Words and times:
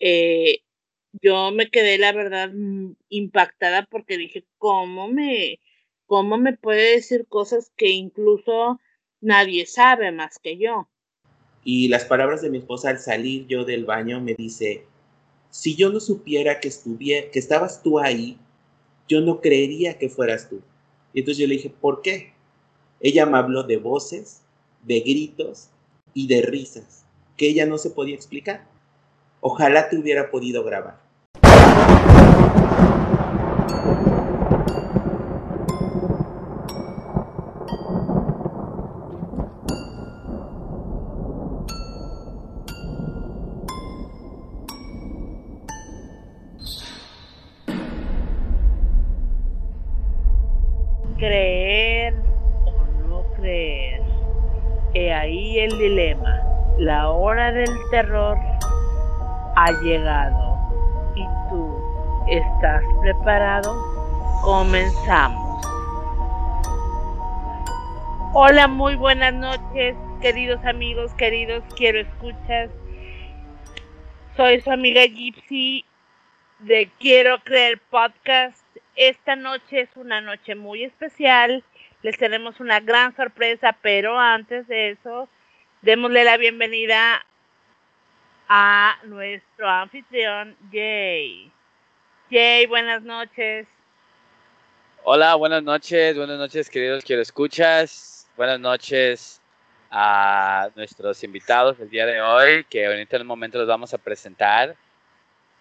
eh, 0.00 0.60
yo 1.22 1.50
me 1.52 1.70
quedé, 1.70 1.98
la 1.98 2.12
verdad, 2.12 2.50
mm, 2.52 2.92
impactada 3.08 3.86
porque 3.86 4.18
dije, 4.18 4.44
¿cómo 4.58 5.08
me, 5.08 5.60
cómo 6.06 6.38
me 6.38 6.56
puede 6.56 6.92
decir 6.92 7.26
cosas 7.28 7.72
que 7.76 7.90
incluso 7.90 8.80
nadie 9.20 9.66
sabe 9.66 10.12
más 10.12 10.38
que 10.38 10.58
yo? 10.58 10.88
Y 11.64 11.88
las 11.88 12.04
palabras 12.04 12.42
de 12.42 12.50
mi 12.50 12.58
esposa 12.58 12.90
al 12.90 12.98
salir 12.98 13.46
yo 13.46 13.64
del 13.64 13.84
baño 13.84 14.20
me 14.20 14.34
dice, 14.34 14.84
si 15.50 15.74
yo 15.74 15.90
no 15.90 16.00
supiera 16.00 16.60
que, 16.60 16.68
estuviera, 16.68 17.30
que 17.30 17.38
estabas 17.38 17.82
tú 17.82 17.98
ahí, 17.98 18.38
yo 19.08 19.20
no 19.20 19.40
creería 19.40 19.98
que 19.98 20.08
fueras 20.08 20.48
tú. 20.48 20.60
Y 21.12 21.20
entonces 21.20 21.40
yo 21.40 21.48
le 21.48 21.54
dije, 21.54 21.70
¿por 21.70 22.02
qué? 22.02 22.32
Ella 23.00 23.26
me 23.26 23.38
habló 23.38 23.62
de 23.62 23.78
voces, 23.78 24.42
de 24.82 25.00
gritos 25.00 25.70
y 26.14 26.26
de 26.28 26.42
risas, 26.42 27.04
que 27.36 27.48
ella 27.48 27.66
no 27.66 27.78
se 27.78 27.90
podía 27.90 28.14
explicar. 28.14 28.66
Ojalá 29.40 29.88
te 29.88 29.98
hubiera 29.98 30.30
podido 30.30 30.64
grabar. 30.64 30.96
Ha 59.66 59.72
llegado. 59.82 60.56
¿Y 61.16 61.24
tú 61.50 62.24
estás 62.28 62.82
preparado? 63.00 63.74
Comenzamos. 64.42 65.66
Hola, 68.32 68.68
muy 68.68 68.96
buenas 68.96 69.34
noches, 69.34 69.96
queridos 70.20 70.64
amigos, 70.64 71.12
queridos 71.14 71.64
quiero 71.76 72.00
escuchas. 72.00 72.70
Soy 74.36 74.60
su 74.60 74.70
amiga 74.70 75.04
Gypsy 75.06 75.84
de 76.60 76.90
Quiero 76.98 77.38
Creer 77.44 77.80
Podcast 77.90 78.66
esta 78.96 79.36
noche 79.36 79.82
es 79.82 79.90
una 79.94 80.22
noche 80.22 80.54
muy 80.54 80.82
especial. 80.82 81.62
Les 82.02 82.16
tenemos 82.16 82.60
una 82.60 82.80
gran 82.80 83.14
sorpresa, 83.14 83.76
pero 83.82 84.18
antes 84.18 84.66
de 84.68 84.90
eso, 84.90 85.28
démosle 85.82 86.24
la 86.24 86.38
bienvenida 86.38 87.24
a 88.48 88.96
nuestro 89.04 89.68
anfitrión, 89.68 90.56
Jay. 90.70 91.50
Jay, 92.30 92.66
buenas 92.66 93.02
noches. 93.02 93.66
Hola, 95.04 95.34
buenas 95.36 95.62
noches, 95.62 96.16
buenas 96.16 96.38
noches, 96.38 96.68
queridos 96.68 97.04
quiero 97.04 97.22
escuchas. 97.22 98.28
Buenas 98.36 98.58
noches 98.60 99.40
a 99.90 100.68
nuestros 100.74 101.22
invitados 101.22 101.78
del 101.78 101.88
día 101.88 102.06
de 102.06 102.20
hoy, 102.20 102.64
que 102.64 102.86
ahorita 102.86 103.16
en 103.16 103.22
un 103.22 103.28
momento 103.28 103.58
los 103.58 103.68
vamos 103.68 103.94
a 103.94 103.98
presentar. 103.98 104.76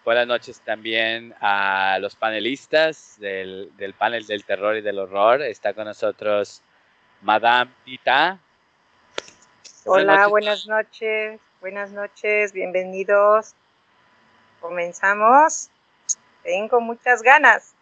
Buenas 0.04 0.28
noches 0.28 0.62
también 0.62 1.34
a 1.42 1.98
los 2.00 2.16
panelistas 2.16 3.20
del, 3.20 3.72
panel 3.98 4.26
del 4.28 4.44
terror 4.46 4.76
y 4.78 4.82
del 4.82 5.00
horror. 5.00 5.42
Está 5.42 5.74
con 5.74 5.86
nosotros 5.86 6.62
Madame 7.22 7.72
Tita. 7.86 8.40
Hola, 9.86 10.28
buenas 10.28 10.68
noches. 10.68 11.40
Buenas 11.62 11.92
noches, 11.92 12.54
bienvenidos. 12.54 13.54
Comenzamos. 14.60 15.70
Tengo 16.44 16.80
muchas 16.82 17.22
ganas. 17.22 17.74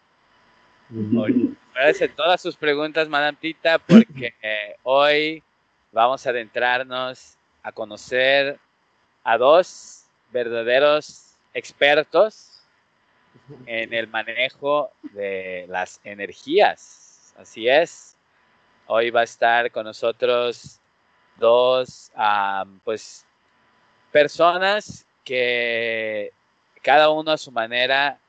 hacer 1.76 2.14
todas 2.16 2.42
sus 2.42 2.56
preguntas, 2.56 3.10
Madame 3.10 3.38
Tita, 3.40 3.80
porque 3.80 4.34
hoy 4.84 5.44
vamos 5.92 6.26
a 6.26 6.30
adentrarnos 6.30 7.38
a 7.64 7.72
conocer 7.72 8.60
a 9.24 9.38
dos 9.38 10.06
verdaderos 10.32 11.36
expertos 11.54 12.62
en 13.66 13.94
el 13.94 14.08
manejo 14.08 14.92
de 15.14 15.66
las 15.68 16.00
energías. 16.04 17.34
Así 17.38 17.68
es. 17.68 18.16
Hoy 18.88 19.10
va 19.10 19.22
a 19.22 19.24
estar 19.24 19.72
con 19.72 19.86
nosotros 19.86 20.80
dos, 21.38 22.12
pues, 22.84 23.26
personas 24.14 25.08
que 25.26 26.32
cada 26.84 27.10
uno 27.10 27.32
a 27.32 27.38
su 27.38 27.52
manera 27.52 28.20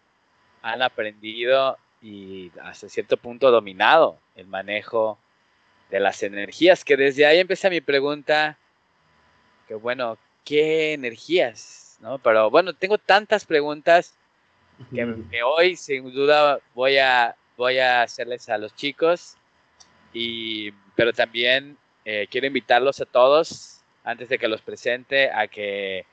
han 0.62 0.80
aprendido 0.80 1.76
y 2.00 2.50
hasta 2.62 2.88
cierto 2.88 3.18
punto 3.18 3.50
dominado 3.50 4.18
el 4.34 4.46
manejo 4.46 5.18
de 5.90 6.00
las 6.00 6.22
energías, 6.22 6.84
que 6.84 6.96
desde 6.96 7.26
ahí 7.26 7.38
empieza 7.38 7.68
mi 7.68 7.82
pregunta, 7.82 8.58
que 9.68 9.74
bueno, 9.74 10.16
¿qué 10.44 10.94
energías? 10.94 11.98
Pero 12.22 12.50
bueno, 12.50 12.72
tengo 12.72 12.96
tantas 12.96 13.44
preguntas 13.44 14.14
que, 14.92 15.42
hoy 15.42 15.76
sin 15.76 16.10
duda 16.12 16.60
voy 16.74 16.96
a, 16.96 17.36
voy 17.58 17.78
a 17.78 18.02
hacerles 18.02 18.48
a 18.48 18.56
los 18.56 18.74
chicos, 18.74 19.36
y, 20.14 20.72
pero 20.96 21.12
también 21.12 21.76
eh, 22.06 22.26
quiero 22.30 22.46
invitarlos 22.46 23.00
a 23.02 23.06
todos, 23.06 23.73
antes 24.04 24.28
de 24.28 24.38
que 24.38 24.48
los 24.48 24.62
presente, 24.62 25.31
a 25.31 25.48
que 25.48 26.06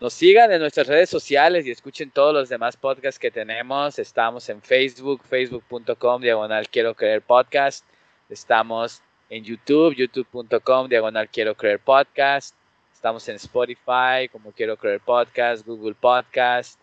nos 0.00 0.12
sigan 0.12 0.50
en 0.52 0.60
nuestras 0.60 0.86
redes 0.86 1.08
sociales 1.08 1.66
y 1.66 1.70
escuchen 1.70 2.10
todos 2.10 2.34
los 2.34 2.48
demás 2.48 2.76
podcasts 2.76 3.18
que 3.18 3.30
tenemos. 3.30 3.98
Estamos 3.98 4.48
en 4.48 4.60
Facebook, 4.60 5.22
facebook.com, 5.28 6.20
diagonal 6.20 6.68
quiero 6.68 6.94
creer 6.94 7.22
podcast. 7.22 7.84
Estamos 8.28 9.02
en 9.30 9.44
YouTube, 9.44 9.94
youtube.com, 9.94 10.88
diagonal 10.88 11.28
quiero 11.28 11.54
creer 11.54 11.78
podcast. 11.78 12.56
Estamos 13.04 13.28
en 13.28 13.36
Spotify, 13.36 14.30
como 14.32 14.50
Quiero 14.52 14.78
Creer 14.78 14.98
Podcast, 14.98 15.66
Google 15.66 15.94
Podcast. 15.94 16.80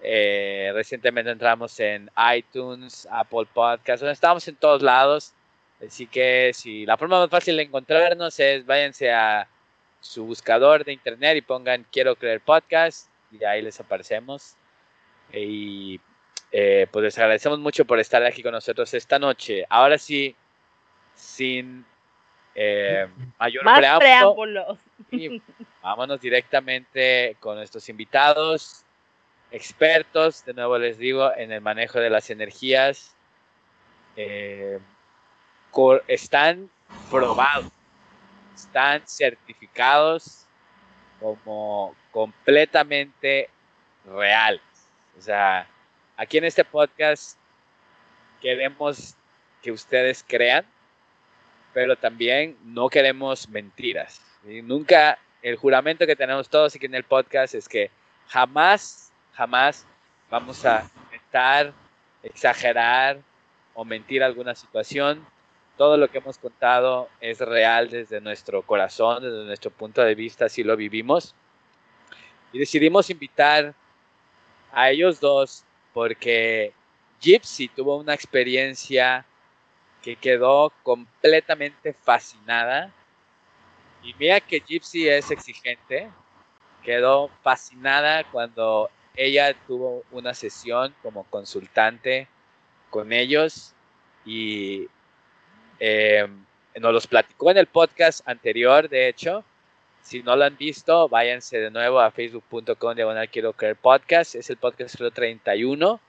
Eh, 0.00 0.70
recientemente 0.72 1.28
entramos 1.32 1.80
en 1.80 2.08
iTunes, 2.36 3.08
Apple 3.10 3.48
Podcast. 3.52 4.04
estamos 4.04 4.46
en 4.46 4.54
todos 4.54 4.80
lados. 4.80 5.32
Así 5.84 6.06
que 6.06 6.52
si 6.54 6.86
la 6.86 6.96
forma 6.96 7.18
más 7.18 7.30
fácil 7.30 7.56
de 7.56 7.64
encontrarnos 7.64 8.38
es 8.38 8.64
váyanse 8.64 9.10
a 9.10 9.48
su 10.00 10.24
buscador 10.24 10.84
de 10.84 10.92
internet 10.92 11.36
y 11.36 11.42
pongan 11.42 11.86
Quiero 11.90 12.16
Creer 12.16 12.40
Podcast 12.40 13.08
y 13.30 13.44
ahí 13.44 13.62
les 13.62 13.80
aparecemos. 13.80 14.56
Y 15.32 16.00
eh, 16.52 16.86
pues 16.90 17.04
les 17.04 17.18
agradecemos 17.18 17.58
mucho 17.58 17.84
por 17.84 17.98
estar 17.98 18.24
aquí 18.24 18.42
con 18.42 18.52
nosotros 18.52 18.92
esta 18.94 19.18
noche. 19.18 19.64
Ahora 19.68 19.98
sí, 19.98 20.34
sin 21.14 21.84
eh, 22.54 23.06
mayor 23.38 23.64
preámbulo, 23.98 24.78
vámonos 25.82 26.20
directamente 26.20 27.36
con 27.40 27.56
nuestros 27.56 27.88
invitados, 27.88 28.84
expertos, 29.50 30.44
de 30.44 30.54
nuevo 30.54 30.78
les 30.78 30.98
digo, 30.98 31.30
en 31.36 31.52
el 31.52 31.60
manejo 31.60 31.98
de 32.00 32.10
las 32.10 32.30
energías. 32.30 33.14
Eh, 34.16 34.78
están 36.08 36.70
probados, 37.10 37.70
están 38.56 39.02
certificados 39.06 40.46
como 41.20 41.94
completamente 42.10 43.48
reales. 44.04 44.60
O 45.18 45.22
sea, 45.22 45.68
aquí 46.16 46.38
en 46.38 46.44
este 46.44 46.64
podcast 46.64 47.38
queremos 48.40 49.14
que 49.62 49.70
ustedes 49.70 50.24
crean 50.26 50.66
pero 51.76 51.94
también 51.94 52.56
no 52.64 52.88
queremos 52.88 53.50
mentiras. 53.50 54.22
Y 54.48 54.62
nunca, 54.62 55.18
el 55.42 55.56
juramento 55.56 56.06
que 56.06 56.16
tenemos 56.16 56.48
todos 56.48 56.74
aquí 56.74 56.86
en 56.86 56.94
el 56.94 57.04
podcast 57.04 57.54
es 57.54 57.68
que 57.68 57.90
jamás, 58.28 59.12
jamás 59.34 59.86
vamos 60.30 60.64
a 60.64 60.88
intentar 61.04 61.74
exagerar 62.22 63.18
o 63.74 63.84
mentir 63.84 64.22
alguna 64.22 64.54
situación. 64.54 65.22
Todo 65.76 65.96
lo 65.96 66.08
que 66.08 66.18
hemos 66.18 66.38
contado 66.38 67.08
es 67.20 67.38
real 67.38 67.90
desde 67.90 68.20
nuestro 68.20 68.62
corazón, 68.62 69.22
desde 69.22 69.44
nuestro 69.44 69.70
punto 69.70 70.02
de 70.02 70.14
vista, 70.14 70.46
así 70.46 70.62
lo 70.64 70.76
vivimos. 70.76 71.34
Y 72.52 72.58
decidimos 72.58 73.10
invitar 73.10 73.74
a 74.72 74.90
ellos 74.90 75.20
dos 75.20 75.64
porque 75.92 76.72
Gypsy 77.20 77.68
tuvo 77.68 77.96
una 77.96 78.14
experiencia 78.14 79.26
que 80.02 80.16
quedó 80.16 80.72
completamente 80.82 81.92
fascinada. 81.92 82.92
Y 84.02 84.14
mira 84.18 84.40
que 84.40 84.60
Gypsy 84.60 85.08
es 85.08 85.30
exigente, 85.30 86.10
quedó 86.82 87.28
fascinada 87.42 88.24
cuando 88.30 88.88
ella 89.16 89.54
tuvo 89.66 90.04
una 90.12 90.34
sesión 90.34 90.94
como 91.02 91.24
consultante 91.24 92.28
con 92.90 93.12
ellos 93.12 93.74
y 94.24 94.88
eh, 95.80 96.26
nos 96.80 96.92
los 96.92 97.06
platicó 97.06 97.50
en 97.50 97.58
el 97.58 97.66
podcast 97.66 98.26
anterior, 98.28 98.88
de 98.88 99.08
hecho. 99.08 99.44
Si 100.02 100.22
no 100.22 100.36
lo 100.36 100.44
han 100.44 100.56
visto, 100.56 101.08
váyanse 101.08 101.58
de 101.58 101.70
nuevo 101.70 101.98
a 101.98 102.12
facebook.com 102.12 102.94
diagonal 102.94 103.28
quiero 103.28 103.52
creer 103.52 103.76
podcast. 103.76 104.36
Es 104.36 104.48
el 104.50 104.56
podcast 104.56 104.96
31. 105.12 106.00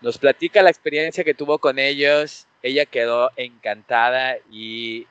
Nos 0.00 0.18
platica 0.18 0.62
la 0.62 0.70
experiencia 0.70 1.22
que 1.22 1.34
tuvo 1.34 1.58
con 1.58 1.78
ellos. 1.78 2.48
Ella 2.62 2.84
quedó 2.84 3.30
encantada 3.36 4.38
y 4.50 5.06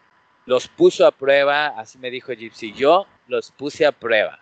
los 0.45 0.67
puso 0.67 1.07
a 1.07 1.11
prueba. 1.11 1.67
Así 1.67 1.97
me 1.99 2.11
dijo 2.11 2.33
Gypsy. 2.33 2.73
Yo 2.73 3.07
los 3.27 3.51
puse 3.51 3.85
a 3.85 3.93
prueba. 3.93 4.39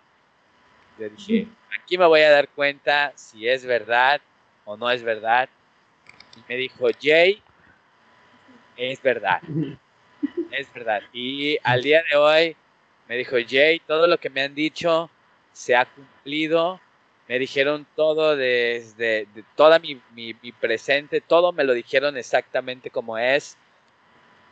Le 0.98 1.10
dije, 1.10 1.46
aquí 1.80 1.96
me 1.96 2.06
voy 2.06 2.22
a 2.22 2.30
dar 2.30 2.48
cuenta 2.48 3.12
si 3.14 3.48
es 3.48 3.64
verdad 3.64 4.20
o 4.64 4.76
no 4.76 4.90
es 4.90 5.04
verdad. 5.04 5.48
Y 6.36 6.40
me 6.48 6.56
dijo, 6.56 6.88
Jay, 7.00 7.40
es 8.80 9.02
verdad. 9.02 9.40
Es 10.50 10.70
verdad. 10.74 11.00
Y 11.12 11.58
al 11.62 11.80
día 11.80 12.02
de 12.10 12.16
hoy 12.16 12.56
me 13.08 13.16
dijo, 13.16 13.36
Jay, 13.48 13.78
todo 13.78 14.08
lo 14.08 14.18
que 14.18 14.28
me 14.28 14.42
han 14.42 14.54
dicho 14.54 15.08
se 15.52 15.76
ha 15.76 15.84
cumplido. 15.84 16.80
Me 17.28 17.38
dijeron 17.38 17.86
todo 17.94 18.36
desde 18.36 19.26
de 19.32 19.44
toda 19.54 19.78
mi, 19.78 19.94
presente, 20.60 21.20
todo 21.20 21.52
me 21.52 21.62
lo 21.62 21.72
dijeron 21.72 22.16
exactamente 22.16 22.90
como 22.90 23.16
es. 23.16 23.56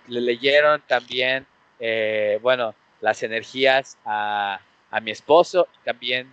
Le 0.06 0.20
leyeron 0.20 0.80
también, 0.86 1.44
eh, 1.80 2.38
bueno, 2.42 2.76
las 3.00 3.24
energías 3.24 3.98
a, 4.04 4.60
a 4.90 5.00
mi 5.00 5.10
esposo 5.10 5.66
y 5.80 5.84
también 5.84 6.32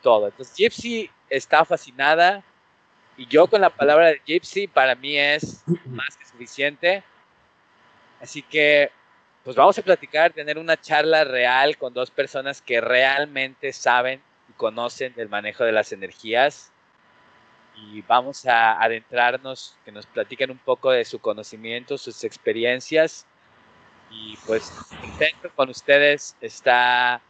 todo. 0.00 0.28
Entonces, 0.28 0.56
Gypsy 0.56 1.10
está 1.28 1.64
fascinada 1.64 2.44
y 3.16 3.26
yo 3.26 3.48
con 3.48 3.60
la 3.60 3.70
palabra 3.70 4.08
de 4.08 4.22
Gypsy 4.24 4.68
para 4.68 4.94
mí 4.94 5.18
es 5.18 5.64
más 5.86 6.16
que 6.16 6.24
suficiente. 6.24 7.02
Así 8.22 8.40
que 8.42 8.90
pues 9.44 9.56
vamos 9.56 9.76
a 9.76 9.82
platicar, 9.82 10.32
tener 10.32 10.56
una 10.58 10.80
charla 10.80 11.24
real 11.24 11.76
con 11.76 11.92
dos 11.92 12.12
personas 12.12 12.62
que 12.62 12.80
realmente 12.80 13.72
saben 13.72 14.22
y 14.48 14.52
conocen 14.52 15.14
del 15.14 15.28
manejo 15.28 15.64
de 15.64 15.72
las 15.72 15.92
energías. 15.92 16.70
Y 17.74 18.02
vamos 18.02 18.46
a 18.46 18.80
adentrarnos, 18.80 19.76
que 19.84 19.90
nos 19.90 20.06
platiquen 20.06 20.52
un 20.52 20.58
poco 20.58 20.92
de 20.92 21.04
su 21.04 21.18
conocimiento, 21.18 21.98
sus 21.98 22.22
experiencias. 22.22 23.26
Y 24.10 24.36
pues 24.46 24.72
dentro 25.18 25.50
con 25.56 25.70
ustedes 25.70 26.36
está, 26.40 27.20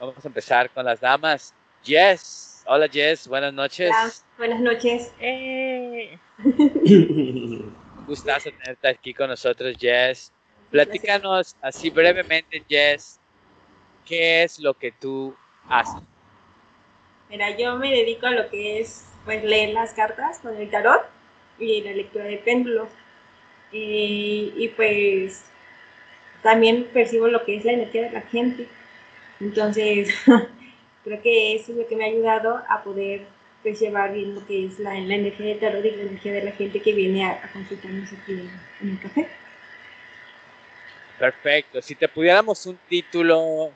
vamos 0.00 0.24
a 0.24 0.28
empezar 0.28 0.70
con 0.70 0.84
las 0.84 1.00
damas. 1.00 1.54
Jess, 1.84 2.64
hola 2.66 2.88
Jess, 2.88 3.28
buenas 3.28 3.52
noches. 3.52 3.90
Hola, 3.90 4.12
buenas 4.38 4.60
noches. 4.60 5.12
Eh. 5.20 6.18
Gustazo 8.06 8.50
tenerte 8.50 8.88
aquí 8.88 9.14
con 9.14 9.30
nosotros, 9.30 9.76
Jess. 9.78 10.32
Platícanos 10.70 11.56
así 11.62 11.90
brevemente, 11.90 12.62
Jess, 12.68 13.20
¿qué 14.04 14.42
es 14.42 14.58
lo 14.58 14.74
que 14.74 14.92
tú 14.92 15.34
haces? 15.68 16.02
Mira, 17.30 17.56
yo 17.56 17.76
me 17.76 17.90
dedico 17.90 18.26
a 18.26 18.32
lo 18.32 18.50
que 18.50 18.80
es 18.80 19.06
pues 19.24 19.42
leer 19.42 19.70
las 19.70 19.94
cartas 19.94 20.40
con 20.40 20.56
el 20.56 20.70
tarot 20.70 21.02
y 21.58 21.80
la 21.82 21.92
lectura 21.92 22.24
de 22.24 22.38
péndulos. 22.38 22.88
Y, 23.72 24.70
pues 24.76 25.44
también 26.42 26.84
percibo 26.92 27.26
lo 27.26 27.44
que 27.44 27.56
es 27.56 27.64
la 27.64 27.72
energía 27.72 28.02
de 28.02 28.12
la 28.12 28.20
gente. 28.20 28.68
Entonces, 29.40 30.14
creo 31.04 31.22
que 31.22 31.56
eso 31.56 31.72
es 31.72 31.78
lo 31.78 31.86
que 31.88 31.96
me 31.96 32.04
ha 32.04 32.08
ayudado 32.08 32.62
a 32.68 32.84
poder 32.84 33.26
pues, 33.64 33.80
llevar 33.80 34.12
bien 34.12 34.34
lo 34.34 34.46
que 34.46 34.66
es 34.66 34.78
la, 34.78 34.94
energía 34.94 35.46
del 35.46 35.58
tarot 35.58 35.84
y 35.84 35.90
la 35.90 36.02
energía 36.02 36.32
de 36.34 36.44
la 36.44 36.52
gente 36.52 36.80
que 36.80 36.92
viene 36.92 37.24
a, 37.24 37.50
consultarnos 37.50 38.12
aquí 38.12 38.32
en 38.82 38.90
el 38.90 39.00
café. 39.00 39.26
Perfecto. 41.18 41.80
Si 41.80 41.94
te 41.94 42.06
pudiéramos 42.06 42.66
un 42.66 42.78
título, 42.88 43.72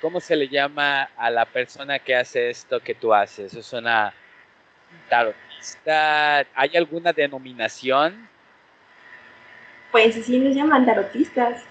¿cómo 0.00 0.20
se 0.20 0.34
le 0.34 0.48
llama 0.48 1.10
a 1.16 1.30
la 1.30 1.44
persona 1.44 1.98
que 1.98 2.16
hace 2.16 2.48
esto 2.48 2.80
que 2.80 2.94
tú 2.94 3.12
haces? 3.12 3.52
¿Es 3.52 3.72
una 3.74 4.14
tarotista? 5.10 6.46
¿Hay 6.54 6.74
alguna 6.74 7.12
denominación? 7.12 8.26
Pues 9.92 10.14
sí 10.14 10.38
nos 10.38 10.54
llaman 10.54 10.86
tarotistas. 10.86 11.62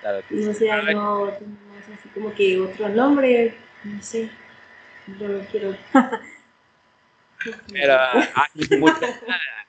Tarotistas. 0.00 0.46
No 0.46 0.54
sé, 0.54 0.92
no 0.94 1.28
tenemos 1.38 1.98
así 1.98 2.08
como 2.14 2.34
que 2.34 2.58
otro 2.60 2.88
nombre, 2.88 3.54
no 3.82 4.02
sé. 4.02 4.30
No 5.06 5.28
lo 5.28 5.40
quiero. 5.40 5.76
pero, 7.70 7.94
ah, 8.34 8.48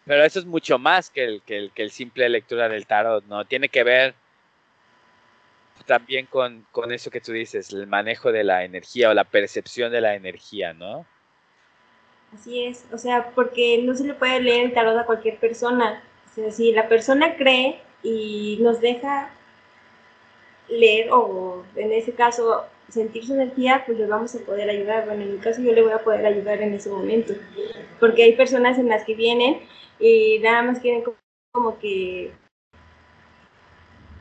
pero 0.06 0.24
eso 0.24 0.40
es 0.40 0.46
mucho 0.46 0.78
más 0.80 1.10
que 1.10 1.24
el, 1.24 1.42
que 1.42 1.58
el, 1.58 1.72
que 1.72 1.84
el 1.84 1.92
simple 1.92 2.30
lectura 2.30 2.70
del 2.70 2.86
tarot, 2.86 3.26
¿no? 3.26 3.46
Tiene 3.46 3.70
que 3.70 3.84
ver 3.84 4.16
también 5.86 6.26
con, 6.26 6.66
con, 6.72 6.92
eso 6.92 7.12
que 7.12 7.22
tú 7.22 7.32
dices, 7.32 7.72
el 7.72 7.86
manejo 7.86 8.32
de 8.32 8.44
la 8.44 8.64
energía 8.64 9.10
o 9.10 9.14
la 9.14 9.24
percepción 9.24 9.92
de 9.92 10.02
la 10.02 10.16
energía, 10.16 10.74
¿no? 10.74 11.06
Así 12.34 12.66
es, 12.66 12.86
o 12.92 12.98
sea, 12.98 13.32
porque 13.36 13.82
no 13.84 13.94
se 13.96 14.06
le 14.06 14.14
puede 14.14 14.42
leer 14.42 14.66
el 14.66 14.74
tarot 14.74 14.98
a 14.98 15.06
cualquier 15.06 15.38
persona. 15.38 16.04
O 16.32 16.34
sea, 16.34 16.52
si 16.52 16.72
la 16.72 16.90
persona 16.90 17.36
cree 17.38 17.80
y 18.04 18.58
nos 18.62 18.82
deja 18.82 19.30
leer 20.68 21.10
o 21.12 21.64
en 21.76 21.94
ese 21.94 22.14
caso 22.14 22.66
sentir 22.90 23.26
su 23.26 23.34
energía, 23.34 23.84
pues 23.86 23.98
le 23.98 24.08
vamos 24.08 24.36
a 24.36 24.40
poder 24.40 24.70
ayudar. 24.70 25.06
Bueno, 25.06 25.24
en 25.24 25.34
mi 25.34 25.38
caso 25.40 25.62
yo 25.62 25.74
le 25.74 25.82
voy 25.82 25.92
a 25.92 26.04
poder 26.04 26.26
ayudar 26.26 26.62
en 26.62 26.74
ese 26.74 26.90
momento, 26.90 27.34
porque 28.00 28.24
hay 28.24 28.34
personas 28.34 28.78
en 28.78 28.90
las 28.90 29.04
que 29.04 29.16
vienen 29.16 29.60
y 30.00 30.40
nada 30.40 30.62
más 30.64 30.80
quieren 30.80 31.04
como 31.52 31.80
que 31.80 32.32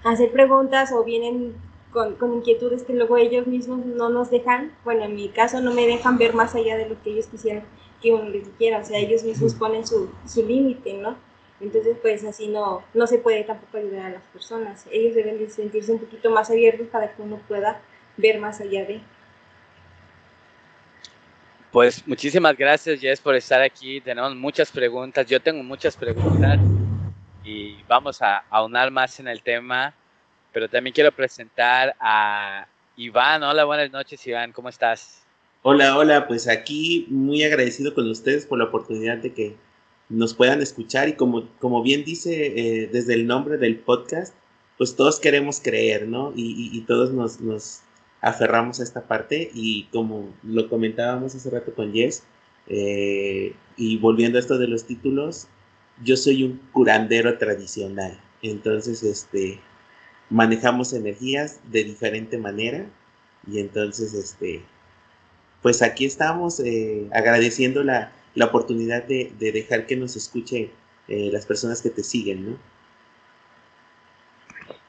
hacer 0.04 0.30
preguntas 0.32 0.92
o 0.92 1.02
vienen 1.04 1.54
con, 1.90 2.16
inquietudes 2.34 2.82
que 2.82 2.92
luego 2.92 3.16
ellos 3.16 3.46
mismos 3.46 3.86
no 3.86 4.08
nos 4.08 4.30
dejan, 4.30 4.76
bueno, 4.84 5.04
en 5.04 5.14
mi 5.14 5.28
caso 5.28 5.60
no 5.60 5.72
me 5.72 5.86
dejan 5.86 6.18
ver 6.18 6.34
más 6.34 6.54
allá 6.54 6.76
de 6.76 6.88
lo 6.88 7.00
que 7.02 7.10
ellos 7.10 7.28
quisieran 7.28 7.64
que 8.02 8.12
uno 8.12 8.28
les 8.28 8.48
quiera, 8.58 8.80
o 8.80 8.84
sea, 8.84 8.98
ellos 8.98 9.22
mismos 9.22 9.54
ponen 9.54 9.86
su, 9.86 10.10
su 10.26 10.44
límite, 10.44 10.94
¿no? 10.94 11.16
Entonces, 11.60 11.96
pues 12.02 12.24
así 12.24 12.48
no, 12.48 12.82
no 12.92 13.06
se 13.06 13.18
puede 13.18 13.44
tampoco 13.44 13.78
ayudar 13.78 14.06
a 14.06 14.10
las 14.10 14.22
personas. 14.24 14.86
Ellos 14.90 15.14
deben 15.14 15.38
de 15.38 15.48
sentirse 15.48 15.92
un 15.92 16.00
poquito 16.00 16.30
más 16.30 16.50
abiertos 16.50 16.88
para 16.88 17.14
que 17.14 17.22
uno 17.22 17.40
pueda 17.48 17.80
ver 18.16 18.38
más 18.38 18.60
allá 18.60 18.84
de. 18.84 19.00
Pues 21.70 22.06
muchísimas 22.06 22.56
gracias, 22.56 23.00
Jess, 23.00 23.20
por 23.20 23.34
estar 23.34 23.60
aquí. 23.60 24.00
Tenemos 24.00 24.34
muchas 24.36 24.70
preguntas. 24.70 25.26
Yo 25.26 25.40
tengo 25.40 25.62
muchas 25.62 25.96
preguntas 25.96 26.60
y 27.44 27.82
vamos 27.88 28.22
a 28.22 28.44
aunar 28.48 28.90
más 28.90 29.18
en 29.18 29.28
el 29.28 29.42
tema, 29.42 29.92
pero 30.52 30.68
también 30.68 30.94
quiero 30.94 31.10
presentar 31.10 31.94
a 31.98 32.66
Iván. 32.96 33.42
Hola, 33.42 33.64
buenas 33.64 33.90
noches, 33.90 34.24
Iván, 34.26 34.52
¿cómo 34.52 34.68
estás? 34.68 35.22
Hola, 35.62 35.96
hola, 35.96 36.28
pues 36.28 36.46
aquí 36.46 37.06
muy 37.08 37.42
agradecido 37.42 37.94
con 37.94 38.08
ustedes 38.08 38.46
por 38.46 38.58
la 38.58 38.66
oportunidad 38.66 39.18
de 39.18 39.32
que 39.32 39.56
nos 40.08 40.34
puedan 40.34 40.60
escuchar 40.60 41.08
y 41.08 41.14
como, 41.14 41.48
como 41.58 41.82
bien 41.82 42.04
dice 42.04 42.52
eh, 42.56 42.90
desde 42.92 43.14
el 43.14 43.26
nombre 43.26 43.56
del 43.56 43.78
podcast, 43.78 44.34
pues 44.76 44.94
todos 44.94 45.18
queremos 45.20 45.60
creer, 45.60 46.06
¿no? 46.06 46.32
Y, 46.36 46.80
todos 46.82 47.12
nos, 47.12 47.40
nos, 47.40 47.80
aferramos 48.24 48.80
a 48.80 48.84
esta 48.84 49.02
parte 49.02 49.50
y 49.52 49.84
como 49.92 50.34
lo 50.42 50.68
comentábamos 50.70 51.34
hace 51.34 51.50
rato 51.50 51.74
con 51.74 51.92
Jess, 51.92 52.24
eh, 52.68 53.54
y 53.76 53.98
volviendo 53.98 54.38
a 54.38 54.40
esto 54.40 54.56
de 54.56 54.66
los 54.66 54.86
títulos, 54.86 55.46
yo 56.02 56.16
soy 56.16 56.42
un 56.42 56.58
curandero 56.72 57.36
tradicional. 57.36 58.18
Entonces, 58.40 59.02
este, 59.02 59.60
manejamos 60.30 60.94
energías 60.94 61.60
de 61.70 61.84
diferente 61.84 62.38
manera. 62.38 62.86
Y 63.46 63.60
entonces, 63.60 64.14
este, 64.14 64.62
pues 65.60 65.82
aquí 65.82 66.06
estamos 66.06 66.60
eh, 66.60 67.06
agradeciendo 67.12 67.84
la, 67.84 68.12
oportunidad 68.40 69.04
de, 69.04 69.34
dejar 69.38 69.86
que 69.86 69.96
nos 69.96 70.16
escuchen 70.16 70.70
eh, 71.08 71.28
las 71.30 71.44
personas 71.44 71.82
que 71.82 71.90
te 71.90 72.02
siguen, 72.02 72.52
¿no? 72.52 72.58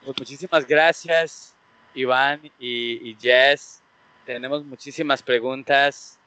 Pues 0.05 0.17
muchísimas 0.17 0.65
gracias, 0.65 1.54
Iván 1.95 2.51
y, 2.59 3.15
Jess. 3.19 3.81
Tenemos 4.25 4.63
muchísimas 4.63 5.23
preguntas 5.23 6.19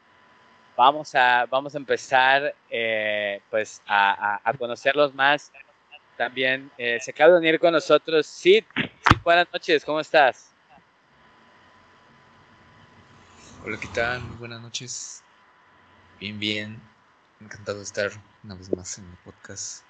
vamos 0.79 1.13
a, 1.17 1.45
vamos 1.47 1.75
a 1.75 1.79
empezar 1.79 2.55
eh, 2.71 3.43
pues 3.51 3.83
a, 3.87 4.41
conocerlos 4.57 5.13
más. 5.13 5.51
También 6.17 6.71
eh, 6.79 6.99
se 7.01 7.11
acaba 7.11 7.33
de 7.33 7.39
unir 7.39 7.59
con 7.59 7.73
nosotros 7.73 8.27
Sid. 8.27 8.65
Sid, 8.75 9.19
buenas 9.25 9.49
noches, 9.53 9.85
¿cómo 9.85 9.99
estás? 9.99 10.53
Hola, 13.65 13.77
¿qué 13.81 13.89
tal? 13.89 14.23
buenas 14.39 14.61
noches. 14.61 15.25
Bien, 16.21 16.39
bien. 16.39 16.81
Encantado 17.41 17.79
de 17.79 17.85
estar 17.85 18.11
una 18.45 18.55
vez 18.55 18.71
más 18.73 18.99
en 18.99 19.05
el 19.05 19.17
podcast. 19.25 19.88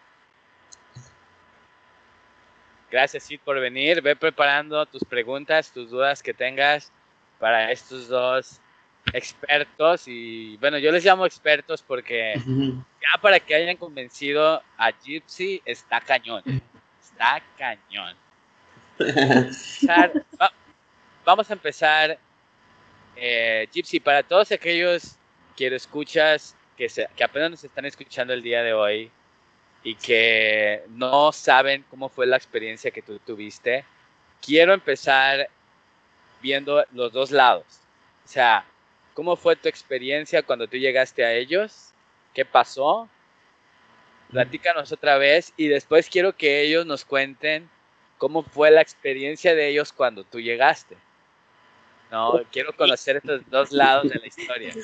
Gracias, 2.91 3.25
Sid, 3.25 3.41
por 3.45 3.61
venir. 3.61 4.01
Ve 4.01 4.17
preparando 4.17 4.85
tus 4.87 5.05
preguntas, 5.05 5.71
tus 5.73 5.91
dudas 5.91 6.23
que 6.23 6.33
tengas 6.33 6.91
para 7.39 7.71
estos 7.71 8.09
dos 8.09 8.61
expertos 9.13 10.07
y 10.07 10.57
bueno, 10.59 10.79
yo 10.79 10.93
les 10.93 11.05
llamo 11.05 11.25
expertos 11.25 11.83
porque 11.83 12.35
ya 12.37 13.21
para 13.23 13.41
que 13.41 13.55
hayan 13.55 13.77
convencido 13.77 14.63
a 14.77 14.91
Gypsy 14.91 15.63
está 15.65 16.01
cañón, 16.01 16.43
está 17.01 17.43
cañón. 17.57 18.17
vamos 21.25 21.51
a 21.51 21.53
empezar 21.53 22.19
eh, 23.17 23.67
Gypsy, 23.73 24.01
para 24.01 24.23
todos 24.23 24.53
aquellos 24.53 25.17
que 25.57 25.71
lo 25.71 25.77
escuchas, 25.77 26.55
que, 26.77 26.89
que 27.17 27.25
apenas 27.25 27.51
nos 27.51 27.65
están 27.65 27.87
escuchando 27.87 28.33
el 28.33 28.43
día 28.43 28.63
de 28.63 28.73
hoy 28.73 29.11
y 29.83 29.95
que 29.95 30.83
no 30.89 31.33
saben 31.33 31.85
cómo 31.91 32.09
fue 32.09 32.27
la 32.27 32.37
experiencia 32.37 32.91
que 32.91 33.03
tú 33.03 33.19
tuviste, 33.21 33.85
quiero 34.41 34.75
empezar 34.75 35.49
viendo 36.43 36.85
los 36.93 37.13
dos 37.13 37.31
lados. 37.31 37.67
O 38.25 38.29
sea, 38.29 38.65
¿cómo 39.15 39.37
fue 39.37 39.57
tu 39.57 39.69
experiencia 39.69 40.43
cuando 40.43 40.67
tú 40.67 40.77
llegaste 40.77 41.25
a 41.25 41.33
ellos? 41.33 41.93
¿Qué 42.35 42.45
pasó? 42.45 43.09
Platícanos 44.31 44.93
otra 44.93 45.17
vez 45.17 45.55
y 45.57 45.69
después 45.69 46.09
quiero 46.09 46.37
que 46.37 46.61
ellos 46.61 46.85
nos 46.85 47.05
cuenten 47.05 47.69
cómo 48.19 48.43
fue 48.43 48.71
la 48.71 48.83
experiencia 48.83 49.55
de 49.55 49.69
ellos 49.69 49.93
cuando 49.93 50.25
tú 50.25 50.41
llegaste. 50.41 50.97
No, 52.11 52.41
quiero 52.51 52.75
conocer 52.75 53.17
estos 53.17 53.43
dos 53.51 53.71
lados 53.71 54.09
de 54.09 54.19
la 54.19 54.27
historia. 54.27 54.75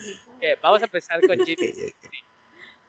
vamos 0.63 0.83
a 0.83 0.85
empezar 0.85 1.21
con 1.27 1.45
Jimmy. 1.45 1.73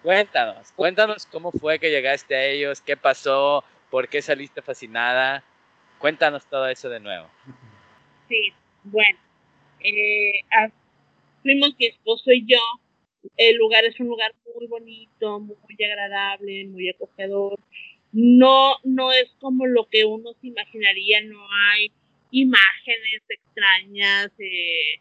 Cuéntanos, 0.06 0.72
cuéntanos 0.74 1.26
cómo 1.26 1.52
fue 1.52 1.80
que 1.80 1.90
llegaste 1.90 2.36
a 2.36 2.46
ellos, 2.46 2.80
qué 2.80 2.96
pasó, 2.96 3.64
por 3.90 4.08
qué 4.08 4.22
saliste 4.22 4.62
fascinada. 4.62 5.44
Cuéntanos 5.98 6.46
todo 6.46 6.68
eso 6.68 6.90
de 6.90 7.00
nuevo. 7.00 7.28
Sí, 8.30 8.54
bueno, 8.84 9.18
eh, 9.80 10.42
fuimos 11.42 11.74
mi 11.80 11.88
esposo 11.88 12.32
y 12.32 12.46
yo. 12.46 12.60
El 13.36 13.56
lugar 13.56 13.84
es 13.84 14.00
un 14.00 14.06
lugar 14.06 14.32
muy 14.56 14.68
bonito, 14.68 15.40
muy 15.40 15.76
agradable, 15.84 16.66
muy 16.66 16.88
acogedor. 16.88 17.60
No, 18.12 18.76
no 18.84 19.12
es 19.12 19.32
como 19.40 19.66
lo 19.66 19.88
que 19.88 20.06
uno 20.06 20.34
se 20.40 20.50
imaginaría, 20.50 21.24
no 21.24 21.48
hay 21.72 21.92
imágenes 22.30 23.24
extrañas, 23.28 24.32
eh, 24.38 25.00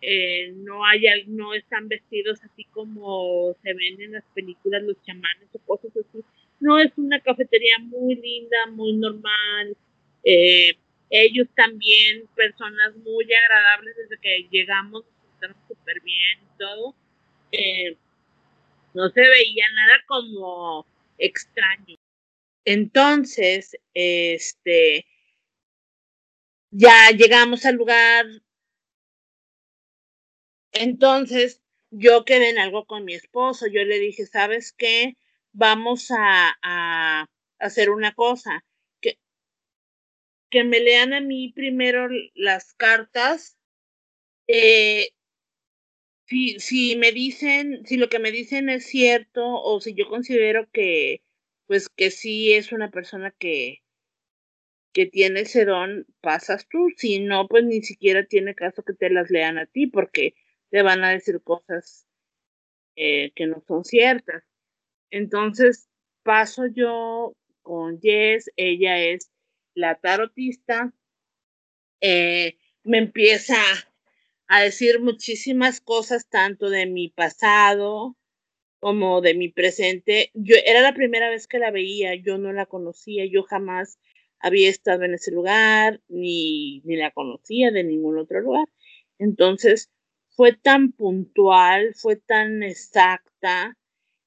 eh, 0.00 0.52
no 0.56 0.80
no 1.26 1.54
están 1.54 1.88
vestidos 1.88 2.42
así 2.44 2.64
como 2.64 3.54
se 3.62 3.74
ven 3.74 4.00
en 4.00 4.12
las 4.12 4.24
películas 4.34 4.82
los 4.82 5.00
chamanes 5.02 5.48
o 5.52 5.58
cosas 5.60 5.90
así. 5.96 6.24
No 6.60 6.78
es 6.78 6.92
una 6.96 7.20
cafetería 7.20 7.78
muy 7.80 8.16
linda, 8.16 8.66
muy 8.70 8.94
normal. 8.94 9.76
Eh, 10.24 10.76
ellos 11.10 11.48
también, 11.54 12.26
personas 12.34 12.96
muy 12.96 13.26
agradables 13.32 13.96
desde 13.96 14.20
que 14.20 14.48
llegamos, 14.50 15.04
están 15.34 15.56
súper 15.66 16.00
bien 16.02 16.38
y 16.42 16.58
todo. 16.58 16.94
Eh, 17.52 17.96
no 18.94 19.08
se 19.10 19.20
veía 19.20 19.64
nada 19.74 20.02
como 20.06 20.86
extraño. 21.18 21.96
Entonces, 22.64 23.76
este, 23.94 25.06
ya 26.70 27.10
llegamos 27.16 27.64
al 27.64 27.76
lugar. 27.76 28.26
Entonces, 30.72 31.62
yo 31.90 32.24
quedé 32.24 32.50
en 32.50 32.58
algo 32.58 32.86
con 32.86 33.04
mi 33.04 33.14
esposo. 33.14 33.66
Yo 33.66 33.84
le 33.84 33.98
dije, 33.98 34.26
¿sabes 34.26 34.72
qué? 34.72 35.16
Vamos 35.52 36.10
a, 36.10 37.28
hacer 37.58 37.90
una 37.90 38.14
cosa 38.14 38.64
que 40.50 40.64
me 40.64 40.80
lean 40.80 41.12
a 41.12 41.20
mí 41.20 41.52
primero 41.52 42.08
las 42.34 42.72
cartas. 42.74 43.58
Eh, 44.46 45.10
si, 46.26 46.60
si 46.60 46.96
me 46.96 47.12
dicen, 47.12 47.84
si 47.86 47.96
lo 47.96 48.08
que 48.08 48.18
me 48.18 48.30
dicen 48.30 48.68
es 48.68 48.86
cierto 48.86 49.44
o 49.46 49.80
si 49.80 49.94
yo 49.94 50.08
considero 50.08 50.68
que, 50.70 51.22
pues 51.66 51.88
que 51.88 52.10
sí 52.10 52.52
es 52.52 52.72
una 52.72 52.90
persona 52.90 53.30
que, 53.38 53.82
que 54.92 55.06
tiene 55.06 55.40
ese 55.40 55.64
don, 55.64 56.06
pasas 56.20 56.68
tú. 56.68 56.88
Si 56.96 57.20
no, 57.20 57.48
pues 57.48 57.64
ni 57.64 57.82
siquiera 57.82 58.26
tiene 58.26 58.54
caso 58.54 58.82
que 58.84 58.94
te 58.94 59.10
las 59.10 59.30
lean 59.30 59.58
a 59.58 59.66
ti 59.66 59.86
porque 59.86 60.34
te 60.70 60.82
van 60.82 61.04
a 61.04 61.10
decir 61.10 61.40
cosas 61.42 62.06
eh, 62.96 63.32
que 63.34 63.46
no 63.46 63.62
son 63.66 63.84
ciertas. 63.84 64.44
Entonces, 65.10 65.88
paso 66.22 66.66
yo 66.66 67.34
con 67.62 68.00
Jess, 68.00 68.50
ella 68.56 68.98
es 68.98 69.30
la 69.74 69.94
tarotista, 69.96 70.92
eh, 72.00 72.56
me 72.84 72.98
empieza 72.98 73.56
a 74.48 74.62
decir 74.62 75.00
muchísimas 75.00 75.80
cosas, 75.80 76.28
tanto 76.28 76.70
de 76.70 76.86
mi 76.86 77.10
pasado 77.10 78.16
como 78.80 79.20
de 79.20 79.34
mi 79.34 79.48
presente. 79.48 80.30
Yo 80.34 80.56
era 80.64 80.80
la 80.80 80.94
primera 80.94 81.28
vez 81.30 81.46
que 81.46 81.58
la 81.58 81.70
veía, 81.70 82.14
yo 82.14 82.38
no 82.38 82.52
la 82.52 82.66
conocía, 82.66 83.24
yo 83.26 83.42
jamás 83.42 83.98
había 84.40 84.70
estado 84.70 85.04
en 85.04 85.14
ese 85.14 85.32
lugar, 85.32 86.00
ni, 86.08 86.80
ni 86.84 86.96
la 86.96 87.10
conocía 87.10 87.70
de 87.70 87.84
ningún 87.84 88.18
otro 88.18 88.40
lugar. 88.40 88.68
Entonces, 89.18 89.90
fue 90.38 90.52
tan 90.52 90.92
puntual, 90.92 91.94
fue 91.96 92.14
tan 92.14 92.62
exacta, 92.62 93.76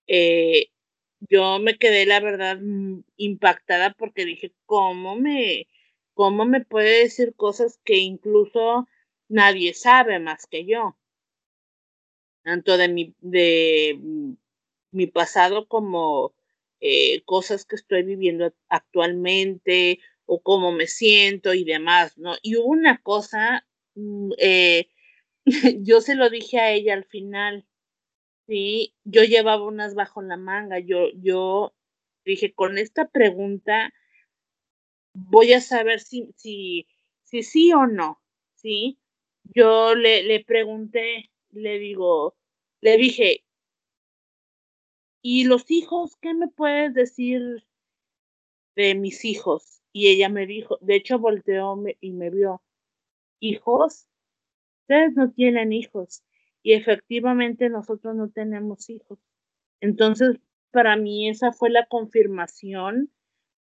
eh, 0.07 0.67
yo 1.21 1.59
me 1.59 1.77
quedé, 1.77 2.05
la 2.05 2.19
verdad, 2.19 2.57
mm, 2.61 3.03
impactada 3.15 3.93
porque 3.93 4.25
dije, 4.25 4.51
¿cómo 4.65 5.15
me, 5.15 5.67
cómo 6.13 6.45
me 6.45 6.65
puede 6.65 7.03
decir 7.03 7.33
cosas 7.37 7.79
que 7.85 7.99
incluso 7.99 8.89
nadie 9.29 9.73
sabe 9.73 10.19
más 10.19 10.47
que 10.47 10.65
yo? 10.65 10.97
Tanto 12.43 12.75
de 12.77 12.89
mi, 12.89 13.15
de 13.21 13.97
mm, 13.97 14.33
mi 14.91 15.07
pasado 15.07 15.69
como 15.69 16.33
eh, 16.81 17.21
cosas 17.23 17.63
que 17.65 17.77
estoy 17.77 18.03
viviendo 18.03 18.53
actualmente 18.67 19.99
o 20.25 20.41
cómo 20.41 20.73
me 20.73 20.87
siento 20.87 21.53
y 21.53 21.63
demás, 21.63 22.17
¿no? 22.17 22.35
Y 22.41 22.57
hubo 22.57 22.67
una 22.67 23.01
cosa, 23.01 23.65
mm, 23.95 24.31
eh, 24.39 24.89
yo 25.83 26.01
se 26.01 26.15
lo 26.15 26.29
dije 26.29 26.59
a 26.59 26.71
ella 26.71 26.93
al 26.93 27.05
final, 27.05 27.65
Sí, 28.47 28.93
yo 29.05 29.23
llevaba 29.23 29.63
unas 29.65 29.95
bajo 29.95 30.21
la 30.21 30.35
manga. 30.37 30.77
Yo, 30.79 31.09
yo 31.21 31.73
dije, 32.25 32.53
con 32.53 32.77
esta 32.77 33.07
pregunta 33.07 33.93
voy 35.13 35.53
a 35.53 35.61
saber 35.61 35.99
si, 36.01 36.33
si, 36.35 36.87
si 37.23 37.43
sí 37.43 37.71
o 37.73 37.87
no, 37.87 38.21
¿sí? 38.55 38.99
Yo 39.55 39.95
le, 39.95 40.23
le 40.23 40.43
pregunté, 40.43 41.31
le 41.51 41.79
digo, 41.79 42.35
le 42.81 42.97
dije, 42.97 43.45
¿y 45.23 45.45
los 45.45 45.71
hijos? 45.71 46.15
¿Qué 46.17 46.35
me 46.35 46.47
puedes 46.47 46.93
decir 46.93 47.63
de 48.75 48.95
mis 48.95 49.23
hijos? 49.23 49.81
Y 49.93 50.09
ella 50.09 50.27
me 50.27 50.45
dijo, 50.45 50.77
de 50.81 50.95
hecho 50.95 51.19
volteó 51.19 51.81
y 52.01 52.11
me 52.11 52.29
vio, 52.29 52.61
¿hijos? 53.39 54.07
Ustedes 54.91 55.15
no 55.15 55.31
tienen 55.31 55.71
hijos 55.71 56.21
y 56.61 56.73
efectivamente 56.73 57.69
nosotros 57.69 58.13
no 58.13 58.29
tenemos 58.29 58.89
hijos. 58.89 59.19
Entonces, 59.79 60.37
para 60.69 60.97
mí 60.97 61.29
esa 61.29 61.53
fue 61.53 61.69
la 61.69 61.85
confirmación. 61.85 63.09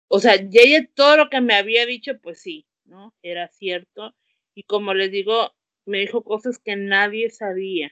O 0.07 0.21
sea, 0.21 0.37
ya 0.37 0.61
todo 0.93 1.17
lo 1.17 1.29
que 1.29 1.41
me 1.41 1.55
había 1.55 1.85
dicho, 1.85 2.13
pues 2.21 2.39
sí, 2.39 2.65
¿no? 2.85 3.13
Era 3.21 3.49
cierto. 3.49 4.15
Y 4.55 4.63
como 4.63 4.93
les 4.93 5.11
digo, 5.11 5.51
me 5.85 5.99
dijo 5.99 6.23
cosas 6.23 6.57
que 6.57 6.77
nadie 6.77 7.29
sabía, 7.31 7.91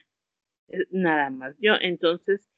eh, 0.68 0.86
nada 0.90 1.28
más. 1.28 1.54
Yo, 1.60 1.74
entonces, 1.78 2.48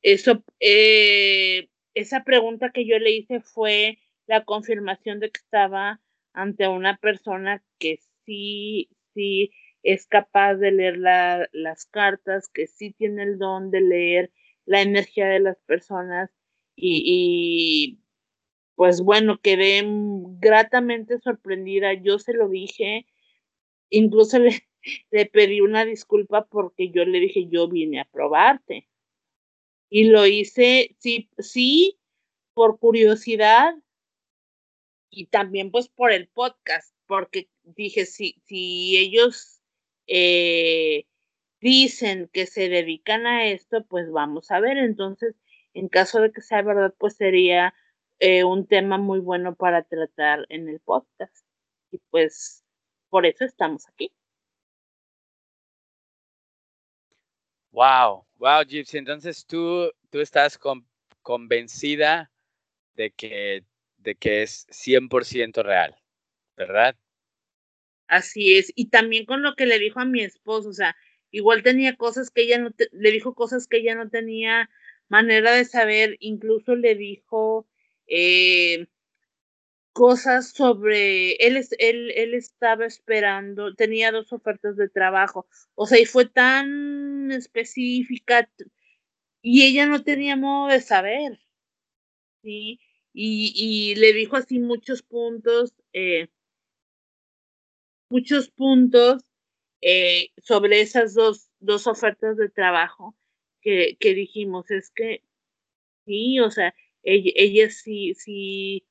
eso, 0.00 0.44
eh, 0.60 1.70
esa 1.94 2.22
pregunta 2.22 2.70
que 2.70 2.86
yo 2.86 3.00
le 3.00 3.10
hice 3.10 3.40
fue 3.40 3.98
la 4.28 4.44
confirmación 4.44 5.18
de 5.18 5.32
que 5.32 5.40
estaba 5.40 6.00
ante 6.32 6.68
una 6.68 6.98
persona 6.98 7.64
que 7.80 7.98
sí, 8.24 8.90
sí 9.12 9.50
es 9.82 10.06
capaz 10.06 10.54
de 10.56 10.72
leer 10.72 10.98
las 10.98 11.86
cartas, 11.86 12.48
que 12.48 12.66
sí 12.66 12.92
tiene 12.92 13.22
el 13.22 13.38
don 13.38 13.70
de 13.70 13.80
leer 13.80 14.32
la 14.66 14.82
energía 14.82 15.26
de 15.26 15.40
las 15.40 15.58
personas 15.60 16.30
y, 16.76 17.98
pues 18.74 19.02
bueno, 19.02 19.40
quedé 19.40 19.82
gratamente 20.38 21.18
sorprendida, 21.18 21.92
yo 21.94 22.18
se 22.18 22.32
lo 22.32 22.48
dije, 22.48 23.06
incluso 23.90 24.38
le, 25.10 25.26
pedí 25.26 25.60
una 25.60 25.84
disculpa 25.84 26.46
porque 26.46 26.90
yo 26.90 27.04
le 27.04 27.20
dije, 27.20 27.48
yo 27.48 27.68
vine 27.68 28.00
a 28.00 28.04
probarte. 28.06 28.88
Y 29.90 30.04
lo 30.04 30.26
hice, 30.26 30.96
sí, 30.98 31.28
sí, 31.38 31.98
por 32.54 32.78
curiosidad 32.78 33.74
y 35.10 35.26
también 35.26 35.72
pues 35.72 35.88
por 35.88 36.12
el 36.12 36.28
podcast, 36.28 36.94
porque 37.06 37.50
dije, 37.64 38.06
si, 38.06 38.40
si 38.46 38.96
ellos 38.96 39.59
eh, 40.10 41.06
dicen 41.60 42.28
que 42.32 42.46
se 42.46 42.68
dedican 42.68 43.26
a 43.26 43.46
esto, 43.46 43.84
pues 43.86 44.10
vamos 44.10 44.50
a 44.50 44.60
ver. 44.60 44.76
Entonces, 44.76 45.36
en 45.72 45.88
caso 45.88 46.20
de 46.20 46.32
que 46.32 46.42
sea 46.42 46.62
verdad, 46.62 46.92
pues 46.98 47.14
sería 47.16 47.74
eh, 48.18 48.44
un 48.44 48.66
tema 48.66 48.98
muy 48.98 49.20
bueno 49.20 49.54
para 49.54 49.84
tratar 49.84 50.46
en 50.48 50.68
el 50.68 50.80
podcast. 50.80 51.46
Y 51.92 51.98
pues 52.10 52.64
por 53.08 53.24
eso 53.24 53.44
estamos 53.44 53.88
aquí. 53.88 54.12
Wow, 57.70 58.26
wow, 58.36 58.64
Gypsy. 58.66 58.98
Entonces 58.98 59.46
tú, 59.46 59.92
tú 60.10 60.20
estás 60.20 60.58
convencida 61.22 62.32
de 62.94 63.12
que, 63.12 63.64
de 63.98 64.16
que 64.16 64.42
es 64.42 64.66
100% 64.70 65.62
real, 65.62 65.96
¿verdad? 66.56 66.96
Así 68.10 68.56
es. 68.58 68.72
Y 68.74 68.90
también 68.90 69.24
con 69.24 69.42
lo 69.42 69.54
que 69.54 69.66
le 69.66 69.78
dijo 69.78 70.00
a 70.00 70.04
mi 70.04 70.22
esposo, 70.22 70.70
o 70.70 70.72
sea, 70.72 70.96
igual 71.30 71.62
tenía 71.62 71.96
cosas 71.96 72.30
que 72.30 72.42
ella 72.42 72.58
no, 72.58 72.70
le 72.92 73.10
dijo 73.12 73.34
cosas 73.36 73.68
que 73.68 73.78
ella 73.78 73.94
no 73.94 74.10
tenía 74.10 74.68
manera 75.08 75.52
de 75.52 75.64
saber, 75.64 76.16
incluso 76.18 76.74
le 76.74 76.96
dijo 76.96 77.68
eh, 78.08 78.88
cosas 79.92 80.50
sobre, 80.50 81.34
él, 81.36 81.64
él, 81.78 82.10
él 82.16 82.34
estaba 82.34 82.84
esperando, 82.84 83.74
tenía 83.76 84.10
dos 84.10 84.32
ofertas 84.32 84.76
de 84.76 84.88
trabajo, 84.88 85.46
o 85.76 85.86
sea, 85.86 86.00
y 86.00 86.04
fue 86.04 86.26
tan 86.26 87.30
específica 87.30 88.48
y 89.42 89.62
ella 89.66 89.86
no 89.86 90.02
tenía 90.02 90.34
modo 90.36 90.68
de 90.72 90.80
saber, 90.80 91.38
¿sí? 92.42 92.80
Y, 93.12 93.52
y 93.54 93.94
le 93.96 94.12
dijo 94.12 94.36
así 94.36 94.58
muchos 94.58 95.02
puntos, 95.02 95.74
eh, 95.92 96.28
muchos 98.10 98.50
puntos 98.50 99.22
eh, 99.80 100.30
sobre 100.42 100.80
esas 100.80 101.14
dos, 101.14 101.48
dos 101.60 101.86
ofertas 101.86 102.36
de 102.36 102.50
trabajo 102.50 103.16
que, 103.62 103.96
que 103.98 104.14
dijimos, 104.14 104.70
es 104.70 104.90
que 104.90 105.22
sí, 106.04 106.40
o 106.40 106.50
sea, 106.50 106.74
ella, 107.02 107.32
ella 107.34 107.70
sí, 107.70 108.14
sí, 108.14 108.86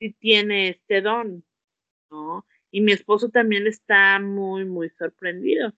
sí 0.00 0.12
tiene 0.18 0.70
este 0.70 1.00
don, 1.00 1.44
¿no? 2.10 2.46
Y 2.70 2.80
mi 2.80 2.92
esposo 2.92 3.28
también 3.28 3.66
está 3.66 4.18
muy, 4.18 4.64
muy 4.64 4.90
sorprendido. 4.90 5.72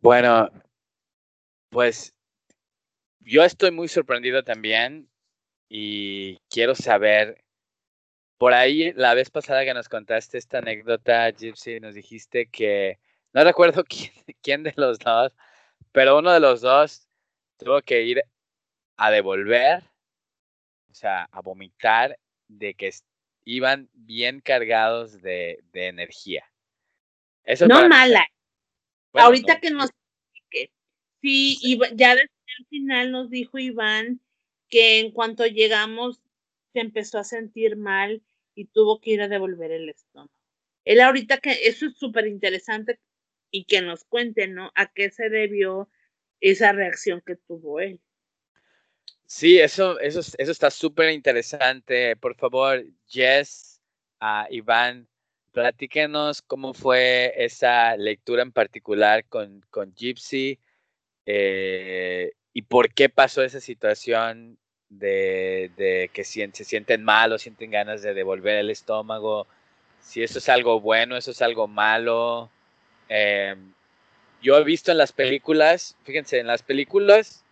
Bueno, 0.00 0.50
pues 1.70 2.14
yo 3.20 3.44
estoy 3.44 3.70
muy 3.70 3.88
sorprendido 3.88 4.42
también 4.42 5.08
y 5.68 6.38
quiero 6.50 6.74
saber, 6.74 7.41
por 8.42 8.54
ahí 8.54 8.92
la 8.94 9.14
vez 9.14 9.30
pasada 9.30 9.64
que 9.64 9.72
nos 9.72 9.88
contaste 9.88 10.36
esta 10.36 10.58
anécdota, 10.58 11.30
Gypsy, 11.30 11.78
nos 11.78 11.94
dijiste 11.94 12.46
que, 12.46 12.98
no 13.32 13.44
recuerdo 13.44 13.84
quién, 13.88 14.10
quién 14.42 14.64
de 14.64 14.74
los 14.76 14.98
dos, 14.98 15.32
pero 15.92 16.18
uno 16.18 16.32
de 16.32 16.40
los 16.40 16.60
dos 16.60 17.06
tuvo 17.56 17.80
que 17.82 18.02
ir 18.02 18.24
a 18.96 19.12
devolver, 19.12 19.84
o 20.90 20.94
sea, 20.94 21.28
a 21.30 21.40
vomitar 21.40 22.18
de 22.48 22.74
que 22.74 22.90
iban 23.44 23.88
bien 23.92 24.40
cargados 24.40 25.22
de, 25.22 25.62
de 25.72 25.86
energía. 25.86 26.44
Eso 27.44 27.68
no 27.68 27.88
mala. 27.88 28.26
Ahorita 29.12 29.60
que 29.60 29.70
nos 29.70 29.90
sí, 31.20 31.58
y 31.62 31.78
ya 31.94 32.16
desde 32.16 32.28
el 32.58 32.66
final 32.66 33.12
nos 33.12 33.30
dijo 33.30 33.60
Iván 33.60 34.20
que 34.68 34.98
en 34.98 35.12
cuanto 35.12 35.46
llegamos 35.46 36.20
se 36.72 36.80
empezó 36.80 37.20
a 37.20 37.24
sentir 37.24 37.76
mal 37.76 38.20
y 38.54 38.66
tuvo 38.66 39.00
que 39.00 39.10
ir 39.10 39.22
a 39.22 39.28
devolver 39.28 39.72
el 39.72 39.88
estómago. 39.88 40.30
Él 40.84 41.00
ahorita 41.00 41.38
que 41.38 41.52
eso 41.68 41.86
es 41.86 41.96
súper 41.96 42.26
interesante 42.26 42.98
y 43.50 43.64
que 43.64 43.82
nos 43.82 44.04
cuente, 44.04 44.48
¿no? 44.48 44.72
A 44.74 44.92
qué 44.92 45.10
se 45.10 45.28
debió 45.28 45.88
esa 46.40 46.72
reacción 46.72 47.22
que 47.24 47.36
tuvo 47.36 47.80
él. 47.80 48.00
Sí, 49.26 49.58
eso, 49.58 49.98
eso, 50.00 50.20
eso 50.20 50.52
está 50.52 50.70
súper 50.70 51.10
interesante. 51.10 52.16
Por 52.16 52.34
favor, 52.34 52.84
Jess, 53.06 53.80
a 54.20 54.46
Iván, 54.50 55.08
platíquenos 55.52 56.42
cómo 56.42 56.74
fue 56.74 57.32
esa 57.36 57.96
lectura 57.96 58.42
en 58.42 58.52
particular 58.52 59.24
con, 59.26 59.60
con 59.70 59.94
Gypsy 59.94 60.58
eh, 61.26 62.32
y 62.52 62.62
por 62.62 62.92
qué 62.92 63.08
pasó 63.08 63.42
esa 63.42 63.60
situación 63.60 64.58
de, 64.98 65.70
de 65.76 66.10
que 66.12 66.24
se 66.24 66.50
sienten 66.52 67.04
mal 67.04 67.32
o 67.32 67.38
sienten 67.38 67.70
ganas 67.70 68.02
de 68.02 68.14
devolver 68.14 68.56
el 68.56 68.70
estómago. 68.70 69.46
Si 70.00 70.22
eso 70.22 70.38
es 70.38 70.48
algo 70.48 70.80
bueno, 70.80 71.16
eso 71.16 71.30
es 71.30 71.42
algo 71.42 71.68
malo. 71.68 72.50
Eh, 73.08 73.56
yo 74.42 74.58
he 74.58 74.64
visto 74.64 74.90
en 74.90 74.98
las 74.98 75.12
películas, 75.12 75.96
fíjense, 76.04 76.38
en 76.38 76.46
las 76.46 76.62
películas, 76.62 77.44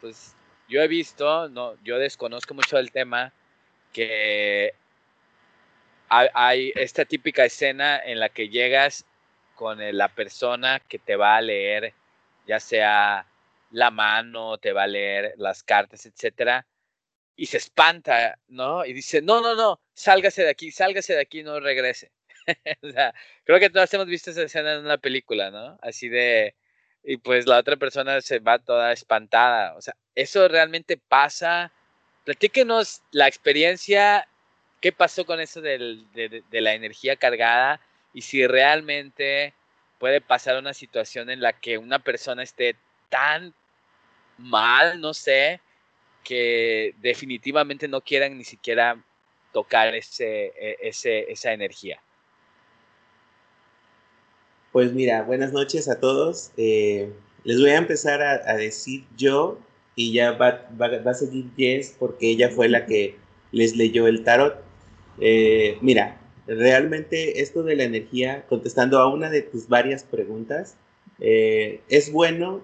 pues 0.00 0.34
yo 0.68 0.82
he 0.82 0.88
visto, 0.88 1.48
no, 1.48 1.74
yo 1.84 1.98
desconozco 1.98 2.54
mucho 2.54 2.76
del 2.76 2.90
tema, 2.90 3.32
que 3.92 4.74
hay, 6.08 6.72
esta 6.74 7.04
típica 7.04 7.44
escena 7.44 7.98
en 7.98 8.18
la 8.18 8.28
que 8.28 8.48
llegas 8.48 9.04
con 9.54 9.78
la 9.96 10.08
persona 10.08 10.80
que 10.80 10.98
te 10.98 11.16
va 11.16 11.36
a 11.36 11.40
leer, 11.40 11.94
ya 12.46 12.58
sea 12.60 13.26
la 13.70 13.90
mano, 13.90 14.58
te 14.58 14.72
va 14.72 14.84
a 14.84 14.88
leer 14.88 15.34
las 15.36 15.62
cartas, 15.62 16.06
etcétera, 16.06 16.66
y 17.36 17.46
se 17.46 17.56
espanta, 17.56 18.38
¿no? 18.48 18.84
Y 18.84 18.92
dice, 18.92 19.20
no, 19.22 19.40
no, 19.40 19.54
no, 19.54 19.80
sálgase 19.92 20.42
de 20.44 20.50
aquí, 20.50 20.70
sálgase 20.70 21.14
de 21.14 21.20
aquí, 21.20 21.42
no 21.42 21.60
regrese. 21.60 22.12
o 22.82 22.90
sea, 22.90 23.14
creo 23.44 23.58
que 23.58 23.70
todos 23.70 23.92
hemos 23.94 24.06
visto 24.06 24.30
esa 24.30 24.42
escena 24.42 24.74
en 24.74 24.84
una 24.84 24.98
película, 24.98 25.50
¿no? 25.50 25.78
Así 25.82 26.08
de, 26.08 26.54
y 27.02 27.16
pues 27.16 27.46
la 27.46 27.58
otra 27.58 27.76
persona 27.76 28.20
se 28.20 28.38
va 28.38 28.58
toda 28.58 28.92
espantada. 28.92 29.74
O 29.76 29.82
sea, 29.82 29.94
eso 30.14 30.46
realmente 30.48 30.96
pasa. 30.96 31.72
Platíquenos 32.24 33.02
la 33.10 33.28
experiencia, 33.28 34.28
qué 34.80 34.92
pasó 34.92 35.24
con 35.26 35.40
eso 35.40 35.60
del, 35.60 36.06
de, 36.12 36.42
de, 36.48 36.60
la 36.60 36.74
energía 36.74 37.16
cargada 37.16 37.80
y 38.14 38.22
si 38.22 38.46
realmente 38.46 39.54
puede 39.98 40.20
pasar 40.20 40.58
una 40.58 40.72
situación 40.72 41.30
en 41.30 41.40
la 41.40 41.52
que 41.52 41.78
una 41.78 41.98
persona 41.98 42.42
esté 42.42 42.76
tan 43.08 43.54
mal, 44.38 45.00
no 45.00 45.14
sé, 45.14 45.60
que 46.24 46.94
definitivamente 47.00 47.86
no 47.86 48.00
quieran 48.00 48.36
ni 48.36 48.44
siquiera 48.44 49.02
tocar 49.52 49.94
e, 49.94 50.00
ese, 50.80 51.30
esa 51.30 51.52
energía. 51.52 52.00
Pues 54.72 54.92
mira, 54.92 55.22
buenas 55.22 55.52
noches 55.52 55.88
a 55.88 56.00
todos. 56.00 56.50
Eh, 56.56 57.12
les 57.44 57.60
voy 57.60 57.70
a 57.70 57.76
empezar 57.76 58.20
a, 58.22 58.56
decir 58.56 59.04
yo 59.16 59.58
y 59.94 60.12
ya 60.12 60.32
va, 60.32 60.68
va, 60.80 61.10
a 61.10 61.14
seguir 61.14 61.50
Jess 61.56 61.94
porque 61.96 62.30
ella 62.30 62.48
fue 62.48 62.68
la 62.68 62.84
que 62.86 63.16
les 63.52 63.76
leyó 63.76 64.08
el 64.08 64.24
tarot. 64.24 64.56
Eh, 65.20 65.78
mira, 65.80 66.20
realmente 66.48 67.40
esto 67.40 67.62
de 67.62 67.76
la 67.76 67.84
energía, 67.84 68.44
contestando 68.48 68.98
a 68.98 69.06
una 69.06 69.30
de 69.30 69.42
tus 69.42 69.68
varias 69.68 70.02
preguntas, 70.02 70.76
eh, 71.20 71.80
es 71.88 72.10
bueno 72.10 72.60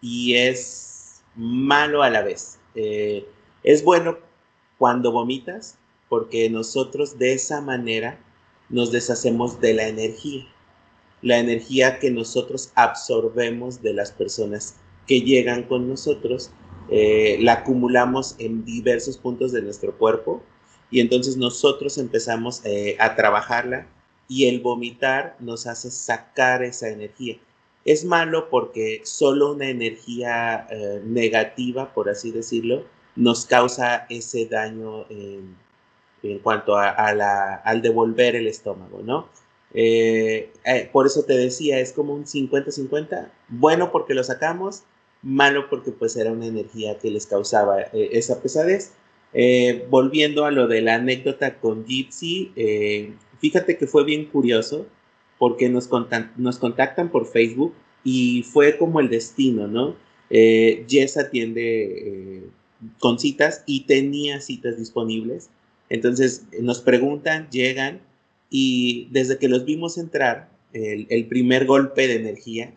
y 0.00 0.34
es 0.34 1.22
malo 1.36 2.02
a 2.02 2.10
la 2.10 2.22
vez. 2.22 2.58
Es 2.76 3.82
bueno 3.82 4.18
cuando 4.78 5.10
vomitas 5.10 5.78
porque 6.08 6.50
nosotros 6.50 7.18
de 7.18 7.32
esa 7.32 7.60
manera 7.60 8.18
nos 8.68 8.92
deshacemos 8.92 9.60
de 9.60 9.74
la 9.74 9.88
energía 9.88 10.46
la 11.22 11.38
energía 11.38 11.98
que 11.98 12.10
nosotros 12.10 12.70
absorbemos 12.74 13.82
de 13.82 13.94
las 13.94 14.12
personas 14.12 14.76
que 15.06 15.22
llegan 15.22 15.64
con 15.64 15.88
nosotros, 15.88 16.50
eh, 16.88 17.38
la 17.40 17.54
acumulamos 17.54 18.36
en 18.38 18.64
diversos 18.64 19.18
puntos 19.18 19.52
de 19.52 19.62
nuestro 19.62 19.96
cuerpo 19.96 20.42
y 20.90 21.00
entonces 21.00 21.36
nosotros 21.36 21.98
empezamos 21.98 22.64
eh, 22.64 22.96
a 23.00 23.16
trabajarla 23.16 23.88
y 24.28 24.46
el 24.46 24.60
vomitar 24.60 25.36
nos 25.40 25.66
hace 25.66 25.90
sacar 25.90 26.62
esa 26.62 26.88
energía. 26.88 27.38
Es 27.86 28.04
malo 28.04 28.50
porque 28.50 29.00
solo 29.04 29.52
una 29.52 29.70
energía 29.70 30.66
eh, 30.70 31.00
negativa, 31.04 31.94
por 31.94 32.10
así 32.10 32.32
decirlo, 32.32 32.84
nos 33.14 33.46
causa 33.46 34.06
ese 34.10 34.46
daño 34.46 35.06
en, 35.08 35.56
cuanto 36.42 36.76
a, 36.76 36.88
al 36.88 37.82
devolver 37.82 38.34
el 38.34 38.48
estómago, 38.48 39.02
¿no? 39.04 39.28
Eh, 39.72 40.50
eh, 40.64 40.90
por 40.92 41.06
eso 41.06 41.22
te 41.22 41.34
decía, 41.34 41.78
es 41.78 41.92
como 41.92 42.12
un 42.12 42.24
50-50, 42.24 43.28
bueno 43.48 43.92
porque 43.92 44.14
lo 44.14 44.24
sacamos, 44.24 44.82
malo 45.22 45.70
porque 45.70 45.92
pues 45.92 46.16
era 46.16 46.32
una 46.32 46.46
energía 46.46 46.98
que 46.98 47.10
les 47.10 47.26
causaba 47.26 47.82
esa 47.92 48.42
pesadez. 48.42 48.94
volviendo 49.88 50.44
a 50.44 50.50
lo 50.50 50.66
de 50.66 50.80
la 50.82 50.96
anécdota 50.96 51.58
con 51.60 51.84
Gypsy, 51.84 52.52
fíjate 53.38 53.78
que 53.78 53.86
fue 53.86 54.02
bien 54.04 54.24
curioso 54.26 54.86
porque 55.38 55.68
nos, 55.68 55.88
nos 56.36 56.58
contactan 56.58 57.10
por 57.10 57.26
Facebook 57.26 57.74
y 58.04 58.42
fue 58.44 58.78
como 58.78 59.00
el 59.00 59.08
destino, 59.08 59.66
¿no? 59.66 59.96
Jess 60.28 61.16
atiende 61.16 62.44
con 62.98 63.18
citas 63.18 63.62
y 63.66 63.80
tenía 63.80 64.40
citas 64.40 64.76
disponibles. 64.76 65.50
Entonces 65.88 66.46
nos 66.60 66.80
preguntan, 66.80 67.48
llegan 67.50 68.00
y 68.50 69.08
desde 69.10 69.38
que 69.38 69.48
los 69.48 69.64
vimos 69.64 69.98
entrar, 69.98 70.50
el, 70.72 71.26
primer 71.26 71.64
golpe 71.64 72.06
de 72.06 72.16
energía 72.16 72.74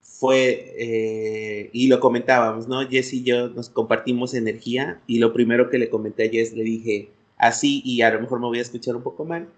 fue, 0.00 0.74
eh, 0.78 1.70
y 1.72 1.88
lo 1.88 2.00
comentábamos, 2.00 2.68
¿no? 2.68 2.88
Jess 2.88 3.12
y 3.12 3.22
yo 3.22 3.48
nos 3.48 3.68
compartimos 3.68 4.34
energía 4.34 5.00
y 5.06 5.18
lo 5.18 5.32
primero 5.32 5.68
que 5.68 5.78
le 5.78 5.90
comenté 5.90 6.26
a 6.26 6.30
Jess 6.30 6.54
le 6.54 6.64
dije 6.64 7.10
así, 7.36 7.82
y 7.84 8.02
a 8.02 8.10
lo 8.12 8.20
mejor 8.20 8.40
me 8.40 8.46
voy 8.46 8.58
a 8.58 8.62
escuchar 8.62 8.96
un 8.96 9.02
poco 9.02 9.24
mal, 9.24 9.48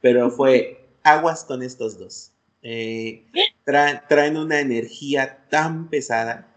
pero 0.00 0.30
fue 0.30 0.83
aguas 1.04 1.44
con 1.44 1.62
estos 1.62 1.98
dos. 1.98 2.32
Eh, 2.62 3.22
traen 4.08 4.36
una 4.36 4.58
energía 4.60 5.46
tan 5.50 5.88
pesada 5.88 6.48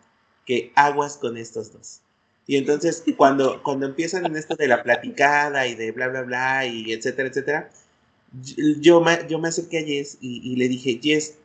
que 0.45 0.71
aguas 0.75 1.17
con 1.17 1.37
estos 1.37 1.71
dos. 1.73 2.01
Y 2.47 2.55
entonces, 2.55 3.03
cuando, 3.17 3.61
cuando 3.61 3.85
empiezan 3.85 4.25
en 4.25 4.37
esto 4.37 4.55
de 4.55 4.69
la 4.69 4.81
platicada 4.81 5.67
y 5.67 5.75
de 5.75 5.91
bla, 5.91 6.07
bla, 6.07 6.21
bla, 6.21 6.65
y 6.65 6.93
etcétera, 6.93 7.27
etcétera, 7.27 7.69
yo 8.79 9.03
yo 9.27 9.39
me 9.39 9.47
acerqué 9.49 9.79
a 9.79 9.83
Jess 9.83 10.17
y, 10.21 10.55
le 10.55 10.69
dije, 10.69 10.99
Jess, 11.03 11.35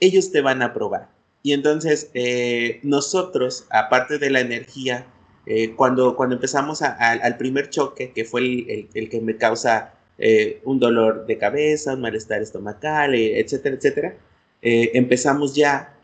ellos 0.00 0.32
te 0.32 0.40
van 0.40 0.62
a 0.62 0.72
probar. 0.72 1.10
Y 1.42 1.52
entonces, 1.52 2.10
eh, 2.14 2.80
nosotros, 2.82 3.66
aparte 3.70 4.18
de 4.18 4.30
la 4.30 4.40
energía, 4.40 5.06
eh, 5.44 5.74
cuando, 5.74 6.16
cuando 6.16 6.34
empezamos 6.36 6.80
al 6.82 7.36
primer 7.36 7.68
choque, 7.68 8.12
que 8.12 8.24
fue 8.24 8.40
el, 8.40 8.88
el, 8.94 9.08
que 9.10 9.20
me 9.20 9.36
causa 9.36 9.94
eh, 10.18 10.60
un 10.64 10.78
dolor 10.78 11.26
de 11.26 11.38
cabeza, 11.38 11.94
un 11.94 12.00
malestar 12.00 12.42
estomacal, 12.42 13.14
etcétera, 13.14 13.76
etcétera, 13.76 14.16
empezamos 14.60 15.54
ya 15.54 15.94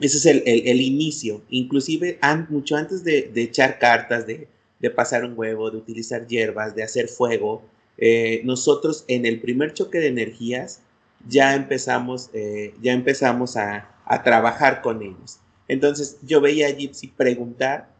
ese 0.00 0.16
es 0.16 0.26
el, 0.26 0.42
el, 0.46 0.80
inicio. 0.80 1.42
Inclusive 1.50 2.18
mucho 2.48 2.76
antes 2.76 3.04
de, 3.04 3.30
de 3.34 3.42
echar 3.42 3.78
cartas, 3.78 4.26
de, 4.26 4.48
de, 4.78 4.90
pasar 4.90 5.24
un 5.24 5.38
huevo, 5.38 5.70
de 5.70 5.76
utilizar 5.76 6.26
hierbas, 6.26 6.74
de 6.74 6.82
hacer 6.82 7.08
fuego, 7.08 7.62
eh, 7.98 8.40
nosotros 8.44 9.04
en 9.08 9.26
el 9.26 9.40
primer 9.40 9.74
choque 9.74 9.98
de 9.98 10.08
energías 10.08 10.80
ya 11.28 11.54
empezamos, 11.54 12.30
eh, 12.32 12.74
ya 12.80 12.92
empezamos 12.92 13.58
a, 13.58 13.90
a, 14.06 14.22
trabajar 14.22 14.80
con 14.80 15.02
ellos. 15.02 15.38
Entonces 15.68 16.16
yo 16.22 16.40
veía 16.40 16.68
a 16.68 16.70
Gypsy 16.70 17.08
preguntar 17.08 17.90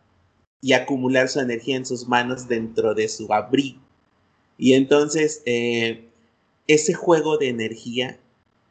y 0.62 0.72
acumular 0.72 1.28
su 1.28 1.40
energía 1.40 1.76
en 1.76 1.84
sus 1.84 2.08
manos 2.08 2.48
dentro 2.48 2.94
de 2.94 3.08
su 3.08 3.30
abrigo. 3.32 3.78
Y 4.60 4.74
entonces 4.74 5.42
eh, 5.46 6.08
ese 6.68 6.94
juego 6.94 7.36
de 7.36 7.48
energía 7.48 8.20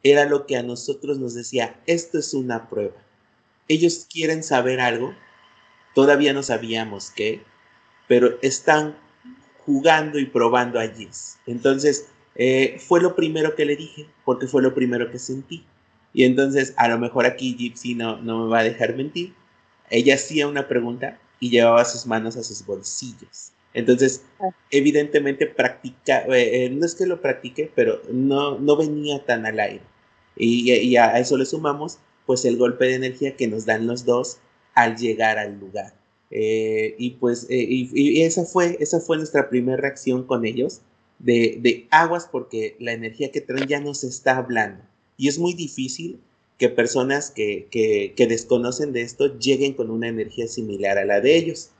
era 0.03 0.23
lo 0.23 0.45
que 0.45 0.55
a 0.55 0.63
nosotros 0.63 1.19
nos 1.19 1.33
decía, 1.33 1.81
esto 1.85 2.17
es 2.19 2.33
una 2.33 2.69
prueba 2.69 2.95
ellos 3.69 4.07
quieren 4.11 4.43
saber 4.43 4.81
algo, 4.81 5.13
todavía 5.95 6.33
no 6.33 6.43
sabíamos 6.43 7.11
qué, 7.11 7.41
pero 8.07 8.37
están 8.41 8.97
jugando 9.65 10.19
y 10.19 10.25
probando 10.25 10.79
allí. 10.79 11.07
Entonces, 11.45 12.07
eh, 12.35 12.81
fue 12.85 12.99
lo 12.99 13.15
primero 13.15 13.55
que 13.55 13.65
le 13.65 13.75
dije, 13.75 14.07
porque 14.25 14.47
fue 14.47 14.63
lo 14.63 14.73
primero 14.73 15.09
que 15.11 15.19
sentí. 15.19 15.63
Y 16.13 16.23
entonces, 16.23 16.73
a 16.75 16.87
lo 16.87 16.97
mejor 16.97 17.27
aquí 17.27 17.55
Gypsy 17.55 17.93
no, 17.93 18.17
no 18.17 18.45
me 18.45 18.49
va 18.49 18.59
a 18.59 18.63
dejar 18.63 18.95
mentir. 18.95 19.35
Ella 19.91 20.15
hacía 20.15 20.47
una 20.47 20.67
pregunta 20.67 21.19
y 21.39 21.51
llevaba 21.51 21.85
sus 21.85 22.07
manos 22.07 22.35
a 22.35 22.43
sus 22.43 22.65
bolsillos. 22.65 23.51
Entonces, 23.73 24.23
ah. 24.39 24.49
evidentemente 24.71 25.45
practica, 25.47 26.25
eh, 26.27 26.65
eh, 26.65 26.69
no 26.69 26.85
es 26.85 26.95
que 26.95 27.05
lo 27.05 27.21
practique, 27.21 27.71
pero 27.75 28.01
no, 28.11 28.57
no 28.59 28.75
venía 28.75 29.23
tan 29.25 29.45
al 29.45 29.59
aire. 29.59 29.83
Y, 30.35 30.71
y, 30.71 30.97
a 30.97 31.19
eso 31.19 31.37
le 31.37 31.45
sumamos 31.45 31.99
pues 32.25 32.45
el 32.45 32.57
golpe 32.57 32.85
de 32.85 32.95
energía 32.95 33.35
que 33.35 33.47
nos 33.47 33.65
dan 33.65 33.87
los 33.87 34.05
dos 34.05 34.37
al 34.73 34.95
llegar 34.97 35.37
al 35.37 35.59
lugar. 35.59 35.93
Eh, 36.31 36.95
y 36.97 37.11
pues 37.11 37.47
eh, 37.49 37.65
y, 37.69 38.21
esa, 38.21 38.45
fue, 38.45 38.77
esa 38.79 38.99
fue 38.99 39.17
nuestra 39.17 39.49
primera 39.49 39.77
reacción 39.81 40.25
con 40.25 40.45
ellos, 40.45 40.81
de, 41.17 41.57
de, 41.59 41.87
aguas 41.89 42.29
porque 42.31 42.75
la 42.79 42.93
energía 42.93 43.31
que 43.31 43.41
traen 43.41 43.67
ya 43.67 43.79
nos 43.79 44.03
está 44.03 44.37
hablando. 44.37 44.83
Y 45.17 45.27
es 45.27 45.39
muy 45.39 45.53
difícil 45.53 46.19
que 46.57 46.69
personas 46.69 47.31
que, 47.31 47.67
que, 47.71 48.13
que 48.15 48.27
desconocen 48.27 48.93
de 48.93 49.01
esto 49.01 49.37
lleguen 49.39 49.73
con 49.73 49.89
una 49.89 50.07
energía 50.07 50.47
similar 50.47 50.97
a 50.97 51.05
la 51.05 51.19
de 51.19 51.35
ellos. 51.35 51.71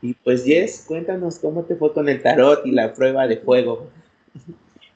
Y 0.00 0.14
pues 0.14 0.44
Jess, 0.44 0.84
cuéntanos 0.86 1.38
cómo 1.38 1.64
te 1.64 1.74
fue 1.74 1.92
con 1.92 2.08
el 2.08 2.22
tarot 2.22 2.64
y 2.64 2.70
la 2.70 2.92
prueba 2.92 3.26
de 3.26 3.38
fuego. 3.38 3.88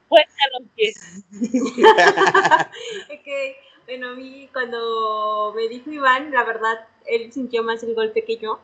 Cuéntanos, 0.08 0.68
Jess. 0.76 1.24
okay. 3.06 3.54
Bueno, 3.86 4.10
a 4.10 4.14
mí 4.14 4.48
cuando 4.52 5.52
me 5.56 5.68
dijo 5.68 5.90
Iván, 5.90 6.30
la 6.30 6.44
verdad, 6.44 6.86
él 7.06 7.32
sintió 7.32 7.62
más 7.64 7.82
el 7.82 7.94
golpe 7.94 8.24
que 8.24 8.36
yo. 8.36 8.60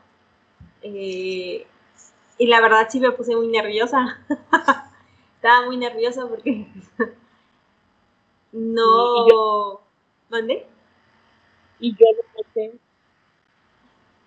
Eh, 0.81 1.67
y 2.37 2.47
la 2.47 2.61
verdad 2.61 2.87
sí 2.89 2.99
me 2.99 3.11
puse 3.11 3.35
muy 3.35 3.47
nerviosa. 3.47 4.19
Estaba 5.35 5.65
muy 5.65 5.77
nerviosa 5.77 6.25
porque 6.27 6.67
no... 8.53 9.25
¿Y 9.25 9.31
yo? 9.31 9.81
¿Mande? 10.29 10.65
Y 11.79 11.91
yo 11.91 12.05
lo 12.15 12.43
puse. 12.43 12.71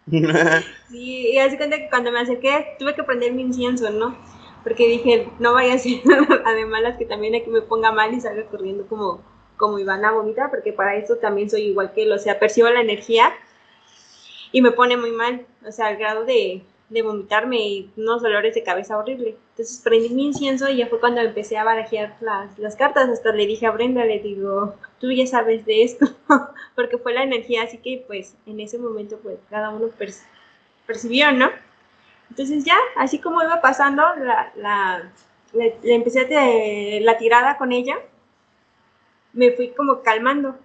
sí, 0.89 1.31
y 1.33 1.39
hace 1.39 1.57
cuenta 1.57 1.79
que 1.79 1.89
cuando 1.89 2.13
me 2.13 2.21
acerqué 2.21 2.77
tuve 2.79 2.95
que 2.95 3.05
prender 3.05 3.33
mi 3.33 3.43
incienso, 3.43 3.91
¿no? 3.91 4.17
Porque 4.63 4.87
dije, 4.87 5.29
no 5.39 5.55
vaya 5.55 5.75
a 5.75 5.79
ser 5.79 6.01
además 6.45 6.83
las 6.83 6.97
que 6.97 7.05
también 7.05 7.35
aquí 7.35 7.51
me 7.51 7.63
ponga 7.63 7.93
mal 7.93 8.13
y 8.15 8.21
salga 8.21 8.45
corriendo 8.47 8.87
como 8.87 9.21
como 9.63 9.79
Ivana 9.79 10.11
vomita, 10.11 10.51
porque 10.51 10.73
para 10.73 10.97
eso 10.97 11.17
también 11.19 11.49
soy 11.49 11.63
igual 11.67 11.93
que 11.93 12.03
él, 12.03 12.11
o 12.11 12.19
sea, 12.19 12.41
percibo 12.41 12.69
la 12.69 12.81
energía 12.81 13.33
y 14.51 14.61
me 14.61 14.73
pone 14.73 14.97
muy 14.97 15.13
mal, 15.13 15.47
o 15.65 15.71
sea, 15.71 15.87
al 15.87 15.99
grado 15.99 16.25
de, 16.25 16.65
de 16.89 17.03
vomitarme 17.03 17.61
y 17.69 17.93
unos 17.97 18.23
dolores 18.23 18.57
de 18.57 18.65
cabeza 18.65 18.99
horrible. 18.99 19.37
Entonces 19.51 19.81
prendí 19.85 20.11
mi 20.11 20.27
incienso 20.27 20.69
y 20.69 20.79
ya 20.79 20.89
fue 20.89 20.99
cuando 20.99 21.21
empecé 21.21 21.59
a 21.59 21.65
barajear 21.65 22.17
las, 22.21 22.59
las 22.59 22.75
cartas, 22.75 23.09
hasta 23.09 23.33
le 23.33 23.47
dije 23.47 23.67
a 23.67 23.71
Brenda, 23.71 24.05
le 24.05 24.19
digo, 24.19 24.75
tú 25.03 25.13
ya 25.13 25.27
sabes 25.27 25.67
de 25.67 25.83
esto, 25.83 26.07
porque 26.75 26.97
fue 26.97 27.13
la 27.13 27.23
energía, 27.23 27.65
así 27.65 27.77
que 27.77 28.03
pues 28.07 28.35
en 28.47 28.61
ese 28.61 28.79
momento 28.79 29.19
pues 29.23 29.37
cada 29.51 29.69
uno 29.69 29.89
percibió, 30.87 31.33
¿no? 31.33 31.51
Entonces 32.31 32.65
ya, 32.65 32.77
así 32.97 33.19
como 33.19 33.43
iba 33.43 33.61
pasando, 33.61 34.03
la, 34.17 34.51
la 34.57 35.13
le, 35.53 35.77
empecé 35.83 36.21
a 36.21 37.01
la 37.03 37.19
tirada 37.19 37.59
con 37.59 37.73
ella 37.73 37.99
me 39.33 39.53
fui 39.53 39.69
como 39.69 40.03
calmando. 40.03 40.57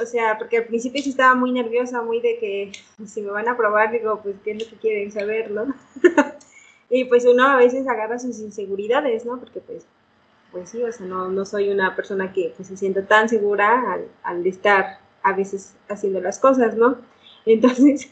O 0.00 0.06
sea, 0.06 0.36
porque 0.36 0.58
al 0.58 0.66
principio 0.66 1.02
sí 1.02 1.10
estaba 1.10 1.34
muy 1.34 1.50
nerviosa, 1.50 2.02
muy 2.02 2.20
de 2.20 2.38
que 2.38 2.72
si 3.06 3.22
me 3.22 3.30
van 3.30 3.48
a 3.48 3.56
probar, 3.56 3.90
digo, 3.90 4.20
pues, 4.22 4.36
¿qué 4.44 4.50
es 4.52 4.62
lo 4.62 4.68
que 4.68 4.76
quieren 4.76 5.10
saber, 5.10 5.50
no? 5.50 5.74
y 6.90 7.04
pues 7.04 7.24
uno 7.24 7.46
a 7.46 7.56
veces 7.56 7.88
agarra 7.88 8.18
sus 8.18 8.38
inseguridades, 8.40 9.24
¿no? 9.24 9.38
Porque 9.38 9.60
pues, 9.60 9.86
pues 10.52 10.70
sí, 10.70 10.82
o 10.82 10.92
sea, 10.92 11.06
no, 11.06 11.28
no 11.28 11.44
soy 11.44 11.70
una 11.70 11.94
persona 11.96 12.32
que 12.32 12.52
pues, 12.56 12.68
se 12.68 12.76
sienta 12.76 13.06
tan 13.06 13.28
segura 13.28 13.92
al, 13.92 14.08
al 14.22 14.46
estar 14.46 14.98
a 15.22 15.32
veces 15.34 15.76
haciendo 15.88 16.20
las 16.20 16.38
cosas, 16.38 16.76
¿no? 16.76 16.96
Entonces, 17.46 18.10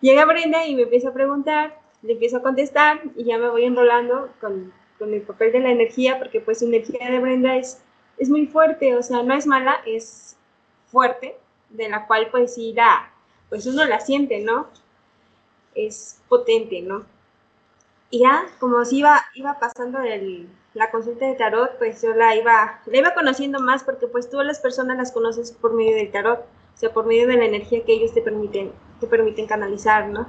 llega 0.00 0.24
Brenda 0.24 0.66
y 0.66 0.74
me 0.74 0.82
empieza 0.82 1.10
a 1.10 1.14
preguntar, 1.14 1.78
le 2.02 2.12
empiezo 2.14 2.38
a 2.38 2.42
contestar 2.42 3.00
y 3.16 3.24
ya 3.24 3.38
me 3.38 3.48
voy 3.48 3.64
enrolando 3.64 4.30
con, 4.40 4.72
con 4.98 5.12
el 5.14 5.22
papel 5.22 5.52
de 5.52 5.60
la 5.60 5.70
energía, 5.70 6.18
porque 6.18 6.40
pues 6.40 6.60
su 6.60 6.66
energía 6.66 7.10
de 7.10 7.20
Brenda 7.20 7.56
es 7.56 7.80
es 8.18 8.28
muy 8.30 8.46
fuerte, 8.46 8.94
o 8.96 9.02
sea, 9.02 9.22
no 9.22 9.34
es 9.34 9.46
mala, 9.46 9.76
es 9.86 10.36
fuerte, 10.86 11.36
de 11.70 11.88
la 11.88 12.06
cual 12.06 12.28
pues 12.30 12.54
sí 12.54 12.72
la, 12.72 13.10
pues 13.48 13.66
uno 13.66 13.84
la 13.84 14.00
siente, 14.00 14.40
¿no? 14.40 14.68
Es 15.74 16.20
potente, 16.28 16.80
¿no? 16.80 17.04
Y 18.10 18.20
ya, 18.20 18.46
como 18.58 18.84
si 18.84 18.98
iba, 18.98 19.24
iba 19.34 19.58
pasando 19.58 20.00
el, 20.00 20.48
la 20.76 20.90
consulta 20.90 21.24
de 21.24 21.34
tarot, 21.36 21.78
pues 21.78 22.02
yo 22.02 22.12
la 22.12 22.36
iba, 22.36 22.82
la 22.84 22.98
iba 22.98 23.14
conociendo 23.14 23.60
más 23.60 23.82
porque 23.82 24.06
pues 24.08 24.28
tú 24.28 24.40
a 24.40 24.44
las 24.44 24.60
personas 24.60 24.98
las 24.98 25.10
conoces 25.10 25.50
por 25.50 25.72
medio 25.72 25.96
del 25.96 26.12
tarot, 26.12 26.40
o 26.40 26.76
sea, 26.76 26.92
por 26.92 27.06
medio 27.06 27.26
de 27.26 27.38
la 27.38 27.46
energía 27.46 27.82
que 27.82 27.94
ellos 27.94 28.12
te 28.12 28.20
permiten, 28.20 28.72
te 29.00 29.06
permiten 29.06 29.46
canalizar, 29.46 30.06
¿no? 30.08 30.26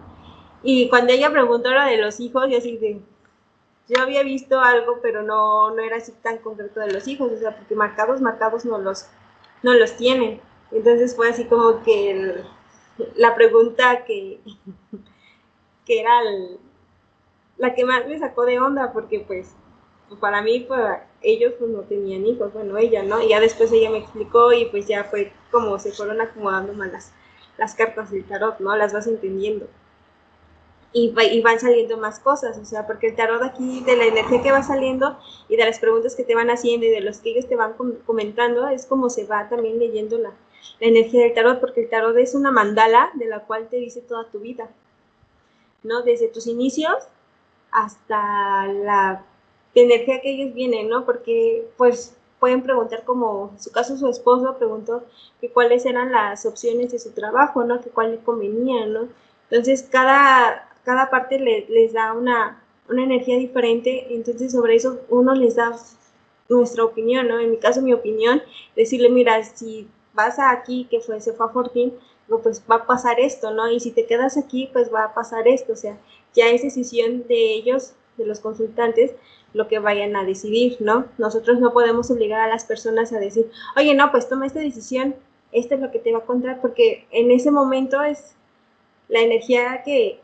Y 0.63 0.87
cuando 0.87 1.11
ella 1.11 1.29
preguntó 1.31 1.71
lo 1.71 1.83
de 1.83 1.97
los 1.97 2.21
hijos, 2.21 2.49
yo 2.49 2.59
así 2.59 2.77
de, 2.77 3.01
yo 3.89 4.01
había 4.01 4.23
visto 4.23 4.61
algo, 4.61 4.99
pero 5.01 5.21
no, 5.21 5.71
no 5.75 5.81
era 5.81 5.97
así 5.97 6.13
tan 6.23 6.37
concreto 6.37 6.79
de 6.79 6.93
los 6.93 7.09
hijos, 7.09 7.29
o 7.29 7.37
sea, 7.37 7.53
porque 7.57 7.75
marcados, 7.75 8.21
marcados 8.21 8.63
no 8.63 8.77
los, 8.77 9.09
no 9.63 9.73
los 9.73 9.97
tienen. 9.97 10.39
Entonces 10.71 11.13
fue 11.13 11.27
así 11.27 11.43
como 11.43 11.83
que 11.83 12.41
la 13.17 13.35
pregunta 13.35 14.05
que, 14.05 14.39
que 15.85 15.99
era 15.99 16.21
la 17.57 17.75
que 17.75 17.83
más 17.83 18.07
me 18.07 18.17
sacó 18.17 18.45
de 18.45 18.59
onda, 18.59 18.93
porque 18.93 19.19
pues 19.19 19.56
para 20.15 20.41
mí, 20.41 20.65
pues, 20.67 20.81
ellos 21.21 21.53
pues 21.59 21.69
no 21.69 21.81
tenían 21.81 22.25
hijos, 22.25 22.53
bueno, 22.53 22.77
ella, 22.77 23.03
¿no? 23.03 23.21
Y 23.21 23.29
ya 23.29 23.39
después 23.39 23.71
ella 23.71 23.89
me 23.89 23.97
explicó 23.99 24.53
y 24.53 24.65
pues 24.65 24.87
ya 24.87 25.03
fue 25.03 25.31
como 25.51 25.77
se 25.79 25.91
fueron 25.91 26.21
acomodando 26.21 26.73
más 26.73 27.11
las, 27.57 27.75
cartas 27.75 28.11
del 28.11 28.23
tarot, 28.25 28.59
¿no? 28.59 28.75
Las 28.75 28.93
vas 28.93 29.07
entendiendo 29.07 29.67
y, 30.93 31.41
van 31.41 31.59
saliendo 31.59 31.97
más 31.97 32.19
cosas, 32.19 32.57
o 32.57 32.65
sea, 32.65 32.87
porque 32.87 33.07
el 33.07 33.15
tarot 33.15 33.43
aquí, 33.43 33.83
de 33.83 33.97
la 33.97 34.05
energía 34.05 34.41
que 34.41 34.51
va 34.51 34.63
saliendo 34.63 35.17
y 35.47 35.55
de 35.55 35.65
las 35.65 35.79
preguntas 35.79 36.15
que 36.15 36.23
te 36.23 36.35
van 36.35 36.49
haciendo 36.49 36.85
y 36.85 36.89
de 36.89 37.01
los 37.01 37.19
que 37.19 37.31
ellos 37.31 37.47
te 37.47 37.55
van 37.55 37.73
comentando, 38.05 38.67
es 38.67 38.85
como 38.85 39.09
se 39.09 39.25
va 39.25 39.49
también 39.49 39.79
leyendo 39.79 40.17
la, 40.17 40.31
la 40.79 40.87
energía 40.87 41.23
del 41.23 41.33
tarot, 41.33 41.59
porque 41.59 41.81
el 41.81 41.89
tarot 41.89 42.15
es 42.17 42.33
una 42.33 42.51
mandala 42.51 43.11
de 43.15 43.27
la 43.27 43.41
cual 43.41 43.67
te 43.69 43.77
dice 43.77 44.01
toda 44.01 44.29
tu 44.31 44.39
vida, 44.39 44.69
¿no? 45.83 46.01
Desde 46.01 46.29
tus 46.29 46.47
inicios 46.47 46.95
hasta 47.71 48.65
la 48.67 49.23
energía 49.81 50.21
que 50.21 50.31
ellos 50.31 50.53
vienen, 50.53 50.89
¿no? 50.89 51.05
Porque, 51.05 51.67
pues, 51.77 52.15
pueden 52.39 52.63
preguntar 52.63 53.03
como, 53.03 53.51
en 53.53 53.61
su 53.61 53.71
caso 53.71 53.97
su 53.97 54.07
esposo 54.07 54.57
preguntó 54.57 55.03
que 55.41 55.49
cuáles 55.49 55.85
eran 55.85 56.11
las 56.11 56.45
opciones 56.45 56.91
de 56.91 56.99
su 56.99 57.11
trabajo, 57.11 57.63
¿no? 57.63 57.81
Que 57.81 57.89
cuál 57.89 58.11
le 58.11 58.17
convenía, 58.19 58.85
¿no? 58.85 59.07
Entonces, 59.49 59.87
cada, 59.89 60.69
cada 60.83 61.09
parte 61.09 61.39
les 61.39 61.93
da 61.93 62.13
una, 62.13 62.63
energía 62.89 63.37
diferente, 63.37 64.07
entonces 64.15 64.53
sobre 64.53 64.75
eso 64.75 65.01
uno 65.09 65.35
les 65.35 65.55
da 65.55 65.75
nuestra 66.47 66.85
opinión, 66.85 67.27
¿no? 67.27 67.39
En 67.39 67.51
mi 67.51 67.57
caso, 67.57 67.81
mi 67.81 67.93
opinión, 67.93 68.41
decirle, 68.75 69.09
mira, 69.09 69.43
si 69.43 69.89
vas 70.13 70.39
aquí, 70.39 70.87
que 70.89 71.01
fue, 71.01 71.19
se 71.19 71.33
fue 71.33 71.45
a 71.45 71.49
Fortín, 71.49 71.93
pues 72.41 72.63
va 72.69 72.75
a 72.75 72.85
pasar 72.85 73.19
esto, 73.19 73.51
¿no? 73.51 73.69
Y 73.69 73.79
si 73.79 73.91
te 73.91 74.05
quedas 74.05 74.37
aquí, 74.37 74.69
pues 74.71 74.93
va 74.93 75.05
a 75.05 75.13
pasar 75.13 75.47
esto, 75.47 75.73
o 75.73 75.75
sea, 75.75 75.97
ya 76.33 76.47
es 76.47 76.61
decisión 76.61 77.27
de 77.27 77.53
ellos, 77.53 77.93
de 78.17 78.25
los 78.25 78.39
consultantes, 78.39 79.13
lo 79.57 79.67
que 79.67 79.79
vayan 79.79 80.15
a 80.15 80.23
decidir, 80.23 80.77
¿no? 80.79 81.05
Nosotros 81.17 81.59
no 81.59 81.73
podemos 81.73 82.09
obligar 82.11 82.41
a 82.41 82.47
las 82.47 82.63
personas 82.63 83.11
a 83.11 83.19
decir, 83.19 83.49
oye, 83.75 83.93
no, 83.95 84.11
pues 84.11 84.29
toma 84.29 84.45
esta 84.45 84.59
decisión, 84.59 85.15
esto 85.51 85.75
es 85.75 85.81
lo 85.81 85.91
que 85.91 85.99
te 85.99 86.11
va 86.11 86.19
a 86.19 86.25
contar, 86.25 86.61
porque 86.61 87.07
en 87.11 87.31
ese 87.31 87.49
momento 87.49 88.01
es 88.03 88.35
la 89.09 89.21
energía 89.21 89.81
que, 89.83 90.19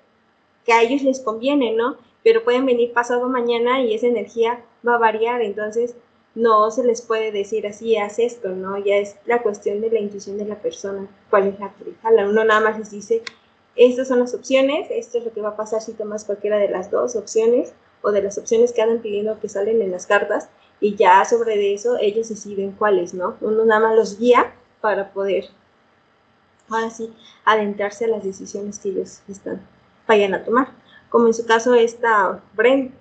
que 0.66 0.74
a 0.74 0.84
ellos 0.84 1.02
les 1.02 1.20
conviene, 1.20 1.74
¿no? 1.74 1.98
Pero 2.24 2.44
pueden 2.44 2.66
venir 2.66 2.94
pasado 2.94 3.28
mañana 3.28 3.82
y 3.82 3.96
esa 3.96 4.08
energía 4.08 4.64
va 4.88 4.96
a 4.96 5.00
variar, 5.00 5.42
entonces 5.42 5.96
no 6.36 6.70
se 6.70 6.84
les 6.84 7.02
puede 7.02 7.32
decir 7.32 7.66
así, 7.66 7.98
haz 7.98 8.20
esto, 8.20 8.50
¿no? 8.50 8.78
Ya 8.78 8.98
es 8.98 9.16
la 9.26 9.42
cuestión 9.42 9.82
de 9.82 9.90
la 9.90 10.00
intuición 10.00 10.38
de 10.38 10.46
la 10.46 10.62
persona, 10.62 11.08
cuál 11.30 11.48
es 11.48 11.60
la 11.60 11.74
que. 11.74 11.86
Uno 12.24 12.44
nada 12.44 12.60
más 12.60 12.78
les 12.78 12.92
dice, 12.92 13.24
estas 13.76 14.08
son 14.08 14.20
las 14.20 14.36
opciones, 14.36 14.88
esto 14.92 15.18
es 15.18 15.26
lo 15.26 15.34
que 15.34 15.42
va 15.42 15.50
a 15.50 15.56
pasar 15.56 15.82
si 15.82 15.94
tomas 15.94 16.24
cualquiera 16.24 16.58
de 16.58 16.70
las 16.70 16.92
dos 16.92 17.16
opciones 17.16 17.74
o 18.04 18.12
de 18.12 18.22
las 18.22 18.38
opciones 18.38 18.74
que 18.74 18.82
andan 18.82 19.02
pidiendo 19.02 19.40
que 19.40 19.50
salen 19.50 19.82
en 19.82 19.92
las 19.92 20.06
cartas 20.06 20.50
y 20.80 20.96
ya 20.96 21.24
sobre 21.26 21.74
eso 21.74 21.98
ellos 22.00 22.30
deciden 22.30 22.74
cuáles, 22.74 23.14
¿no? 23.14 23.38
Uno 23.42 23.66
nada 23.66 23.88
más 23.88 23.96
los 23.96 24.20
guía 24.20 24.54
para 24.82 25.12
poder, 25.14 25.46
ahora 26.70 26.90
sí, 26.90 27.14
adentrarse 27.46 28.06
a 28.06 28.10
las 28.10 28.24
decisiones 28.24 28.78
que 28.78 28.90
ellos 28.90 29.22
están, 29.30 29.66
vayan 30.08 30.34
a 30.34 30.44
tomar. 30.44 30.68
Como 31.10 31.28
en 31.28 31.34
su 31.34 31.46
caso 31.46 31.74
esta 31.74 32.42
Brent, 32.54 32.94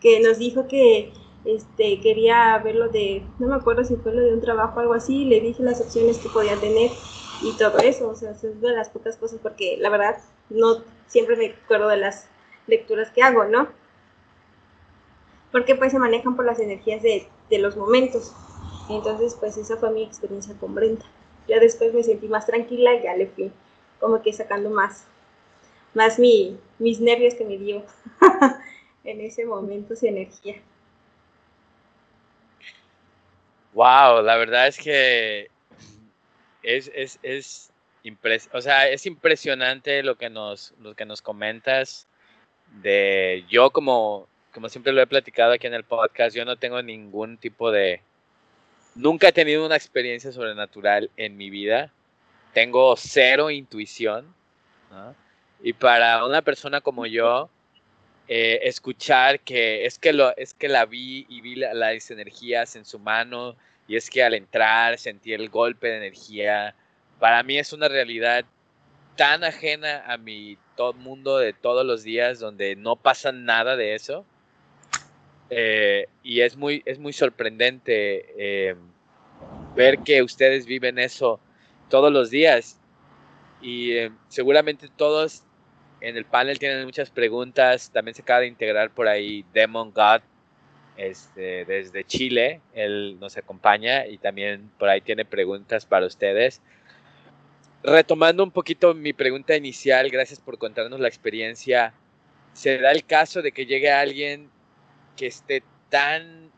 que 0.00 0.20
nos 0.20 0.38
dijo 0.38 0.68
que 0.68 1.12
este, 1.44 2.00
quería 2.00 2.58
verlo 2.58 2.88
de, 2.88 3.24
no 3.40 3.48
me 3.48 3.56
acuerdo 3.56 3.84
si 3.84 3.96
fue 3.96 4.14
lo 4.14 4.20
de 4.20 4.34
un 4.34 4.40
trabajo 4.40 4.76
o 4.76 4.80
algo 4.80 4.94
así, 4.94 5.24
le 5.24 5.40
dije 5.40 5.62
las 5.62 5.80
opciones 5.80 6.18
que 6.18 6.28
podía 6.28 6.54
tener 6.56 6.92
y 7.42 7.56
todo 7.56 7.78
eso, 7.78 8.08
o 8.08 8.14
sea, 8.14 8.30
es 8.30 8.60
de 8.60 8.70
las 8.72 8.90
pocas 8.90 9.16
cosas 9.16 9.40
porque 9.42 9.76
la 9.80 9.90
verdad 9.90 10.18
no 10.50 10.82
siempre 11.08 11.36
me 11.36 11.46
acuerdo 11.64 11.88
de 11.88 11.96
las 11.96 12.28
lecturas 12.66 13.10
que 13.10 13.22
hago, 13.22 13.44
¿no? 13.44 13.68
Porque 15.52 15.74
pues 15.74 15.92
se 15.92 15.98
manejan 15.98 16.36
por 16.36 16.44
las 16.44 16.60
energías 16.60 17.02
de, 17.02 17.28
de 17.50 17.58
los 17.58 17.76
momentos. 17.76 18.34
Entonces 18.88 19.36
pues 19.38 19.56
esa 19.56 19.76
fue 19.76 19.90
mi 19.90 20.02
experiencia 20.02 20.54
con 20.58 20.74
Brenda. 20.74 21.04
Ya 21.48 21.60
después 21.60 21.94
me 21.94 22.02
sentí 22.02 22.28
más 22.28 22.46
tranquila 22.46 22.94
y 22.94 23.02
ya 23.02 23.16
le 23.16 23.26
fui 23.28 23.52
como 24.00 24.22
que 24.22 24.32
sacando 24.32 24.70
más, 24.70 25.06
más 25.94 26.18
mi, 26.18 26.58
mis 26.78 27.00
nervios 27.00 27.34
que 27.34 27.44
me 27.44 27.56
dio 27.56 27.84
en 29.04 29.20
ese 29.20 29.44
momento 29.44 29.94
esa 29.94 30.08
energía. 30.08 30.56
Wow, 33.72 34.22
la 34.22 34.36
verdad 34.36 34.68
es 34.68 34.78
que 34.78 35.50
es, 36.62 36.90
es, 36.94 37.18
es, 37.22 37.70
o 38.52 38.60
sea, 38.60 38.88
es 38.88 39.04
impresionante 39.06 40.02
lo 40.02 40.16
que, 40.16 40.30
nos, 40.30 40.72
lo 40.80 40.94
que 40.94 41.04
nos 41.04 41.20
comentas. 41.20 42.06
De 42.82 43.44
yo, 43.48 43.70
como, 43.70 44.28
como 44.52 44.68
siempre 44.68 44.92
lo 44.92 45.00
he 45.00 45.06
platicado 45.06 45.52
aquí 45.52 45.66
en 45.66 45.74
el 45.74 45.84
podcast, 45.84 46.36
yo 46.36 46.44
no 46.44 46.56
tengo 46.56 46.82
ningún 46.82 47.38
tipo 47.38 47.70
de. 47.70 48.00
Nunca 48.94 49.28
he 49.28 49.32
tenido 49.32 49.64
una 49.64 49.76
experiencia 49.76 50.32
sobrenatural 50.32 51.10
en 51.16 51.36
mi 51.36 51.50
vida. 51.50 51.92
Tengo 52.52 52.96
cero 52.96 53.50
intuición. 53.50 54.34
Y 55.62 55.72
para 55.74 56.24
una 56.24 56.42
persona 56.42 56.80
como 56.80 57.06
yo, 57.06 57.50
eh, 58.28 58.60
escuchar 58.62 59.40
que 59.40 59.86
es 59.86 59.98
que, 59.98 60.12
lo, 60.12 60.34
es 60.36 60.54
que 60.54 60.68
la 60.68 60.86
vi 60.86 61.26
y 61.28 61.40
vi 61.42 61.54
las 61.54 62.10
energías 62.10 62.74
en 62.74 62.84
su 62.84 62.98
mano 62.98 63.54
y 63.86 63.96
es 63.96 64.10
que 64.10 64.24
al 64.24 64.34
entrar 64.34 64.98
sentí 64.98 65.32
el 65.32 65.48
golpe 65.48 65.88
de 65.88 65.98
energía. 65.98 66.74
Para 67.20 67.42
mí 67.42 67.58
es 67.58 67.72
una 67.72 67.88
realidad 67.88 68.44
tan 69.16 69.44
ajena 69.44 70.04
a 70.06 70.16
mi 70.16 70.58
todo 70.76 70.92
mundo 70.92 71.38
de 71.38 71.52
todos 71.52 71.84
los 71.84 72.02
días 72.02 72.38
donde 72.38 72.76
no 72.76 72.96
pasa 72.96 73.32
nada 73.32 73.76
de 73.76 73.94
eso. 73.94 74.24
Eh, 75.50 76.06
y 76.22 76.40
es 76.40 76.56
muy, 76.56 76.82
es 76.84 76.98
muy 76.98 77.12
sorprendente 77.12 78.26
eh, 78.36 78.74
ver 79.74 79.98
que 80.00 80.22
ustedes 80.22 80.66
viven 80.66 80.98
eso 80.98 81.40
todos 81.88 82.12
los 82.12 82.30
días. 82.30 82.78
Y 83.62 83.94
seguramente 84.28 84.88
todos 84.96 85.42
en 86.00 86.16
el 86.16 86.24
panel 86.24 86.58
tienen 86.58 86.84
muchas 86.84 87.10
preguntas. 87.10 87.90
También 87.90 88.14
se 88.14 88.22
acaba 88.22 88.40
de 88.40 88.48
integrar 88.48 88.90
por 88.90 89.08
ahí 89.08 89.44
Demon 89.52 89.92
God 89.92 90.20
este, 90.96 91.64
desde 91.64 92.04
Chile. 92.04 92.60
Él 92.74 93.18
nos 93.20 93.36
acompaña 93.36 94.06
y 94.06 94.18
también 94.18 94.70
por 94.78 94.88
ahí 94.88 95.00
tiene 95.00 95.24
preguntas 95.24 95.86
para 95.86 96.06
ustedes. 96.06 96.60
Retomando 97.82 98.42
un 98.42 98.50
poquito 98.50 98.94
mi 98.94 99.12
pregunta 99.12 99.54
inicial, 99.54 100.10
gracias 100.10 100.40
por 100.40 100.58
contarnos 100.58 100.98
la 100.98 101.08
experiencia. 101.08 101.94
¿Se 102.52 102.78
da 102.78 102.90
el 102.90 103.04
caso 103.04 103.42
de 103.42 103.52
que 103.52 103.66
llegue 103.66 103.92
alguien 103.92 104.50
que 105.16 105.26
esté 105.26 105.62
tan, 105.88 106.50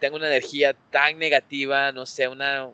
tenga 0.00 0.16
una 0.16 0.26
energía 0.26 0.74
tan 0.90 1.18
negativa, 1.18 1.92
no 1.92 2.06
sé, 2.06 2.28
una, 2.28 2.70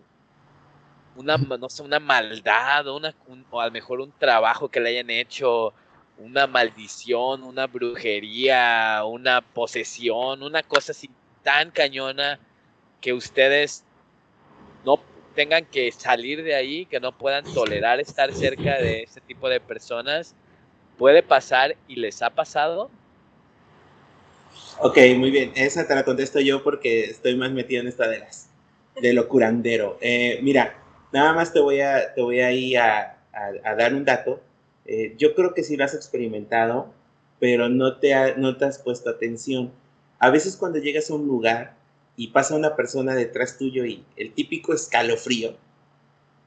una, 1.17 1.37
no 1.37 1.69
sé, 1.69 1.83
una 1.83 2.01
maldad 2.01 2.87
o, 2.89 2.97
una, 2.97 3.15
o 3.51 3.61
a 3.61 3.67
lo 3.67 3.73
mejor 3.73 4.01
un 4.01 4.13
trabajo 4.13 4.69
que 4.69 4.81
le 4.81 4.91
hayan 4.91 5.11
hecho 5.11 5.75
una 6.19 6.47
maldición, 6.47 7.43
una 7.43 7.67
brujería, 7.67 9.03
una 9.05 9.41
posesión, 9.41 10.43
una 10.43 10.63
cosa 10.63 10.93
así 10.93 11.11
tan 11.43 11.71
cañona 11.71 12.39
que 13.01 13.13
ustedes 13.13 13.85
tengan 15.35 15.65
que 15.67 15.91
salir 15.93 16.43
de 16.43 16.55
ahí, 16.55 16.87
que 16.87 17.01
no 17.01 17.13
puedan 17.13 17.45
tolerar 17.45 18.01
estar 18.01 18.33
cerca 18.33 18.75
de 18.75 19.03
este 19.03 19.21
tipo 19.21 19.49
de 19.49 19.61
personas, 19.61 20.35
puede 20.99 21.23
pasar 21.23 21.77
y 21.89 21.97
les 21.97 22.23
ha 22.23 22.31
pasado. 22.31 22.91
Ok, 24.81 24.99
muy 25.17 25.31
bien. 25.31 25.53
Esa 25.55 25.87
te 25.87 25.95
la 25.95 26.05
contesto 26.05 26.41
yo 26.41 26.63
porque 26.63 27.05
estoy 27.05 27.37
más 27.37 27.51
metido 27.51 27.83
en 27.83 27.89
esta 27.89 28.09
de 28.09 28.21
las 28.21 28.49
de 29.01 29.13
lo 29.13 29.29
curandero. 29.29 29.99
Eh, 30.01 30.39
mira, 30.43 30.79
nada 31.13 31.33
más 31.33 31.53
te 31.53 31.61
voy 31.61 31.81
a, 31.81 32.15
te 32.15 32.23
voy 32.23 32.41
a 32.41 32.53
ir 32.53 32.79
a, 32.79 33.19
a 33.65 33.75
dar 33.75 33.93
un 33.93 34.05
dato 34.05 34.41
eh, 34.87 35.15
yo 35.19 35.35
creo 35.35 35.55
que 35.55 35.63
sí 35.63 35.77
lo 35.77 35.85
has 35.85 35.95
experimentado, 35.95 36.93
pero 37.41 37.69
no 37.69 37.97
te, 37.99 38.37
no 38.37 38.57
te 38.57 38.67
has 38.67 38.79
puesto 38.79 39.11
atención. 39.11 39.73
A 40.19 40.31
veces 40.31 40.57
cuando 40.57 40.79
llegas 40.79 41.11
a 41.11 41.15
un 41.15 41.27
lugar 41.27 41.75
y 42.17 42.29
pasa 42.29 42.57
una 42.57 42.77
persona 42.77 43.15
detrás 43.15 43.59
tuyo 43.59 43.85
y 43.85 44.05
el 44.17 44.33
típico 44.33 44.73
escalofrío, 44.73 45.57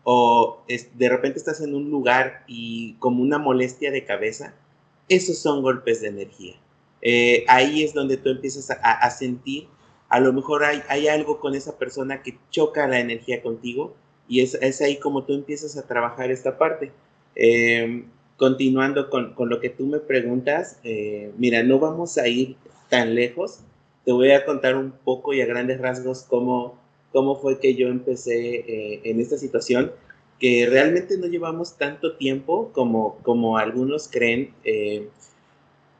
o 0.03 0.63
de 0.67 1.09
repente 1.09 1.37
estás 1.37 1.59
en 1.59 1.75
un 1.75 1.89
lugar 1.89 2.43
y 2.47 2.93
como 2.99 3.21
una 3.21 3.39
molestia 3.39 3.91
de 3.91 4.05
cabeza, 4.05 4.53
esos 5.09 5.37
son 5.37 5.61
golpes 5.61 6.01
de 6.01 6.07
energía. 6.07 6.55
Eh, 7.01 7.43
ahí 7.47 7.83
es 7.83 7.93
donde 7.93 8.17
tú 8.17 8.29
empiezas 8.29 8.69
a, 8.81 9.09
sentir, 9.09 9.67
a 10.09 10.19
lo 10.19 10.31
mejor 10.33 10.63
hay, 10.63 10.81
hay, 10.87 11.07
algo 11.07 11.39
con 11.39 11.55
esa 11.55 11.77
persona 11.77 12.23
que 12.23 12.37
choca 12.49 12.87
la 12.87 12.99
energía 12.99 13.41
contigo 13.41 13.95
y 14.27 14.41
es, 14.41 14.55
es 14.55 14.81
ahí 14.81 14.97
como 14.97 15.23
tú 15.23 15.33
empiezas 15.33 15.77
a 15.77 15.85
trabajar 15.85 16.31
esta 16.31 16.57
parte. 16.57 16.91
Eh, 17.35 18.05
continuando 18.37 19.09
con, 19.09 19.33
con, 19.33 19.49
lo 19.49 19.59
que 19.59 19.69
tú 19.69 19.87
me 19.87 19.99
preguntas, 19.99 20.79
eh, 20.83 21.31
mira, 21.37 21.63
no 21.63 21.79
vamos 21.79 22.17
a 22.17 22.27
ir 22.27 22.55
tan 22.89 23.15
lejos. 23.15 23.59
Te 24.07 24.13
voy 24.13 24.31
a 24.31 24.45
contar 24.45 24.77
un 24.77 24.91
poco 24.91 25.33
y 25.33 25.41
a 25.41 25.45
grandes 25.45 25.81
rasgos 25.81 26.23
cómo, 26.23 26.79
cómo 27.11 27.35
fue 27.35 27.59
que 27.59 27.75
yo 27.75 27.89
empecé 27.89 28.55
eh, 28.55 29.01
en 29.03 29.19
esta 29.19 29.37
situación, 29.37 29.91
que 30.39 30.65
realmente 30.65 31.17
no 31.17 31.27
llevamos 31.27 31.77
tanto 31.77 32.15
tiempo 32.15 32.71
como, 32.71 33.17
como 33.23 33.57
algunos 33.57 34.07
creen, 34.07 34.53
eh, 34.63 35.09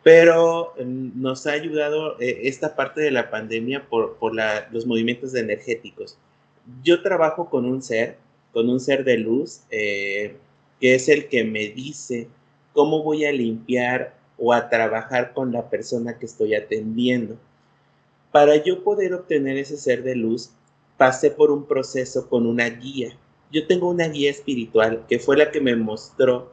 pero 0.03 0.73
nos 0.79 1.47
ha 1.47 1.51
ayudado 1.51 2.17
esta 2.19 2.77
parte 2.77 3.01
de 3.01 3.11
la 3.11 3.29
pandemia 3.29 3.89
por, 3.89 4.15
por 4.15 4.33
la, 4.33 4.69
los 4.71 4.85
movimientos 4.85 5.35
energéticos. 5.35 6.17
Yo 6.81 7.01
trabajo 7.01 7.49
con 7.49 7.65
un 7.65 7.81
ser, 7.81 8.15
con 8.53 8.69
un 8.69 8.79
ser 8.79 9.03
de 9.03 9.17
luz, 9.17 9.63
que 9.69 10.39
es 10.79 11.09
el 11.09 11.27
que 11.27 11.43
me 11.43 11.67
dice 11.67 12.29
cómo 12.71 13.03
voy 13.03 13.25
a 13.25 13.33
limpiar 13.33 14.15
o 14.37 14.53
a 14.53 14.69
trabajar 14.69 15.33
con 15.33 15.51
la 15.51 15.69
persona 15.69 16.17
que 16.17 16.25
estoy 16.25 16.55
atendiendo. 16.55 17.37
Para 18.31 18.63
yo 18.63 18.83
poder 18.83 19.13
obtener 19.13 19.57
ese 19.57 19.77
ser 19.77 20.03
de 20.03 20.15
luz, 20.15 20.51
pasé 20.97 21.31
por 21.31 21.51
un 21.51 21.65
proceso 21.65 22.29
con 22.29 22.45
una 22.45 22.69
guía. 22.69 23.17
Yo 23.51 23.65
tengo 23.67 23.89
una 23.89 24.07
guía 24.07 24.29
espiritual 24.29 25.05
que 25.07 25.19
fue 25.19 25.37
la 25.37 25.51
que 25.51 25.61
me 25.61 25.75
mostró 25.75 26.51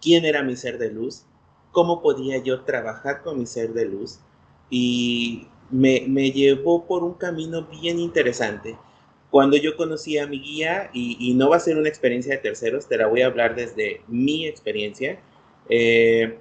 quién 0.00 0.24
era 0.24 0.42
mi 0.42 0.56
ser 0.56 0.78
de 0.78 0.90
luz, 0.90 1.24
cómo 1.72 2.02
podía 2.02 2.38
yo 2.38 2.62
trabajar 2.62 3.22
con 3.22 3.38
mi 3.38 3.46
ser 3.46 3.72
de 3.72 3.86
luz 3.86 4.18
y 4.70 5.46
me, 5.70 6.04
me 6.08 6.30
llevó 6.30 6.86
por 6.86 7.04
un 7.04 7.14
camino 7.14 7.66
bien 7.66 7.98
interesante 7.98 8.76
cuando 9.34 9.56
yo 9.56 9.76
conocí 9.76 10.16
a 10.16 10.28
mi 10.28 10.38
guía, 10.38 10.90
y, 10.92 11.34
no 11.34 11.48
va 11.48 11.56
a 11.56 11.58
ser 11.58 11.76
una 11.76 11.88
experiencia 11.88 12.36
de 12.36 12.40
terceros, 12.40 12.86
te 12.86 12.96
la 12.96 13.08
voy 13.08 13.22
a 13.22 13.26
hablar 13.26 13.56
desde 13.56 14.00
mi 14.06 14.46
experiencia, 14.46 15.18
eh, 15.68 16.38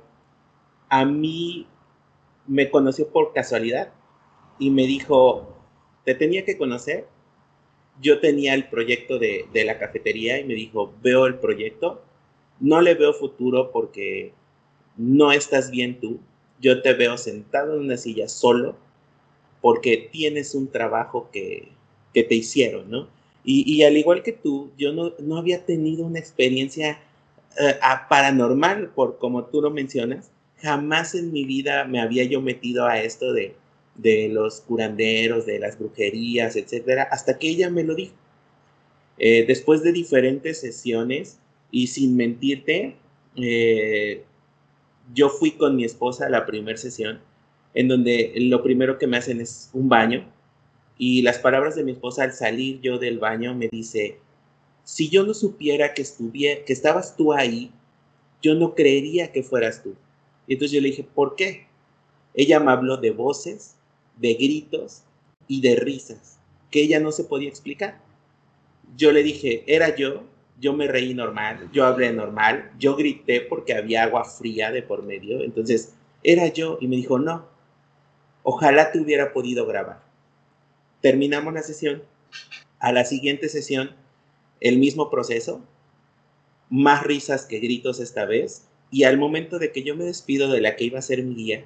a 0.89 1.04
mí 1.04 1.65
me 2.46 2.69
conoció 2.69 3.08
por 3.08 3.34
casualidad 3.34 3.91
y 4.60 4.70
me 4.70 4.86
dijo, 4.86 5.56
te 6.06 6.16
tenía 6.16 6.46
que 6.46 6.58
conocer 6.58 7.08
yo 8.02 8.20
tenía 8.20 8.54
el 8.54 8.66
proyecto 8.66 9.20
de, 9.20 9.46
de 9.54 9.66
la 9.66 9.78
cafetería 9.78 10.39
y 10.39 10.44
me 10.46 10.56
dijo, 10.56 10.94
veo 11.02 11.26
el 11.26 11.36
proyecto, 11.36 12.02
no 12.60 12.82
le 12.82 12.96
veo 12.96 13.13
futuro 13.13 13.72
porque 13.72 14.34
no 14.98 15.32
estás 15.32 15.70
bien 15.70 16.00
tú, 16.00 16.20
yo 16.60 16.82
te 16.82 16.94
veo 16.94 17.18
sentado 17.18 17.76
en 17.76 17.82
una 17.82 17.98
silla 17.98 18.28
solo 18.28 18.76
porque 19.62 20.10
tienes 20.12 20.56
un 20.56 20.68
trabajo 20.68 21.30
que, 21.32 21.70
que 22.13 22.24
te 22.24 22.36
hicieron, 22.36 22.89
¿no? 22.89 23.08
Y, 23.46 23.70
y, 23.72 23.84
al 23.84 23.98
igual 23.98 24.24
que 24.24 24.32
tú, 24.32 24.72
yo 24.78 24.94
no, 24.94 25.13
no 25.20 25.38
había 25.38 25.66
tenido 25.66 26.06
una 26.06 26.20
experiencia 26.20 27.02
uh, 27.60 28.10
paranormal, 28.10 28.89
por 28.89 29.18
como 29.18 29.46
tú 29.46 29.62
lo 29.62 29.70
mencionas, 29.70 30.32
jamás 30.62 31.13
en 31.13 31.34
mi 31.34 31.44
vida 31.44 31.84
me 31.84 32.00
había 32.00 32.24
yo 32.24 32.42
metido 32.42 32.86
a 32.86 33.02
esto 33.02 33.34
de, 33.34 33.54
de 33.96 34.30
los 34.30 34.62
curanderos, 34.62 35.46
de 35.46 35.60
las 35.60 35.78
brujerías, 35.78 36.56
etcétera, 36.56 37.04
hasta 37.04 37.38
que 37.38 37.50
ella 37.50 37.70
me 37.70 37.84
lo 37.84 37.96
dijo. 37.96 38.16
Eh, 39.18 39.46
después 39.46 39.84
de 39.84 39.92
diferentes 39.92 40.60
sesiones, 40.60 41.40
y 41.72 41.88
sin 41.88 42.16
mentirte, 42.16 42.96
eh, 43.36 44.24
yo 45.14 45.30
fui 45.30 45.52
con 45.52 45.76
mi 45.76 45.84
esposa 45.84 46.28
a 46.28 46.30
la 46.30 46.46
primera 46.46 46.78
sesión, 46.78 47.20
en 47.74 47.88
donde 47.88 48.34
lo 48.36 48.62
primero 48.64 48.98
que 48.98 49.08
me 49.08 49.18
hacen 49.18 49.42
es 49.42 49.70
un 49.74 49.90
baño, 49.90 50.26
y 50.98 51.22
las 51.22 51.40
palabras 51.40 51.76
de 51.76 51.84
mi 51.84 51.92
esposa 51.92 52.24
al 52.24 52.34
salir 52.34 52.80
yo 52.82 53.00
del 53.00 53.20
baño 53.20 53.56
me 53.56 53.68
dice, 53.70 54.20
si 54.84 55.10
yo 55.10 55.24
no 55.24 55.34
supiera 55.34 55.94
que, 55.94 56.02
estuviera, 56.02 56.64
que 56.66 56.74
estabas 56.74 57.16
tú 57.16 57.34
ahí, 57.34 57.72
yo 58.42 58.54
no 58.56 58.76
creería 58.76 59.32
que 59.32 59.42
fueras 59.44 59.82
tú. 59.82 59.96
Y 60.48 60.54
entonces 60.54 60.76
yo 60.76 60.82
le 60.82 60.90
dije, 60.90 61.04
¿por 61.04 61.36
qué? 61.36 61.66
Ella 62.34 62.60
me 62.60 62.72
habló 62.72 62.98
de 62.98 63.12
voces, 63.12 63.76
de 64.17 64.34
gritos 64.36 65.04
y 65.47 65.62
de 65.62 65.76
risas, 65.76 66.39
que 66.71 66.82
ella 66.82 66.99
no 66.99 67.12
se 67.12 67.23
podía 67.23 67.49
explicar. 67.49 67.99
Yo 68.95 69.12
le 69.12 69.23
dije, 69.23 69.63
era 69.67 69.95
yo, 69.95 70.23
yo 70.60 70.73
me 70.73 70.88
reí 70.88 71.13
normal, 71.13 71.69
yo 71.73 71.86
hablé 71.86 72.13
normal, 72.13 72.71
yo 72.78 72.95
grité 72.95 73.41
porque 73.41 73.73
había 73.73 74.04
agua 74.04 74.23
fría 74.26 74.71
de 74.71 74.84
por 74.84 75.04
medio, 75.04 75.41
entonces 75.43 75.93
era 76.23 76.47
yo 76.47 76.78
y 76.80 76.88
me 76.88 76.95
dijo, 76.95 77.19
no, 77.19 77.45
ojalá 78.43 78.91
te 78.91 78.99
hubiera 78.99 79.34
podido 79.34 79.65
grabar. 79.65 80.02
Terminamos 81.02 81.54
la 81.54 81.63
sesión, 81.63 82.04
a 82.80 82.91
la 82.91 83.06
siguiente 83.06 83.49
sesión, 83.49 83.91
el 84.60 84.78
mismo 84.78 85.10
proceso, 85.10 85.62
más 86.69 87.04
risas 87.04 87.45
que 87.45 87.60
gritos 87.60 87.99
esta 87.99 88.26
vez, 88.26 88.67
y 88.89 89.04
al 89.04 89.17
momento 89.17 89.60
de 89.60 89.71
que 89.71 89.84
yo 89.84 89.95
me 89.95 90.06
despido 90.06 90.52
de 90.52 90.62
la 90.62 90.76
que 90.76 90.86
iba 90.86 90.99
a 90.99 91.02
ser 91.02 91.23
mi 91.23 91.36
guía, 91.36 91.65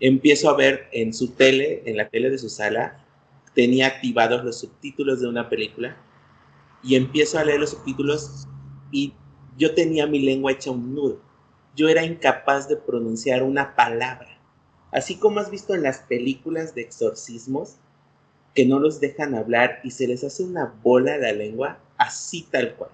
empiezo 0.00 0.50
a 0.50 0.56
ver 0.56 0.88
en 0.92 1.12
su 1.12 1.28
tele, 1.28 1.82
en 1.86 1.96
la 1.96 2.08
tele 2.08 2.30
de 2.30 2.38
su 2.38 2.48
sala, 2.48 3.04
tenía 3.54 3.86
activados 3.86 4.44
los 4.44 4.60
subtítulos 4.60 5.20
de 5.20 5.28
una 5.28 5.48
película 5.48 5.96
y 6.82 6.94
empiezo 6.94 7.38
a 7.38 7.44
leer 7.44 7.60
los 7.60 7.70
subtítulos 7.70 8.46
y 8.92 9.14
yo 9.56 9.74
tenía 9.74 10.06
mi 10.06 10.20
lengua 10.20 10.52
hecha 10.52 10.70
un 10.70 10.94
nudo. 10.94 11.20
Yo 11.74 11.88
era 11.88 12.04
incapaz 12.04 12.68
de 12.68 12.76
pronunciar 12.76 13.42
una 13.42 13.74
palabra. 13.74 14.38
Así 14.92 15.16
como 15.16 15.40
has 15.40 15.50
visto 15.50 15.74
en 15.74 15.82
las 15.82 16.00
películas 16.00 16.74
de 16.74 16.82
exorcismos, 16.82 17.76
que 18.54 18.64
no 18.64 18.78
los 18.78 19.00
dejan 19.00 19.34
hablar 19.34 19.80
y 19.84 19.90
se 19.90 20.08
les 20.08 20.24
hace 20.24 20.42
una 20.42 20.74
bola 20.82 21.18
la 21.18 21.32
lengua, 21.32 21.78
así 21.98 22.46
tal 22.50 22.74
cual. 22.74 22.90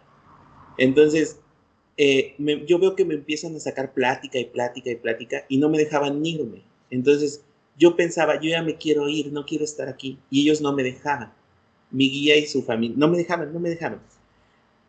Entonces, 0.76 1.38
eh, 1.96 2.34
yo 2.66 2.78
veo 2.78 2.96
que 2.96 3.04
me 3.04 3.14
empiezan 3.14 3.54
a 3.54 3.60
sacar 3.60 3.92
plática 3.92 4.38
y 4.38 4.46
plática 4.46 4.90
y 4.90 4.96
plática 4.96 5.44
y 5.48 5.58
no 5.58 5.68
me 5.68 5.78
dejaban 5.78 6.24
irme. 6.24 6.62
Entonces 6.92 7.42
yo 7.76 7.96
pensaba, 7.96 8.40
yo 8.40 8.50
ya 8.50 8.62
me 8.62 8.76
quiero 8.76 9.08
ir, 9.08 9.32
no 9.32 9.44
quiero 9.44 9.64
estar 9.64 9.88
aquí. 9.88 10.18
Y 10.30 10.42
ellos 10.42 10.60
no 10.60 10.72
me 10.72 10.84
dejaban. 10.84 11.32
Mi 11.90 12.08
guía 12.08 12.36
y 12.36 12.46
su 12.46 12.62
familia, 12.62 12.96
no 12.96 13.08
me 13.08 13.18
dejaban, 13.18 13.52
no 13.52 13.58
me 13.58 13.70
dejaban. 13.70 14.00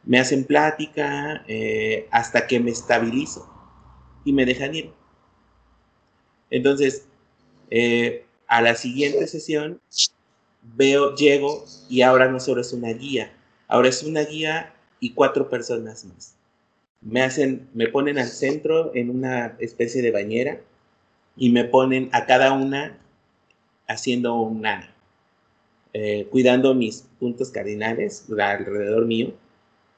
Me 0.03 0.19
hacen 0.19 0.43
plática 0.43 1.43
eh, 1.47 2.07
hasta 2.11 2.45
que 2.45 2.59
me 2.59 2.71
estabilizo 2.71 3.49
y 4.25 4.33
me 4.33 4.45
dejan 4.45 4.75
ir. 4.75 4.91
Entonces, 6.49 7.07
eh, 7.71 8.25
a 8.47 8.61
la 8.61 8.75
siguiente 8.75 9.25
sesión, 9.27 9.81
veo, 10.61 11.15
llego 11.15 11.65
y 11.89 12.01
ahora 12.01 12.29
no 12.29 12.39
solo 12.39 12.61
es 12.61 12.73
una 12.73 12.89
guía, 12.89 13.33
ahora 13.67 13.89
es 13.89 14.03
una 14.03 14.21
guía 14.21 14.75
y 14.99 15.13
cuatro 15.13 15.49
personas 15.49 16.05
más 16.05 16.35
me 17.05 17.21
hacen, 17.21 17.67
me 17.73 17.87
ponen 17.87 18.17
al 18.17 18.27
centro 18.27 18.95
en 18.95 19.09
una 19.09 19.57
especie 19.59 20.01
de 20.01 20.11
bañera 20.11 20.61
y 21.35 21.49
me 21.49 21.63
ponen 21.63 22.09
a 22.11 22.25
cada 22.25 22.53
una 22.53 22.97
haciendo 23.87 24.35
una, 24.35 24.93
eh, 25.93 26.27
cuidando 26.31 26.73
mis 26.73 27.07
puntos 27.19 27.49
cardinales 27.49 28.25
alrededor 28.37 29.05
mío. 29.05 29.33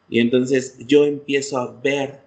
Y 0.10 0.20
entonces 0.20 0.78
yo 0.86 1.06
empiezo 1.06 1.58
a 1.58 1.72
ver 1.72 2.22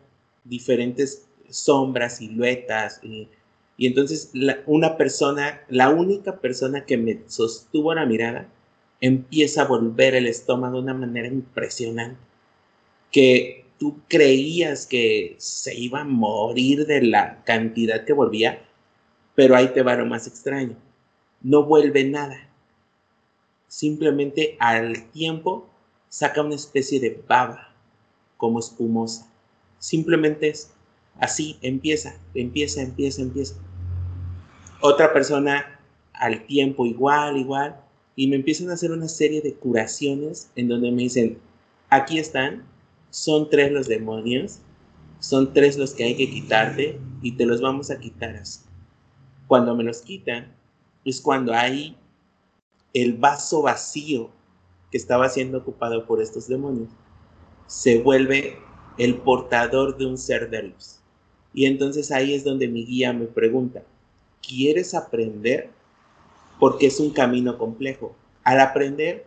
diferentes 0.45 1.29
sombras, 1.49 2.19
siluetas. 2.19 3.01
Y, 3.03 3.29
y 3.77 3.87
entonces 3.87 4.33
una 4.67 4.97
persona, 4.97 5.63
la 5.69 5.91
única 5.91 6.41
persona 6.41 6.85
que 6.85 6.97
me 6.97 7.21
sostuvo 7.27 7.95
la 7.95 8.07
mirada, 8.07 8.49
empieza 9.01 9.63
a 9.63 9.67
volver 9.67 10.15
el 10.15 10.27
estómago 10.27 10.79
de 10.79 10.83
una 10.83 10.95
manera 10.95 11.29
impresionante. 11.29 12.19
Que 13.13 13.65
tú 13.79 14.01
creías 14.09 14.87
que 14.87 15.37
se 15.39 15.75
iba 15.75 16.01
a 16.01 16.05
morir 16.05 16.87
de 16.87 17.03
la 17.03 17.43
cantidad 17.45 18.05
que 18.05 18.13
volvía, 18.13 18.68
pero 19.39 19.55
ahí 19.55 19.69
te 19.69 19.85
va 19.85 19.95
lo 19.95 20.05
más 20.05 20.27
extraño. 20.27 20.75
No 21.43 21.63
vuelve 21.63 22.03
nada. 22.03 22.49
Simplemente 23.69 24.57
al 24.59 25.13
tiempo 25.13 25.71
saca 26.09 26.43
una 26.43 26.57
especie 26.57 26.99
de 26.99 27.23
baba, 27.29 27.73
como 28.37 28.59
espumosa. 28.59 29.31
Simplemente 29.79 30.49
es 30.49 30.73
así, 31.21 31.57
empieza, 31.63 32.17
empieza, 32.35 32.83
empieza, 32.83 33.23
empieza. 33.23 33.55
Otra 34.81 35.13
persona 35.13 35.79
al 36.15 36.45
tiempo 36.47 36.85
igual, 36.85 37.37
igual, 37.37 37.81
y 38.17 38.27
me 38.27 38.35
empiezan 38.35 38.71
a 38.71 38.75
hacer 38.75 38.91
una 38.91 39.07
serie 39.07 39.41
de 39.41 39.55
curaciones 39.55 40.51
en 40.57 40.67
donde 40.67 40.91
me 40.91 41.03
dicen, 41.03 41.39
aquí 41.91 42.19
están, 42.19 42.65
son 43.11 43.49
tres 43.51 43.71
los 43.71 43.87
demonios, 43.87 44.59
son 45.21 45.53
tres 45.53 45.79
los 45.79 45.93
que 45.93 46.03
hay 46.03 46.17
que 46.17 46.29
quitarte 46.29 46.99
y 47.23 47.37
te 47.37 47.47
los 47.47 47.61
vamos 47.61 47.93
a 47.93 48.01
quitar 48.01 48.35
así. 48.35 48.68
Cuando 49.49 49.75
me 49.75 49.83
los 49.83 50.03
quitan, 50.03 50.55
es 51.05 51.21
cuando 51.21 51.53
hay 51.53 51.97
el 52.95 53.15
vaso 53.15 53.63
vacío 53.63 54.31
que 54.93 54.97
estaba 54.97 55.29
siendo 55.29 55.59
ocupado 55.59 56.07
por 56.07 56.23
estos 56.23 56.47
demonios, 56.47 56.89
se 57.67 58.01
vuelve 58.01 58.59
el 58.97 59.17
portador 59.17 59.97
de 59.97 60.07
un 60.07 60.17
ser 60.17 60.51
de 60.51 60.63
luz. 60.63 61.01
Y 61.53 61.67
entonces 61.67 62.13
ahí 62.13 62.33
es 62.33 62.45
donde 62.45 62.69
mi 62.69 62.85
guía 62.85 63.13
me 63.13 63.27
pregunta, 63.27 63.83
¿quieres 64.47 64.95
aprender? 64.95 65.71
Porque 66.61 66.87
es 66.87 67.01
un 67.01 67.11
camino 67.11 67.59
complejo. 67.59 68.15
Al 68.45 68.61
aprender, 68.61 69.27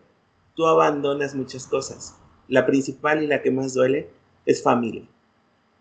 tú 0.56 0.66
abandonas 0.66 1.36
muchas 1.36 1.68
cosas 1.68 2.16
la 2.52 2.66
principal 2.66 3.24
y 3.24 3.28
la 3.28 3.42
que 3.42 3.50
más 3.50 3.74
duele 3.74 4.10
es 4.46 4.62
familia. 4.62 5.04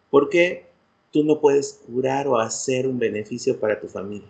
Porque 0.08 0.69
tú 1.12 1.24
no 1.24 1.40
puedes 1.40 1.80
curar 1.86 2.28
o 2.28 2.38
hacer 2.38 2.86
un 2.86 2.98
beneficio 2.98 3.58
para 3.58 3.80
tu 3.80 3.88
familia. 3.88 4.28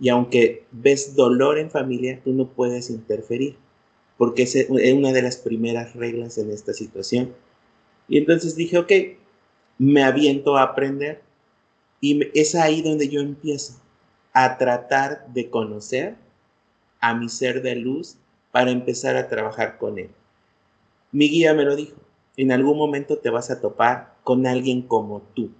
Y 0.00 0.08
aunque 0.08 0.64
ves 0.72 1.14
dolor 1.14 1.58
en 1.58 1.70
familia, 1.70 2.20
tú 2.24 2.32
no 2.32 2.48
puedes 2.48 2.90
interferir, 2.90 3.56
porque 4.18 4.42
es 4.42 4.68
una 4.68 5.12
de 5.12 5.22
las 5.22 5.36
primeras 5.36 5.94
reglas 5.94 6.38
en 6.38 6.50
esta 6.50 6.72
situación. 6.72 7.34
Y 8.08 8.18
entonces 8.18 8.56
dije, 8.56 8.78
ok, 8.78 8.92
me 9.78 10.02
aviento 10.02 10.56
a 10.56 10.62
aprender 10.62 11.22
y 12.00 12.28
es 12.38 12.54
ahí 12.54 12.82
donde 12.82 13.08
yo 13.08 13.20
empiezo 13.20 13.80
a 14.32 14.58
tratar 14.58 15.26
de 15.28 15.50
conocer 15.50 16.16
a 17.00 17.14
mi 17.14 17.28
ser 17.28 17.62
de 17.62 17.76
luz 17.76 18.16
para 18.50 18.70
empezar 18.70 19.16
a 19.16 19.28
trabajar 19.28 19.78
con 19.78 19.98
él. 19.98 20.10
Mi 21.10 21.28
guía 21.28 21.54
me 21.54 21.64
lo 21.64 21.76
dijo, 21.76 21.96
en 22.36 22.52
algún 22.52 22.76
momento 22.76 23.18
te 23.18 23.30
vas 23.30 23.50
a 23.50 23.60
topar 23.60 24.14
con 24.24 24.46
alguien 24.46 24.82
como 24.82 25.22
tú, 25.34 25.50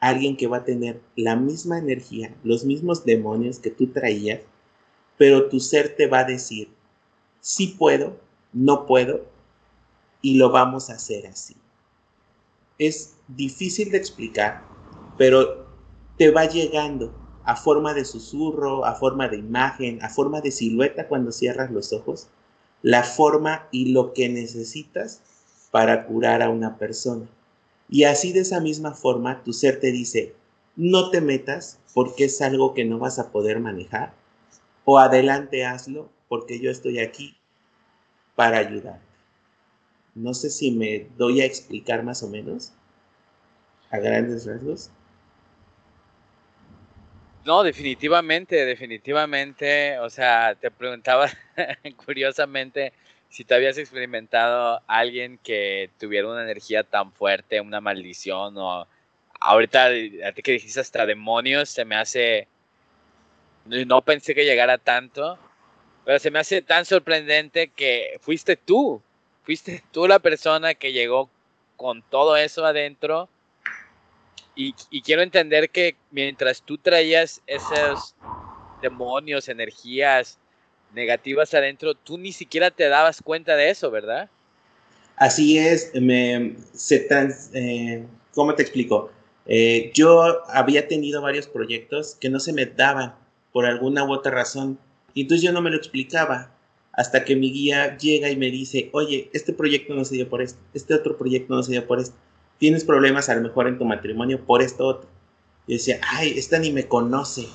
alguien 0.00 0.36
que 0.36 0.46
va 0.46 0.58
a 0.58 0.64
tener 0.64 1.00
la 1.14 1.36
misma 1.36 1.78
energía, 1.78 2.34
los 2.42 2.64
mismos 2.64 3.04
demonios 3.04 3.58
que 3.58 3.70
tú 3.70 3.88
traías, 3.88 4.40
pero 5.18 5.48
tu 5.48 5.60
ser 5.60 5.94
te 5.96 6.06
va 6.06 6.20
a 6.20 6.24
decir, 6.24 6.70
sí 7.40 7.76
puedo, 7.78 8.16
no 8.52 8.86
puedo, 8.86 9.26
y 10.22 10.36
lo 10.36 10.50
vamos 10.50 10.90
a 10.90 10.94
hacer 10.94 11.26
así. 11.26 11.56
Es 12.78 13.16
difícil 13.28 13.90
de 13.90 13.98
explicar, 13.98 14.64
pero 15.18 15.66
te 16.16 16.30
va 16.30 16.46
llegando 16.46 17.14
a 17.44 17.56
forma 17.56 17.94
de 17.94 18.04
susurro, 18.04 18.84
a 18.84 18.94
forma 18.94 19.28
de 19.28 19.38
imagen, 19.38 20.02
a 20.02 20.08
forma 20.08 20.40
de 20.40 20.50
silueta 20.50 21.08
cuando 21.08 21.32
cierras 21.32 21.70
los 21.70 21.92
ojos, 21.92 22.28
la 22.82 23.02
forma 23.02 23.68
y 23.70 23.92
lo 23.92 24.12
que 24.14 24.28
necesitas 24.28 25.22
para 25.70 26.06
curar 26.06 26.42
a 26.42 26.48
una 26.48 26.78
persona. 26.78 27.26
Y 27.90 28.04
así 28.04 28.32
de 28.32 28.40
esa 28.40 28.60
misma 28.60 28.94
forma 28.94 29.42
tu 29.42 29.52
ser 29.52 29.80
te 29.80 29.90
dice, 29.90 30.34
no 30.76 31.10
te 31.10 31.20
metas 31.20 31.78
porque 31.92 32.24
es 32.24 32.40
algo 32.40 32.72
que 32.72 32.84
no 32.84 32.98
vas 32.98 33.18
a 33.18 33.32
poder 33.32 33.58
manejar, 33.58 34.14
o 34.84 34.98
adelante 34.98 35.66
hazlo 35.66 36.08
porque 36.28 36.60
yo 36.60 36.70
estoy 36.70 37.00
aquí 37.00 37.36
para 38.36 38.58
ayudarte. 38.58 39.04
No 40.14 40.34
sé 40.34 40.50
si 40.50 40.70
me 40.70 41.08
doy 41.16 41.40
a 41.40 41.44
explicar 41.44 42.04
más 42.04 42.22
o 42.22 42.28
menos 42.28 42.72
a 43.90 43.98
grandes 43.98 44.46
rasgos. 44.46 44.90
No, 47.44 47.62
definitivamente, 47.62 48.64
definitivamente. 48.64 49.98
O 49.98 50.10
sea, 50.10 50.54
te 50.54 50.70
preguntaba 50.70 51.28
curiosamente 52.04 52.92
si 53.30 53.44
te 53.44 53.54
habías 53.54 53.78
experimentado 53.78 54.82
a 54.86 54.98
alguien 54.98 55.38
que 55.38 55.88
tuviera 55.98 56.28
una 56.28 56.42
energía 56.42 56.82
tan 56.82 57.12
fuerte, 57.12 57.60
una 57.60 57.80
maldición 57.80 58.58
o 58.58 58.86
ahorita 59.40 59.86
a 59.86 60.32
ti 60.32 60.42
que 60.42 60.52
dijiste 60.52 60.80
hasta 60.80 61.06
demonios, 61.06 61.70
se 61.70 61.84
me 61.84 61.96
hace 61.96 62.48
no 63.64 64.02
pensé 64.02 64.34
que 64.34 64.44
llegara 64.44 64.78
tanto, 64.78 65.38
pero 66.04 66.18
se 66.18 66.30
me 66.30 66.40
hace 66.40 66.60
tan 66.60 66.84
sorprendente 66.84 67.68
que 67.68 68.18
fuiste 68.20 68.56
tú, 68.56 69.00
fuiste 69.44 69.84
tú 69.92 70.08
la 70.08 70.18
persona 70.18 70.74
que 70.74 70.92
llegó 70.92 71.30
con 71.76 72.02
todo 72.02 72.36
eso 72.36 72.66
adentro. 72.66 73.28
Y, 74.56 74.74
quiero 75.02 75.22
entender 75.22 75.70
que 75.70 75.96
mientras 76.10 76.60
tú 76.60 76.76
traías 76.76 77.40
esos 77.46 78.16
demonios, 78.82 79.48
energías 79.48 80.39
negativas 80.94 81.52
adentro, 81.54 81.94
tú 81.94 82.18
ni 82.18 82.32
siquiera 82.32 82.70
te 82.70 82.88
dabas 82.88 83.22
cuenta 83.22 83.56
de 83.56 83.70
eso, 83.70 83.90
¿verdad? 83.90 84.28
Así 85.16 85.58
es, 85.58 85.92
me, 85.94 86.56
se 86.72 87.06
eh, 87.52 88.06
¿cómo 88.34 88.54
te 88.54 88.62
explico? 88.62 89.10
Eh, 89.46 89.90
yo 89.94 90.46
había 90.48 90.88
tenido 90.88 91.20
varios 91.20 91.46
proyectos 91.46 92.16
que 92.20 92.30
no 92.30 92.40
se 92.40 92.52
me 92.52 92.66
daban 92.66 93.14
por 93.52 93.66
alguna 93.66 94.04
u 94.04 94.12
otra 94.12 94.32
razón. 94.32 94.78
Y 95.12 95.22
entonces 95.22 95.42
yo 95.42 95.52
no 95.52 95.60
me 95.60 95.70
lo 95.70 95.76
explicaba 95.76 96.54
hasta 96.92 97.24
que 97.24 97.36
mi 97.36 97.52
guía 97.52 97.96
llega 97.96 98.30
y 98.30 98.36
me 98.36 98.50
dice, 98.50 98.90
oye, 98.92 99.30
este 99.32 99.52
proyecto 99.52 99.94
no 99.94 100.04
se 100.04 100.14
dio 100.14 100.28
por 100.28 100.42
esto, 100.42 100.58
este 100.74 100.94
otro 100.94 101.16
proyecto 101.16 101.54
no 101.54 101.62
se 101.62 101.72
dio 101.72 101.86
por 101.86 102.00
esto. 102.00 102.16
Tienes 102.58 102.84
problemas 102.84 103.28
a 103.28 103.34
lo 103.34 103.42
mejor 103.42 103.68
en 103.68 103.78
tu 103.78 103.84
matrimonio 103.84 104.44
por 104.44 104.62
esto 104.62 104.86
otro. 104.86 105.08
Y 105.66 105.74
decía, 105.74 106.00
ay, 106.08 106.34
esta 106.36 106.58
ni 106.58 106.72
me 106.72 106.86
conoce 106.86 107.46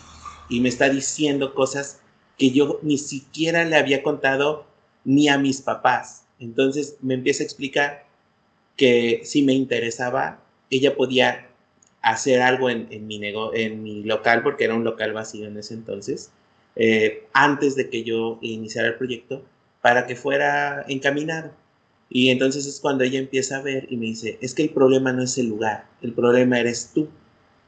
y 0.50 0.60
me 0.62 0.70
está 0.70 0.90
diciendo 0.90 1.54
cosas 1.54 2.00
que 2.38 2.52
yo 2.52 2.80
ni 2.82 2.98
siquiera 2.98 3.64
le 3.66 3.76
había 3.76 4.04
contado 4.04 4.66
ni 5.04 5.30
a 5.30 5.38
mis 5.38 5.62
papás. 5.62 6.26
Entonces 6.40 6.98
me 7.02 7.14
empieza 7.14 7.44
a 7.44 7.46
explicar 7.46 8.06
que 8.76 9.22
si 9.24 9.42
me 9.42 9.54
interesaba, 9.54 10.40
ella 10.70 10.96
podía 10.96 11.48
hacer 12.02 12.42
algo 12.42 12.70
en, 12.70 13.08
mi 13.08 13.20
en 13.54 13.84
mi 13.84 14.04
local, 14.04 14.44
porque 14.44 14.66
era 14.66 14.76
un 14.76 14.84
local 14.84 15.14
vacío 15.14 15.48
en 15.48 15.58
ese 15.58 15.74
entonces, 15.74 16.32
eh, 16.76 17.26
antes 17.34 17.76
de 17.76 17.90
que 17.90 18.04
yo 18.04 18.38
iniciara 18.42 18.90
el 18.90 18.96
proyecto, 18.96 19.44
para 19.82 20.06
que 20.08 20.16
fuera 20.16 20.86
encaminado. 20.88 21.52
Y 22.10 22.30
entonces 22.30 22.66
es 22.66 22.80
cuando 22.80 23.04
ella 23.04 23.20
empieza 23.20 23.58
a 23.58 23.62
ver 23.62 23.88
y 23.90 23.98
me 23.98 24.08
dice, 24.08 24.38
es 24.42 24.54
que 24.54 24.64
el 24.64 24.70
problema 24.70 25.14
no 25.14 25.24
es 25.24 25.38
el 25.38 25.48
lugar, 25.48 25.86
el 26.02 26.14
problema 26.14 26.60
eres 26.60 26.92
tú. 26.94 27.08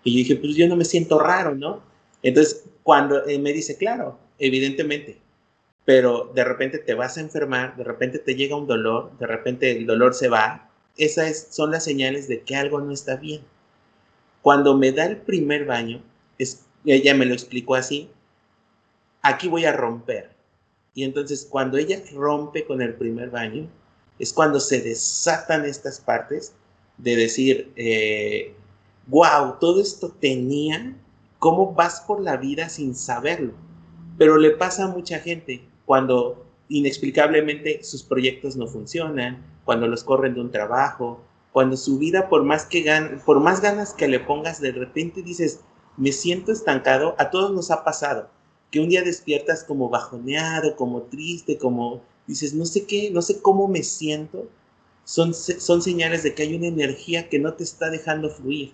Y 0.04 0.12
yo 0.12 0.18
dije, 0.18 0.36
pues 0.36 0.56
yo 0.56 0.68
no 0.68 0.76
me 0.76 0.86
siento 0.86 1.20
raro, 1.20 1.56
¿no? 1.56 1.82
Entonces, 2.24 2.64
cuando 2.84 3.28
eh, 3.28 3.40
me 3.40 3.54
dice, 3.54 3.78
claro, 3.78 4.20
evidentemente, 4.40 5.20
pero 5.86 6.32
de 6.36 6.44
repente 6.44 6.80
te 6.80 6.94
vas 6.94 7.18
a 7.18 7.22
enfermar, 7.22 7.76
de 7.78 7.84
repente 7.84 8.20
te 8.20 8.36
llega 8.36 8.56
un 8.56 8.68
dolor, 8.68 9.18
de 9.20 9.28
repente 9.28 9.72
el 9.72 9.86
dolor 9.86 10.14
se 10.14 10.28
va, 10.28 10.70
esas 10.98 11.48
son 11.52 11.72
las 11.72 11.84
señales 11.84 12.28
de 12.28 12.42
que 12.42 12.56
algo 12.56 12.82
no 12.82 12.92
está 12.92 13.16
bien. 13.16 13.42
Cuando 14.42 14.78
me 14.78 14.92
da 14.92 15.06
el 15.06 15.18
primer 15.18 15.66
baño, 15.66 16.02
ella 16.86 17.14
me 17.14 17.26
lo 17.26 17.34
explicó 17.34 17.76
así, 17.76 18.10
aquí 19.22 19.48
voy 19.48 19.66
a 19.66 19.74
romper. 19.74 20.30
Y 20.94 21.04
entonces 21.04 21.48
cuando 21.50 21.78
ella 21.78 22.02
rompe 22.14 22.66
con 22.66 22.82
el 22.82 22.96
primer 22.96 23.30
baño, 23.30 23.70
es 24.20 24.34
cuando 24.34 24.60
se 24.60 24.82
desatan 24.82 25.66
estas 25.66 26.00
partes 26.00 26.54
de 26.98 27.16
decir, 27.16 27.72
wow, 29.08 29.52
eh, 29.52 29.56
todo 29.60 29.82
esto 29.82 30.10
tenía, 30.20 30.96
¿cómo 31.40 31.74
vas 31.74 32.02
por 32.02 32.22
la 32.22 32.38
vida 32.38 32.68
sin 32.70 32.96
saberlo? 32.96 33.54
Pero 34.18 34.38
le 34.38 34.52
pasa 34.52 34.86
a 34.86 34.88
mucha 34.88 35.20
gente 35.20 35.62
cuando 35.86 36.46
inexplicablemente 36.70 37.84
sus 37.84 38.04
proyectos 38.04 38.56
no 38.56 38.68
funcionan, 38.68 39.46
cuando 39.64 39.88
los 39.88 40.04
corren 40.04 40.34
de 40.34 40.42
un 40.42 40.52
trabajo, 40.52 41.22
cuando 41.52 41.78
su 41.78 41.98
vida, 41.98 42.30
por 42.30 42.44
más, 42.44 42.66
que 42.66 42.86
por 43.26 43.40
más 43.40 43.62
ganas 43.62 43.94
que 43.94 44.08
le 44.08 44.20
pongas, 44.20 44.62
de 44.62 44.72
repente 44.72 45.22
dices, 45.22 45.62
me 45.98 46.12
siento 46.12 46.52
estancado, 46.52 47.16
a 47.18 47.30
todos 47.32 47.52
nos 47.52 47.72
ha 47.72 47.84
pasado, 47.84 48.30
que 48.72 48.80
un 48.80 48.90
día 48.90 49.02
despiertas 49.02 49.64
como 49.64 49.90
bajoneado, 49.90 50.76
como 50.76 51.04
triste, 51.04 51.58
como 51.58 52.02
dices, 52.28 52.54
no 52.54 52.66
sé 52.66 52.86
qué, 52.86 53.10
no 53.12 53.22
sé 53.22 53.42
cómo 53.42 53.68
me 53.68 53.84
siento, 53.84 54.48
son, 55.04 55.34
son 55.34 55.82
señales 55.82 56.24
de 56.24 56.36
que 56.36 56.44
hay 56.44 56.56
una 56.56 56.68
energía 56.68 57.30
que 57.30 57.40
no 57.40 57.54
te 57.54 57.64
está 57.64 57.90
dejando 57.90 58.30
fluir. 58.30 58.74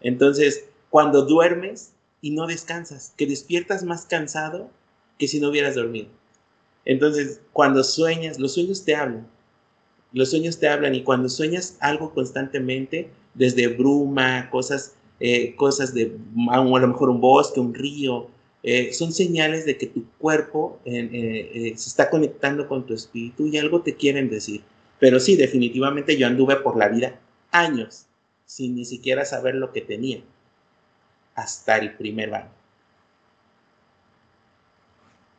Entonces, 0.00 0.66
cuando 0.90 1.22
duermes 1.22 1.94
y 2.22 2.30
no 2.30 2.46
descansas, 2.46 3.12
que 3.18 3.26
despiertas 3.26 3.82
más 3.82 4.06
cansado 4.06 4.70
que 5.18 5.28
si 5.28 5.40
no 5.40 5.50
hubieras 5.50 5.74
dormido. 5.74 6.08
Entonces, 6.84 7.40
cuando 7.52 7.84
sueñas, 7.84 8.38
los 8.38 8.54
sueños 8.54 8.84
te 8.84 8.94
hablan. 8.94 9.26
Los 10.12 10.30
sueños 10.30 10.58
te 10.58 10.68
hablan 10.68 10.94
y 10.94 11.02
cuando 11.02 11.28
sueñas 11.28 11.76
algo 11.80 12.14
constantemente, 12.14 13.10
desde 13.34 13.68
bruma, 13.68 14.48
cosas, 14.50 14.94
eh, 15.20 15.54
cosas 15.56 15.94
de 15.94 16.16
a 16.50 16.58
lo 16.58 16.88
mejor 16.88 17.10
un 17.10 17.20
bosque, 17.20 17.60
un 17.60 17.74
río, 17.74 18.28
eh, 18.62 18.92
son 18.92 19.12
señales 19.12 19.66
de 19.66 19.76
que 19.76 19.88
tu 19.88 20.04
cuerpo 20.18 20.78
eh, 20.84 21.72
se 21.76 21.88
está 21.88 22.08
conectando 22.08 22.68
con 22.68 22.86
tu 22.86 22.94
espíritu 22.94 23.46
y 23.46 23.58
algo 23.58 23.82
te 23.82 23.96
quieren 23.96 24.30
decir. 24.30 24.62
Pero 25.00 25.18
sí, 25.18 25.34
definitivamente 25.34 26.16
yo 26.16 26.28
anduve 26.28 26.56
por 26.56 26.76
la 26.76 26.88
vida 26.88 27.18
años 27.50 28.06
sin 28.44 28.76
ni 28.76 28.84
siquiera 28.84 29.24
saber 29.24 29.56
lo 29.56 29.72
que 29.72 29.80
tenía 29.80 30.22
hasta 31.34 31.78
el 31.78 31.94
primer 31.94 32.34
año. 32.34 32.50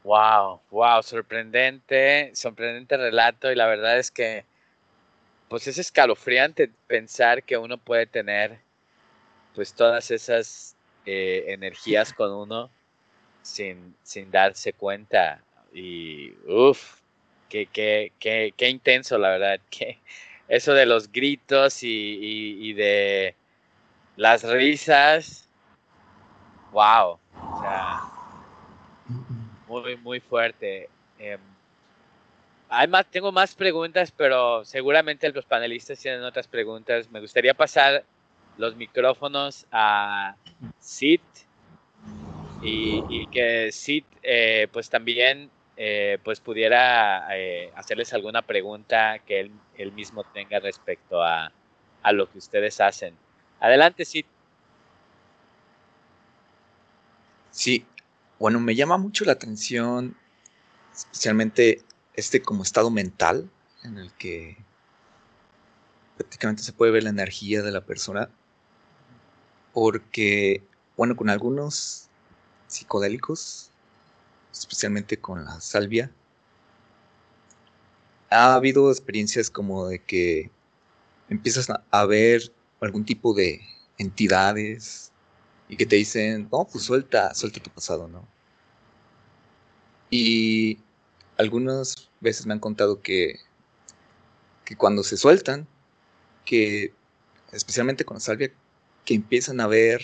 Wow, 0.03 0.59
wow, 0.69 1.01
sorprendente, 1.01 2.31
sorprendente 2.35 2.97
relato 2.97 3.51
y 3.51 3.55
la 3.55 3.67
verdad 3.67 3.97
es 3.97 4.11
que 4.11 4.45
pues 5.47 5.67
es 5.67 5.77
escalofriante 5.77 6.69
pensar 6.87 7.43
que 7.43 7.57
uno 7.57 7.77
puede 7.77 8.05
tener 8.05 8.59
pues 9.55 9.73
todas 9.73 10.11
esas 10.11 10.75
eh, 11.05 11.45
energías 11.47 12.11
con 12.11 12.31
uno 12.31 12.69
sin, 13.43 13.95
sin 14.03 14.31
darse 14.31 14.73
cuenta. 14.73 15.43
Y 15.73 16.31
uff, 16.47 17.01
qué, 17.49 17.67
qué, 17.67 18.11
qué, 18.19 18.53
qué, 18.57 18.69
intenso, 18.69 19.17
la 19.17 19.29
verdad. 19.29 19.59
Que 19.69 19.99
eso 20.47 20.73
de 20.73 20.85
los 20.85 21.11
gritos 21.11 21.83
y, 21.83 22.73
de 22.73 23.35
las 24.15 24.43
risas, 24.43 25.42
wow. 26.73 27.19
O 27.35 27.61
sea, 27.61 28.01
muy, 29.67 29.95
muy 29.97 30.19
fuerte. 30.19 30.89
Em, 31.19 31.39
más, 32.89 33.05
tengo 33.05 33.31
más 33.31 33.55
preguntas, 33.55 34.11
pero 34.11 34.65
seguramente 34.65 35.31
los 35.31 35.45
panelistas 35.45 35.99
tienen 35.99 36.23
otras 36.23 36.47
preguntas. 36.47 37.09
Me 37.11 37.21
gustaría 37.21 37.53
pasar 37.53 38.03
los 38.57 38.75
micrófonos 38.75 39.65
a 39.71 40.35
Sid 40.79 41.21
y, 42.61 43.27
que 43.27 43.71
Sid 43.71 44.05
eh, 44.21 44.67
pues 44.71 44.89
también 44.89 45.49
eh, 45.75 46.17
pues 46.23 46.39
pudiera 46.39 47.27
eh, 47.35 47.71
hacerles 47.75 48.13
alguna 48.13 48.41
pregunta 48.41 49.19
que 49.19 49.41
él, 49.41 49.51
él 49.75 49.91
mismo 49.91 50.23
tenga 50.23 50.59
respecto 50.59 51.21
a, 51.21 51.51
a, 52.03 52.11
lo 52.11 52.29
que 52.31 52.37
ustedes 52.37 52.79
hacen. 52.79 53.15
Adelante, 53.59 54.05
Sid. 54.05 54.25
Sí, 57.53 57.85
bueno, 58.39 58.59
me 58.59 58.73
llama 58.73 58.97
mucho 58.97 59.25
la 59.25 59.33
atención, 59.33 60.17
especialmente 60.91 61.83
este 62.15 62.41
como 62.41 62.63
estado 62.63 62.89
mental 62.89 63.47
en 63.83 63.99
el 63.99 64.11
que 64.13 64.57
prácticamente 66.17 66.63
se 66.63 66.73
puede 66.73 66.91
ver 66.91 67.03
la 67.03 67.11
energía 67.11 67.61
de 67.61 67.71
la 67.71 67.81
persona. 67.81 68.27
Porque, 69.71 70.63
bueno, 70.97 71.15
con 71.15 71.29
algunos 71.29 72.09
psicodélicos, 72.65 73.69
especialmente 74.51 75.17
con 75.17 75.45
la 75.45 75.61
salvia, 75.61 76.09
ha 78.31 78.55
habido 78.55 78.89
experiencias 78.89 79.51
como 79.51 79.87
de 79.87 79.99
que 79.99 80.49
empiezas 81.29 81.67
a 81.69 82.05
ver 82.07 82.51
algún 82.81 83.05
tipo 83.05 83.35
de 83.35 83.61
entidades 83.99 85.12
y 85.69 85.77
que 85.77 85.85
te 85.85 85.95
dicen, 85.95 86.47
no, 86.51 86.65
pues 86.65 86.83
suelta, 86.83 87.33
suelta 87.33 87.61
tu 87.61 87.69
pasado, 87.69 88.07
¿no? 88.07 88.27
Y 90.09 90.79
algunas 91.37 92.09
veces 92.21 92.45
me 92.45 92.53
han 92.53 92.59
contado 92.59 93.01
que, 93.01 93.39
que 94.65 94.75
cuando 94.75 95.03
se 95.03 95.17
sueltan, 95.17 95.67
que 96.45 96.93
especialmente 97.51 98.05
con 98.05 98.19
salvia, 98.19 98.51
que 99.05 99.13
empiezan 99.15 99.59
a 99.59 99.67
ver, 99.67 100.01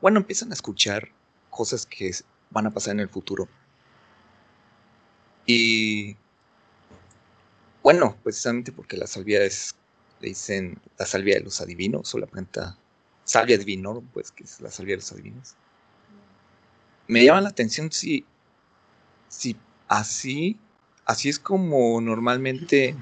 bueno, 0.00 0.18
empiezan 0.20 0.50
a 0.50 0.54
escuchar 0.54 1.08
cosas 1.50 1.86
que 1.86 2.10
van 2.50 2.66
a 2.66 2.70
pasar 2.70 2.94
en 2.94 3.00
el 3.00 3.08
futuro. 3.08 3.48
Y 5.46 6.16
bueno, 7.82 8.16
precisamente 8.22 8.72
porque 8.72 8.96
la 8.96 9.06
salvia 9.06 9.42
es, 9.42 9.74
le 10.20 10.28
dicen 10.28 10.80
la 10.98 11.06
salvia 11.06 11.34
de 11.34 11.42
los 11.42 11.60
adivinos 11.60 12.14
o 12.14 12.18
la 12.18 12.26
planta 12.26 12.78
salvia 13.24 13.58
divino, 13.58 14.02
pues 14.12 14.32
que 14.32 14.44
es 14.44 14.60
la 14.60 14.70
salvia 14.70 14.94
de 14.94 15.02
los 15.02 15.12
adivinos. 15.12 15.54
Me 17.08 17.24
llama 17.24 17.40
la 17.40 17.48
atención 17.48 17.90
si, 17.90 18.24
si 19.28 19.56
así, 19.88 20.58
así 21.04 21.28
es 21.28 21.38
como 21.38 22.00
normalmente 22.00 22.96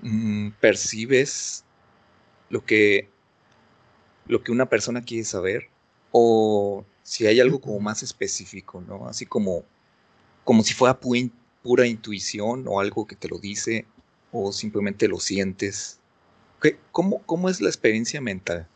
mm, 0.00 0.50
percibes 0.60 1.64
lo 2.50 2.64
que, 2.64 3.08
lo 4.26 4.42
que 4.42 4.52
una 4.52 4.66
persona 4.66 5.02
quiere 5.02 5.24
saber 5.24 5.68
o 6.10 6.84
si 7.02 7.26
hay 7.26 7.40
algo 7.40 7.60
como 7.60 7.80
más 7.80 8.02
específico, 8.02 8.80
¿no? 8.80 9.08
Así 9.08 9.26
como, 9.26 9.64
como 10.44 10.62
si 10.62 10.74
fuera 10.74 10.98
pura 11.00 11.86
intuición 11.86 12.64
o 12.68 12.80
algo 12.80 13.06
que 13.06 13.16
te 13.16 13.28
lo 13.28 13.38
dice 13.38 13.86
o 14.30 14.52
simplemente 14.52 15.08
lo 15.08 15.18
sientes. 15.18 15.98
¿Cómo, 16.90 17.22
cómo 17.26 17.48
es 17.48 17.60
la 17.60 17.68
experiencia 17.68 18.20
mental? 18.20 18.66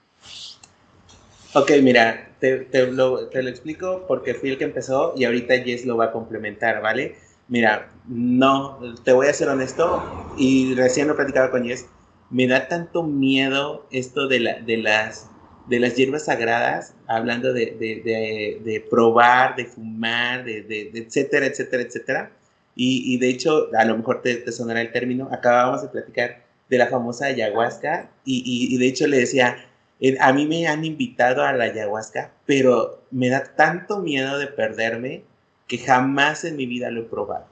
Ok, 1.55 1.71
mira, 1.83 2.31
te, 2.41 2.67
lo, 2.93 3.29
te, 3.29 3.43
lo, 3.43 3.49
explico 3.49 4.05
porque 4.07 4.35
fui 4.35 4.51
el 4.51 4.59
que 4.59 4.65
empezó 4.65 5.15
y 5.17 5.25
ahorita 5.25 5.59
Jess 5.59 5.87
lo 5.87 5.97
va 5.97 6.07
a 6.07 6.13
complementar, 6.13 6.83
¿vale? 6.83 7.17
Mira, 7.49 7.91
no, 8.09 8.79
te 9.05 9.13
voy 9.13 9.29
a 9.29 9.33
ser 9.33 9.49
honesto 9.49 10.35
y 10.37 10.75
recién 10.75 11.09
lo 11.09 11.17
platicaba 11.17 11.51
con 11.51 11.65
Jess, 11.65 11.87
me 12.31 12.47
da 12.47 12.69
tanto 12.69 13.05
miedo 13.05 13.87
esto 13.91 14.29
de, 14.29 14.41
la, 14.41 14.61
de, 14.61 14.77
las, 14.79 15.31
de 15.69 15.81
las 15.81 15.95
hierbas 15.95 16.27
sagradas, 16.27 16.95
hablando 17.07 17.53
de, 17.53 17.77
de, 17.79 18.61
de 18.63 18.81
probar, 18.91 19.57
de 19.57 19.67
fumar, 19.67 20.45
de, 20.45 20.91
etcétera, 20.93 21.47
etcétera, 21.47 21.83
etcétera. 21.85 22.33
Y, 22.75 23.15
y, 23.15 23.19
de 23.19 23.31
hecho, 23.31 23.69
a 23.79 23.85
lo 23.87 23.97
mejor 23.97 24.21
te, 24.21 24.35
te, 24.37 24.53
sonará 24.53 24.83
el 24.83 24.93
término, 24.93 25.31
acabábamos 25.33 25.83
de 25.83 25.89
platicar 25.89 26.46
de 26.69 26.79
la 26.79 26.89
famosa 26.89 27.27
ayahuasca 27.27 28.11
y, 28.25 28.43
y, 28.75 28.77
de 28.77 28.87
hecho 28.87 29.07
le 29.07 29.19
decía, 29.19 29.57
eh, 30.01 30.17
a 30.21 30.33
mí 30.33 30.47
me 30.47 30.67
han 30.67 30.85
invitado 30.85 31.43
a 31.43 31.53
la 31.53 31.65
ayahuasca, 31.65 32.33
pero 32.45 33.03
me 33.11 33.29
da 33.29 33.45
tanto 33.57 34.01
miedo 34.01 34.39
de 34.39 34.47
perderme 34.47 35.25
que 35.69 35.79
jamás 35.79 36.45
en 36.45 36.57
mi 36.57 36.67
vida 36.67 36.91
lo 36.91 37.03
he 37.03 37.05
probado. 37.05 37.47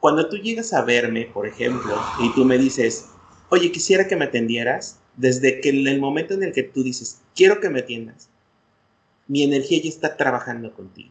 Cuando 0.00 0.28
tú 0.28 0.36
llegas 0.36 0.72
a 0.72 0.82
verme, 0.82 1.26
por 1.32 1.46
ejemplo, 1.46 1.98
y 2.20 2.32
tú 2.34 2.44
me 2.44 2.58
dices, 2.58 3.06
oye, 3.48 3.72
quisiera 3.72 4.06
que 4.06 4.16
me 4.16 4.26
atendieras, 4.26 5.00
desde 5.16 5.60
que 5.60 5.70
en 5.70 5.86
el 5.86 6.00
momento 6.00 6.34
en 6.34 6.42
el 6.42 6.52
que 6.52 6.64
tú 6.64 6.82
dices, 6.82 7.22
quiero 7.34 7.60
que 7.60 7.70
me 7.70 7.80
atiendas, 7.80 8.28
mi 9.28 9.42
energía 9.42 9.80
ya 9.82 9.88
está 9.88 10.16
trabajando 10.16 10.74
contigo. 10.74 11.10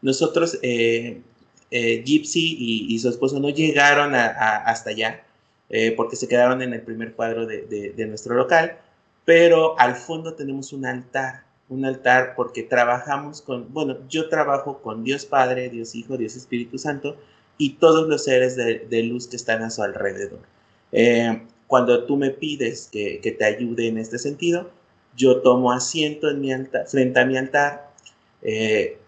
Nosotros, 0.00 0.58
eh, 0.62 1.20
eh, 1.70 2.02
Gypsy 2.04 2.56
y, 2.88 2.98
su 2.98 3.08
esposo 3.08 3.38
no 3.40 3.50
llegaron 3.50 4.14
hasta 4.14 4.90
allá 4.90 5.24
porque 5.96 6.16
se 6.16 6.28
quedaron 6.28 6.60
en 6.60 6.74
el 6.74 6.82
primer 6.82 7.14
cuadro 7.14 7.46
de 7.46 8.06
nuestro 8.06 8.34
local, 8.34 8.78
pero 9.24 9.78
al 9.78 9.94
fondo 9.94 10.34
tenemos 10.34 10.72
un 10.72 10.84
altar, 10.84 11.44
un 11.68 11.84
altar 11.84 12.34
porque 12.36 12.62
trabajamos 12.62 13.40
con, 13.40 13.72
bueno, 13.72 13.98
yo 14.08 14.28
trabajo 14.28 14.82
con 14.82 15.04
Dios 15.04 15.24
Padre, 15.24 15.70
Dios 15.70 15.94
Hijo, 15.94 16.16
Dios 16.16 16.36
Espíritu 16.36 16.78
Santo 16.78 17.16
y 17.56 17.74
todos 17.74 18.08
los 18.08 18.24
seres 18.24 18.56
de, 18.56 19.02
luz 19.04 19.28
que 19.28 19.36
están 19.36 19.62
a 19.62 19.70
su 19.70 19.82
alrededor. 19.82 20.40
Eh, 20.90 21.42
cuando 21.66 22.04
tú 22.04 22.16
me 22.16 22.30
pides 22.30 22.88
que, 22.90 23.20
te 23.38 23.44
ayude 23.44 23.88
en 23.88 23.98
este 23.98 24.18
sentido, 24.18 24.70
yo 25.16 25.40
tomo 25.40 25.72
asiento 25.72 26.28
en 26.28 26.40
mi 26.40 26.50
frente 26.86 27.20
a 27.20 27.24
mi 27.24 27.36
altar, 27.36 27.90
eh, 28.42 28.98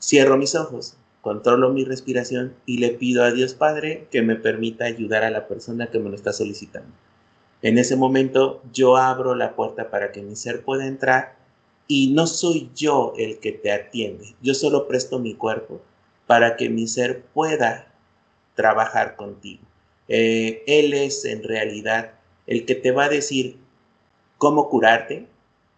cierro 0.00 0.36
mis 0.36 0.54
ojos, 0.54 0.96
controlo 1.24 1.72
mi 1.72 1.86
respiración 1.86 2.54
y 2.66 2.78
le 2.78 2.90
pido 2.90 3.24
a 3.24 3.32
Dios 3.32 3.54
Padre 3.54 4.06
que 4.10 4.20
me 4.20 4.36
permita 4.36 4.84
ayudar 4.84 5.24
a 5.24 5.30
la 5.30 5.48
persona 5.48 5.86
que 5.86 5.98
me 5.98 6.10
lo 6.10 6.14
está 6.14 6.34
solicitando. 6.34 6.90
En 7.62 7.78
ese 7.78 7.96
momento 7.96 8.62
yo 8.74 8.98
abro 8.98 9.34
la 9.34 9.56
puerta 9.56 9.90
para 9.90 10.12
que 10.12 10.20
mi 10.20 10.36
ser 10.36 10.62
pueda 10.62 10.86
entrar 10.86 11.38
y 11.88 12.12
no 12.12 12.26
soy 12.26 12.70
yo 12.76 13.14
el 13.16 13.38
que 13.38 13.52
te 13.52 13.72
atiende. 13.72 14.34
Yo 14.42 14.52
solo 14.52 14.86
presto 14.86 15.18
mi 15.18 15.34
cuerpo 15.34 15.80
para 16.26 16.56
que 16.56 16.68
mi 16.68 16.86
ser 16.86 17.22
pueda 17.32 17.90
trabajar 18.54 19.16
contigo. 19.16 19.62
Eh, 20.08 20.62
él 20.66 20.92
es 20.92 21.24
en 21.24 21.42
realidad 21.42 22.12
el 22.46 22.66
que 22.66 22.74
te 22.74 22.90
va 22.90 23.04
a 23.04 23.08
decir 23.08 23.56
cómo 24.36 24.68
curarte, 24.68 25.26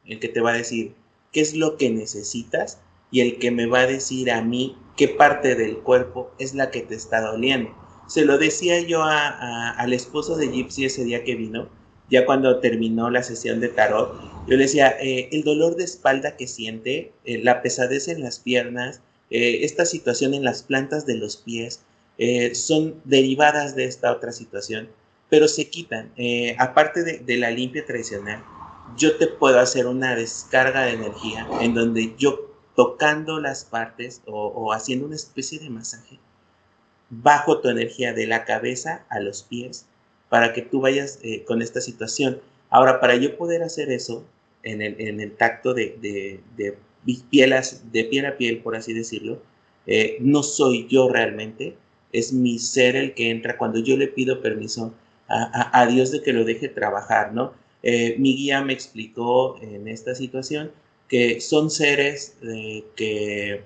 el 0.07 0.19
que 0.19 0.29
te 0.29 0.41
va 0.41 0.51
a 0.51 0.57
decir 0.57 0.93
qué 1.31 1.41
es 1.41 1.55
lo 1.55 1.77
que 1.77 1.89
necesitas 1.89 2.81
y 3.13 3.21
el 3.21 3.39
que 3.39 3.53
me 3.53 3.67
va 3.67 3.83
a 3.83 3.87
decir 3.87 4.33
a 4.33 4.43
mí 4.43 4.77
qué 4.97 5.09
parte 5.09 5.55
del 5.55 5.79
cuerpo 5.79 6.31
es 6.39 6.55
la 6.55 6.71
que 6.71 6.81
te 6.81 6.95
está 6.95 7.21
doliendo. 7.21 7.71
Se 8.07 8.25
lo 8.25 8.39
decía 8.39 8.81
yo 8.81 9.03
al 9.03 9.93
esposo 9.93 10.37
de 10.37 10.49
Gypsy 10.49 10.85
ese 10.85 11.05
día 11.05 11.25
que 11.25 11.35
vino, 11.35 11.69
ya 12.09 12.25
cuando 12.25 12.61
terminó 12.61 13.11
la 13.11 13.23
sesión 13.23 13.61
de 13.61 13.69
tarot. 13.69 14.15
Yo 14.47 14.57
le 14.57 14.65
decía, 14.65 14.97
eh, 15.01 15.29
el 15.33 15.43
dolor 15.43 15.75
de 15.75 15.85
espalda 15.85 16.37
que 16.37 16.47
siente, 16.47 17.13
eh, 17.25 17.39
la 17.43 17.63
pesadez 17.63 18.07
en 18.07 18.21
las 18.21 18.39
piernas, 18.39 19.01
eh, 19.31 19.59
esta 19.63 19.85
situación 19.85 20.35
en 20.35 20.45
las 20.45 20.63
plantas 20.63 21.05
de 21.05 21.17
los 21.17 21.37
pies, 21.37 21.83
son 22.55 22.95
derivadas 23.05 23.77
de 23.77 23.85
esta 23.85 24.11
otra 24.11 24.33
situación, 24.33 24.89
pero 25.29 25.49
se 25.49 25.69
quitan. 25.69 26.13
aparte 26.57 27.03
de, 27.03 27.37
la 27.37 27.51
limpia 27.51 27.85
tradicional, 27.85 28.43
yo 28.97 29.19
te 29.19 29.27
puedo 29.27 29.61
hacer 29.61 29.87
una 29.87 30.17
descarga 30.17 30.87
de 30.87 30.93
energía 30.93 31.47
en 31.61 31.75
donde 31.75 32.15
yo 32.17 32.46
tocando 32.77 33.41
las 33.41 33.65
partes 33.65 34.23
o 34.27 34.73
haciendo 34.73 35.07
una 35.07 35.17
especie 35.17 35.59
de 35.59 35.71
masaje, 35.71 36.19
bajo 37.11 37.61
tu 37.61 37.69
energía 37.69 38.13
de 38.13 38.27
la 38.27 38.45
cabeza 38.45 39.05
a 39.09 39.21
los 39.21 39.43
pies 39.43 39.87
para 40.29 40.53
que 40.53 40.63
tú 40.63 40.81
vayas 40.81 41.19
eh, 41.23 41.45
con 41.45 41.63
esta 41.63 41.81
situación. 41.81 42.41
Ahora, 42.71 43.01
para 43.01 43.17
yo 43.17 43.37
poder 43.37 43.63
hacer 43.63 43.91
eso 43.91 44.25
en 44.63 44.83
el, 44.83 45.37
tacto 45.37 45.75
de, 45.75 45.97
de, 46.01 46.41
de, 46.57 46.77
piel 47.31 47.53
a, 47.53 47.63
de 47.93 48.05
piel 48.05 48.27
a 48.27 48.37
piel, 48.37 48.59
por 48.59 48.75
así 48.75 48.93
decirlo, 48.93 49.41
eh, 49.87 50.17
no 50.21 50.43
soy 50.43 50.89
yo 50.89 51.09
realmente, 51.09 51.77
es 52.13 52.33
mi 52.33 52.59
ser 52.59 52.97
el 52.97 53.15
que 53.15 53.31
entra 53.31 53.59
cuando 53.59 53.79
yo 53.79 53.97
le 53.97 54.09
pido 54.09 54.43
permiso 54.43 54.93
a, 55.29 55.87
Dios 55.87 56.13
de 56.13 56.23
que 56.23 56.33
lo 56.33 56.45
deje 56.45 56.69
trabajar, 56.69 57.33
¿no? 57.33 57.53
Eh, 57.83 58.15
mi 58.19 58.37
guía 58.37 58.63
me 58.63 58.73
explicó 58.73 59.61
en 59.61 59.89
esta 59.89 60.15
situación 60.15 60.71
que 61.09 61.41
son 61.41 61.71
seres 61.71 62.37
que 62.97 63.63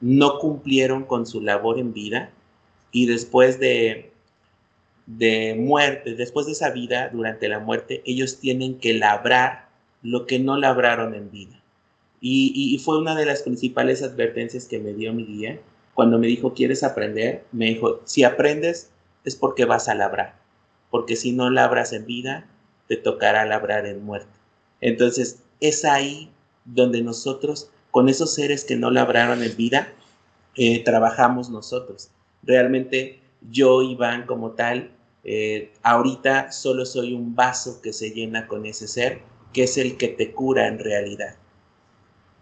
no 0.00 0.38
cumplieron 0.38 1.04
con 1.04 1.26
su 1.26 1.40
labor 1.40 1.78
en 1.78 1.92
vida, 1.92 2.30
y 2.92 3.06
después 3.06 3.58
de, 3.60 4.10
de 5.06 5.54
muerte, 5.58 6.14
después 6.14 6.46
de 6.46 6.52
esa 6.52 6.70
vida, 6.70 7.10
durante 7.12 7.48
la 7.48 7.58
muerte, 7.58 8.02
ellos 8.06 8.38
tienen 8.38 8.78
que 8.78 8.94
labrar 8.94 9.68
lo 10.02 10.26
que 10.26 10.38
no 10.38 10.56
labraron 10.56 11.14
en 11.14 11.30
vida. 11.30 11.60
Y, 12.20 12.80
fue 12.84 12.98
una 12.98 13.14
de 13.14 13.26
las 13.26 13.42
principales 13.42 14.02
advertencias 14.02 14.66
que 14.66 14.78
me 14.78 14.94
dio 14.94 15.12
mi 15.12 15.24
guía 15.24 15.60
cuando 15.94 16.18
me 16.18 16.26
dijo, 16.26 16.54
¿quieres 16.54 16.82
aprender? 16.82 17.44
Me 17.52 17.66
dijo, 17.66 18.00
si 18.04 18.24
aprendes 18.24 18.90
es 19.24 19.36
porque 19.36 19.64
vas 19.64 19.88
a 19.88 19.94
labrar, 19.94 20.36
porque 20.90 21.16
si 21.16 21.32
no 21.32 21.50
labras 21.50 21.92
en 21.92 22.06
vida, 22.06 22.48
te 22.88 22.96
tocará 22.96 23.44
labrar 23.44 23.86
en 23.86 24.04
muerte. 24.04 24.30
Entonces, 24.80 25.42
es 25.60 25.84
ahí 25.84 26.30
donde 26.66 27.02
nosotros, 27.02 27.70
con 27.90 28.08
esos 28.08 28.34
seres 28.34 28.64
que 28.64 28.76
no 28.76 28.90
labraron 28.90 29.42
en 29.42 29.56
vida, 29.56 29.88
eh, 30.56 30.82
trabajamos 30.84 31.48
nosotros 31.48 32.10
realmente 32.46 33.20
yo, 33.50 33.82
Iván, 33.82 34.24
como 34.26 34.52
tal, 34.52 34.90
eh, 35.24 35.72
ahorita 35.82 36.52
solo 36.52 36.86
soy 36.86 37.12
un 37.12 37.34
vaso 37.34 37.80
que 37.82 37.92
se 37.92 38.10
llena 38.10 38.46
con 38.46 38.64
ese 38.64 38.88
ser, 38.88 39.20
que 39.52 39.64
es 39.64 39.76
el 39.76 39.96
que 39.96 40.08
te 40.08 40.32
cura 40.32 40.68
en 40.68 40.78
realidad. 40.78 41.36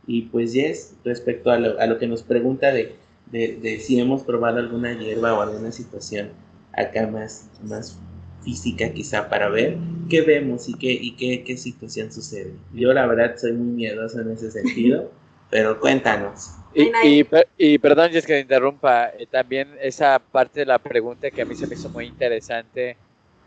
Y 0.06 0.22
pues, 0.22 0.52
Yes, 0.52 0.94
respecto 1.04 1.50
a 1.50 1.58
lo, 1.58 1.98
que 1.98 2.06
nos 2.06 2.22
pregunta 2.22 2.72
de, 2.72 2.94
de, 3.30 3.80
si 3.80 3.98
hemos 3.98 4.22
probado 4.22 4.58
alguna 4.58 4.96
hierba 4.98 5.34
o 5.34 5.40
alguna 5.40 5.72
situación 5.72 6.28
acá 6.72 7.06
más, 7.06 7.48
más 7.62 7.98
física 8.42 8.92
quizá 8.92 9.28
para 9.28 9.48
ver 9.48 9.78
qué 10.08 10.22
vemos 10.22 10.68
y 10.68 10.74
qué, 10.74 10.92
y 10.92 11.16
qué, 11.16 11.44
qué 11.44 11.56
situación 11.56 12.12
sucede. 12.12 12.54
Yo 12.72 12.92
la 12.92 13.06
verdad 13.06 13.36
soy 13.36 13.52
muy 13.52 13.74
miedoso 13.74 14.20
en 14.20 14.30
ese 14.30 14.50
sentido, 14.50 15.10
pero 15.50 15.78
cuéntanos. 15.80 16.50
Y, 16.74 17.24
y, 17.56 17.78
perdón, 17.78 18.10
es 18.12 18.26
que 18.26 18.34
te 18.34 18.40
interrumpa, 18.40 19.10
eh, 19.16 19.26
también 19.30 19.76
esa 19.80 20.18
parte 20.18 20.60
de 20.60 20.66
la 20.66 20.78
pregunta 20.78 21.30
que 21.30 21.42
a 21.42 21.44
mí 21.44 21.54
se 21.54 21.68
me 21.68 21.74
hizo 21.74 21.88
muy 21.88 22.06
interesante, 22.06 22.96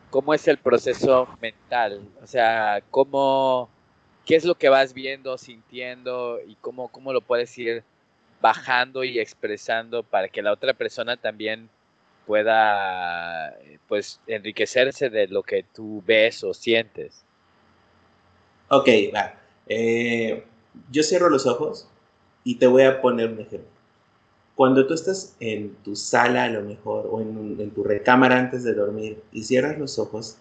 ¿cómo 0.10 0.34
es 0.34 0.48
el 0.48 0.58
proceso 0.58 1.28
mental? 1.42 2.02
O 2.24 2.28
sea, 2.28 2.82
¿cómo, 2.90 3.70
¿qué 4.26 4.38
es 4.38 4.46
lo 4.46 4.56
que 4.56 4.70
vas 4.70 4.94
viendo, 4.94 5.38
sintiendo 5.38 6.40
y 6.48 6.56
cómo, 6.62 6.88
cómo 6.88 7.12
lo 7.12 7.20
puedes 7.20 7.58
ir 7.58 7.84
bajando 8.40 9.04
y 9.04 9.20
expresando 9.20 10.04
para 10.04 10.30
que 10.30 10.42
la 10.42 10.54
otra 10.54 10.74
persona 10.74 11.18
también 11.18 11.70
pueda 12.28 13.58
pues 13.88 14.20
enriquecerse 14.28 15.10
de 15.10 15.28
lo 15.28 15.42
que 15.42 15.64
tú 15.64 16.04
ves 16.06 16.44
o 16.44 16.54
sientes? 16.54 17.24
Ok, 18.70 18.90
va. 19.16 19.34
Eh, 19.68 20.44
yo 20.92 21.04
cierro 21.04 21.30
los 21.30 21.48
ojos 21.48 21.88
y 22.44 22.56
te 22.56 22.68
voy 22.68 22.84
a 22.84 23.02
poner 23.02 23.32
un 23.32 23.40
ejemplo. 23.40 23.70
Cuando 24.56 24.86
tú 24.86 24.94
estás 24.94 25.36
en 25.40 25.76
tu 25.84 25.96
sala 25.96 26.44
a 26.44 26.50
lo 26.50 26.62
mejor 26.64 27.08
o 27.10 27.22
en, 27.22 27.56
en 27.60 27.72
tu 27.72 27.84
recámara 27.84 28.38
antes 28.38 28.64
de 28.64 28.74
dormir 28.74 29.24
y 29.32 29.44
cierras 29.44 29.78
los 29.78 29.98
ojos, 29.98 30.38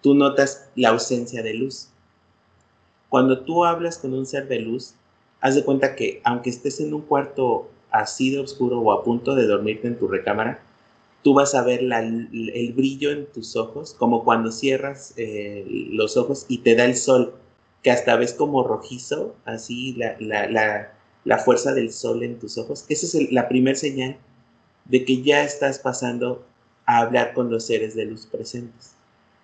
tú 0.00 0.14
notas 0.14 0.68
la 0.76 0.90
ausencia 0.90 1.42
de 1.42 1.54
luz. 1.54 1.88
Cuando 3.08 3.40
tú 3.40 3.64
hablas 3.64 3.98
con 3.98 4.14
un 4.14 4.26
ser 4.26 4.46
de 4.46 4.60
luz, 4.60 4.94
haz 5.40 5.56
de 5.56 5.64
cuenta 5.64 5.96
que 5.96 6.20
aunque 6.22 6.50
estés 6.50 6.78
en 6.80 6.94
un 6.94 7.02
cuarto 7.02 7.68
así 7.90 8.30
de 8.30 8.38
oscuro 8.38 8.78
o 8.78 8.92
a 8.92 9.02
punto 9.02 9.34
de 9.34 9.46
dormirte 9.46 9.88
en 9.88 9.98
tu 9.98 10.06
recámara, 10.06 10.62
tú 11.22 11.34
vas 11.34 11.54
a 11.54 11.62
ver 11.62 11.80
el 11.82 12.72
brillo 12.74 13.10
en 13.10 13.26
tus 13.26 13.56
ojos, 13.56 13.94
como 13.98 14.24
cuando 14.24 14.50
cierras 14.52 15.12
eh, 15.16 15.64
los 15.90 16.16
ojos 16.16 16.46
y 16.48 16.58
te 16.58 16.74
da 16.74 16.84
el 16.84 16.96
sol, 16.96 17.34
que 17.82 17.90
hasta 17.90 18.16
ves 18.16 18.34
como 18.34 18.62
rojizo, 18.62 19.34
así 19.44 19.96
la, 19.96 21.38
fuerza 21.44 21.72
del 21.72 21.92
sol 21.92 22.22
en 22.22 22.38
tus 22.38 22.58
ojos. 22.58 22.84
Esa 22.88 23.18
es 23.18 23.32
la 23.32 23.48
primera 23.48 23.76
señal 23.76 24.16
de 24.86 25.04
que 25.04 25.22
ya 25.22 25.44
estás 25.44 25.78
pasando 25.78 26.44
a 26.86 26.98
hablar 26.98 27.32
con 27.34 27.50
los 27.50 27.66
seres 27.66 27.94
de 27.94 28.06
luz 28.06 28.26
presentes. 28.26 28.94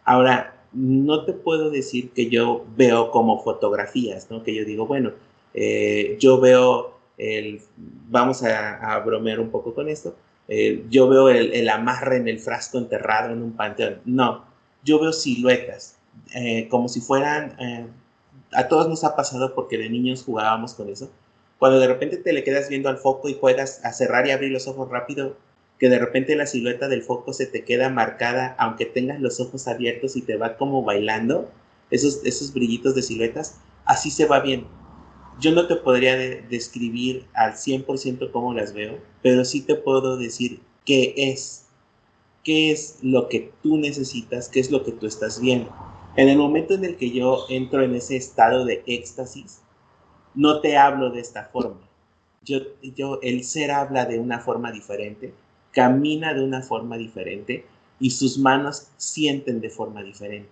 Ahora, 0.04 0.56
no 0.72 1.24
te 1.24 1.32
puedo 1.32 1.70
decir 1.70 2.10
que 2.10 2.28
yo 2.28 2.64
veo 2.76 3.10
como 3.10 3.42
fotografías, 3.42 4.30
¿no? 4.30 4.42
Que 4.42 4.54
yo 4.54 4.64
digo, 4.64 4.86
bueno, 4.86 5.12
eh, 5.54 6.16
yo 6.20 6.38
veo 6.40 6.98
el, 7.16 7.62
vamos 7.76 8.42
a, 8.42 8.98
bromear 9.00 9.40
un 9.40 9.50
poco 9.50 9.74
con 9.74 9.88
esto, 9.88 10.14
eh, 10.48 10.84
yo 10.90 11.08
veo 11.08 11.28
el, 11.28 11.68
amarre 11.68 12.16
en 12.16 12.28
el 12.28 12.38
frasco 12.38 12.78
enterrado 12.78 13.32
en 13.32 13.42
un 13.42 13.52
panteón. 13.52 14.00
No, 14.04 14.44
yo 14.84 15.00
veo 15.00 15.12
siluetas, 15.12 15.96
eh, 16.34 16.68
como 16.68 16.88
si 16.88 17.00
fueran, 17.00 17.56
a 18.52 18.68
todos 18.68 18.88
nos 18.88 19.04
ha 19.04 19.16
pasado 19.16 19.54
porque 19.54 19.78
de 19.78 19.90
niños 19.90 20.22
jugábamos 20.24 20.74
con 20.74 20.88
eso. 20.88 21.10
Cuando 21.58 21.80
de 21.80 21.86
repente 21.86 22.18
te 22.18 22.32
le 22.32 22.44
quedas 22.44 22.68
viendo 22.68 22.88
al 22.88 22.98
foco 22.98 23.28
y 23.28 23.34
juegas 23.34 23.84
a 23.84 23.92
cerrar 23.92 24.26
y 24.26 24.30
abrir 24.30 24.50
los 24.50 24.68
ojos 24.68 24.90
rápido, 24.90 25.36
que 25.78 25.88
de 25.88 25.98
repente 25.98 26.36
la 26.36 26.46
silueta 26.46 26.88
del 26.88 27.02
foco 27.02 27.32
se 27.32 27.46
te 27.46 27.64
queda 27.64 27.88
marcada, 27.88 28.54
aunque 28.58 28.86
tengas 28.86 29.20
los 29.20 29.40
ojos 29.40 29.68
abiertos 29.68 30.16
y 30.16 30.22
te 30.22 30.36
va 30.36 30.56
como 30.56 30.82
bailando, 30.82 31.50
esos, 31.90 32.24
esos 32.24 32.52
brillitos 32.52 32.94
de 32.94 33.02
siluetas, 33.02 33.58
así 33.84 34.10
se 34.10 34.26
va 34.26 34.40
bien. 34.40 34.66
Yo 35.38 35.52
no 35.52 35.66
te 35.66 35.76
podría 35.76 36.16
describir 36.16 37.26
al 37.34 37.54
100% 37.54 38.30
cómo 38.30 38.54
las 38.54 38.72
veo, 38.72 38.98
pero 39.22 39.44
sí 39.44 39.60
te 39.60 39.74
puedo 39.74 40.16
decir 40.16 40.60
qué 40.84 41.14
es, 41.16 41.66
qué 42.42 42.70
es 42.70 42.98
lo 43.02 43.28
que 43.28 43.52
tú 43.62 43.76
necesitas, 43.76 44.48
qué 44.48 44.60
es 44.60 44.70
lo 44.70 44.84
que 44.84 44.92
tú 44.92 45.06
estás 45.06 45.40
viendo. 45.40 45.70
En 46.16 46.28
el 46.28 46.38
momento 46.38 46.74
en 46.74 46.84
el 46.84 46.96
que 46.96 47.10
yo 47.10 47.44
entro 47.50 47.82
en 47.82 47.94
ese 47.94 48.16
estado 48.16 48.64
de 48.64 48.82
éxtasis, 48.86 49.60
no 50.34 50.60
te 50.60 50.76
hablo 50.76 51.10
de 51.10 51.20
esta 51.20 51.44
forma. 51.44 51.80
Yo, 52.42 52.60
yo, 52.94 53.18
el 53.22 53.44
ser 53.44 53.72
habla 53.72 54.06
de 54.06 54.18
una 54.18 54.38
forma 54.38 54.72
diferente 54.72 55.34
camina 55.76 56.32
de 56.32 56.42
una 56.42 56.62
forma 56.62 56.96
diferente 56.96 57.66
y 58.00 58.08
sus 58.08 58.38
manos 58.38 58.88
sienten 58.96 59.60
de 59.60 59.68
forma 59.68 60.02
diferente. 60.02 60.48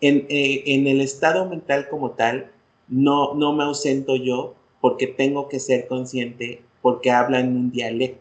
En, 0.00 0.24
eh, 0.30 0.62
en 0.66 0.86
el 0.86 1.02
estado 1.02 1.46
mental 1.46 1.86
como 1.90 2.12
tal, 2.12 2.50
no, 2.88 3.34
no 3.34 3.52
me 3.52 3.64
ausento 3.64 4.16
yo 4.16 4.54
porque 4.80 5.06
tengo 5.06 5.48
que 5.48 5.60
ser 5.60 5.86
consciente 5.86 6.62
porque 6.82 7.10
habla 7.10 7.40
en 7.40 7.56
un 7.56 7.70
dialecto. 7.70 8.20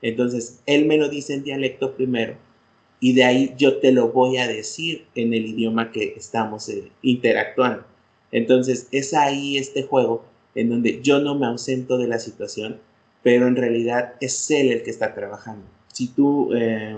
Entonces, 0.00 0.60
él 0.66 0.86
me 0.86 0.96
lo 0.96 1.08
dice 1.08 1.34
en 1.34 1.42
dialecto 1.42 1.94
primero 1.94 2.36
y 3.00 3.14
de 3.14 3.24
ahí 3.24 3.54
yo 3.56 3.78
te 3.78 3.92
lo 3.92 4.08
voy 4.10 4.38
a 4.38 4.46
decir 4.46 5.06
en 5.14 5.34
el 5.34 5.46
idioma 5.46 5.90
que 5.90 6.14
estamos 6.16 6.68
eh, 6.68 6.90
interactuando. 7.02 7.84
Entonces, 8.30 8.88
es 8.92 9.14
ahí 9.14 9.56
este 9.56 9.82
juego 9.82 10.24
en 10.54 10.70
donde 10.70 11.00
yo 11.02 11.20
no 11.20 11.34
me 11.34 11.46
ausento 11.46 11.98
de 11.98 12.08
la 12.08 12.18
situación, 12.18 12.80
pero 13.22 13.46
en 13.46 13.56
realidad 13.56 14.14
es 14.20 14.50
él 14.50 14.70
el 14.70 14.82
que 14.82 14.90
está 14.90 15.14
trabajando. 15.14 15.66
Si 15.92 16.08
tú 16.08 16.52
eh, 16.54 16.96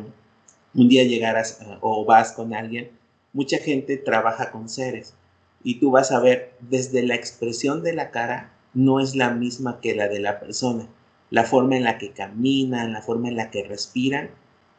un 0.75 0.89
día 0.89 1.05
llegaras 1.05 1.61
eh, 1.63 1.79
o 1.81 2.05
vas 2.05 2.33
con 2.33 2.55
alguien, 2.55 2.91
mucha 3.33 3.59
gente 3.59 3.97
trabaja 3.97 4.51
con 4.51 4.69
seres 4.69 5.15
y 5.63 5.79
tú 5.79 5.91
vas 5.91 6.13
a 6.13 6.21
ver 6.21 6.55
desde 6.61 7.03
la 7.03 7.15
expresión 7.15 7.83
de 7.83 7.93
la 7.93 8.11
cara 8.11 8.53
no 8.75 9.01
es 9.01 9.15
la 9.17 9.31
misma 9.31 9.81
que 9.81 9.95
la 9.95 10.09
de 10.09 10.21
la 10.21 10.41
persona. 10.41 10.87
La 11.31 11.45
forma 11.45 11.77
en 11.77 11.85
la 11.85 11.99
que 11.99 12.11
caminan, 12.11 12.93
la 12.93 13.03
forma 13.03 13.29
en 13.29 13.37
la 13.37 13.51
que 13.51 13.65
respiran, 13.65 14.31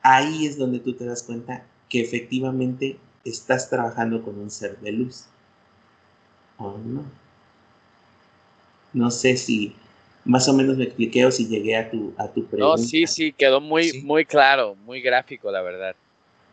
ahí 0.02 0.46
es 0.46 0.58
donde 0.58 0.80
tú 0.80 0.94
te 0.94 1.06
das 1.06 1.24
cuenta 1.24 1.64
que 1.90 2.02
efectivamente 2.02 2.98
estás 3.24 3.70
trabajando 3.70 4.24
con 4.24 4.38
un 4.40 4.50
ser 4.50 4.78
de 4.80 4.92
luz. 4.92 5.26
¿O 6.58 6.78
no? 6.78 7.04
No 8.94 9.12
sé 9.12 9.38
si 9.38 9.76
más 10.26 10.48
o 10.48 10.54
menos 10.54 10.78
me 10.78 10.84
expliqué 10.84 11.26
o 11.26 11.32
si 11.32 11.48
llegué 11.48 11.76
a 11.76 11.90
tu, 11.90 12.14
a 12.18 12.28
tu 12.28 12.46
pregunta. 12.46 12.78
No, 12.78 12.78
sí, 12.78 13.08
sí, 13.08 13.32
quedó 13.32 13.62
muy, 13.62 14.02
muy 14.04 14.26
claro, 14.26 14.76
muy 14.76 15.02
gráfico, 15.02 15.52
la 15.52 15.62
verdad. 15.62 15.96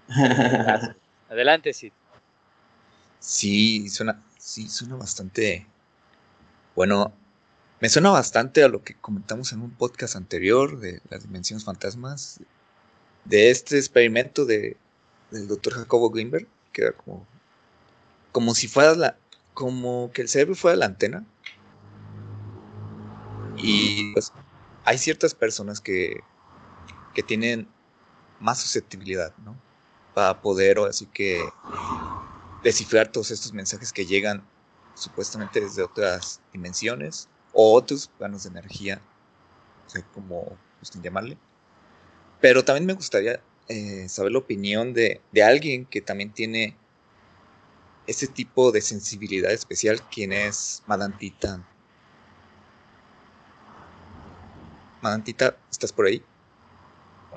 Adelante, 1.28 1.72
sí. 1.72 1.92
Sí, 3.20 3.88
suena, 3.88 4.22
sí, 4.38 4.68
suena 4.68 4.96
bastante. 4.96 5.66
Bueno, 6.74 7.12
me 7.80 7.88
suena 7.88 8.10
bastante 8.10 8.62
a 8.62 8.68
lo 8.68 8.82
que 8.82 8.94
comentamos 8.94 9.52
en 9.52 9.62
un 9.62 9.70
podcast 9.70 10.16
anterior 10.16 10.78
de 10.78 11.00
las 11.10 11.22
dimensiones 11.22 11.64
fantasmas, 11.64 12.40
de 13.24 13.50
este 13.50 13.76
experimento 13.76 14.44
de, 14.44 14.76
del 15.30 15.48
doctor 15.48 15.74
Jacobo 15.74 16.10
Greenberg, 16.10 16.46
que 16.72 16.82
era 16.82 16.92
como, 16.92 17.26
como 18.32 18.54
si 18.54 18.68
fuera 18.68 18.94
la, 18.94 19.16
como 19.54 20.10
que 20.12 20.22
el 20.22 20.28
cerebro 20.28 20.54
fuera 20.54 20.76
la 20.76 20.86
antena 20.86 21.24
y 23.56 24.12
pues 24.12 24.32
hay 24.84 24.98
ciertas 24.98 25.34
personas 25.34 25.80
que, 25.80 26.20
que 27.14 27.22
tienen 27.22 27.68
más 28.40 28.60
susceptibilidad, 28.60 29.34
¿no? 29.44 29.56
Para 30.14 30.40
poder, 30.40 30.78
así 30.78 31.06
que, 31.06 31.42
descifrar 32.62 33.08
todos 33.08 33.30
estos 33.30 33.52
mensajes 33.52 33.92
que 33.92 34.06
llegan 34.06 34.44
supuestamente 34.94 35.60
desde 35.60 35.82
otras 35.82 36.40
dimensiones 36.52 37.28
o 37.52 37.74
otros 37.74 38.08
planos 38.18 38.42
de 38.42 38.50
energía, 38.50 39.00
o 39.86 39.90
sea, 39.90 40.02
como 40.12 40.56
gusten 40.80 41.02
llamarle. 41.02 41.38
Pero 42.40 42.64
también 42.64 42.86
me 42.86 42.92
gustaría 42.92 43.40
eh, 43.68 44.08
saber 44.08 44.32
la 44.32 44.38
opinión 44.38 44.92
de, 44.92 45.20
de, 45.32 45.42
alguien 45.42 45.86
que 45.86 46.00
también 46.00 46.32
tiene 46.32 46.76
ese 48.06 48.26
tipo 48.26 48.72
de 48.72 48.80
sensibilidad 48.80 49.52
especial, 49.52 50.00
quien 50.08 50.32
es 50.32 50.82
Madame 50.86 51.14
Titan. 51.18 51.66
Madantita, 55.00 55.56
¿estás 55.70 55.92
por 55.92 56.06
ahí? 56.06 56.22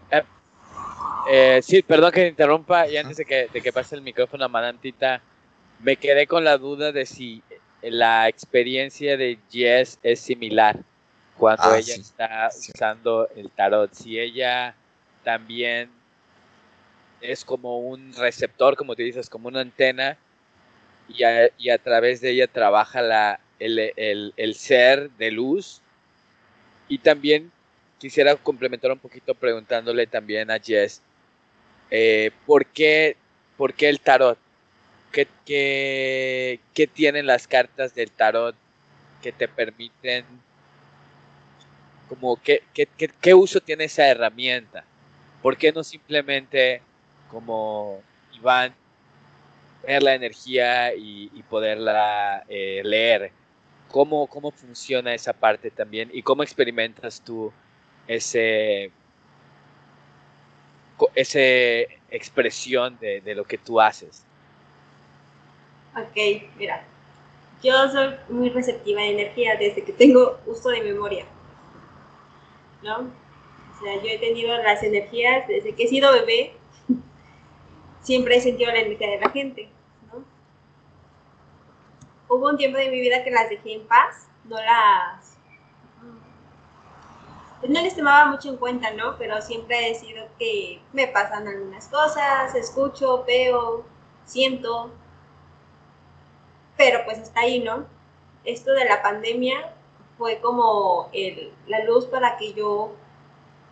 Eh, 0.10 0.24
eh, 1.30 1.60
sí, 1.64 1.82
perdón 1.82 2.12
que 2.12 2.22
te 2.22 2.28
interrumpa 2.28 2.88
y 2.88 2.98
antes 2.98 3.18
de 3.18 3.26
que, 3.26 3.48
de 3.52 3.62
que 3.62 3.74
pase 3.74 3.96
el 3.96 4.02
micrófono 4.02 4.46
a 4.46 4.48
Madantita, 4.48 5.22
me 5.80 5.96
quedé 5.96 6.28
con 6.28 6.44
la 6.44 6.58
duda 6.58 6.92
de 6.92 7.06
si 7.06 7.42
la 7.82 8.28
experiencia 8.28 9.18
de 9.18 9.40
Jess 9.50 10.00
es 10.04 10.20
similar 10.20 10.80
cuando 11.38 11.64
ah, 11.64 11.80
ella 11.80 11.96
está 11.96 12.50
usando 12.50 13.28
el 13.36 13.50
tarot. 13.50 13.92
Si 13.94 14.20
ella 14.20 14.76
también 15.24 15.90
es 17.20 17.44
como 17.44 17.80
un 17.80 18.14
receptor, 18.14 18.76
como 18.76 18.96
te 18.96 19.04
dices, 19.04 19.30
como 19.30 19.48
una 19.48 19.62
antena, 19.62 20.18
y 21.08 21.24
a, 21.24 21.50
y 21.58 21.70
a 21.70 21.78
través 21.78 22.22
de 22.22 22.32
ella 22.32 22.48
trabaja 22.48 23.02
la, 23.02 23.40
el, 23.60 23.92
el, 23.96 24.34
el, 24.38 24.56
ser 24.56 25.10
de 25.12 25.32
luz. 25.32 25.82
Y 26.88 27.00
también 27.00 27.52
quisiera 27.98 28.36
complementar 28.36 28.92
un 28.92 29.00
poquito 29.00 29.34
preguntándole 29.36 30.08
también 30.08 30.52
a 30.52 30.60
Jess, 30.60 31.02
eh, 31.92 32.32
¿por, 32.46 32.66
qué, 32.66 33.18
¿por, 33.58 33.74
qué, 33.74 33.90
el 33.90 34.00
tarot? 34.00 34.38
¿Qué, 35.12 35.28
qué, 35.46 36.60
qué 36.74 36.88
tienen 36.88 37.28
las 37.28 37.48
cartas 37.48 37.94
del 37.94 38.12
tarot 38.12 38.56
que 39.22 39.32
te 39.32 39.48
permiten, 39.48 40.26
como, 42.10 42.38
qué, 42.42 42.64
qué, 42.74 43.34
uso 43.34 43.60
tiene 43.60 43.84
esa 43.86 44.08
herramienta? 44.08 44.84
¿Por 45.42 45.58
qué 45.58 45.72
no 45.72 45.84
simplemente 45.84 46.82
como 47.30 48.02
Iván 48.34 48.74
ver 49.86 50.02
la 50.02 50.16
energía 50.16 50.94
y, 50.96 51.44
poderla 51.50 52.46
eh, 52.48 52.82
leer? 52.84 53.32
cómo, 53.92 54.28
cómo 54.28 54.52
funciona 54.52 55.14
esa 55.14 55.34
parte 55.34 55.70
también 55.70 56.10
y 56.14 56.24
cómo 56.24 56.44
experimentas 56.44 57.22
tú 57.22 57.52
ese, 58.08 58.92
ese 61.16 62.00
expresión 62.10 62.98
de, 63.00 63.22
de 63.22 63.36
lo 63.36 63.44
que 63.44 63.58
tú 63.58 63.80
haces. 63.80 64.24
Ok, 65.96 66.44
mira, 66.58 66.84
yo 67.64 67.90
soy 67.90 68.16
muy 68.30 68.50
receptiva 68.50 69.02
de 69.02 69.12
energía 69.12 69.56
desde 69.58 69.84
que 69.84 69.94
tengo 69.94 70.40
uso 70.46 70.70
de 70.70 70.82
memoria, 70.82 71.26
¿no? 72.84 73.00
O 73.00 73.84
sea, 73.84 73.96
yo 73.96 74.10
he 74.10 74.18
tenido 74.18 74.56
las 74.58 74.84
energías 74.84 75.48
desde 75.48 75.74
que 75.74 75.84
he 75.84 75.88
sido 75.88 76.12
bebé, 76.14 76.54
siempre 78.02 78.38
he 78.38 78.42
sentido 78.42 78.72
la 78.72 78.82
energía 78.82 79.10
de 79.10 79.20
la 79.20 79.30
gente 79.30 79.70
hubo 82.32 82.48
un 82.48 82.58
tiempo 82.58 82.78
de 82.78 82.90
mi 82.90 83.02
vida 83.02 83.24
que 83.24 83.32
las 83.32 83.50
dejé 83.50 83.74
en 83.74 83.88
paz, 83.88 84.28
no 84.46 84.56
las 84.56 85.21
pues 87.62 87.72
no 87.72 87.80
les 87.80 87.96
tomaba 87.96 88.26
mucho 88.26 88.50
en 88.50 88.58
cuenta, 88.58 88.92
¿no? 88.92 89.18
Pero 89.18 89.40
siempre 89.42 89.92
he 89.92 89.96
sido 89.96 90.26
que 90.40 90.82
me 90.94 91.08
pasan 91.08 91.48
algunas 91.48 91.88
cosas, 91.88 92.56
escucho, 92.56 93.24
veo, 93.26 93.86
siento, 94.26 94.92
pero 96.76 97.06
pues 97.06 97.20
hasta 97.20 97.42
ahí, 97.42 97.60
¿no? 97.60 97.86
Esto 98.44 98.72
de 98.72 98.86
la 98.86 99.04
pandemia 99.04 99.76
fue 100.18 100.40
como 100.42 101.10
el, 101.14 101.54
la 101.68 101.84
luz 101.86 102.08
para 102.08 102.36
que 102.38 102.54
yo 102.54 102.96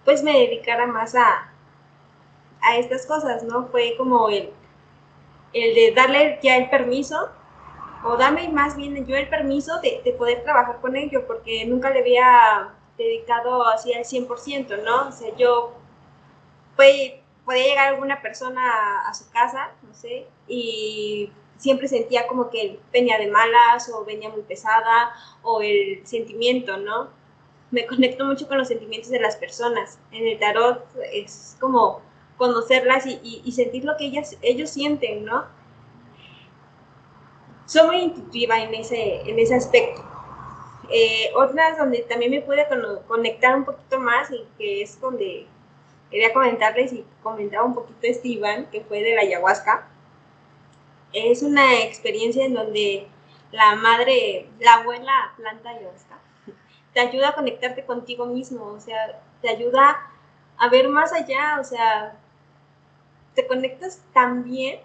pues 0.06 0.22
me 0.22 0.34
dedicara 0.34 0.86
más 0.86 1.16
a, 1.16 1.52
a 2.62 2.78
estas 2.78 3.08
cosas, 3.08 3.44
¿no? 3.44 3.68
Fue 3.70 3.96
como 3.98 4.30
el, 4.30 4.52
el 5.54 5.74
de 5.76 5.94
darle 5.96 6.40
ya 6.44 6.58
el 6.58 6.70
permiso 6.70 7.30
o 8.04 8.18
dame 8.18 8.50
más 8.50 8.76
bien 8.78 9.04
yo 9.08 9.16
el 9.16 9.28
permiso 9.30 9.80
de, 9.82 10.02
de, 10.06 10.14
poder 10.14 10.44
trabajar 10.44 10.80
con 10.80 10.96
ello, 10.96 11.26
porque 11.26 11.66
nunca 11.66 11.90
le 11.90 12.00
había 12.00 12.76
dedicado 13.04 13.68
así 13.68 13.94
al 13.94 14.04
100%, 14.04 14.84
¿no? 14.84 15.08
O 15.08 15.12
sea, 15.12 15.36
yo 15.36 15.74
podía 16.76 17.22
llegar 17.48 17.88
alguna 17.88 18.22
persona 18.22 18.62
a, 18.62 19.10
a, 19.10 19.14
su 19.14 19.30
casa, 19.32 19.72
no 19.82 19.94
sé, 19.94 20.28
y 20.48 21.32
siempre 21.58 21.88
sentía 21.88 22.28
como 22.28 22.50
que 22.50 22.80
venía 22.92 23.18
de 23.18 23.28
malas 23.28 23.90
o 23.90 24.06
venía 24.06 24.30
muy 24.30 24.42
pesada 24.44 25.12
o 25.42 25.62
el 25.62 26.06
sentimiento, 26.06 26.78
¿no? 26.78 27.10
Me 27.72 27.86
conecto 27.86 28.26
mucho 28.26 28.48
con 28.48 28.58
los 28.58 28.68
sentimientos 28.68 29.12
de 29.12 29.20
las 29.20 29.36
personas. 29.36 30.00
En 30.12 30.28
el 30.28 30.40
tarot 30.40 30.86
es 31.12 31.58
como 31.60 32.02
conocerlas 32.38 33.06
y, 33.06 33.20
y, 33.22 33.42
y 33.46 33.52
sentir 33.52 33.84
lo 33.84 33.96
que 33.98 34.06
ellas, 34.06 34.38
ellos 34.42 34.70
sienten, 34.70 35.26
¿no? 35.26 35.46
Soy 37.66 37.86
muy 37.86 37.98
intuitiva 37.98 38.60
en 38.60 38.74
ese, 38.74 39.22
en 39.30 39.38
ese 39.38 39.56
aspecto. 39.56 40.09
Eh, 40.92 41.32
otras 41.36 41.78
donde 41.78 42.00
también 42.00 42.32
me 42.32 42.42
pude 42.42 42.66
conectar 43.08 43.56
un 43.56 43.66
poquito 43.66 44.00
más 44.00 44.32
y 44.32 44.48
que 44.58 44.82
es 44.82 45.00
donde 45.00 45.46
quería 46.10 46.34
comentarles 46.34 46.94
y 46.94 47.06
comentaba 47.22 47.66
un 47.66 47.76
poquito 47.76 48.00
este 48.02 48.30
Iván, 48.30 48.66
que 48.72 48.82
fue 48.82 49.04
de 49.04 49.16
la 49.16 49.22
ayahuasca. 49.22 49.88
Es 51.14 51.44
una 51.44 51.82
experiencia 51.82 52.46
en 52.46 52.54
donde 52.54 53.08
la 53.52 53.76
madre, 53.76 54.48
la 54.60 54.76
abuela 54.76 55.34
planta 55.38 55.70
ayahuasca, 55.70 56.20
te 56.94 57.00
ayuda 57.00 57.30
a 57.30 57.36
conectarte 57.36 57.86
contigo 57.86 58.26
mismo, 58.26 58.66
o 58.66 58.80
sea, 58.80 59.22
te 59.42 59.50
ayuda 59.50 59.98
a 60.58 60.70
ver 60.70 60.88
más 60.88 61.14
allá, 61.14 61.60
o 61.60 61.64
sea, 61.64 62.18
te 63.36 63.46
conectas 63.46 64.02
tan 64.14 64.44
bien 64.44 64.80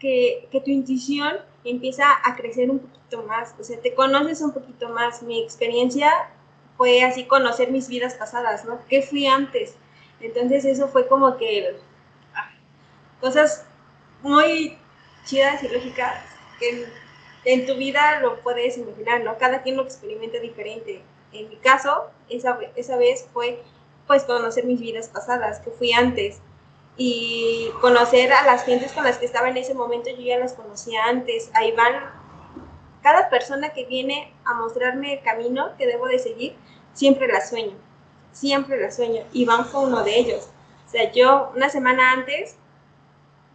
que, 0.00 0.48
que 0.50 0.60
tu 0.60 0.70
intuición 0.70 1.38
empieza 1.64 2.04
a 2.24 2.36
crecer 2.36 2.70
un 2.70 2.80
poquito 2.80 3.22
más, 3.24 3.54
o 3.58 3.64
sea, 3.64 3.80
te 3.80 3.94
conoces 3.94 4.40
un 4.40 4.52
poquito 4.52 4.88
más. 4.88 5.22
Mi 5.22 5.42
experiencia 5.42 6.30
fue 6.76 7.02
así 7.02 7.24
conocer 7.24 7.70
mis 7.70 7.88
vidas 7.88 8.14
pasadas, 8.14 8.64
¿no? 8.64 8.78
¿Qué 8.88 9.02
fui 9.02 9.26
antes? 9.26 9.74
Entonces 10.20 10.64
eso 10.64 10.88
fue 10.88 11.06
como 11.08 11.36
que 11.36 11.76
ah, 12.34 12.50
cosas 13.20 13.66
muy 14.22 14.78
chidas 15.24 15.62
y 15.62 15.68
lógicas 15.68 16.24
que 16.58 16.70
en, 16.70 16.84
en, 17.44 17.66
tu 17.66 17.76
vida 17.76 18.20
lo 18.20 18.40
puedes 18.40 18.78
imaginar, 18.78 19.22
¿no? 19.22 19.36
Cada 19.38 19.62
quien 19.62 19.76
lo 19.76 19.82
experimenta 19.82 20.38
diferente. 20.38 21.02
En 21.32 21.48
mi 21.48 21.56
caso, 21.56 22.10
esa, 22.28 22.58
esa 22.74 22.96
vez 22.96 23.26
fue 23.32 23.62
pues 24.06 24.24
conocer 24.24 24.64
mis 24.64 24.80
vidas 24.80 25.08
pasadas, 25.08 25.60
que 25.60 25.70
fui 25.70 25.92
antes 25.92 26.40
y 27.00 27.70
conocer 27.80 28.32
a 28.32 28.44
las 28.44 28.64
gentes 28.64 28.92
con 28.92 29.04
las 29.04 29.18
que 29.18 29.26
estaba 29.26 29.48
en 29.48 29.56
ese 29.56 29.72
momento, 29.72 30.10
yo 30.10 30.20
ya 30.20 30.38
las 30.38 30.54
conocía 30.54 31.04
antes. 31.04 31.48
Ahí 31.54 31.70
van, 31.72 31.94
cada 33.02 33.30
persona 33.30 33.70
que 33.70 33.86
viene 33.86 34.34
a 34.44 34.54
mostrarme 34.54 35.14
el 35.14 35.22
camino 35.22 35.76
que 35.78 35.86
debo 35.86 36.08
de 36.08 36.18
seguir, 36.18 36.56
siempre 36.94 37.28
la 37.28 37.40
sueño, 37.40 37.76
siempre 38.32 38.80
la 38.80 38.90
sueño. 38.90 39.22
Y 39.32 39.44
Van 39.44 39.64
fue 39.64 39.84
uno 39.84 40.02
de 40.02 40.18
ellos. 40.18 40.50
O 40.86 40.90
sea, 40.90 41.12
yo 41.12 41.52
una 41.54 41.70
semana 41.70 42.10
antes, 42.10 42.56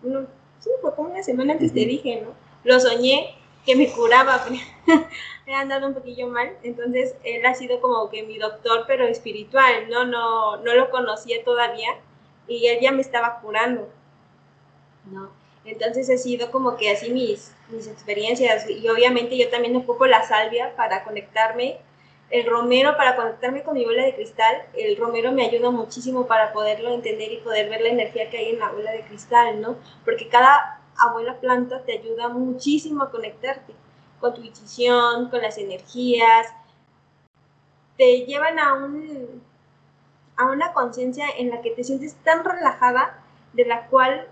no, 0.02 0.22
sí, 0.60 0.70
fue 0.82 0.96
como 0.96 1.10
una 1.10 1.22
semana 1.22 1.52
antes 1.52 1.74
te 1.74 1.82
dije, 1.82 2.22
¿no? 2.22 2.30
Lo 2.64 2.80
soñé 2.80 3.36
que 3.66 3.76
me 3.76 3.91
curaba, 3.91 4.46
me 5.46 5.54
ha 5.54 5.60
andado 5.60 5.88
un 5.88 5.94
poquillo 5.94 6.28
mal, 6.28 6.56
entonces 6.64 7.16
él 7.26 7.46
ha 7.46 7.54
sido 7.56 7.82
como 7.82 8.10
que 8.10 8.24
mi 8.24 8.38
doctor, 8.38 8.86
pero 8.88 9.06
espiritual, 9.06 9.89
¿no? 9.89 10.06
No, 10.06 10.58
no 10.58 10.74
lo 10.76 10.89
conocía 10.89 11.44
todavía 11.44 11.89
y 12.48 12.68
él 12.68 12.80
ya 12.82 12.91
me 12.91 13.02
estaba 13.02 13.39
curando, 13.39 13.89
¿no? 15.06 15.32
Entonces 15.66 16.10
he 16.10 16.18
sido 16.18 16.52
como 16.52 16.76
que 16.76 16.91
así 16.91 17.10
mis, 17.12 17.56
mis 17.70 17.88
experiencias 17.88 18.70
y 18.70 18.88
obviamente 18.89 19.38
yo 19.38 19.50
también 19.50 19.76
ocupo 19.76 20.06
la 20.06 20.24
salvia 20.24 20.76
para 20.76 21.04
conectarme, 21.04 21.78
el 22.30 22.46
romero 22.46 22.98
para 22.98 23.16
conectarme 23.16 23.64
con 23.64 23.76
mi 23.76 23.86
bola 23.86 24.04
de 24.04 24.16
cristal, 24.16 24.56
el 24.74 24.98
romero 24.98 25.32
me 25.32 25.46
ayuda 25.46 25.70
muchísimo 25.70 26.28
para 26.28 26.52
poderlo 26.52 26.94
entender 26.94 27.32
y 27.32 27.38
poder 27.38 27.70
ver 27.70 27.82
la 27.82 27.89
energía 27.89 28.30
que 28.30 28.38
hay 28.38 28.50
en 28.50 28.60
la 28.60 28.70
bola 28.70 28.91
de 28.91 29.02
cristal, 29.02 29.62
¿no? 29.62 29.78
Porque 30.04 30.28
cada 30.28 30.82
abuela 30.98 31.39
planta 31.39 31.84
te 31.84 32.00
ayuda 32.00 32.30
muchísimo 32.30 33.04
a 33.04 33.12
conectarte 33.12 33.74
con 34.20 34.34
tu 34.34 34.41
intuición, 34.41 35.30
con 35.30 35.41
las 35.41 35.58
energías, 35.58 36.48
te 37.98 38.26
llevan 38.26 38.60
a 38.60 38.74
un 38.74 39.44
a 40.38 40.45
una 40.45 40.73
conciencia 40.73 41.25
en 41.38 41.49
la 41.49 41.61
que 41.61 41.71
te 41.71 41.84
sientes 41.84 42.15
tan 42.23 42.43
relajada 42.43 43.19
de 43.53 43.65
la 43.65 43.88
cual 43.88 44.27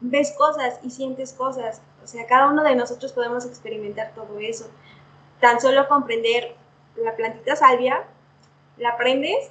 ves 0.00 0.32
cosas 0.32 0.80
y 0.82 0.90
sientes 0.90 1.32
cosas. 1.32 1.82
O 2.02 2.06
sea, 2.06 2.26
cada 2.26 2.48
uno 2.48 2.62
de 2.62 2.76
nosotros 2.76 3.12
podemos 3.12 3.44
experimentar 3.44 4.12
todo 4.14 4.38
eso. 4.38 4.70
Tan 5.40 5.60
solo 5.60 5.88
comprender 5.88 6.56
la 6.96 7.14
plantita 7.14 7.56
salvia, 7.56 8.04
la 8.78 8.96
prendes, 8.96 9.50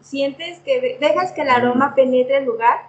sientes 0.00 0.60
que 0.60 0.98
dejas 1.00 1.32
que 1.32 1.42
el 1.42 1.50
aroma 1.50 1.94
penetre 1.94 2.38
el 2.38 2.44
lugar 2.44 2.88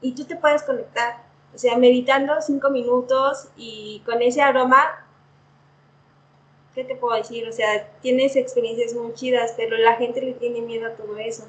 y 0.00 0.14
tú 0.14 0.24
te 0.24 0.36
puedes 0.36 0.62
conectar. 0.62 1.22
O 1.54 1.58
sea, 1.58 1.76
meditando 1.76 2.40
cinco 2.40 2.70
minutos 2.70 3.48
y 3.56 4.02
con 4.06 4.22
ese 4.22 4.42
aroma 4.42 5.06
¿qué 6.74 6.84
te 6.84 6.96
puedo 6.96 7.16
decir? 7.16 7.48
O 7.48 7.52
sea, 7.52 7.90
tienes 8.00 8.36
experiencias 8.36 8.94
muy 8.94 9.14
chidas, 9.14 9.54
pero 9.56 9.76
la 9.76 9.96
gente 9.96 10.20
le 10.20 10.34
tiene 10.34 10.60
miedo 10.62 10.86
a 10.86 10.94
todo 10.94 11.18
eso, 11.18 11.48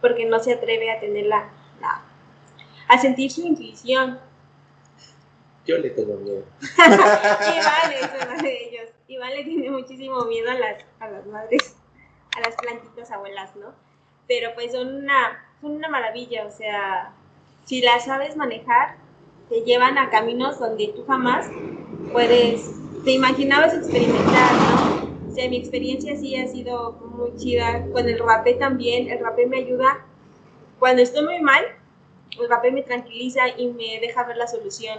porque 0.00 0.26
no 0.26 0.38
se 0.40 0.52
atreve 0.52 0.90
a 0.90 1.00
tener 1.00 1.26
la, 1.26 1.50
la 1.80 2.04
a 2.88 2.98
sentir 2.98 3.30
su 3.30 3.42
intuición. 3.42 4.18
Yo 5.66 5.78
le 5.78 5.90
tengo 5.90 6.16
miedo. 6.16 6.44
Iván 6.60 7.92
es 7.92 8.10
uno 8.26 8.42
de 8.42 8.64
ellos. 8.64 8.90
Iván 9.06 9.30
le 9.30 9.44
tiene 9.44 9.70
muchísimo 9.70 10.24
miedo 10.24 10.50
a 10.50 10.54
las, 10.54 10.84
a 10.98 11.08
las 11.08 11.26
madres, 11.26 11.76
a 12.36 12.40
las 12.40 12.56
plantitas 12.56 13.10
abuelas, 13.10 13.54
¿no? 13.56 13.72
Pero 14.26 14.54
pues 14.54 14.72
son 14.72 14.94
una, 14.94 15.44
son 15.60 15.72
una 15.72 15.88
maravilla, 15.88 16.46
o 16.46 16.50
sea, 16.50 17.12
si 17.64 17.82
las 17.82 18.04
sabes 18.04 18.36
manejar, 18.36 18.96
te 19.48 19.62
llevan 19.62 19.98
a 19.98 20.10
caminos 20.10 20.58
donde 20.58 20.88
tú 20.88 21.04
jamás 21.06 21.46
puedes 22.12 22.79
te 23.04 23.12
imaginabas 23.12 23.74
experimentar, 23.74 24.52
¿no? 24.52 25.30
O 25.30 25.34
sea, 25.34 25.48
mi 25.48 25.56
experiencia 25.56 26.16
sí 26.16 26.36
ha 26.36 26.46
sido 26.48 26.92
muy 27.14 27.34
chida. 27.36 27.86
Con 27.92 28.08
el 28.08 28.18
rapé 28.18 28.54
también, 28.54 29.08
el 29.08 29.20
rapé 29.20 29.46
me 29.46 29.58
ayuda. 29.58 30.04
Cuando 30.78 31.02
estoy 31.02 31.24
muy 31.24 31.40
mal, 31.40 31.64
el 32.38 32.48
rapé 32.48 32.70
me 32.70 32.82
tranquiliza 32.82 33.48
y 33.56 33.68
me 33.68 34.00
deja 34.00 34.24
ver 34.24 34.36
la 34.36 34.46
solución. 34.46 34.98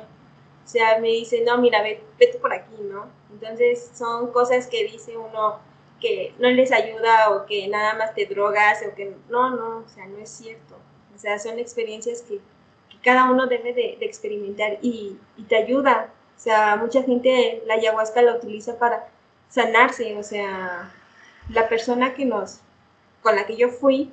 O 0.64 0.68
sea, 0.68 1.00
me 1.00 1.10
dice, 1.10 1.44
no, 1.46 1.58
mira, 1.58 1.82
vete 1.84 2.38
por 2.40 2.54
aquí, 2.54 2.76
¿no? 2.82 3.08
Entonces 3.32 3.92
son 3.94 4.32
cosas 4.32 4.68
que 4.68 4.86
dice 4.86 5.18
uno 5.18 5.60
que 6.00 6.34
no 6.40 6.50
les 6.50 6.72
ayuda 6.72 7.30
o 7.32 7.46
que 7.46 7.68
nada 7.68 7.94
más 7.96 8.14
te 8.14 8.26
drogas 8.26 8.84
o 8.86 8.96
que 8.96 9.14
no, 9.30 9.52
no, 9.52 9.78
o 9.86 9.90
sea, 9.90 10.08
no 10.08 10.18
es 10.18 10.30
cierto. 10.30 10.76
O 11.16 11.18
sea, 11.18 11.40
son 11.40 11.60
experiencias 11.60 12.22
que, 12.22 12.40
cada 13.04 13.32
uno 13.32 13.48
debe 13.48 13.74
de, 13.74 13.98
experimentar 14.02 14.78
y, 14.82 15.18
te 15.48 15.56
ayuda. 15.56 16.14
O 16.42 16.44
sea, 16.44 16.76
mucha 16.76 17.04
gente 17.04 17.62
la 17.68 17.76
ayahuasca 17.76 18.20
la 18.24 18.36
utiliza 18.36 18.80
para 18.80 19.08
sanarse. 19.48 20.18
O 20.18 20.24
sea, 20.24 20.92
la 21.50 21.70
persona 21.70 22.16
que 22.16 22.26
nos, 22.26 22.62
con 23.22 23.36
la 23.36 23.46
que 23.46 23.56
yo 23.56 23.70
fui, 23.70 24.12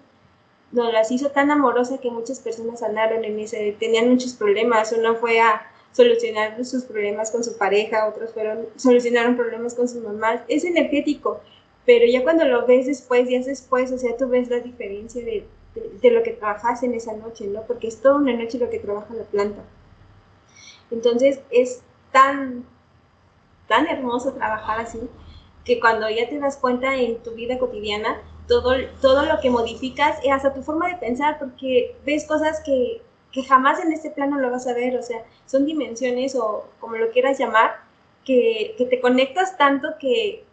nos 0.71 0.93
las 0.93 1.11
hizo 1.11 1.31
tan 1.31 1.51
amorosa 1.51 1.97
que 1.97 2.11
muchas 2.11 2.41
personas 2.41 2.81
sanaron 2.81 3.25
en 3.25 3.39
ese, 3.41 3.75
tenían 3.81 4.11
muchos 4.11 4.35
problemas. 4.35 4.93
Uno 4.93 5.15
fue 5.15 5.41
a 5.41 5.73
solucionar 5.93 6.63
sus 6.67 6.85
problemas 6.85 7.31
con 7.31 7.43
su 7.43 7.57
pareja, 7.57 8.07
otros 8.07 8.35
fueron, 8.35 8.67
solucionaron 8.77 9.35
problemas 9.35 9.75
con 9.75 9.89
sus 9.89 10.03
mamás. 10.03 10.43
Es 10.49 10.67
energético, 10.67 11.41
pero 11.87 12.05
ya 12.05 12.23
cuando 12.25 12.45
lo 12.45 12.67
ves 12.67 12.85
después, 12.85 13.27
días 13.27 13.47
después, 13.47 13.91
o 13.91 13.97
sea, 13.97 14.19
tú 14.19 14.29
ves 14.29 14.51
la 14.51 14.61
diferencia 14.61 15.25
de, 15.25 15.47
de, 15.75 15.91
de 15.99 16.11
lo 16.11 16.23
que 16.23 16.33
trabajas 16.33 16.83
en 16.83 16.93
esa 16.93 17.15
noche, 17.15 17.47
¿no? 17.47 17.63
Porque 17.63 17.89
es 17.89 18.03
toda 18.03 18.17
una 18.17 18.35
noche 18.35 18.59
lo 18.59 18.69
que 18.69 18.81
trabaja 18.81 19.15
la 19.15 19.25
planta. 19.25 19.63
Entonces, 20.91 21.41
es 21.51 21.81
tan, 22.13 22.65
tan 23.67 23.87
hermoso 23.87 24.33
trabajar 24.33 24.81
así, 24.81 25.01
que 25.65 25.81
cuando 25.81 26.09
ya 26.09 26.29
te 26.29 26.39
das 26.39 26.57
cuenta 26.57 26.95
en 26.97 27.23
tu 27.23 27.33
vida 27.33 27.59
cotidiana, 27.59 28.21
todo, 28.47 28.75
todo 29.03 29.25
lo 29.27 29.41
que 29.41 29.51
modificas, 29.51 30.25
y 30.25 30.31
hasta 30.31 30.55
tu 30.55 30.63
forma 30.63 30.89
de 30.89 30.97
pensar, 30.97 31.39
porque 31.39 31.97
ves 32.07 32.27
cosas 32.27 32.63
que, 32.65 33.03
que 33.33 33.45
jamás 33.45 33.79
en 33.85 33.93
este 33.93 34.11
plano 34.11 34.39
lo 34.39 34.51
vas 34.51 34.67
a 34.67 34.73
ver, 34.73 34.97
o 34.97 35.03
sea, 35.03 35.25
son 35.47 35.67
dimensiones 35.67 36.35
o 36.35 36.67
como 36.81 36.97
lo 36.97 37.11
quieras 37.11 37.39
llamar, 37.39 37.81
que, 38.25 38.75
que 38.79 38.87
te 38.87 39.01
conectas 39.01 39.57
tanto 39.59 39.89
que, 40.01 40.45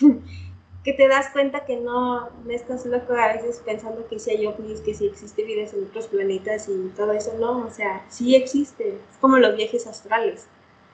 que 0.90 0.96
te 0.96 1.08
das 1.08 1.30
cuenta 1.30 1.64
que 1.64 1.76
no, 1.76 2.30
no 2.30 2.50
estás 2.50 2.84
loco 2.84 3.12
a 3.12 3.32
veces 3.32 3.62
pensando 3.64 4.08
que 4.08 4.18
si 4.18 4.30
hay 4.30 4.46
ovnis, 4.46 4.80
que 4.80 4.92
si 4.92 5.06
existe 5.06 5.44
vida 5.44 5.62
en 5.62 5.84
otros 5.84 6.08
planetas 6.08 6.68
y 6.68 6.88
todo 6.96 7.12
eso, 7.12 7.32
no, 7.38 7.64
o 7.64 7.70
sea, 7.70 8.04
sí 8.08 8.34
existe, 8.34 8.88
es 8.88 9.16
como 9.20 9.38
los 9.38 9.54
viajes 9.56 9.86
astrales, 9.86 10.48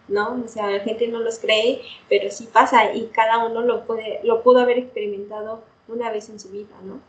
¿no? 0.09 0.43
O 0.45 0.49
sea, 0.49 0.71
la 0.71 0.81
gente 0.81 1.09
no 1.09 1.21
los 1.21 1.39
cree, 1.39 1.81
pero 2.11 2.31
sí 2.31 2.47
pasa 2.53 2.93
y 2.93 3.07
cada 3.07 3.47
uno 3.47 3.63
lo, 3.63 3.87
puede, 3.87 4.21
lo 4.23 4.43
pudo 4.43 4.59
haber 4.59 4.77
experimentado 4.79 5.63
una 5.89 6.11
vez 6.11 6.29
en 6.29 6.39
su 6.39 6.51
vida, 6.51 6.77
¿no? 6.85 7.01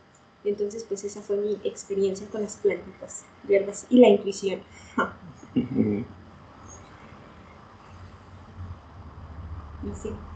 Entonces, 0.45 0.85
pues 0.85 1.03
esa 1.03 1.21
fue 1.21 1.35
mi 1.35 1.59
experiencia 1.65 2.25
con 2.29 2.41
las 2.41 2.55
plantitas 2.55 3.25
verdes 3.43 3.85
y 3.89 3.99
la 3.99 4.07
intuición. 4.07 4.61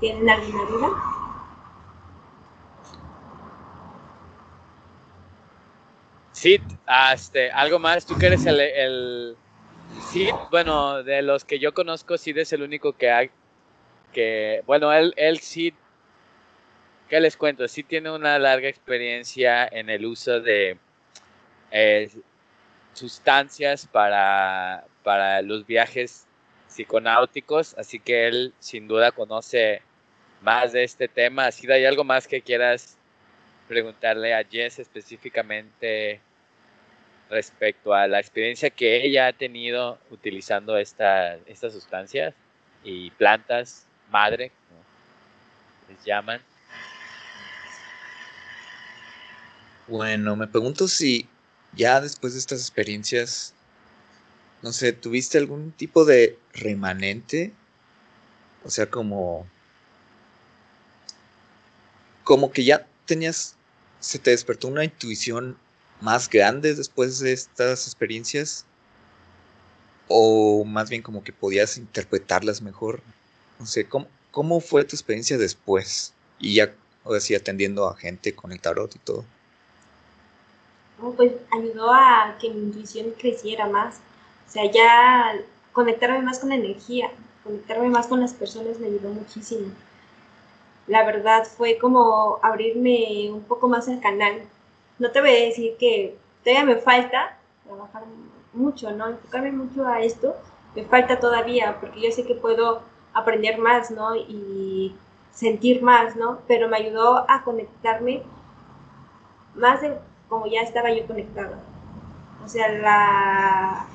¿Tienen 0.02 0.30
alguna 0.30 0.66
duda? 0.66 1.31
Ah, 6.88 7.14
este, 7.14 7.52
algo 7.52 7.78
más, 7.78 8.06
tú 8.06 8.18
que 8.18 8.26
eres 8.26 8.46
el, 8.48 8.60
el 8.60 9.36
sí, 10.12 10.28
bueno, 10.50 11.04
de 11.04 11.22
los 11.22 11.46
que 11.46 11.60
yo 11.60 11.74
conozco, 11.74 12.18
Sid 12.18 12.38
es 12.39 12.52
el 12.52 12.64
único 12.64 12.94
que 12.94 13.12
hay, 13.12 13.30
que, 14.12 14.64
bueno, 14.66 14.92
él, 14.92 15.14
él 15.18 15.39
sí, 15.39 15.74
¿qué 17.10 17.20
les 17.20 17.38
cuento? 17.38 17.68
Sí 17.68 17.84
tiene 17.84 18.10
una 18.10 18.39
larga 18.39 18.68
experiencia 18.68 19.68
en 19.68 19.89
el 19.92 20.04
uso 20.04 20.42
de 20.42 20.80
eh, 21.70 22.10
sustancias 22.94 23.86
para, 23.86 24.84
para 25.04 25.44
los 25.44 25.68
viajes 25.68 26.26
psiconáuticos, 26.68 27.76
así 27.78 28.00
que 28.00 28.28
él 28.28 28.54
sin 28.60 28.88
duda 28.88 29.12
conoce 29.12 29.84
más 30.42 30.72
de 30.72 30.84
este 30.86 31.08
tema. 31.08 31.46
Así 31.46 31.72
hay 31.72 31.86
algo 31.86 32.04
más 32.04 32.28
que 32.28 32.42
quieras 32.42 32.98
preguntarle 33.68 34.34
a 34.34 34.44
Jess 34.44 34.80
específicamente 34.80 36.20
respecto 37.32 37.94
a 37.94 38.08
la 38.08 38.20
experiencia 38.20 38.70
que 38.70 39.06
ella 39.06 39.28
ha 39.28 39.34
tenido 39.34 39.98
utilizando 40.12 40.78
esta, 40.78 41.36
estas 41.48 41.72
sustancias 41.72 42.36
y 42.84 43.10
plantas 43.12 43.88
madre, 44.12 44.52
les 45.88 46.04
llaman. 46.04 46.42
Bueno, 49.88 50.36
me 50.36 50.48
pregunto 50.48 50.90
si 50.90 51.28
ya 51.74 52.02
después 52.02 52.34
de 52.34 52.40
estas 52.40 52.60
experiencias, 52.60 53.54
no 54.62 54.74
sé, 54.74 54.92
¿tuviste 54.92 55.38
algún 55.38 55.72
tipo 55.72 56.04
de 56.04 56.38
remanente? 56.54 57.54
O 58.66 58.70
sea, 58.70 58.88
como... 58.88 59.48
Como 62.26 62.52
que 62.52 62.64
ya 62.64 62.86
tenías, 63.06 63.56
se 64.00 64.20
te 64.20 64.32
despertó 64.32 64.68
una 64.68 64.84
intuición 64.84 65.58
más 66.02 66.30
grandes 66.30 66.78
después 66.78 67.20
de 67.20 67.32
estas 67.32 67.86
experiencias? 67.86 68.66
¿O 70.08 70.66
más 70.66 70.89
bien 70.89 71.02
como 71.02 71.24
que 71.24 71.32
podías 71.32 71.78
interpretarlas 71.78 72.62
mejor? 72.62 73.02
No 73.60 73.66
sé, 73.66 73.88
¿cómo, 73.88 74.08
cómo 74.32 74.60
fue 74.60 74.84
tu 74.84 74.95
experiencia 74.95 75.38
después? 75.38 76.14
Y 76.39 76.56
ya, 76.56 76.74
o 77.04 77.18
sea, 77.20 77.38
atendiendo 77.38 77.88
a 77.88 77.95
gente 77.95 78.36
con 78.36 78.52
el 78.52 78.60
tarot 78.60 78.93
y 78.95 78.99
todo. 78.99 79.24
pues 81.16 81.34
ayudó 81.52 81.93
a 81.93 82.38
que 82.41 82.49
mi 82.49 82.62
intuición 82.62 83.12
creciera 83.18 83.68
más. 83.68 83.99
O 84.47 84.52
sea, 84.52 84.70
ya 84.70 85.36
conectarme 85.72 86.22
más 86.22 86.39
con 86.39 86.49
la 86.49 86.56
energía, 86.56 87.12
conectarme 87.43 87.89
más 87.89 88.08
con 88.08 88.20
las 88.20 88.34
personas 88.34 88.80
me 88.80 88.88
ayudó 88.88 89.10
muchísimo. 89.10 89.72
La 90.88 91.06
verdad 91.06 91.45
fue 91.45 91.78
como 91.78 92.39
abrirme 92.41 93.32
un 93.32 93.43
poco 93.43 93.70
más 93.70 93.88
el 93.88 94.02
canal, 94.02 94.41
no 95.02 95.10
te 95.10 95.20
voy 95.20 95.32
a 95.32 95.45
decir 95.45 95.78
que 95.80 96.16
todavía 96.43 96.76
me 96.76 96.80
falta 96.80 97.36
trabajar 97.66 98.04
mucho, 98.54 98.91
¿no? 98.91 99.08
Enfocarme 99.08 99.52
mucho 99.52 99.88
a 99.88 99.99
esto, 100.02 100.36
me 100.76 100.84
falta 100.84 101.20
todavía, 101.20 101.78
porque 101.82 102.02
yo 102.02 102.12
sé 102.12 102.24
que 102.24 102.36
puedo 102.36 102.84
aprender 103.12 103.58
más, 103.58 103.89
¿no? 103.89 104.16
Y 104.16 104.95
sentir 105.32 105.82
más, 105.82 106.16
¿no? 106.16 106.41
Pero 106.47 106.70
me 106.70 106.78
ayudó 106.78 107.26
a 107.28 107.43
conectarme 107.43 108.22
más 109.56 109.82
de 109.82 109.97
como 110.30 110.45
ya 110.45 110.62
estaba 110.62 110.93
yo 110.93 111.08
conectada. 111.08 111.60
O 112.45 112.47
sea, 112.47 112.72
la 112.72 113.88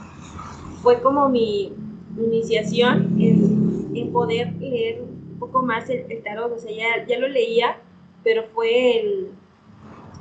fue 0.82 1.00
como 1.02 1.28
mi 1.28 1.72
iniciación 2.18 3.16
en, 3.20 4.12
poder 4.12 4.52
leer 4.54 5.02
un 5.02 5.38
poco 5.38 5.62
más 5.62 5.88
el, 5.88 6.22
tarot. 6.24 6.52
O 6.52 6.58
sea, 6.58 6.72
ya, 6.72 7.06
ya 7.06 7.18
lo 7.18 7.28
leía, 7.28 7.76
pero 8.24 8.44
fue 8.54 9.00
el, 9.00 9.30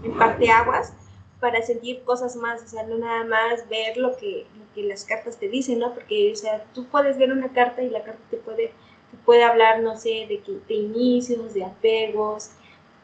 en 0.06 0.52
aguas 0.52 0.94
para 1.40 1.62
sentir 1.62 2.04
cosas 2.04 2.36
más, 2.36 2.64
o 2.64 2.68
sea, 2.68 2.84
no 2.84 2.98
nada 2.98 3.24
más 3.26 3.68
ver 3.70 3.98
lo 3.98 4.16
que, 4.16 4.46
que 4.74 4.84
las 4.84 5.04
cartas 5.06 5.38
te 5.38 5.50
dicen, 5.50 5.80
¿no? 5.80 5.94
Porque, 5.94 6.32
o 6.32 6.36
sea, 6.36 6.64
tú 6.74 6.86
puedes 6.86 7.18
ver 7.18 7.32
una 7.32 7.52
carta 7.52 7.82
y 7.84 7.90
la 7.90 8.04
carta 8.04 8.22
te 8.30 8.38
puede, 8.38 8.68
te 9.12 9.18
puede 9.26 9.44
hablar, 9.44 9.82
no 9.82 9.98
sé, 9.98 10.26
de, 10.28 10.40
que, 10.40 10.60
de 10.68 10.74
inicios, 10.74 11.54
de 11.54 11.66
apegos, 11.66 12.52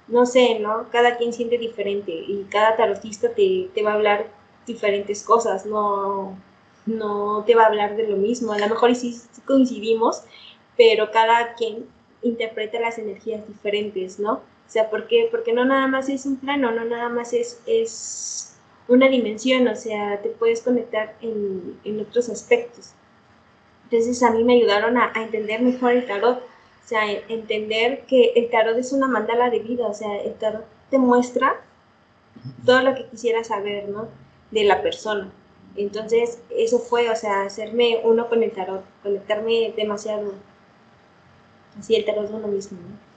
no 0.07 0.25
sé, 0.25 0.59
¿no? 0.59 0.89
Cada 0.91 1.17
quien 1.17 1.33
siente 1.33 1.57
diferente 1.57 2.11
y 2.11 2.45
cada 2.49 2.75
tarotista 2.75 3.29
te, 3.33 3.69
te 3.73 3.83
va 3.83 3.91
a 3.91 3.95
hablar 3.95 4.27
diferentes 4.65 5.23
cosas, 5.23 5.65
no, 5.65 6.37
no 6.85 7.43
te 7.45 7.55
va 7.55 7.63
a 7.63 7.67
hablar 7.67 7.95
de 7.95 8.07
lo 8.07 8.17
mismo. 8.17 8.53
A 8.53 8.59
lo 8.59 8.67
mejor 8.69 8.95
sí 8.95 9.21
coincidimos, 9.45 10.23
pero 10.77 11.11
cada 11.11 11.53
quien 11.55 11.85
interpreta 12.21 12.79
las 12.79 12.97
energías 12.97 13.47
diferentes, 13.47 14.19
¿no? 14.19 14.41
O 14.71 14.73
sea. 14.73 14.89
Porque 14.89 15.51
no 15.53 15.65
nada 15.65 15.87
más 15.87 16.07
es 16.07 16.25
un 16.25 16.37
plano, 16.37 16.71
no 16.71 16.85
nada 16.85 17.09
más 17.09 17.33
es, 17.33 17.59
es 17.65 18.55
una 18.87 19.09
dimensión, 19.09 19.67
o 19.67 19.75
sea, 19.75 20.21
te 20.21 20.29
puedes 20.29 20.61
conectar 20.61 21.17
en, 21.21 21.77
en 21.83 21.99
otros 21.99 22.29
aspectos. 22.29 22.93
Entonces 23.83 24.23
a 24.23 24.31
mí 24.31 24.45
me 24.45 24.53
ayudaron 24.53 24.97
a, 24.97 25.11
a, 25.13 25.23
entender 25.23 25.61
mejor 25.61 25.91
el 25.91 26.07
tarot, 26.07 26.39
o 26.39 26.87
sea, 26.87 27.11
entender 27.11 28.05
que 28.05 28.31
el 28.37 28.49
tarot 28.49 28.77
es 28.77 28.93
una 28.93 29.07
mandala 29.07 29.49
de 29.49 29.59
vida, 29.59 29.85
o 29.87 29.93
sea, 29.93 30.15
el 30.21 30.35
tarot 30.35 30.63
te 30.89 30.97
muestra 30.97 31.59
todo 32.65 32.81
lo 32.81 32.95
que 32.95 33.07
quisiera 33.07 33.43
saber, 33.43 33.89
¿no? 33.89 34.07
De 34.51 34.63
la 34.63 34.81
persona. 34.81 35.29
Entonces, 35.75 36.41
eso 36.49 36.79
fue, 36.79 37.09
o 37.09 37.15
sea, 37.17 37.43
hacerme 37.43 37.99
uno 38.05 38.29
con 38.29 38.41
el 38.41 38.53
tarot, 38.53 38.85
conectarme 39.03 39.73
demasiado. 39.75 40.33
Así 41.77 41.95
el 41.95 42.05
tarot 42.05 42.23
es 42.25 42.31
uno 42.31 42.47
mismo, 42.47 42.79
¿no? 42.79 43.10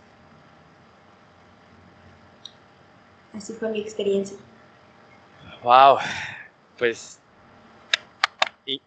Así 3.34 3.52
fue 3.52 3.68
mi 3.70 3.80
experiencia. 3.80 4.36
Wow, 5.62 5.98
pues 6.78 7.20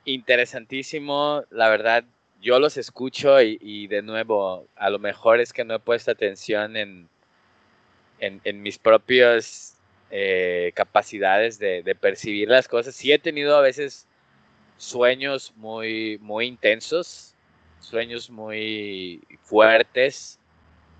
interesantísimo, 0.05 1.43
la 1.49 1.69
verdad. 1.69 2.03
Yo 2.39 2.59
los 2.59 2.77
escucho 2.77 3.41
y, 3.41 3.87
de 3.87 4.01
nuevo, 4.01 4.67
a 4.75 4.89
lo 4.89 4.99
mejor 4.99 5.39
es 5.39 5.51
que 5.51 5.65
no 5.65 5.75
he 5.75 5.79
puesto 5.79 6.11
atención 6.11 6.77
en, 6.77 7.09
en, 8.19 8.61
mis 8.61 8.77
propias 8.77 9.75
eh, 10.11 10.71
capacidades 10.75 11.57
de, 11.57 11.97
percibir 11.99 12.47
las 12.47 12.67
cosas. 12.67 12.95
Sí 12.95 13.11
he 13.11 13.17
tenido 13.17 13.57
a 13.57 13.61
veces 13.61 14.07
sueños 14.77 15.51
muy, 15.55 16.19
muy 16.21 16.45
intensos, 16.45 17.33
sueños 17.79 18.29
muy 18.29 19.21
fuertes. 19.41 20.39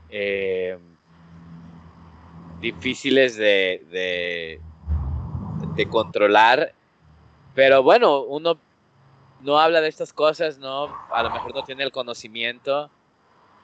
Eh, 0.10 0.78
difíciles 2.60 3.36
de, 3.36 4.60
de, 5.76 5.88
controlar. 5.89 6.74
Pero 7.53 7.84
bueno, 7.84 8.22
uno 8.22 8.58
no 9.41 9.60
habla 9.60 9.82
de 9.82 9.89
estas 9.89 10.12
cosas, 10.12 10.58
¿no? 10.58 10.86
A 11.12 11.24
lo 11.24 11.30
mejor 11.30 11.53
no 11.53 11.64
tiene 11.64 11.84
el 11.84 11.91
conocimiento 11.91 12.89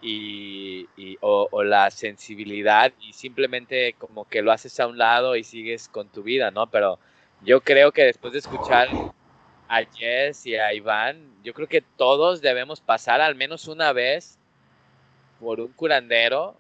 y, 0.02 0.88
o, 1.22 1.64
la 1.64 1.90
sensibilidad 1.90 2.94
y 3.02 3.14
simplemente 3.14 3.94
como 3.98 4.26
que 4.28 4.42
lo 4.42 4.52
haces 4.52 4.80
a 4.80 4.88
un 4.88 4.98
lado 4.98 5.36
y 5.36 5.44
sigues 5.44 5.90
con 5.90 6.08
tu 6.10 6.24
vida, 6.24 6.52
¿no? 6.52 6.68
Pero 6.68 7.00
yo 7.42 7.62
creo 7.62 7.92
que 7.92 8.04
después 8.04 8.34
de 8.34 8.40
escuchar 8.40 8.90
a 9.68 9.84
Jess 9.86 10.46
y 10.46 10.56
a 10.56 10.74
Iván, 10.74 11.34
yo 11.44 11.54
creo 11.54 11.68
que 11.68 11.82
todos 11.82 12.42
debemos 12.42 12.80
pasar 12.80 13.22
al 13.22 13.36
menos 13.36 13.68
una 13.68 13.92
vez 13.92 14.38
por 15.40 15.60
un 15.60 15.74
curandero 15.74 16.56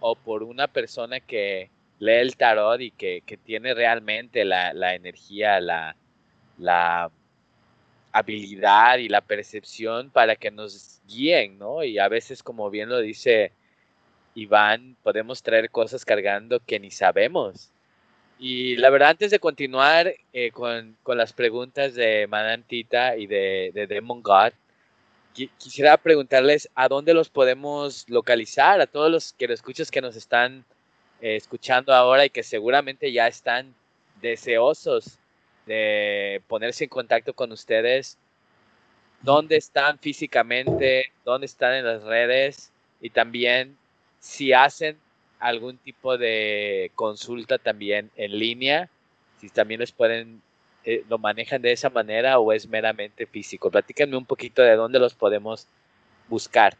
o 0.00 0.16
por 0.16 0.42
una 0.42 0.66
persona 0.66 1.20
que 1.20 1.70
lee 1.98 2.12
el 2.12 2.36
tarot 2.36 2.80
y 2.80 2.90
que, 2.90 3.22
tiene 3.44 3.74
realmente 3.74 4.44
la, 4.44 4.94
energía, 4.94 5.60
la, 5.60 5.94
la, 6.58 7.10
habilidad 8.12 8.98
y 8.98 9.08
la 9.08 9.20
percepción 9.20 10.10
para 10.10 10.34
que 10.34 10.50
nos 10.50 11.00
guíen, 11.06 11.58
¿no? 11.58 11.84
Y 11.84 11.98
a 11.98 12.08
veces, 12.08 12.42
como 12.42 12.68
bien 12.68 12.88
lo 12.88 12.98
dice 12.98 13.52
Iván, 14.34 14.96
podemos 15.04 15.44
traer 15.44 15.70
cosas 15.70 16.04
cargando 16.04 16.58
que 16.58 16.80
ni 16.80 16.90
sabemos. 16.90 17.70
Y 18.38 18.76
la 18.76 18.90
verdad, 18.90 19.10
antes 19.10 19.30
de 19.30 19.38
continuar 19.38 20.12
eh, 20.32 20.50
con, 20.50 20.96
las 21.06 21.32
preguntas 21.32 21.94
de 21.94 22.26
Madame 22.26 22.64
Tita 22.66 23.16
y 23.16 23.26
de, 23.26 23.70
de 23.74 23.86
Demon 23.86 24.22
God, 24.22 24.54
quisiera 25.32 25.96
preguntarles 25.96 26.68
a 26.74 26.88
dónde 26.88 27.14
los 27.14 27.28
podemos 27.30 28.08
localizar, 28.08 28.80
a 28.80 28.86
todos 28.86 29.10
los 29.10 29.32
que 29.32 29.48
lo 29.48 29.54
escuchas 29.54 29.90
que 29.90 30.00
nos 30.00 30.16
están 30.16 30.64
eh, 31.20 31.36
escuchando 31.36 31.94
ahora 31.94 32.24
y 32.24 32.30
que 32.30 32.42
seguramente 32.42 33.12
ya 33.12 33.26
están 33.26 33.74
deseosos 34.20 35.18
de 35.66 36.42
ponerse 36.48 36.84
en 36.84 36.90
contacto 36.90 37.32
con 37.32 37.52
ustedes, 37.52 38.18
dónde 39.22 39.56
están 39.56 39.98
físicamente, 39.98 41.12
dónde 41.24 41.46
están 41.46 41.74
en 41.74 41.84
las 41.84 42.02
redes 42.02 42.72
y 43.00 43.10
también 43.10 43.76
si 44.18 44.52
hacen 44.52 44.98
algún 45.38 45.78
tipo 45.78 46.18
de 46.18 46.92
consulta 46.94 47.58
también 47.58 48.10
en 48.16 48.38
línea, 48.38 48.90
si 49.40 49.48
también 49.48 49.80
les 49.80 49.92
pueden, 49.92 50.42
eh, 50.84 51.04
lo 51.08 51.18
manejan 51.18 51.60
de 51.60 51.72
esa 51.72 51.90
manera 51.90 52.38
o 52.38 52.52
es 52.52 52.68
meramente 52.68 53.26
físico. 53.26 53.70
Platíquenme 53.70 54.16
un 54.16 54.24
poquito 54.24 54.62
de 54.62 54.76
dónde 54.76 54.98
los 54.98 55.14
podemos 55.14 55.66
buscar. 56.28 56.76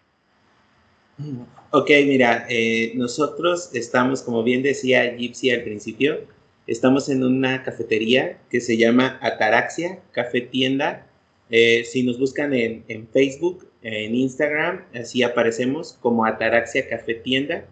Ok, 1.70 1.90
mira, 2.07 2.46
eh, 2.48 2.92
nosotros 2.94 3.70
estamos, 3.74 4.22
como 4.22 4.42
bien 4.42 4.62
decía 4.62 5.16
Gypsy 5.16 5.51
al 5.51 5.62
principio, 5.62 6.20
estamos 6.66 7.09
en 7.09 7.22
una 7.22 7.62
cafetería 7.62 8.38
que 8.48 8.61
se 8.61 8.76
llama 8.76 9.18
Ataraxia 9.20 10.01
Café 10.12 10.40
Tienda. 10.40 11.07
Eh, 11.51 11.84
si 11.84 12.03
nos 12.05 12.18
buscan 12.18 12.55
en, 12.55 12.84
en, 12.88 13.07
Facebook, 13.09 13.68
en 13.82 14.14
Instagram, 14.14 14.84
así 14.94 15.22
aparecemos 15.22 15.98
como 16.01 16.24
Ataraxia 16.24 16.88
Café 16.88 17.14
Tienda. 17.14 17.66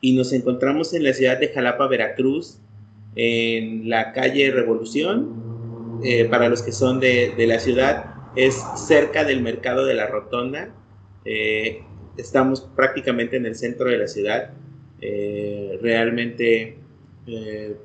Y 0.00 0.14
nos 0.14 0.32
encontramos 0.32 0.92
en 0.92 1.04
la 1.04 1.12
ciudad 1.14 1.38
de 1.38 1.48
Jalapa, 1.48 1.86
Veracruz, 1.86 2.58
en 3.14 3.88
la 3.88 4.12
calle 4.12 4.50
Revolución. 4.50 5.41
Eh, 6.04 6.24
para 6.24 6.48
los 6.48 6.62
que 6.62 6.72
son 6.72 7.00
de, 7.00 7.34
la 7.38 7.58
ciudad, 7.58 8.14
es 8.34 8.60
cerca 8.76 9.24
del 9.24 9.42
mercado 9.42 9.84
de 9.84 9.94
la 9.94 10.06
Rotonda. 10.06 10.74
Eh, 11.24 11.82
estamos 12.16 12.68
prácticamente 12.74 13.36
en 13.36 13.46
el 13.46 13.54
centro 13.54 13.88
de 13.88 13.98
la 13.98 14.08
ciudad. 14.08 14.50
Eh, 15.00 15.78
realmente 15.82 16.78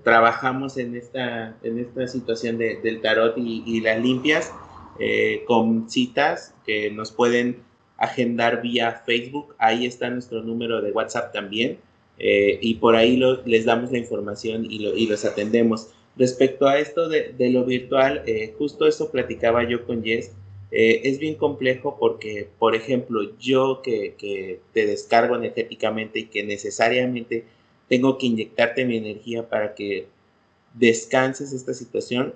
trabajamos 0.04 0.78
en 0.78 0.96
esta, 0.96 1.56
en 1.62 1.78
esta 1.78 2.08
situación 2.08 2.58
de, 2.58 2.78
del 2.78 3.02
tarot 3.02 3.38
y, 3.38 3.82
las 3.82 4.02
limpias 4.02 4.52
con 5.46 5.88
citas 5.92 6.56
que 6.66 6.90
nos 6.90 7.12
pueden 7.12 7.60
agendar 7.98 8.64
vía 8.64 9.04
Facebook. 9.06 9.54
Ahí 9.60 9.86
está 9.86 10.10
nuestro 10.10 10.42
número 10.42 10.82
de 10.82 10.92
WhatsApp 10.92 11.32
también. 11.34 11.78
Y 12.18 12.76
por 12.76 12.96
ahí 12.96 13.22
les 13.46 13.66
damos 13.66 13.92
la 13.92 14.00
información 14.00 14.66
y, 14.66 14.80
lo, 14.80 14.98
y, 14.98 15.06
los 15.06 15.24
atendemos. 15.24 15.92
Respecto 16.18 16.68
a 16.68 16.80
esto 16.80 17.08
de, 17.10 17.36
lo 17.52 17.64
virtual, 17.64 18.24
eh, 18.26 18.54
justo 18.58 18.88
eso 18.88 19.12
platicaba 19.12 19.68
yo 19.68 19.86
con 19.86 20.04
Jess. 20.04 20.32
Eh, 20.72 21.02
es 21.04 21.20
bien 21.20 21.36
complejo 21.36 21.98
porque, 22.00 22.50
por 22.58 22.76
ejemplo, 22.76 23.38
yo 23.40 23.82
que, 23.84 24.60
te 24.74 24.86
descargo 24.86 25.36
energéticamente 25.36 26.20
y 26.20 26.26
que 26.26 26.44
necesariamente 26.44 27.46
tengo 27.88 28.18
que 28.18 28.28
inyectarte 28.28 28.84
mi 28.84 28.98
energía 28.98 29.48
para 29.48 29.76
que 29.76 30.08
descanses 30.74 31.54
esta 31.54 31.74
situación, 31.74 32.34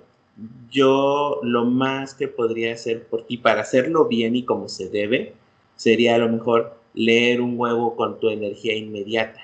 yo 0.70 1.40
lo 1.42 1.64
más 1.66 2.14
que 2.14 2.28
podría 2.28 2.72
hacer 2.72 3.04
por 3.06 3.26
ti 3.26 3.36
para 3.36 3.60
hacerlo 3.60 4.06
bien 4.06 4.34
y 4.34 4.44
como 4.44 4.68
se 4.68 4.88
debe, 4.88 5.34
sería 5.76 6.14
a 6.14 6.18
lo 6.18 6.28
mejor 6.28 6.78
leer 6.94 7.40
un 7.40 7.58
huevo 7.58 7.96
con 7.96 8.18
tu 8.18 8.30
energía 8.30 8.74
inmediata. 8.74 9.40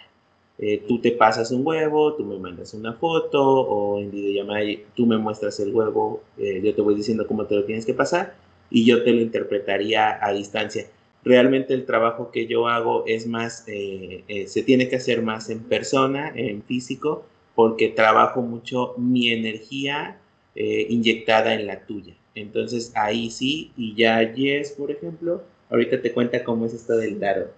Eh, 0.61 0.82
tú 0.88 1.00
te 1.00 1.12
pasas 1.12 1.52
un 1.52 1.64
huevo, 1.64 2.14
tú 2.14 2.24
me 2.24 2.36
mandas 2.36 2.74
una 2.74 2.92
foto 2.92 3.40
o 3.40 4.00
en 4.00 4.11
videollamada 4.11 4.64
tú 4.96 5.06
me 5.06 5.16
muestras 5.16 5.61
el 5.61 5.72
huevo, 5.72 6.24
eh, 6.36 6.61
yo 6.64 6.74
te 6.74 6.82
voy 6.82 6.96
diciendo 6.96 7.28
cómo 7.28 7.46
te 7.46 7.54
lo 7.54 7.64
tienes 7.64 7.86
que 7.86 7.94
pasar 7.94 8.34
y 8.68 8.84
yo 8.84 9.04
te 9.04 9.12
lo 9.12 9.20
interpretaría 9.20 10.18
a 10.20 10.32
distancia. 10.32 10.86
Realmente 11.22 11.74
el 11.74 11.86
trabajo 11.86 12.32
que 12.32 12.48
yo 12.48 12.66
hago 12.66 13.04
es 13.06 13.26
más, 13.28 13.64
eh, 13.68 14.24
se 14.48 14.62
tiene 14.64 14.88
que 14.88 14.96
hacer 14.96 15.22
más 15.22 15.48
en 15.48 15.62
persona, 15.62 16.32
en 16.34 16.62
físico, 16.62 17.24
porque 17.54 17.88
trabajo 17.88 18.42
mucho 18.42 18.94
mi 18.96 19.32
energía 19.32 20.18
inyectada 20.54 21.54
en 21.54 21.68
la 21.68 21.86
tuya. 21.86 22.14
Entonces 22.34 22.92
ahí 22.96 23.30
sí, 23.30 23.72
y 23.76 23.94
ya 23.94 24.18
Jess, 24.34 24.72
por 24.72 24.90
ejemplo, 24.90 25.42
ahorita 25.70 26.02
te 26.02 26.12
cuenta 26.12 26.42
cómo 26.42 26.66
es 26.66 26.74
esto 26.74 26.96
del 26.96 27.20
tarot. 27.20 27.52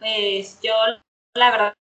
Pues 0.00 0.58
yo, 0.62 0.72
la 1.34 1.50
verdad, 1.50 1.74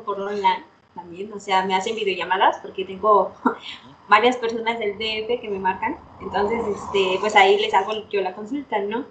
por 0.00 0.20
online 0.20 0.64
también, 0.94 1.32
o 1.32 1.40
sea, 1.40 1.64
me 1.64 1.74
hacen 1.74 1.94
videollamadas 1.94 2.58
porque 2.58 2.84
tengo 2.84 3.32
varias 4.08 4.36
personas 4.36 4.78
del 4.78 4.98
DF 4.98 5.40
que 5.40 5.48
me 5.48 5.58
marcan, 5.58 5.96
entonces, 6.20 6.60
este, 6.66 7.16
pues 7.20 7.34
ahí 7.36 7.58
les 7.58 7.72
hago 7.74 7.92
yo 8.10 8.20
la 8.20 8.34
consulta, 8.34 8.78
¿no? 8.80 9.04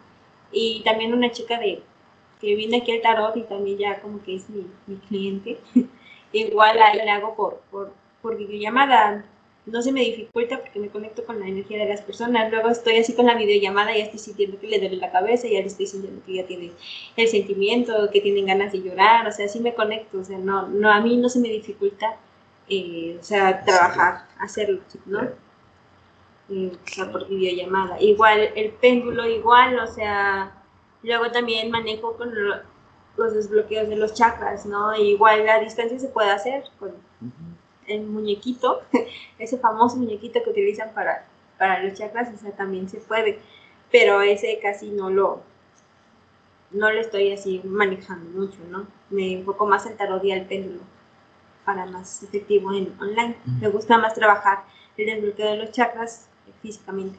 Y 0.51 0.81
también 0.83 1.13
una 1.13 1.31
chica 1.31 1.57
de 1.57 1.81
que 2.39 2.55
viene 2.55 2.77
aquí 2.77 2.91
al 2.91 3.01
tarot 3.01 3.37
y 3.37 3.43
también 3.43 3.77
ya 3.77 4.01
como 4.01 4.21
que 4.23 4.35
es 4.35 4.45
mi, 4.49 4.65
cliente, 5.07 5.59
igual 6.33 6.81
ahí 6.81 6.97
le 6.97 7.09
hago 7.09 7.35
por, 7.35 7.61
por 8.21 8.37
videollamada, 8.37 9.25
no 9.65 9.81
se 9.81 9.91
me 9.91 10.01
dificulta 10.01 10.59
porque 10.59 10.79
me 10.79 10.89
conecto 10.89 11.23
con 11.23 11.39
la 11.39 11.47
energía 11.47 11.79
de 11.79 11.89
las 11.89 12.01
personas. 12.01 12.51
Luego 12.51 12.69
estoy 12.69 12.97
así 12.97 13.13
con 13.13 13.27
la 13.27 13.35
videollamada 13.35 13.95
y 13.95 13.99
ya 13.99 14.05
estoy 14.05 14.19
sintiendo 14.19 14.59
que 14.59 14.67
le 14.67 14.79
duele 14.79 14.97
la 14.97 15.11
cabeza, 15.11 15.47
ya 15.47 15.59
le 15.59 15.67
estoy 15.67 15.85
sintiendo 15.85 16.23
que 16.25 16.33
ya 16.33 16.45
tiene 16.47 16.71
el 17.15 17.27
sentimiento, 17.27 18.09
que 18.11 18.21
tienen 18.21 18.47
ganas 18.47 18.71
de 18.71 18.81
llorar, 18.81 19.27
o 19.27 19.31
sea, 19.31 19.47
sí 19.47 19.59
me 19.59 19.75
conecto, 19.75 20.19
o 20.19 20.23
sea, 20.23 20.37
no, 20.39 20.67
no 20.67 20.91
a 20.91 20.99
mí 21.01 21.17
no 21.17 21.29
se 21.29 21.39
me 21.39 21.49
dificulta, 21.49 22.17
eh, 22.69 23.17
o 23.19 23.23
sea, 23.23 23.63
trabajar, 23.63 24.25
hacerlo, 24.39 24.81
¿no? 25.05 25.21
Eh, 26.49 26.71
o 26.73 26.87
sea, 26.87 27.11
por 27.11 27.27
videollamada. 27.27 28.01
Igual, 28.01 28.51
el 28.55 28.71
péndulo 28.71 29.27
igual, 29.27 29.77
o 29.79 29.87
sea, 29.87 30.51
luego 31.03 31.31
también 31.31 31.69
manejo 31.69 32.17
con 32.17 32.33
lo, 32.33 32.55
los 33.17 33.33
desbloqueos 33.33 33.87
de 33.89 33.95
los 33.95 34.13
chakras, 34.15 34.65
¿no? 34.65 34.91
E 34.93 35.03
igual 35.03 35.45
la 35.45 35.59
distancia 35.59 35.99
se 35.99 36.07
puede 36.07 36.31
hacer 36.31 36.63
con... 36.79 36.89
Uh 36.89 37.25
-huh 37.25 37.50
el 37.91 38.03
muñequito, 38.03 38.81
ese 39.39 39.57
famoso 39.57 39.97
muñequito 39.97 40.43
que 40.43 40.49
utilizan 40.49 40.93
para, 40.93 41.25
para 41.57 41.83
los 41.83 41.93
chakras, 41.93 42.29
o 42.33 42.37
sea, 42.37 42.51
también 42.51 42.89
se 42.89 42.97
puede, 42.99 43.39
pero 43.91 44.21
ese 44.21 44.59
casi 44.61 44.89
no 44.89 45.09
lo, 45.09 45.41
no 46.71 46.91
lo 46.91 46.99
estoy 46.99 47.31
así 47.31 47.61
manejando 47.63 48.39
mucho, 48.39 48.57
¿no? 48.69 48.87
Me 49.09 49.33
enfoco 49.33 49.65
más 49.65 49.85
en 49.85 49.97
tarot 49.97 50.23
y 50.23 50.31
al 50.31 50.45
péndulo 50.45 50.81
para 51.65 51.85
más 51.85 52.23
efectivo 52.23 52.73
en 52.73 52.93
online. 52.99 53.35
Uh 53.45 53.49
-huh. 53.49 53.61
Me 53.61 53.69
gusta 53.69 53.97
más 53.97 54.13
trabajar 54.13 54.63
el 54.97 55.05
desbloqueo 55.05 55.51
de 55.51 55.57
los 55.57 55.71
chakras 55.71 56.27
físicamente. 56.61 57.17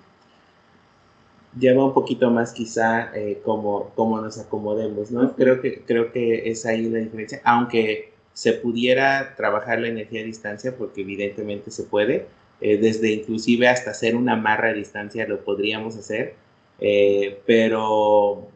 Lleva 1.58 1.84
un 1.84 1.92
poquito 1.92 2.30
más 2.30 2.52
quizá 2.52 3.14
eh, 3.14 3.40
como, 3.44 3.90
como 3.94 4.20
nos 4.20 4.38
acomodemos, 4.38 5.10
¿no? 5.10 5.20
Uh 5.20 5.24
-huh. 5.24 5.34
Creo 5.36 5.60
que, 5.60 5.82
creo 5.84 6.12
que 6.12 6.50
es 6.50 6.64
ahí 6.64 6.88
la 6.88 6.98
diferencia, 6.98 7.40
aunque 7.44 8.11
se 8.32 8.54
pudiera 8.54 9.34
trabajar 9.36 9.80
la 9.80 9.88
energía 9.88 10.22
a 10.22 10.24
distancia, 10.24 10.76
porque 10.76 11.02
evidentemente 11.02 11.70
se 11.70 11.84
puede, 11.84 12.26
eh, 12.60 12.78
desde 12.78 13.10
inclusive 13.10 13.68
hasta 13.68 13.90
hacer 13.90 14.14
una 14.14 14.34
amarra 14.34 14.68
a 14.68 14.72
distancia 14.72 15.26
lo 15.26 15.44
podríamos 15.44 15.96
hacer, 15.96 16.34
eh, 16.78 17.40
pero 17.44 18.48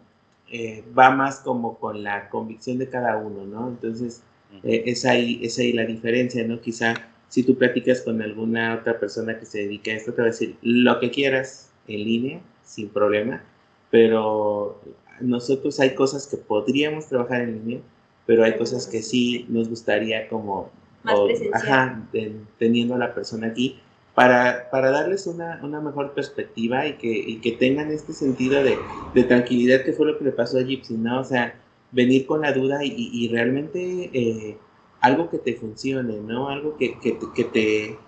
eh, 0.50 0.84
va 0.96 1.10
más 1.10 1.40
como 1.40 1.78
con 1.78 2.02
la 2.02 2.28
convicción 2.28 2.78
de 2.78 2.88
cada 2.88 3.16
uno, 3.16 3.44
¿no? 3.44 3.68
Entonces, 3.68 4.22
es, 4.62 5.04
ahí, 5.04 5.40
es 5.42 5.58
ahí 5.58 5.72
la 5.72 5.84
diferencia, 5.84 6.46
¿no? 6.46 6.60
Quizá 6.60 6.94
si 7.28 7.42
tú 7.42 7.58
platicas 7.58 8.00
con 8.02 8.22
alguna 8.22 8.76
otra 8.76 8.98
persona 8.98 9.38
que 9.38 9.44
se 9.44 9.58
dedica 9.58 9.90
a 9.90 9.94
esto, 9.94 10.12
te 10.14 10.22
va 10.22 10.28
a 10.28 10.30
decir 10.30 10.56
lo 10.62 11.00
que 11.00 11.10
quieras 11.10 11.72
en 11.88 12.04
línea, 12.04 12.40
sin 12.62 12.88
problema, 12.88 13.42
pero 13.90 14.80
nosotros 15.20 15.80
hay 15.80 15.94
cosas 15.94 16.26
que 16.26 16.36
podríamos 16.36 17.08
trabajar 17.08 17.42
en 17.42 17.54
línea, 17.58 17.80
pero 18.26 18.44
hay 18.44 18.56
cosas 18.56 18.86
que 18.86 19.02
sí 19.02 19.46
nos 19.48 19.68
gustaría 19.68 20.28
como, 20.28 20.70
o, 21.04 21.28
ajá, 21.52 22.06
de, 22.12 22.36
teniendo 22.58 22.94
a 22.94 22.98
la 22.98 23.14
persona 23.14 23.46
aquí, 23.48 23.80
para, 24.14 24.70
para 24.70 24.90
darles 24.90 25.26
una, 25.26 25.60
una, 25.62 25.80
mejor 25.80 26.14
perspectiva 26.14 26.86
y 26.86 26.94
que, 26.94 27.08
y 27.08 27.36
que 27.40 27.52
tengan 27.52 27.90
este 27.92 28.14
sentido 28.14 28.64
de, 28.64 28.78
de, 29.14 29.24
tranquilidad 29.24 29.84
que 29.84 29.92
fue 29.92 30.06
lo 30.06 30.18
que 30.18 30.24
le 30.24 30.32
pasó 30.32 30.58
a 30.58 30.62
Gypsy, 30.62 30.94
¿no? 30.94 31.20
O 31.20 31.24
sea, 31.24 31.54
venir 31.92 32.26
con 32.26 32.40
la 32.40 32.52
duda 32.52 32.82
y, 32.82 33.10
y 33.12 33.28
realmente 33.28 34.10
eh, 34.12 34.56
algo 35.00 35.28
que 35.28 35.38
te 35.38 35.54
funcione, 35.54 36.18
¿no? 36.20 36.48
Algo 36.48 36.76
que, 36.76 36.98
que, 36.98 37.18
que 37.34 37.44
te, 37.44 37.98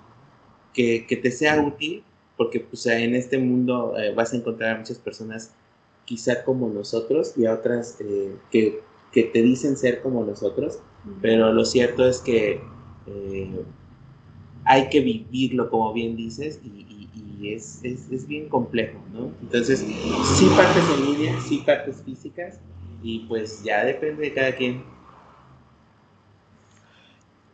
que, 0.72 1.06
que, 1.06 1.16
te 1.16 1.30
sea 1.30 1.60
útil, 1.60 2.02
porque 2.38 2.60
pues, 2.60 2.86
en 2.86 3.14
este 3.14 3.38
mundo 3.38 3.94
eh, 3.98 4.14
vas 4.14 4.32
a 4.32 4.36
encontrar 4.36 4.76
a 4.76 4.78
muchas 4.78 4.98
personas 4.98 5.52
quizá 6.06 6.42
como 6.42 6.68
nosotros 6.70 7.34
y 7.36 7.44
a 7.44 7.52
otras 7.52 7.98
eh, 8.00 8.34
que 8.50 8.80
que 9.12 9.24
te 9.24 9.42
dicen 9.42 9.76
ser 9.76 10.02
como 10.02 10.24
nosotros, 10.24 10.80
pero 11.22 11.52
lo 11.52 11.64
cierto 11.64 12.06
es 12.06 12.18
que 12.18 12.60
eh, 13.06 13.64
hay 14.64 14.88
que 14.90 15.00
vivirlo, 15.00 15.70
como 15.70 15.92
bien 15.92 16.16
dices, 16.16 16.60
y, 16.62 16.68
y, 16.68 17.08
y 17.40 17.54
es, 17.54 17.80
es, 17.82 18.10
es, 18.10 18.26
bien 18.26 18.48
complejo, 18.48 18.98
¿no? 19.12 19.32
Entonces, 19.40 19.80
sí 19.80 20.46
partes 20.56 20.84
en 20.94 21.04
línea, 21.06 21.40
sí 21.40 21.62
partes 21.64 22.02
físicas, 22.04 22.60
y 23.02 23.20
pues 23.20 23.62
ya 23.62 23.84
depende 23.84 24.24
de 24.24 24.34
cada 24.34 24.54
quien. 24.54 24.84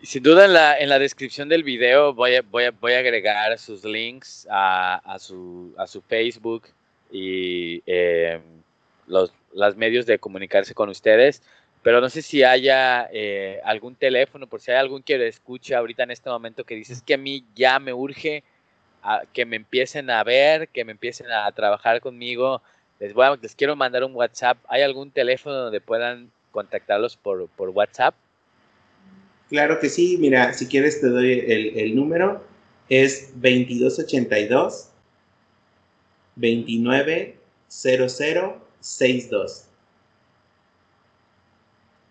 Sin 0.02 0.22
duda 0.22 0.44
en 0.44 0.52
la, 0.52 0.78
en 0.78 0.88
la 0.88 0.98
descripción 0.98 1.48
del 1.48 1.62
video 1.62 2.12
voy 2.12 2.34
a, 2.34 2.42
voy 2.42 2.64
a, 2.64 2.70
voy 2.72 2.92
a 2.92 2.98
agregar 2.98 3.58
sus 3.58 3.84
links 3.84 4.46
a, 4.50 4.96
a, 4.96 5.18
su, 5.18 5.72
a 5.78 5.86
su 5.86 6.02
Facebook 6.02 6.64
y 7.10 7.82
eh, 7.86 8.38
los, 9.06 9.32
los 9.54 9.76
medios 9.76 10.06
de 10.06 10.18
comunicarse 10.18 10.74
con 10.74 10.88
ustedes. 10.88 11.42
pero 11.82 12.00
no 12.00 12.08
sé 12.08 12.22
si 12.22 12.42
haya 12.42 13.08
eh, 13.12 13.60
algún 13.64 13.94
teléfono, 13.94 14.46
por 14.46 14.60
si 14.60 14.70
hay 14.70 14.78
algún 14.78 15.02
que 15.02 15.28
escuche 15.28 15.74
ahorita 15.74 16.02
en 16.04 16.12
este 16.12 16.30
momento 16.30 16.64
que 16.64 16.74
dices 16.74 17.02
que 17.02 17.14
a 17.14 17.18
mí 17.18 17.44
ya 17.54 17.78
me 17.78 17.92
urge 17.92 18.42
que 19.32 19.44
me 19.44 19.56
empiecen 19.56 20.10
a 20.10 20.24
ver, 20.24 20.68
que 20.68 20.84
me 20.84 20.92
empiecen 20.92 21.30
a 21.30 21.50
trabajar 21.52 22.00
conmigo. 22.00 22.62
Les, 23.00 23.12
voy 23.12 23.26
a, 23.26 23.36
les 23.40 23.54
quiero 23.54 23.76
mandar 23.76 24.04
un 24.04 24.14
WhatsApp. 24.14 24.58
¿Hay 24.68 24.82
algún 24.82 25.10
teléfono 25.10 25.54
donde 25.54 25.80
puedan 25.80 26.30
contactarlos 26.52 27.16
por, 27.16 27.48
por 27.48 27.68
WhatsApp? 27.70 28.14
Claro 29.50 29.78
que 29.78 29.88
sí, 29.88 30.16
mira, 30.18 30.52
si 30.54 30.66
quieres 30.66 31.00
te 31.00 31.08
doy 31.08 31.32
el, 31.32 31.78
el 31.78 31.94
número. 31.94 32.42
Es 32.88 33.32
2282 33.34 34.90
290062. 38.84 39.64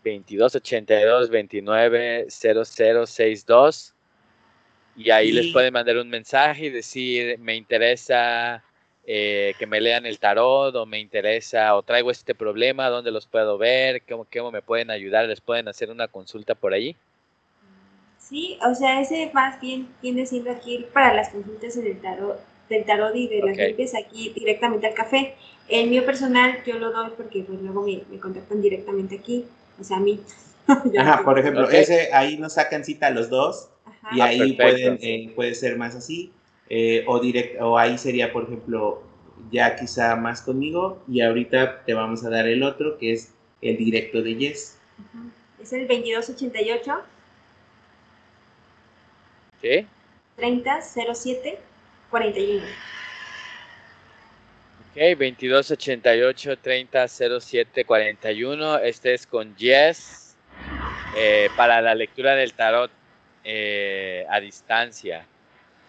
2282 0.04 1.30
290062 1.30 3.94
y 4.96 5.10
ahí 5.12 5.32
les 5.32 5.54
pueden 5.54 5.74
mandar 5.74 5.98
un 5.98 6.10
mensaje 6.10 6.66
y 6.66 6.70
decir 6.70 7.40
me 7.40 7.56
interesa 7.56 8.64
eh, 9.06 9.54
que 9.58 9.66
me 9.66 9.80
lean 9.80 10.06
el 10.06 10.20
tarot 10.20 10.76
o 10.76 10.86
me 10.86 11.00
interesa 11.00 11.74
o 11.76 11.84
traigo 11.84 12.12
este 12.12 12.36
problema, 12.36 12.90
dónde 12.90 13.12
los 13.12 13.28
puedo 13.28 13.58
ver, 13.58 14.02
cómo, 14.08 14.28
cómo 14.32 14.52
me 14.52 14.62
pueden 14.62 14.92
ayudar, 14.92 15.26
les 15.26 15.42
pueden 15.42 15.68
hacer 15.68 15.90
una 15.90 16.08
consulta 16.08 16.56
por 16.56 16.74
ahí. 16.74 16.96
Sí, 18.18 18.58
o 18.66 18.74
sea, 18.74 19.02
ese 19.02 19.30
más 19.34 19.60
bien 19.60 19.90
viene 20.02 20.26
siendo 20.26 20.52
aquí 20.52 20.86
para 20.94 21.14
las 21.14 21.30
consultas 21.30 21.76
del 21.76 22.00
tarot, 22.02 22.40
del 22.74 22.86
tarot 22.86 23.16
y 23.16 23.28
de 23.28 23.40
las 23.42 23.58
limpias 23.58 23.94
aquí 23.96 24.34
directamente 24.36 24.88
al 24.88 24.94
café. 24.94 25.36
El 25.70 25.90
mío 25.90 26.06
personal 26.06 26.64
yo 26.66 26.78
lo 26.80 26.92
doy 26.92 27.12
porque 27.16 27.44
pues 27.44 27.62
luego 27.62 27.84
me, 27.84 28.04
me 28.10 28.20
contactan 28.20 28.62
directamente 28.62 29.16
aquí, 29.16 29.46
o 29.80 29.84
sea, 29.84 29.98
a 29.98 30.00
mí. 30.00 30.20
Ajá, 30.98 31.24
por 31.24 31.38
ejemplo, 31.40 31.70
ese 31.70 32.10
ahí 32.14 32.38
nos 32.38 32.54
sacan 32.54 32.84
cita 32.84 33.10
los 33.10 33.30
dos 33.30 33.70
y 34.12 34.22
ah, 34.22 34.26
ahí 34.26 34.54
pueden, 34.54 34.98
eh, 35.02 35.32
puede 35.36 35.56
ser 35.56 35.78
más 35.78 35.96
así. 35.96 36.32
Eh, 36.70 37.04
o, 37.08 37.20
direct, 37.20 37.62
o 37.62 37.78
ahí 37.78 37.98
sería, 37.98 38.34
por 38.34 38.44
ejemplo, 38.44 39.04
ya 39.52 39.76
quizá 39.76 40.16
más 40.16 40.42
conmigo 40.42 41.04
y 41.08 41.22
ahorita 41.22 41.84
te 41.86 41.94
vamos 41.94 42.26
a 42.26 42.30
dar 42.30 42.48
el 42.48 42.64
otro 42.64 42.98
que 42.98 43.12
es 43.12 43.34
el 43.62 43.78
directo 43.78 44.22
de 44.22 44.36
Yes. 44.36 44.80
Es 45.62 45.74
el 45.74 45.88
2288. 45.88 46.94
¿Qué? 49.62 49.86
3007 50.38 51.60
41. 52.14 52.64
Ok, 54.92 55.18
2288 55.18 56.58
3007 56.62 57.86
41. 57.86 58.78
Este 58.78 59.16
es 59.16 59.26
con 59.26 59.56
Yes 59.56 60.38
eh, 61.18 61.50
para 61.58 61.82
la 61.82 61.96
lectura 61.96 62.36
del 62.36 62.54
tarot 62.54 62.92
eh, 63.44 64.28
a 64.30 64.40
distancia. 64.40 65.26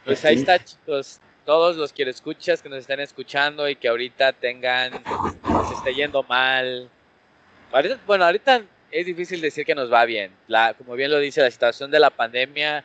Pues 0.06 0.24
ahí 0.24 0.36
está, 0.36 0.64
chicos. 0.64 1.20
Todos 1.44 1.76
los 1.76 1.92
que 1.92 2.04
escuchas, 2.04 2.62
que 2.62 2.70
nos 2.70 2.78
están 2.78 3.00
escuchando 3.00 3.68
y 3.68 3.76
que 3.76 3.88
ahorita 3.88 4.32
tengan, 4.32 4.92
se 5.68 5.74
esté 5.74 5.94
yendo 5.94 6.22
mal. 6.22 6.88
bueno, 8.06 8.24
ahorita 8.24 8.62
es 8.90 9.04
difícil 9.04 9.42
decir 9.42 9.66
que 9.66 9.74
nos 9.74 9.92
va 9.92 10.06
bien. 10.06 10.30
La, 10.48 10.72
como 10.72 10.94
bien 10.94 11.10
lo 11.10 11.18
dice, 11.18 11.42
la 11.42 11.50
situación 11.50 11.90
de 11.90 12.00
la 12.00 12.08
pandemia 12.08 12.82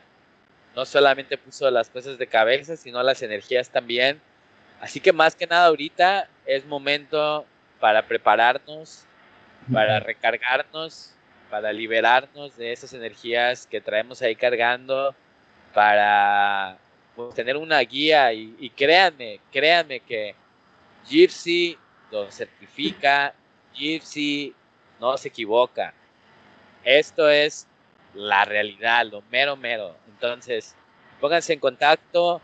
no 0.74 0.84
solamente 0.84 1.36
puso 1.36 1.70
las 1.70 1.90
cosas 1.90 2.18
de 2.18 2.26
cabeza, 2.26 2.76
sino 2.76 3.02
las 3.02 3.22
energías 3.22 3.70
también. 3.70 4.20
Así 4.80 5.00
que 5.00 5.12
más 5.12 5.34
que 5.34 5.46
nada 5.46 5.66
ahorita 5.66 6.28
es 6.46 6.64
momento 6.66 7.44
para 7.80 8.06
prepararnos, 8.06 9.04
para 9.70 10.00
recargarnos 10.00 11.14
para 11.50 11.72
liberarnos 11.72 12.56
de 12.56 12.72
esas 12.72 12.92
energías 12.94 13.66
que 13.66 13.80
traemos 13.80 14.22
ahí 14.22 14.36
cargando, 14.36 15.14
para 15.74 16.78
pues, 17.16 17.34
tener 17.34 17.56
una 17.56 17.80
guía 17.80 18.32
y, 18.32 18.70
créanme, 18.76 19.40
créanme 19.52 20.00
que 20.00 20.34
Gypsy 21.08 21.76
lo 22.10 22.30
certifica, 22.30 23.34
Gypsy 23.74 24.54
no 25.00 25.16
se 25.18 25.28
equivoca. 25.28 25.92
Esto 26.84 27.28
es 27.28 27.66
la 28.14 28.44
realidad, 28.44 29.06
lo 29.06 29.22
mero 29.30 29.56
mero. 29.56 29.96
Entonces, 30.08 30.74
pónganse 31.20 31.54
en 31.54 31.60
contacto, 31.60 32.40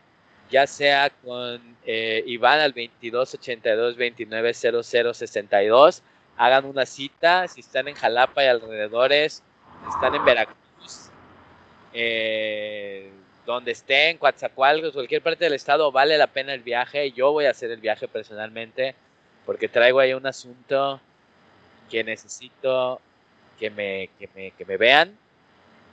ya 0.51 0.67
sea 0.67 1.11
con 1.11 1.77
eh, 1.85 2.23
Iván 2.27 2.61
al 2.61 2.73
2282 2.73 3.97
290062 3.97 6.03
hagan 6.37 6.67
una 6.67 6.87
cita, 6.87 7.49
si 7.49 7.61
están 7.61 7.89
en 7.89 7.95
Jalapa 7.95 8.45
y 8.45 8.49
alrededores, 8.49 9.43
están 9.89 10.15
en 10.15 10.25
Veracruz, 10.25 11.11
eh, 11.93 13.11
donde 13.47 13.73
estén, 13.73 14.19
Coatzacoalcos, 14.19 14.93
cualquier 14.93 15.23
parte 15.23 15.45
del 15.45 15.55
estado, 15.55 15.91
vale 15.93 16.19
la 16.19 16.27
pena 16.27 16.53
el 16.53 16.61
viaje. 16.61 17.13
Yo 17.13 17.33
voy 17.33 17.47
a 17.47 17.51
hacer 17.51 17.71
el 17.71 17.81
viaje 17.81 18.09
personalmente 18.09 18.95
porque 19.47 19.69
traigo 19.69 20.01
ahí 20.01 20.13
un 20.13 20.27
asunto 20.27 21.01
que 21.89 22.05
necesito 22.05 23.01
que 23.59 23.71
me, 23.71 24.11
que 24.19 24.65
me, 24.67 24.77
vean. 24.77 25.17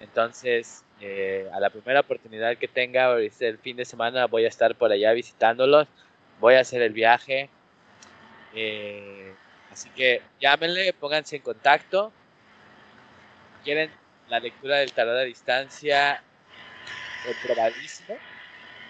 Entonces, 0.03 0.83
eh, 1.01 1.49
a 1.51 1.59
la 1.59 1.69
primera 1.69 2.01
oportunidad 2.01 2.57
que 2.57 2.67
tenga, 2.67 3.17
el 3.17 3.57
fin 3.57 3.77
de 3.77 3.85
semana, 3.85 4.27
voy 4.27 4.45
a 4.45 4.49
estar 4.49 4.75
por 4.75 4.91
allá 4.91 5.11
visitándolos. 5.13 5.87
Voy 6.39 6.55
a 6.55 6.59
hacer 6.59 6.81
el 6.81 6.93
viaje. 6.93 7.49
Eh, 8.53 9.33
Así 9.73 9.89
que 9.89 10.21
llámenle, 10.39 10.93
pónganse 10.93 11.37
en 11.37 11.41
contacto. 11.41 12.13
Quieren 13.63 13.89
la 14.29 14.39
lectura 14.39 14.77
del 14.77 14.91
tarot 14.91 15.17
a 15.17 15.21
distancia, 15.21 16.21
comprobadísimo. 17.25 18.15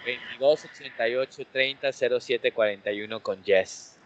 22 0.04 0.66
88 0.66 1.42
30 1.50 1.90
07 2.20 2.52
41 2.52 3.20
con 3.20 3.42
Jess. 3.42 3.96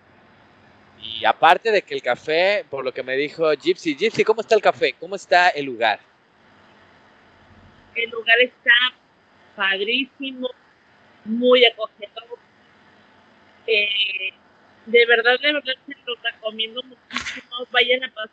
Y 1.03 1.25
aparte 1.25 1.73
de 1.73 1.83
que 1.83 1.95
el 1.95 2.03
café, 2.03 2.65
por 2.71 2.85
lo 2.85 2.95
que 2.95 3.03
me 3.03 3.17
dijo 3.17 3.51
Gypsy, 3.53 3.97
Gypsy, 3.97 4.23
¿cómo 4.23 4.43
está 4.43 4.55
el 4.55 4.63
café? 4.63 4.93
¿Cómo 5.01 5.17
está 5.17 5.49
el 5.49 5.65
lugar? 5.65 5.99
El 7.99 8.11
lugar 8.11 8.41
está 8.41 8.71
padrísimo, 9.57 10.49
muy 11.25 11.65
acogedor. 11.65 12.39
Eh, 13.67 14.31
de 14.87 15.07
verdad, 15.07 15.39
de 15.41 15.53
verdad, 15.53 15.75
se 15.85 15.95
lo 16.07 16.15
recomiendo 16.23 16.81
muchísimo. 16.85 17.67
Vayan 17.73 18.05
a 18.05 18.15
pasar 18.15 18.31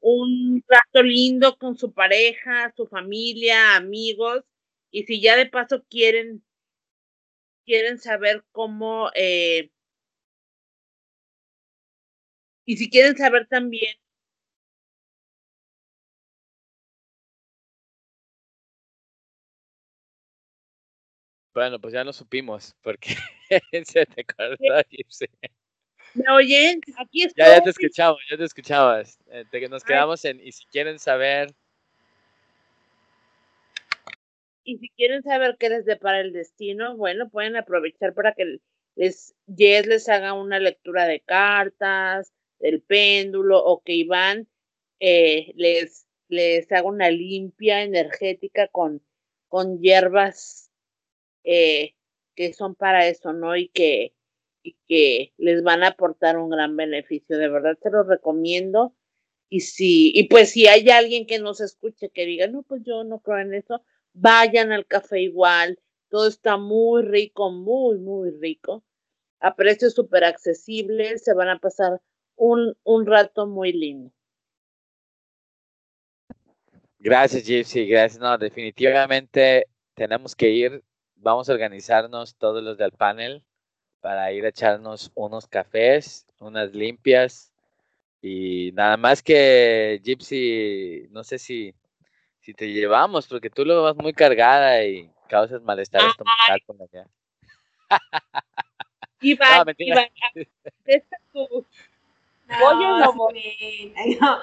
un, 0.00 0.64
rato 0.66 1.02
lindo 1.02 1.58
con 1.58 1.76
su 1.76 1.92
pareja, 1.92 2.72
su 2.74 2.86
familia, 2.86 3.76
amigos. 3.76 4.44
Y 4.90 5.04
si 5.04 5.20
ya 5.20 5.36
de 5.36 5.44
paso 5.44 5.84
quieren, 5.90 6.42
quieren 7.66 7.98
saber 7.98 8.44
cómo, 8.50 9.10
eh, 9.14 9.70
y 12.64 12.78
si 12.78 12.88
quieren 12.88 13.16
saber 13.16 13.46
también 13.46 13.94
Bueno, 21.52 21.80
pues 21.80 21.92
ya 21.92 22.04
lo 22.04 22.12
supimos, 22.12 22.76
porque 22.80 23.14
se 23.84 24.06
te 24.06 24.24
cortó, 24.24 24.64
¿Me 26.14 26.24
oyen? 26.32 26.80
Aquí 26.96 27.24
estoy. 27.24 27.44
Ya, 27.44 27.56
ya 27.56 27.62
te 27.62 27.70
escuchamos, 27.70 28.20
ya 28.30 28.36
te 28.36 28.44
escuchabas. 28.44 29.18
Eh, 29.30 29.68
nos 29.68 29.84
quedamos 29.84 30.24
en, 30.24 30.40
y 30.40 30.52
si 30.52 30.64
quieren 30.66 30.98
saber. 30.98 31.52
Y 34.64 34.78
si 34.78 34.88
quieren 34.90 35.22
saber 35.22 35.56
qué 35.58 35.68
les 35.68 35.84
depara 35.84 36.20
el 36.20 36.32
destino, 36.32 36.96
bueno, 36.96 37.28
pueden 37.30 37.56
aprovechar 37.56 38.14
para 38.14 38.32
que 38.34 38.58
les, 38.96 39.34
Jess 39.56 39.86
les 39.86 40.08
haga 40.08 40.32
una 40.32 40.58
lectura 40.58 41.06
de 41.06 41.20
cartas, 41.20 42.32
del 42.58 42.82
péndulo, 42.82 43.64
o 43.64 43.82
que 43.82 43.94
Iván 43.94 44.48
eh, 45.00 45.52
les, 45.56 46.06
les 46.28 46.70
haga 46.70 46.88
una 46.88 47.10
limpia 47.10 47.82
energética 47.82 48.68
con, 48.68 49.02
con 49.48 49.80
hierbas 49.80 50.69
eh, 51.44 51.94
que 52.34 52.52
son 52.52 52.74
para 52.74 53.06
eso, 53.06 53.32
¿no? 53.32 53.56
Y 53.56 53.68
que, 53.68 54.14
y 54.62 54.76
que 54.86 55.32
les 55.36 55.62
van 55.62 55.82
a 55.82 55.88
aportar 55.88 56.38
un 56.38 56.50
gran 56.50 56.76
beneficio. 56.76 57.38
De 57.38 57.48
verdad 57.48 57.78
te 57.80 57.90
lo 57.90 58.02
recomiendo. 58.02 58.94
Y 59.48 59.60
si, 59.60 60.12
y 60.14 60.28
pues 60.28 60.50
si 60.50 60.68
hay 60.68 60.88
alguien 60.90 61.26
que 61.26 61.38
nos 61.38 61.60
escuche 61.60 62.10
que 62.10 62.24
diga, 62.24 62.46
no, 62.46 62.62
pues 62.62 62.82
yo 62.84 63.04
no 63.04 63.20
creo 63.20 63.40
en 63.40 63.54
eso, 63.54 63.82
vayan 64.12 64.72
al 64.72 64.86
café 64.86 65.20
igual. 65.20 65.78
Todo 66.08 66.28
está 66.28 66.56
muy 66.56 67.02
rico, 67.02 67.50
muy, 67.50 67.98
muy 67.98 68.30
rico. 68.30 68.84
A 69.40 69.56
precios 69.56 69.94
súper 69.94 70.24
accesibles, 70.24 71.24
se 71.24 71.34
van 71.34 71.48
a 71.48 71.58
pasar 71.58 72.00
un, 72.36 72.76
un 72.84 73.06
rato 73.06 73.46
muy 73.46 73.72
lindo. 73.72 74.12
Gracias, 76.98 77.44
Gypsy. 77.44 77.86
Gracias. 77.86 78.20
No, 78.20 78.36
definitivamente 78.36 79.66
tenemos 79.94 80.36
que 80.36 80.50
ir. 80.50 80.82
Vamos 81.22 81.48
a 81.48 81.52
organizarnos 81.52 82.34
todos 82.36 82.62
los 82.62 82.78
del 82.78 82.92
panel 82.92 83.42
para 84.00 84.32
ir 84.32 84.46
a 84.46 84.48
echarnos 84.48 85.12
unos 85.14 85.46
cafés, 85.46 86.26
unas 86.38 86.72
limpias, 86.74 87.52
Y 88.22 88.72
nada 88.72 88.96
más 88.96 89.22
que 89.22 90.00
Gypsy, 90.02 91.08
no 91.10 91.24
sé 91.24 91.38
si, 91.38 91.74
si 92.40 92.52
te 92.52 92.70
llevamos, 92.70 93.26
porque 93.26 93.48
tú 93.48 93.64
lo 93.64 93.82
vas 93.82 93.96
muy 93.96 94.12
cargada 94.12 94.84
y 94.84 95.10
causas 95.28 95.62
malestar 95.62 96.02
estomacal 96.02 96.60
con 96.66 96.78
allá. 96.82 97.06
Iván, 99.22 99.66
no, 99.66 99.72
Iván, 99.78 100.08
tu... 101.32 101.66
No, 104.20 104.38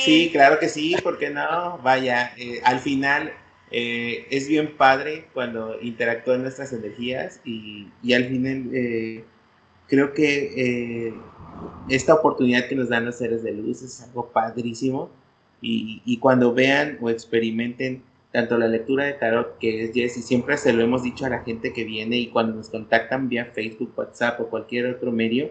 sí, 0.00 0.30
claro 0.32 0.58
que 0.58 0.68
sí, 0.68 0.96
¿por 1.02 1.18
qué 1.18 1.30
no? 1.30 1.78
Vaya, 1.78 2.34
eh, 2.36 2.60
al 2.64 2.80
final 2.80 3.32
eh, 3.70 4.26
es 4.30 4.48
bien 4.48 4.76
padre 4.76 5.26
cuando 5.32 5.80
interactúan 5.80 6.42
nuestras 6.42 6.72
energías 6.72 7.40
y, 7.44 7.88
y 8.02 8.14
al 8.14 8.24
final 8.24 8.68
eh, 8.72 9.24
creo 9.86 10.12
que 10.12 11.06
eh, 11.08 11.14
esta 11.88 12.14
oportunidad 12.14 12.66
que 12.68 12.74
nos 12.74 12.88
dan 12.88 13.06
los 13.06 13.18
seres 13.18 13.42
de 13.42 13.52
luz 13.52 13.82
es 13.82 14.02
algo 14.02 14.30
padrísimo. 14.30 15.10
Y, 15.62 16.00
y, 16.06 16.16
cuando 16.18 16.54
vean 16.54 16.96
o 17.02 17.10
experimenten 17.10 18.02
tanto 18.32 18.56
la 18.56 18.66
lectura 18.66 19.04
de 19.04 19.12
tarot 19.12 19.58
que 19.58 19.84
es 19.84 19.92
Jess 19.92 20.16
y 20.16 20.22
siempre 20.22 20.56
se 20.56 20.72
lo 20.72 20.82
hemos 20.82 21.02
dicho 21.02 21.26
a 21.26 21.28
la 21.28 21.40
gente 21.40 21.74
que 21.74 21.84
viene 21.84 22.16
y 22.16 22.28
cuando 22.28 22.56
nos 22.56 22.70
contactan 22.70 23.28
vía 23.28 23.44
Facebook, 23.44 23.92
WhatsApp 23.94 24.40
o 24.40 24.48
cualquier 24.48 24.86
otro 24.86 25.12
medio, 25.12 25.50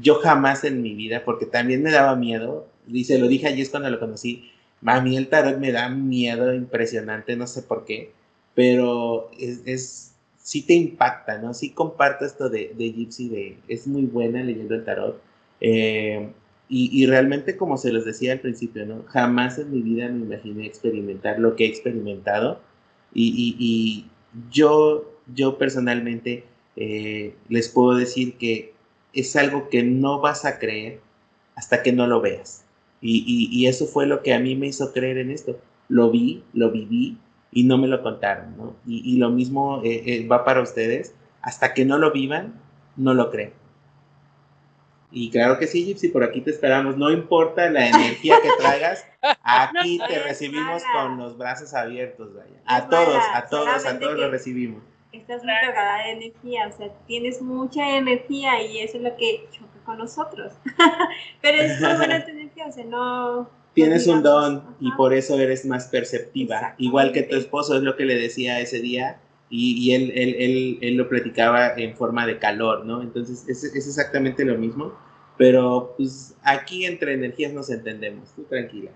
yo 0.00 0.14
jamás 0.20 0.62
en 0.62 0.82
mi 0.82 0.94
vida, 0.94 1.24
porque 1.24 1.46
también 1.46 1.82
me 1.82 1.90
daba 1.90 2.14
miedo, 2.14 2.68
y 2.86 3.04
se 3.04 3.18
lo 3.18 3.26
dije 3.26 3.48
a 3.48 3.52
Jess 3.56 3.70
cuando 3.70 3.90
lo 3.90 3.98
conocí, 3.98 4.51
a 4.84 5.00
mí 5.00 5.16
el 5.16 5.28
tarot 5.28 5.58
me 5.58 5.72
da 5.72 5.88
miedo 5.88 6.54
impresionante, 6.54 7.36
no 7.36 7.46
sé 7.46 7.62
por 7.62 7.84
qué, 7.84 8.12
pero 8.54 9.30
es, 9.38 9.62
es 9.66 10.12
sí 10.42 10.62
te 10.62 10.74
impacta, 10.74 11.38
¿no? 11.38 11.54
Sí 11.54 11.70
comparto 11.70 12.24
esto 12.24 12.48
de, 12.48 12.74
de 12.76 12.92
Gypsy, 12.92 13.28
de, 13.28 13.58
es 13.68 13.86
muy 13.86 14.02
buena 14.02 14.42
leyendo 14.42 14.74
el 14.74 14.84
tarot. 14.84 15.20
Eh, 15.60 16.30
y, 16.68 16.90
y, 16.92 17.06
realmente, 17.06 17.56
como 17.56 17.76
se 17.76 17.92
los 17.92 18.04
decía 18.04 18.32
al 18.32 18.40
principio, 18.40 18.86
¿no? 18.86 19.04
Jamás 19.08 19.58
en 19.58 19.70
mi 19.70 19.82
vida 19.82 20.08
me 20.08 20.24
imaginé 20.24 20.66
experimentar 20.66 21.38
lo 21.38 21.54
que 21.54 21.64
he 21.66 21.68
experimentado. 21.68 22.60
Y, 23.12 23.56
y, 23.58 24.10
yo, 24.50 25.12
yo 25.34 25.58
personalmente 25.58 26.44
eh, 26.76 27.34
les 27.48 27.68
puedo 27.68 27.96
decir 27.96 28.38
que 28.38 28.72
es 29.12 29.36
algo 29.36 29.68
que 29.68 29.82
no 29.82 30.20
vas 30.20 30.46
a 30.46 30.58
creer 30.58 31.00
hasta 31.54 31.82
que 31.82 31.92
no 31.92 32.06
lo 32.06 32.20
veas. 32.22 32.61
Y, 33.02 33.66
eso 33.66 33.86
fue 33.86 34.06
lo 34.06 34.22
que 34.22 34.32
a 34.32 34.38
mí 34.38 34.54
me 34.54 34.68
hizo 34.68 34.92
creer 34.92 35.18
en 35.18 35.30
esto. 35.30 35.58
Lo 35.88 36.10
vi, 36.10 36.44
lo 36.52 36.70
viví 36.70 37.18
y 37.50 37.64
no 37.64 37.76
me 37.76 37.88
lo 37.88 38.02
contaron, 38.02 38.56
¿no? 38.56 38.76
Y, 38.86 39.18
lo 39.18 39.30
mismo 39.30 39.82
eh, 39.84 40.02
eh, 40.06 40.26
va 40.26 40.44
para 40.44 40.62
ustedes. 40.62 41.14
Hasta 41.42 41.74
que 41.74 41.84
no 41.84 41.98
lo 41.98 42.12
vivan, 42.12 42.54
no 42.96 43.14
lo 43.14 43.30
creen. 43.30 43.52
Y 45.14 45.30
claro 45.30 45.58
que 45.58 45.66
sí, 45.66 45.84
Gypsy, 45.84 46.08
por 46.08 46.24
aquí 46.24 46.40
te 46.40 46.50
esperamos. 46.50 46.96
No 46.96 47.10
importa 47.10 47.68
la 47.68 47.86
energía 47.86 48.36
que 48.42 48.48
traigas, 48.58 49.06
aquí 49.42 50.00
te 50.08 50.18
recibimos 50.20 50.82
con 50.94 51.18
los 51.18 51.36
brazos 51.36 51.74
abiertos, 51.74 52.34
vaya. 52.34 52.62
A 52.64 52.88
todos, 52.88 53.22
a 53.34 53.46
todos, 53.46 53.84
a 53.84 53.98
todos 53.98 54.18
lo 54.18 54.30
recibimos. 54.30 54.82
Estás 55.12 55.44
muy 55.44 55.52
cargada 55.60 56.04
de 56.04 56.12
energía, 56.12 56.68
o 56.68 56.72
sea, 56.72 56.88
tienes 57.06 57.42
mucha 57.42 57.98
energía 57.98 58.62
y 58.62 58.78
eso 58.78 58.96
es 58.96 59.02
lo 59.02 59.14
que 59.16 59.46
choca 59.50 59.84
con 59.84 59.98
nosotros. 59.98 60.54
Pero 61.42 61.58
es 61.58 61.78
muy 61.78 61.92
buena 61.96 62.24
tu 62.24 62.30
energía, 62.52 62.66
o 62.66 62.72
sea, 62.72 62.84
no 62.84 63.62
Tienes 63.74 64.06
un 64.06 64.22
don 64.22 64.76
y 64.80 64.92
por 64.92 65.14
eso 65.14 65.38
eres 65.38 65.64
más 65.64 65.88
perceptiva. 65.88 66.74
Igual 66.76 67.12
que 67.12 67.22
tu 67.22 67.36
esposo 67.36 67.76
es 67.76 67.82
lo 67.82 67.96
que 67.96 68.04
le 68.04 68.16
decía 68.16 68.60
ese 68.60 68.80
día 68.80 69.18
y, 69.48 69.94
él, 69.94 70.12
él, 70.14 70.36
él, 70.38 70.78
él, 70.80 70.96
lo 70.96 71.08
platicaba 71.08 71.74
en 71.76 71.94
forma 71.94 72.26
de 72.26 72.38
calor, 72.38 72.84
¿no? 72.84 73.02
Entonces 73.02 73.46
es, 73.48 73.64
es, 73.64 73.86
exactamente 73.86 74.44
lo 74.44 74.56
mismo, 74.56 74.94
pero 75.36 75.94
pues 75.96 76.34
aquí 76.42 76.86
entre 76.86 77.14
energías 77.14 77.52
nos 77.52 77.70
entendemos, 77.70 78.30
tú 78.34 78.44
tranquila. 78.44 78.90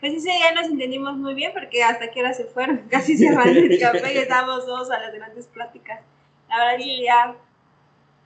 Pues 0.00 0.22
sí, 0.22 0.28
ya 0.28 0.60
nos 0.60 0.70
entendimos 0.70 1.16
muy 1.16 1.34
bien 1.34 1.52
porque 1.52 1.82
hasta 1.82 2.10
que 2.10 2.20
hora 2.20 2.34
se 2.34 2.44
fueron, 2.44 2.78
casi 2.90 3.16
cerrando 3.16 3.58
el 3.58 3.78
café 3.78 4.14
y 4.14 4.18
estábamos 4.18 4.66
dos 4.66 4.90
a 4.90 4.98
las 4.98 5.14
grandes 5.14 5.46
pláticas. 5.46 6.00
La 6.48 6.58
verdad 6.58 6.78
que 6.78 7.02
ya 7.02 7.36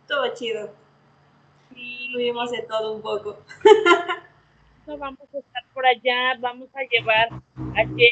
todo 0.09 0.35
chido. 0.35 0.75
Sí, 1.75 2.13
vimos 2.17 2.51
de 2.51 2.63
todo 2.63 2.95
un 2.95 3.03
poco. 3.03 3.39
vamos 4.97 5.29
a 5.35 5.39
estar 5.39 5.65
por 5.73 5.87
allá, 5.87 6.37
vamos 6.39 6.69
a 6.75 6.83
llevar 6.83 7.29
aquí 7.77 8.11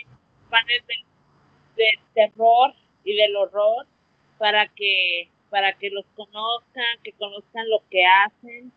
panes 0.51 0.87
del, 0.87 1.05
del, 1.77 1.99
terror 2.15 2.75
y 3.05 3.17
del 3.17 3.37
horror 3.37 3.87
para 4.39 4.69
que 4.69 5.29
para 5.51 5.73
que 5.73 5.89
los 5.91 6.05
conozcan, 6.15 6.85
que 7.03 7.13
conozcan 7.13 7.69
lo 7.71 7.83
que 7.91 8.05
hacen 8.05 8.73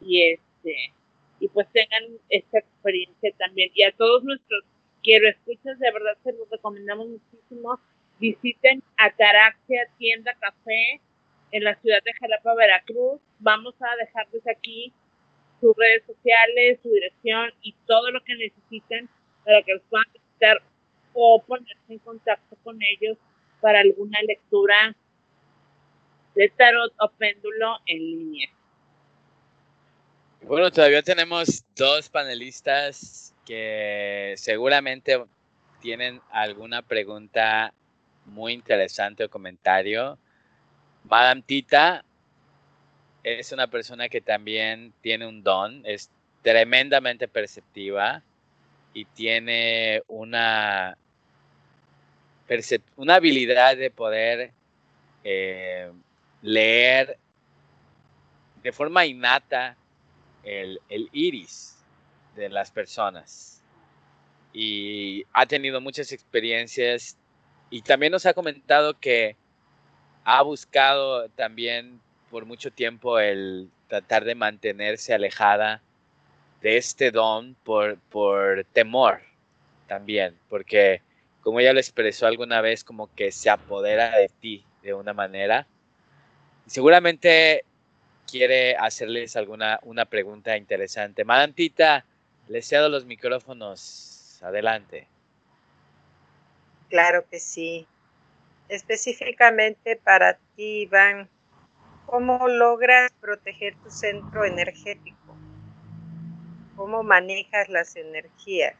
y 0.00 0.22
este 0.22 0.92
y 1.40 1.48
pues 1.48 1.66
tengan 1.72 2.04
esta 2.28 2.58
experiencia 2.58 3.32
también. 3.36 3.70
Y 3.74 3.82
a 3.82 3.92
todos 3.92 4.22
nuestros 4.22 4.64
quiero 5.02 5.28
escuchas, 5.28 5.78
de 5.78 5.92
verdad 5.92 6.16
se 6.22 6.32
los 6.32 6.48
recomendamos 6.50 7.08
muchísimo. 7.08 7.78
Visiten 8.18 8.82
Ataraxia 8.96 9.88
Tienda 9.98 10.34
Café 10.40 11.00
en 11.50 11.64
la 11.64 11.74
ciudad 11.76 11.98
de 12.04 12.12
Jalapa, 12.14 12.54
Veracruz. 12.54 13.20
Vamos 13.40 13.74
a 13.80 13.96
dejarles 13.96 14.46
aquí 14.46 14.92
sus 15.64 15.74
redes 15.78 16.02
sociales, 16.06 16.78
su 16.82 16.90
dirección 16.90 17.50
y 17.62 17.72
todo 17.86 18.10
lo 18.10 18.22
que 18.22 18.34
necesiten 18.34 19.08
para 19.46 19.62
que 19.62 19.72
los 19.72 19.82
puedan 19.88 20.04
visitar 20.12 20.60
o 21.14 21.42
ponerse 21.42 21.80
en 21.88 21.98
contacto 22.00 22.54
con 22.62 22.78
ellos 22.82 23.16
para 23.62 23.80
alguna 23.80 24.18
lectura 24.28 24.94
de 26.34 26.48
tarot 26.50 26.92
o 26.98 27.08
péndulo 27.12 27.78
en 27.86 27.98
línea. 27.98 28.48
Bueno, 30.42 30.70
todavía 30.70 31.02
tenemos 31.02 31.64
dos 31.74 32.10
panelistas 32.10 33.34
que 33.46 34.34
seguramente 34.36 35.24
tienen 35.80 36.20
alguna 36.30 36.82
pregunta 36.82 37.72
muy 38.26 38.52
interesante 38.52 39.24
o 39.24 39.30
comentario. 39.30 40.18
Madame 41.04 41.40
Tita, 41.40 42.04
es 43.24 43.52
una 43.52 43.66
persona 43.66 44.08
que 44.08 44.20
también 44.20 44.92
tiene 45.00 45.26
un 45.26 45.42
don, 45.42 45.82
es 45.84 46.10
tremendamente 46.42 47.26
perceptiva 47.26 48.22
y 48.92 49.06
tiene 49.06 50.02
una, 50.08 50.96
una 52.96 53.14
habilidad 53.14 53.78
de 53.78 53.90
poder 53.90 54.52
eh, 55.24 55.90
leer 56.42 57.16
de 58.62 58.72
forma 58.72 59.06
innata 59.06 59.74
el, 60.42 60.80
el 60.90 61.08
iris 61.12 61.78
de 62.36 62.50
las 62.50 62.70
personas. 62.70 63.62
Y 64.52 65.24
ha 65.32 65.46
tenido 65.46 65.80
muchas 65.80 66.12
experiencias 66.12 67.16
y 67.70 67.80
también 67.80 68.12
nos 68.12 68.26
ha 68.26 68.34
comentado 68.34 69.00
que 69.00 69.34
ha 70.24 70.42
buscado 70.42 71.28
también 71.30 72.00
por 72.34 72.46
mucho 72.46 72.72
tiempo 72.72 73.20
el 73.20 73.70
tratar 73.86 74.24
de 74.24 74.34
mantenerse 74.34 75.14
alejada 75.14 75.80
de 76.62 76.78
este 76.78 77.12
don 77.12 77.54
por, 77.62 77.96
por 78.10 78.64
temor 78.72 79.20
también, 79.86 80.36
porque 80.48 81.00
como 81.42 81.60
ella 81.60 81.72
lo 81.72 81.78
expresó 81.78 82.26
alguna 82.26 82.60
vez, 82.60 82.82
como 82.82 83.08
que 83.14 83.30
se 83.30 83.50
apodera 83.50 84.18
de 84.18 84.28
ti 84.40 84.64
de 84.82 84.94
una 84.94 85.12
manera. 85.12 85.68
Seguramente 86.66 87.64
quiere 88.28 88.74
hacerles 88.78 89.36
alguna 89.36 89.78
una 89.84 90.04
pregunta 90.04 90.56
interesante. 90.56 91.24
Madame 91.24 91.52
Tita, 91.52 92.04
le 92.48 92.62
cedo 92.62 92.88
los 92.88 93.04
micrófonos. 93.04 94.40
Adelante. 94.42 95.06
Claro 96.90 97.24
que 97.30 97.38
sí. 97.38 97.86
Específicamente 98.68 99.94
para 99.94 100.34
ti, 100.56 100.80
Iván, 100.82 101.28
¿Cómo 102.14 102.46
logras 102.46 103.10
proteger 103.20 103.74
tu 103.82 103.90
centro 103.90 104.44
energético? 104.44 105.36
¿Cómo 106.76 107.02
manejas 107.02 107.68
las 107.68 107.96
energías? 107.96 108.76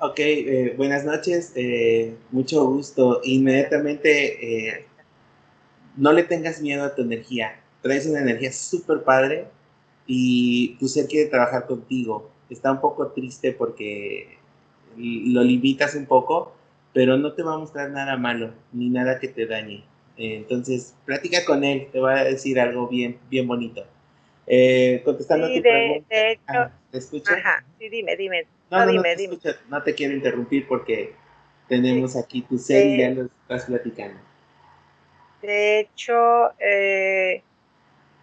Ok, 0.00 0.18
eh, 0.18 0.74
buenas 0.76 1.04
noches, 1.04 1.52
eh, 1.54 2.16
mucho 2.32 2.66
gusto. 2.66 3.20
Inmediatamente, 3.22 4.70
eh, 4.80 4.86
no 5.96 6.12
le 6.12 6.24
tengas 6.24 6.60
miedo 6.60 6.82
a 6.82 6.92
tu 6.92 7.02
energía. 7.02 7.60
Traes 7.82 8.06
una 8.06 8.22
energía 8.22 8.50
súper 8.50 9.04
padre 9.04 9.46
y 10.08 10.74
tu 10.80 10.88
ser 10.88 11.06
quiere 11.06 11.30
trabajar 11.30 11.68
contigo. 11.68 12.28
Está 12.48 12.72
un 12.72 12.80
poco 12.80 13.06
triste 13.12 13.52
porque 13.52 14.36
lo 14.96 15.44
limitas 15.44 15.94
un 15.94 16.06
poco, 16.06 16.56
pero 16.92 17.16
no 17.16 17.32
te 17.32 17.42
va 17.42 17.54
a 17.54 17.58
mostrar 17.58 17.90
nada 17.90 18.16
malo, 18.16 18.52
ni 18.72 18.88
nada 18.90 19.18
que 19.18 19.28
te 19.28 19.46
dañe. 19.46 19.84
Eh, 20.16 20.36
entonces, 20.36 20.94
platica 21.04 21.44
con 21.44 21.64
él, 21.64 21.88
te 21.92 22.00
va 22.00 22.18
a 22.18 22.24
decir 22.24 22.60
algo 22.60 22.88
bien, 22.88 23.18
bien 23.30 23.46
bonito. 23.46 23.86
Eh, 24.46 25.02
contestando 25.04 25.46
sí, 25.46 25.56
tu 25.56 25.62
de, 25.62 25.70
pregunta. 25.70 26.14
De 26.14 26.32
hecho, 26.32 26.42
ah, 26.48 26.70
¿Te 26.90 26.98
escucho? 26.98 27.32
Ajá, 27.32 27.64
sí, 27.78 27.88
dime, 27.88 28.16
dime. 28.16 28.46
No, 28.70 28.78
no, 28.78 28.86
no, 28.86 28.92
dime, 28.92 28.98
no, 28.98 29.02
te 29.02 29.16
dime. 29.16 29.34
Escucho, 29.34 29.56
no 29.68 29.82
te 29.82 29.94
quiero 29.94 30.14
interrumpir 30.14 30.66
porque 30.66 31.14
tenemos 31.68 32.16
aquí 32.16 32.42
tu 32.42 32.58
ser 32.58 32.86
y 32.86 32.98
ya 32.98 33.10
lo 33.10 33.26
estás 33.26 33.66
platicando. 33.66 34.18
De 35.40 35.80
hecho, 35.80 36.50
eh, 36.58 37.42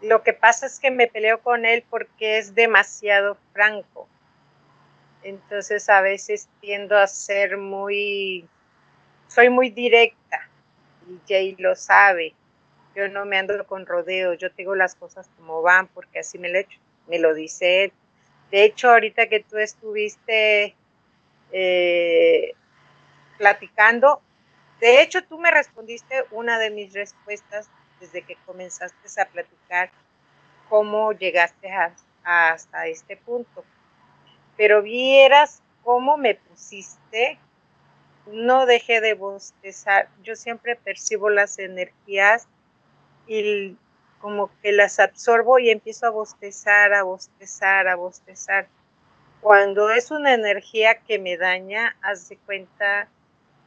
lo 0.01 0.21
que 0.21 0.33
pasa 0.33 0.65
es 0.65 0.79
que 0.79 0.91
me 0.91 1.07
peleo 1.07 1.39
con 1.41 1.65
él 1.65 1.83
porque 1.89 2.37
es 2.37 2.53
demasiado 2.53 3.37
franco. 3.53 4.07
Entonces 5.23 5.89
a 5.89 6.01
veces 6.01 6.47
tiendo 6.61 6.97
a 6.97 7.07
ser 7.07 7.57
muy, 7.57 8.45
soy 9.27 9.49
muy 9.49 9.69
directa 9.69 10.49
y 11.07 11.19
Jay 11.27 11.55
lo 11.57 11.75
sabe. 11.75 12.33
Yo 12.95 13.07
no 13.09 13.25
me 13.25 13.37
ando 13.37 13.65
con 13.67 13.85
rodeos, 13.85 14.37
yo 14.39 14.51
tengo 14.51 14.75
las 14.75 14.95
cosas 14.95 15.29
como 15.37 15.61
van 15.61 15.87
porque 15.87 16.19
así 16.19 16.39
me 16.39 16.49
lo, 16.49 16.59
hecho, 16.59 16.79
me 17.07 17.19
lo 17.19 17.33
dice 17.33 17.85
él. 17.85 17.93
De 18.51 18.63
hecho, 18.63 18.89
ahorita 18.89 19.27
que 19.27 19.41
tú 19.41 19.57
estuviste 19.57 20.75
eh, 21.51 22.53
platicando, 23.37 24.21
de 24.79 25.01
hecho 25.01 25.23
tú 25.23 25.37
me 25.37 25.51
respondiste 25.51 26.25
una 26.31 26.57
de 26.59 26.71
mis 26.71 26.93
respuestas 26.93 27.69
desde 27.99 28.21
que 28.21 28.35
comenzaste 28.45 29.21
a 29.21 29.25
platicar 29.25 29.91
cómo 30.69 31.11
llegaste 31.13 31.69
hasta 32.23 32.87
este 32.87 33.17
punto. 33.17 33.63
Pero 34.55 34.81
vieras 34.81 35.61
cómo 35.83 36.17
me 36.17 36.35
pusiste, 36.35 37.39
no 38.31 38.65
dejé 38.65 39.01
de 39.01 39.13
bostezar. 39.13 40.09
Yo 40.23 40.35
siempre 40.35 40.75
percibo 40.75 41.29
las 41.29 41.59
energías 41.59 42.47
y 43.27 43.75
como 44.19 44.49
que 44.61 44.71
las 44.71 44.99
absorbo 44.99 45.59
y 45.59 45.69
empiezo 45.69 46.07
a 46.07 46.11
bostezar, 46.11 46.93
a 46.93 47.03
bostezar, 47.03 47.87
a 47.87 47.95
bostezar. 47.95 48.67
Cuando 49.41 49.91
es 49.91 50.11
una 50.11 50.33
energía 50.33 50.99
que 50.99 51.19
me 51.19 51.37
daña, 51.37 51.95
haz 52.01 52.29
de 52.29 52.37
cuenta 52.37 53.07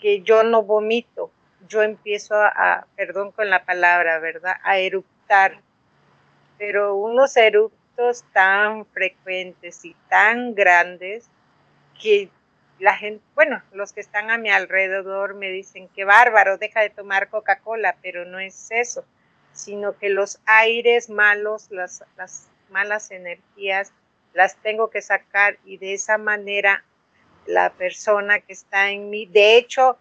que 0.00 0.22
yo 0.22 0.42
no 0.42 0.62
vomito, 0.62 1.30
yo 1.68 1.82
empiezo 1.82 2.34
a, 2.34 2.86
perdón 2.96 3.32
con 3.32 3.50
la 3.50 3.64
palabra, 3.64 4.18
¿verdad? 4.18 4.56
A 4.64 4.78
eruptar. 4.78 5.60
Pero 6.58 6.96
unos 6.96 7.36
eruptos 7.36 8.24
tan 8.32 8.86
frecuentes 8.86 9.84
y 9.84 9.94
tan 10.08 10.54
grandes 10.54 11.28
que 12.00 12.30
la 12.80 12.96
gente, 12.96 13.22
bueno, 13.34 13.62
los 13.72 13.92
que 13.92 14.00
están 14.00 14.30
a 14.30 14.38
mi 14.38 14.50
alrededor 14.50 15.34
me 15.34 15.50
dicen 15.50 15.88
que 15.88 16.04
bárbaro, 16.04 16.56
deja 16.56 16.80
de 16.80 16.88
tomar 16.88 17.28
Coca-Cola, 17.28 17.96
pero 18.02 18.24
no 18.24 18.40
es 18.40 18.70
eso, 18.70 19.04
sino 19.52 19.98
que 19.98 20.08
los 20.08 20.40
aires 20.46 21.10
malos, 21.10 21.70
las, 21.70 22.02
las 22.16 22.48
malas 22.70 23.10
energías, 23.10 23.92
las 24.32 24.56
tengo 24.56 24.88
que 24.88 25.02
sacar 25.02 25.58
y 25.66 25.76
de 25.76 25.92
esa 25.92 26.16
manera 26.16 26.82
la 27.46 27.70
persona 27.70 28.40
que 28.40 28.54
está 28.54 28.90
en 28.90 29.10
mí, 29.10 29.26
de 29.26 29.58
hecho, 29.58 29.98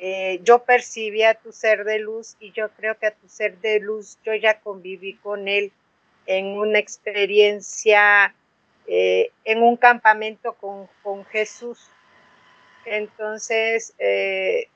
eh, 0.00 0.40
yo 0.42 0.64
percibí 0.64 1.22
a 1.22 1.34
tu 1.34 1.52
ser 1.52 1.84
de 1.84 2.00
luz 2.00 2.36
y 2.40 2.50
yo 2.50 2.68
creo 2.70 2.98
que 2.98 3.06
a 3.06 3.14
tu 3.14 3.28
ser 3.28 3.58
de 3.58 3.78
luz 3.78 4.18
yo 4.24 4.34
ya 4.34 4.60
conviví 4.60 5.14
con 5.18 5.46
él 5.46 5.72
en 6.26 6.46
una 6.46 6.78
experiencia, 6.78 8.34
eh, 8.86 9.30
en 9.44 9.62
un 9.62 9.76
campamento 9.76 10.54
con 10.54 11.24
Jesús. 11.26 11.90
Entonces, 12.90 13.94
eh, 13.98 14.68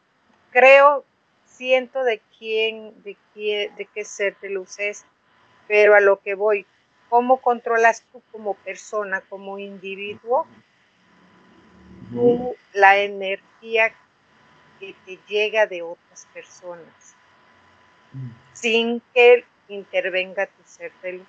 creo, 0.51 1.05
siento 1.47 2.05
de 2.05 2.21
quién, 2.39 2.93
de 3.05 3.17
qué 3.95 4.05
ser 4.05 4.37
de 4.41 4.51
luz 4.51 4.79
es, 4.79 5.05
pero 5.69 5.95
a 5.95 6.01
lo 6.01 6.21
que 6.21 6.35
voy, 6.35 6.67
¿cómo 7.09 7.41
controlas 7.41 8.05
tú 8.13 8.23
como 8.33 8.55
persona, 8.55 9.21
como 9.23 9.59
individuo, 9.59 10.47
la 12.73 12.99
energía 12.99 13.95
que 14.79 14.95
te 15.07 15.19
llega 15.29 15.67
de 15.67 15.83
otras 15.83 16.27
personas, 16.35 17.15
sin 18.53 19.01
que 19.15 19.45
intervenga 19.69 20.47
tu 20.47 20.63
ser 20.65 20.93
de 21.03 21.13
luz, 21.15 21.27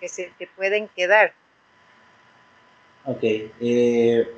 que 0.00 0.08
se 0.08 0.32
te 0.38 0.46
pueden 0.46 0.88
quedar. 0.88 1.32
Ok, 3.04 3.20
eh, 3.22 4.28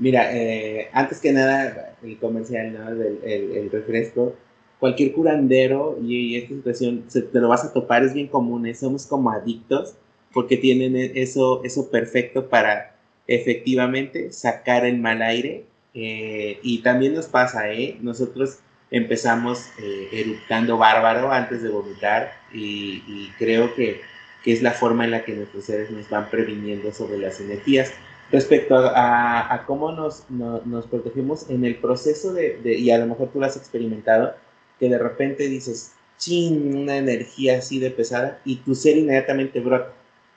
mira, 0.00 0.34
eh, 0.34 0.88
antes 0.92 1.20
que 1.20 1.30
nada, 1.32 1.94
el 2.02 2.18
comercial, 2.18 2.72
¿no? 2.72 2.90
el, 2.90 3.70
refresco, 3.70 4.34
cualquier 4.80 5.12
curandero 5.12 5.98
y, 6.02 6.36
esta 6.36 6.54
situación 6.54 7.04
se, 7.06 7.22
te 7.22 7.38
lo 7.38 7.48
vas 7.48 7.64
a 7.64 7.72
topar, 7.72 8.02
es 8.02 8.14
bien 8.14 8.26
común, 8.26 8.66
¿eh? 8.66 8.74
somos 8.74 9.06
como 9.06 9.30
adictos 9.30 9.94
porque 10.32 10.56
tienen 10.56 10.96
eso, 10.96 11.62
eso 11.64 11.90
perfecto 11.90 12.48
para 12.48 12.96
efectivamente 13.26 14.32
sacar 14.32 14.86
el 14.86 14.98
mal 14.98 15.22
aire 15.22 15.64
eh, 15.94 16.58
y 16.62 16.78
también 16.82 17.14
nos 17.14 17.26
pasa, 17.26 17.70
¿eh? 17.72 17.98
Nosotros 18.00 18.60
empezamos 18.92 19.66
eructando 20.12 20.78
bárbaro 20.78 21.30
antes 21.30 21.62
de 21.62 21.68
vomitar 21.68 22.32
y, 22.52 23.28
creo 23.38 23.74
que, 23.74 24.00
que, 24.42 24.52
es 24.52 24.62
la 24.62 24.72
forma 24.72 25.04
en 25.04 25.12
la 25.12 25.24
que 25.24 25.34
nuestros 25.34 25.64
seres 25.64 25.90
nos 25.90 26.08
van 26.08 26.28
previniendo 26.30 26.92
sobre 26.92 27.18
las 27.18 27.40
energías. 27.40 27.92
Respecto 28.32 28.76
a, 28.78 29.64
cómo 29.66 29.92
nos, 29.92 30.24
nos 30.30 30.86
protegemos 30.86 31.50
en 31.50 31.64
el 31.64 31.76
proceso 31.76 32.32
de, 32.32 32.60
y 32.64 32.90
a 32.90 32.98
lo 32.98 33.06
mejor 33.06 33.30
tú 33.32 33.40
lo 33.40 33.46
has 33.46 33.56
experimentado, 33.56 34.34
que 34.78 34.88
de 34.88 34.98
repente 34.98 35.48
dices, 35.48 35.94
chin, 36.16 36.76
una 36.76 36.96
energía 36.96 37.58
así 37.58 37.80
de 37.80 37.90
pesada 37.90 38.40
y 38.44 38.56
tu 38.56 38.74
ser 38.74 38.98
inmediatamente 38.98 39.58
brota 39.60 39.92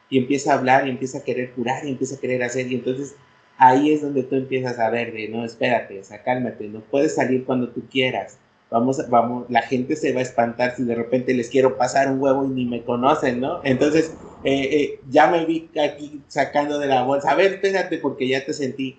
y 0.09 0.17
empieza 0.17 0.51
a 0.51 0.57
hablar 0.57 0.87
y 0.87 0.91
empieza 0.91 1.19
a 1.19 1.23
querer 1.23 1.51
curar 1.51 1.85
y 1.85 1.89
empieza 1.89 2.15
a 2.15 2.19
querer 2.19 2.43
hacer 2.43 2.71
y 2.71 2.75
entonces 2.75 3.15
ahí 3.57 3.91
es 3.91 4.01
donde 4.01 4.23
tú 4.23 4.35
empiezas 4.35 4.79
a 4.79 4.89
ver 4.89 5.13
de, 5.13 5.27
no, 5.29 5.45
espérate, 5.45 5.99
o 5.99 6.03
sea, 6.03 6.23
cálmate, 6.23 6.67
no 6.67 6.81
puedes 6.81 7.15
salir 7.15 7.45
cuando 7.45 7.69
tú 7.69 7.83
quieras. 7.89 8.37
Vamos, 8.69 9.07
vamos, 9.09 9.45
la 9.49 9.61
gente 9.61 9.95
se 9.95 10.13
va 10.13 10.19
a 10.19 10.23
espantar 10.23 10.75
si 10.75 10.83
de 10.83 10.95
repente 10.95 11.33
les 11.33 11.49
quiero 11.49 11.77
pasar 11.77 12.11
un 12.11 12.19
huevo 12.19 12.43
y 12.45 12.49
ni 12.49 12.65
me 12.65 12.83
conocen, 12.83 13.39
¿no? 13.39 13.61
Entonces, 13.63 14.13
eh, 14.43 14.69
eh, 14.71 14.99
ya 15.09 15.27
me 15.27 15.45
vi 15.45 15.69
aquí 15.81 16.21
sacando 16.27 16.79
de 16.79 16.87
la 16.87 17.03
bolsa, 17.03 17.31
a 17.31 17.35
ver, 17.35 17.53
espérate, 17.53 17.97
porque 17.97 18.27
ya 18.27 18.45
te 18.45 18.53
sentí. 18.53 18.97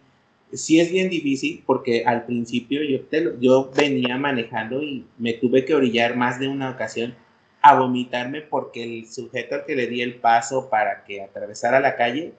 Sí 0.52 0.78
es 0.78 0.90
bien 0.92 1.10
difícil, 1.10 1.62
porque 1.66 2.04
al 2.04 2.26
principio 2.26 2.82
yo, 2.84 3.00
te 3.06 3.34
yo 3.40 3.70
venía 3.76 4.16
manejando 4.16 4.82
y 4.82 5.04
me 5.18 5.32
tuve 5.34 5.64
que 5.64 5.74
orillar 5.74 6.16
más 6.16 6.38
de 6.38 6.48
una 6.48 6.70
ocasión 6.70 7.14
a 7.60 7.74
vomitarme 7.74 8.42
porque 8.42 8.84
el 8.84 9.06
sujeto 9.08 9.54
al 9.54 9.64
que 9.64 9.74
le 9.74 9.86
di 9.86 10.02
el 10.02 10.16
paso 10.16 10.68
para 10.68 11.02
que 11.04 11.22
atravesara 11.22 11.80
la 11.80 11.96
calle 11.96 12.34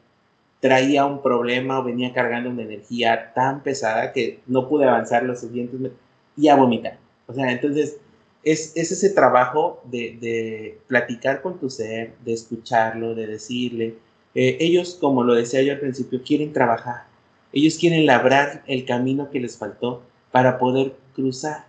traía 0.59 1.05
un 1.05 1.21
problema 1.21 1.79
o 1.79 1.83
venía 1.83 2.13
cargando 2.13 2.49
una 2.49 2.61
energía 2.61 3.33
tan 3.33 3.63
pesada 3.63 4.13
que 4.13 4.39
no 4.47 4.69
pude 4.69 4.85
avanzar 4.85 5.23
los 5.23 5.41
siguientes 5.41 5.91
y 6.37 6.47
a 6.47 6.55
vomitar. 6.55 6.97
O 7.27 7.33
sea, 7.33 7.51
entonces 7.51 7.97
es, 8.45 8.73
ese 8.75 9.09
trabajo 9.09 9.81
de, 9.85 10.79
platicar 10.87 11.41
con 11.41 11.59
tu 11.59 11.69
ser, 11.69 12.13
de 12.23 12.33
escucharlo, 12.33 13.15
de 13.15 13.27
decirle. 13.27 13.95
Eh, 14.35 14.57
ellos, 14.59 14.97
como 15.01 15.23
lo 15.23 15.33
decía 15.33 15.63
yo 15.63 15.73
al 15.73 15.79
principio, 15.79 16.21
quieren 16.23 16.53
trabajar. 16.53 17.07
Ellos 17.51 17.77
quieren 17.77 18.05
labrar 18.05 18.63
el 18.67 18.85
camino 18.85 19.31
que 19.31 19.39
les 19.39 19.57
faltó 19.57 20.03
para 20.31 20.59
poder 20.59 20.95
cruzar. 21.15 21.65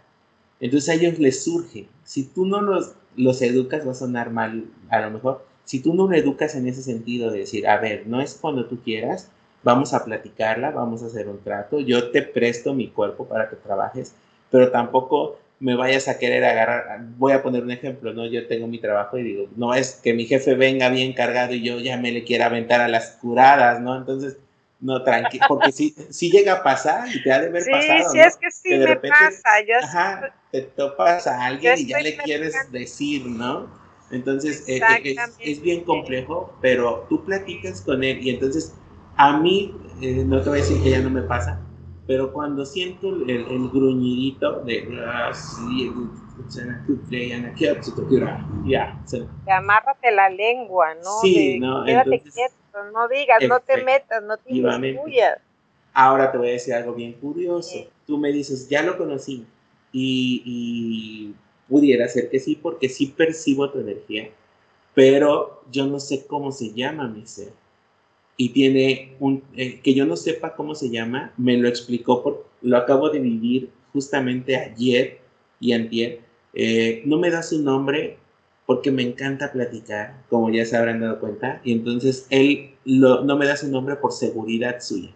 Entonces 0.60 0.90
a 0.90 0.94
ellos 0.94 1.18
les 1.18 1.42
surge. 1.42 1.88
Si 2.04 2.24
tú 2.24 2.44
no 2.44 2.60
los, 2.60 2.92
los 3.16 3.40
educas, 3.40 3.86
va 3.86 3.92
a 3.92 3.94
sonar 3.94 4.30
mal 4.30 4.66
a 4.90 5.00
lo 5.00 5.10
mejor, 5.10 5.44
si 5.64 5.80
tú 5.80 5.94
no 5.94 6.06
lo 6.06 6.14
educas 6.14 6.54
en 6.54 6.68
ese 6.68 6.82
sentido 6.82 7.30
de 7.30 7.40
decir, 7.40 7.66
a 7.66 7.78
ver, 7.78 8.06
no 8.06 8.20
es 8.20 8.34
cuando 8.34 8.66
tú 8.66 8.80
quieras, 8.82 9.30
vamos 9.64 9.94
a 9.94 10.04
platicarla, 10.04 10.70
vamos 10.70 11.02
a 11.02 11.06
hacer 11.06 11.28
un 11.28 11.40
trato, 11.42 11.80
yo 11.80 12.10
te 12.10 12.22
presto 12.22 12.74
mi 12.74 12.88
cuerpo 12.88 13.26
para 13.26 13.48
que 13.48 13.56
trabajes, 13.56 14.14
pero 14.50 14.70
tampoco 14.70 15.38
me 15.58 15.74
vayas 15.74 16.08
a 16.08 16.18
querer 16.18 16.44
agarrar, 16.44 17.00
voy 17.16 17.32
a 17.32 17.42
poner 17.42 17.62
un 17.62 17.70
ejemplo, 17.70 18.12
¿no? 18.12 18.26
Yo 18.26 18.46
tengo 18.46 18.66
mi 18.66 18.78
trabajo 18.78 19.16
y 19.16 19.22
digo, 19.22 19.48
no 19.56 19.74
es 19.74 20.00
que 20.02 20.12
mi 20.12 20.26
jefe 20.26 20.54
venga 20.54 20.88
bien 20.90 21.14
cargado 21.14 21.54
y 21.54 21.62
yo 21.62 21.78
ya 21.80 21.96
me 21.96 22.12
le 22.12 22.24
quiera 22.24 22.46
aventar 22.46 22.80
a 22.80 22.88
las 22.88 23.12
curadas, 23.12 23.80
¿no? 23.80 23.96
Entonces, 23.96 24.36
no, 24.80 25.02
tranquilo, 25.02 25.46
porque 25.48 25.72
si, 25.72 25.94
si 26.10 26.30
llega 26.30 26.54
a 26.54 26.62
pasar 26.62 27.08
y 27.08 27.22
te 27.22 27.32
ha 27.32 27.40
de 27.40 27.46
haber 27.46 27.64
pasado. 27.70 28.10
Sí, 28.10 28.18
es 28.18 28.36
que 28.36 28.50
sí 28.50 28.76
me 28.76 28.96
pasa. 28.96 29.62
Yo 29.66 29.78
ajá, 29.82 30.34
te 30.52 30.62
topas 30.62 31.26
a 31.26 31.46
alguien 31.46 31.78
y 31.78 31.86
ya 31.86 32.00
le 32.00 32.16
quieres 32.18 32.54
decir, 32.70 33.24
¿no? 33.24 33.70
Entonces 34.10 34.64
eh, 34.68 34.80
eh, 35.04 35.16
es, 35.40 35.60
bien 35.60 35.82
complejo, 35.84 36.54
pero 36.60 37.06
tú 37.08 37.24
platicas 37.24 37.80
con 37.80 38.04
él 38.04 38.24
y 38.24 38.30
entonces 38.30 38.74
a 39.16 39.38
mí, 39.38 39.74
eh, 40.00 40.22
no 40.24 40.42
te 40.42 40.50
voy 40.50 40.58
a 40.58 40.62
decir 40.62 40.80
que 40.82 40.90
ya 40.90 41.00
no 41.00 41.10
me 41.10 41.22
pasa, 41.22 41.60
pero 42.06 42.32
cuando 42.32 42.64
siento 42.64 43.08
el, 43.08 43.30
el 43.30 43.68
gruñidito 43.68 44.60
de... 44.60 44.88
Ya, 48.66 49.02
te 49.44 49.52
amárrate 49.52 50.10
la 50.10 50.28
lengua, 50.28 50.94
¿no? 50.94 51.20
Sí, 51.20 51.58
no, 51.58 51.84
quédate 51.84 52.20
quieto, 52.20 52.90
no 52.92 53.08
digas, 53.08 53.40
no 53.48 53.60
te 53.60 53.82
metas, 53.82 54.22
no 54.22 54.36
te 54.36 54.54
incluyas. 54.54 55.38
Ahora 55.92 56.30
te 56.30 56.38
voy 56.38 56.48
a 56.48 56.52
decir 56.52 56.74
algo 56.74 56.92
bien 56.94 57.14
curioso. 57.14 57.86
Tú 58.06 58.18
me 58.18 58.30
dices, 58.30 58.68
ya 58.68 58.82
lo 58.82 58.98
conocí 58.98 59.46
y, 59.92 60.42
y 60.44 61.34
Pudiera 61.68 62.06
ser 62.08 62.30
que 62.30 62.38
sí, 62.38 62.54
porque 62.54 62.88
sí 62.88 63.06
percibo 63.06 63.70
tu 63.70 63.80
energía, 63.80 64.30
pero 64.94 65.62
yo 65.70 65.86
no 65.86 65.98
sé 65.98 66.24
cómo 66.26 66.52
se 66.52 66.72
llama 66.72 67.08
mi 67.08 67.26
ser. 67.26 67.52
Y 68.36 68.50
tiene 68.50 69.16
un, 69.18 69.42
eh, 69.56 69.80
que 69.80 69.94
yo 69.94 70.04
no 70.04 70.16
sepa 70.16 70.54
cómo 70.54 70.74
se 70.74 70.90
llama, 70.90 71.32
me 71.36 71.56
lo 71.56 71.68
explicó, 71.68 72.22
por, 72.22 72.46
lo 72.60 72.76
acabo 72.76 73.08
de 73.10 73.20
vivir 73.20 73.70
justamente 73.92 74.56
ayer 74.56 75.20
y 75.58 75.72
antier. 75.72 76.20
Eh, 76.52 77.02
no 77.06 77.18
me 77.18 77.30
da 77.30 77.42
su 77.42 77.62
nombre 77.62 78.18
porque 78.66 78.90
me 78.90 79.02
encanta 79.02 79.52
platicar, 79.52 80.24
como 80.28 80.50
ya 80.50 80.64
se 80.64 80.76
habrán 80.76 81.00
dado 81.00 81.20
cuenta, 81.20 81.60
y 81.64 81.72
entonces 81.72 82.26
él 82.30 82.72
no 82.84 83.36
me 83.36 83.46
da 83.46 83.56
su 83.56 83.68
nombre 83.68 83.96
por 83.96 84.12
seguridad 84.12 84.80
suya. 84.80 85.14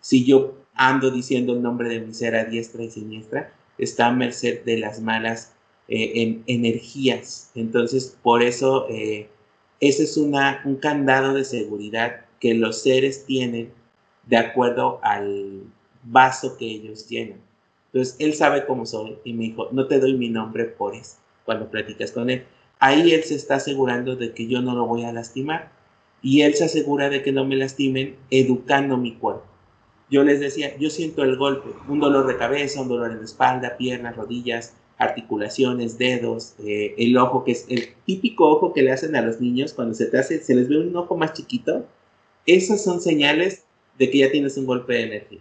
Si 0.00 0.24
yo 0.24 0.54
ando 0.74 1.10
diciendo 1.10 1.54
el 1.54 1.62
nombre 1.62 1.88
de 1.88 2.00
mi 2.00 2.12
ser 2.12 2.50
diestra 2.50 2.82
y 2.84 2.90
siniestra, 2.90 3.52
está 3.78 4.08
a 4.08 4.12
merced 4.12 4.62
de 4.64 4.78
las 4.78 5.00
malas 5.00 5.54
eh, 5.88 6.12
en, 6.16 6.44
energías. 6.46 7.50
Entonces, 7.54 8.16
por 8.22 8.42
eso, 8.42 8.86
ese 8.88 10.02
es 10.02 10.16
una, 10.16 10.60
un 10.64 10.76
candado 10.76 11.34
de 11.34 11.44
seguridad 11.44 12.26
que 12.42 12.54
los 12.54 12.82
seres 12.82 13.24
tienen 13.24 13.70
de 14.26 14.36
acuerdo 14.36 14.98
al 15.04 15.62
vaso 16.02 16.56
que 16.58 16.66
ellos 16.66 17.08
llenan. 17.08 17.38
Entonces, 17.92 18.16
él 18.18 18.34
sabe 18.34 18.66
cómo 18.66 18.84
soy 18.84 19.16
y 19.22 19.32
me 19.32 19.44
dijo, 19.44 19.68
no 19.70 19.86
te 19.86 20.00
doy 20.00 20.14
mi 20.14 20.28
nombre 20.28 20.64
por 20.64 20.96
eso, 20.96 21.18
cuando 21.44 21.70
platicas 21.70 22.10
con 22.10 22.30
él. 22.30 22.42
Ahí 22.80 23.12
él 23.12 23.22
se 23.22 23.36
está 23.36 23.54
asegurando 23.54 24.16
de 24.16 24.34
que 24.34 24.48
yo 24.48 24.60
no 24.60 24.74
lo 24.74 24.86
voy 24.86 25.04
a 25.04 25.12
lastimar 25.12 25.70
y 26.20 26.42
él 26.42 26.54
se 26.54 26.64
asegura 26.64 27.10
de 27.10 27.22
que 27.22 27.30
no 27.30 27.44
me 27.44 27.54
lastimen 27.54 28.16
educando 28.28 28.96
mi 28.96 29.14
cuerpo. 29.14 29.44
Yo 30.10 30.24
les 30.24 30.40
decía, 30.40 30.76
yo 30.78 30.90
siento 30.90 31.22
el 31.22 31.36
golpe, 31.36 31.70
un 31.86 32.00
dolor 32.00 32.26
de 32.26 32.36
cabeza, 32.36 32.82
un 32.82 32.88
dolor 32.88 33.12
en 33.12 33.18
la 33.18 33.24
espalda, 33.24 33.76
piernas, 33.76 34.16
rodillas, 34.16 34.74
articulaciones, 34.98 35.96
dedos, 35.96 36.54
eh, 36.64 36.96
el 36.98 37.16
ojo, 37.16 37.44
que 37.44 37.52
es 37.52 37.66
el 37.68 37.94
típico 38.04 38.48
ojo 38.48 38.72
que 38.72 38.82
le 38.82 38.90
hacen 38.90 39.14
a 39.14 39.22
los 39.22 39.40
niños 39.40 39.72
cuando 39.72 39.94
se 39.94 40.06
te 40.06 40.18
hace, 40.18 40.42
se 40.42 40.56
les 40.56 40.68
ve 40.68 40.78
un 40.78 40.96
ojo 40.96 41.16
más 41.16 41.34
chiquito. 41.34 41.86
Esas 42.46 42.82
son 42.82 43.00
señales 43.00 43.64
de 43.98 44.10
que 44.10 44.18
ya 44.18 44.30
tienes 44.30 44.56
un 44.56 44.66
golpe 44.66 44.94
de 44.94 45.02
energía. 45.02 45.40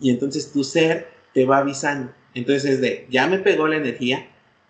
Y 0.00 0.10
entonces 0.10 0.52
tu 0.52 0.64
ser 0.64 1.08
te 1.34 1.44
va 1.44 1.58
avisando. 1.58 2.12
Entonces 2.34 2.72
es 2.72 2.80
de, 2.80 3.06
ya 3.10 3.26
me 3.26 3.38
pegó 3.38 3.66
la 3.66 3.76
energía, 3.76 4.26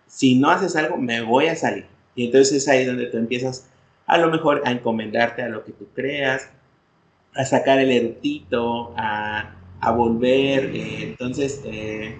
si 0.07 0.37
no 0.37 0.51
haces 0.51 0.77
algo, 0.77 0.97
me 0.97 1.21
voy 1.23 1.47
a 1.47 1.57
salir. 1.57 1.87
Y 2.15 2.27
entonces 2.27 2.59
es 2.59 2.69
ahí 2.69 2.85
donde 2.85 3.07
tú 3.07 3.19
empiezas 3.19 3.69
a 4.07 4.19
lo 4.19 4.31
mejor 4.31 4.63
a 4.65 4.71
encomendarte 4.71 5.43
a 5.43 5.49
lo 5.49 5.65
que 5.65 5.73
tú 5.73 5.89
creas, 5.95 6.51
a 7.35 7.45
sacar 7.45 7.79
el 7.81 7.91
erutito, 7.91 8.95
a, 8.97 9.57
a 9.81 9.91
volver. 9.91 10.71
Entonces, 10.75 11.61
eh, 11.65 12.17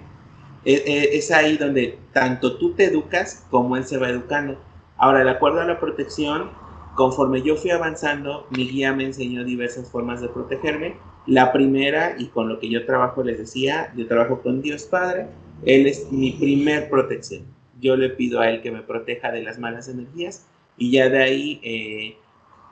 e, 0.65 0.73
e, 0.73 1.17
es 1.17 1.31
ahí 1.31 1.57
donde 1.57 1.97
tanto 2.13 2.57
tú 2.57 2.73
te 2.73 2.85
educas 2.85 3.45
como 3.49 3.77
él 3.77 3.85
se 3.85 3.97
va 3.97 4.09
educando. 4.09 4.61
Ahora, 4.97 5.23
de 5.23 5.29
acuerdo 5.29 5.61
a 5.61 5.65
la 5.65 5.79
protección, 5.79 6.51
conforme 6.97 7.43
yo 7.43 7.55
fui 7.55 7.69
avanzando, 7.69 8.47
mi 8.49 8.67
guía 8.67 8.91
me 8.91 9.05
enseñó 9.05 9.43
diversas 9.43 9.87
formas 9.87 10.19
de 10.19 10.29
protegerme. 10.29 10.95
La 11.27 11.53
primera, 11.53 12.15
y 12.17 12.25
con 12.29 12.49
lo 12.49 12.59
que 12.59 12.69
yo 12.69 12.87
trabajo, 12.87 13.23
les 13.23 13.37
decía, 13.37 13.93
yo 13.95 14.07
trabajo 14.07 14.41
con 14.41 14.63
Dios 14.63 14.85
Padre, 14.85 15.27
Él 15.63 15.85
es 15.85 16.11
mi 16.11 16.31
primer 16.31 16.89
protección. 16.89 17.43
Yo 17.79 17.95
le 17.95 18.09
pido 18.09 18.39
a 18.39 18.49
Él 18.49 18.63
que 18.63 18.71
me 18.71 18.81
proteja 18.81 19.31
de 19.31 19.43
las 19.43 19.59
malas 19.59 19.87
energías 19.87 20.47
y 20.75 20.89
ya 20.89 21.07
de 21.07 21.21
ahí, 21.21 21.59
eh, 21.61 22.17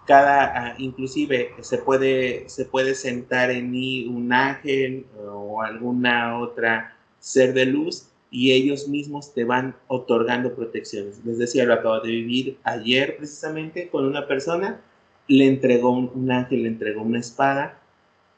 cada, 0.08 0.70
ah, 0.70 0.76
inclusive 0.80 1.52
se 1.62 1.78
puede, 1.78 2.50
se 2.50 2.66
puede 2.66 2.96
sentar 2.96 3.52
en 3.52 3.70
mí 3.70 4.08
un 4.08 4.34
ángel 4.34 5.06
o 5.24 5.62
alguna 5.62 6.40
otra 6.40 6.98
ser 7.20 7.54
de 7.54 7.68
luz 7.68 8.08
y 8.36 8.52
ellos 8.52 8.90
mismos 8.90 9.34
te 9.34 9.46
van 9.46 9.78
otorgando 9.88 10.54
protecciones. 10.54 11.22
Les 11.24 11.38
decía, 11.38 11.64
lo 11.64 11.74
acabo 11.74 12.02
de 12.02 12.12
vivir 12.12 12.58
ayer 12.66 13.16
precisamente 13.16 13.88
con 13.88 14.06
una 14.06 14.28
persona, 14.28 14.82
le 15.30 15.48
entregó 15.48 15.92
un, 15.92 16.30
ángel, 16.30 16.64
le 16.64 16.68
entregó 16.68 17.02
una 17.02 17.20
espada, 17.20 17.80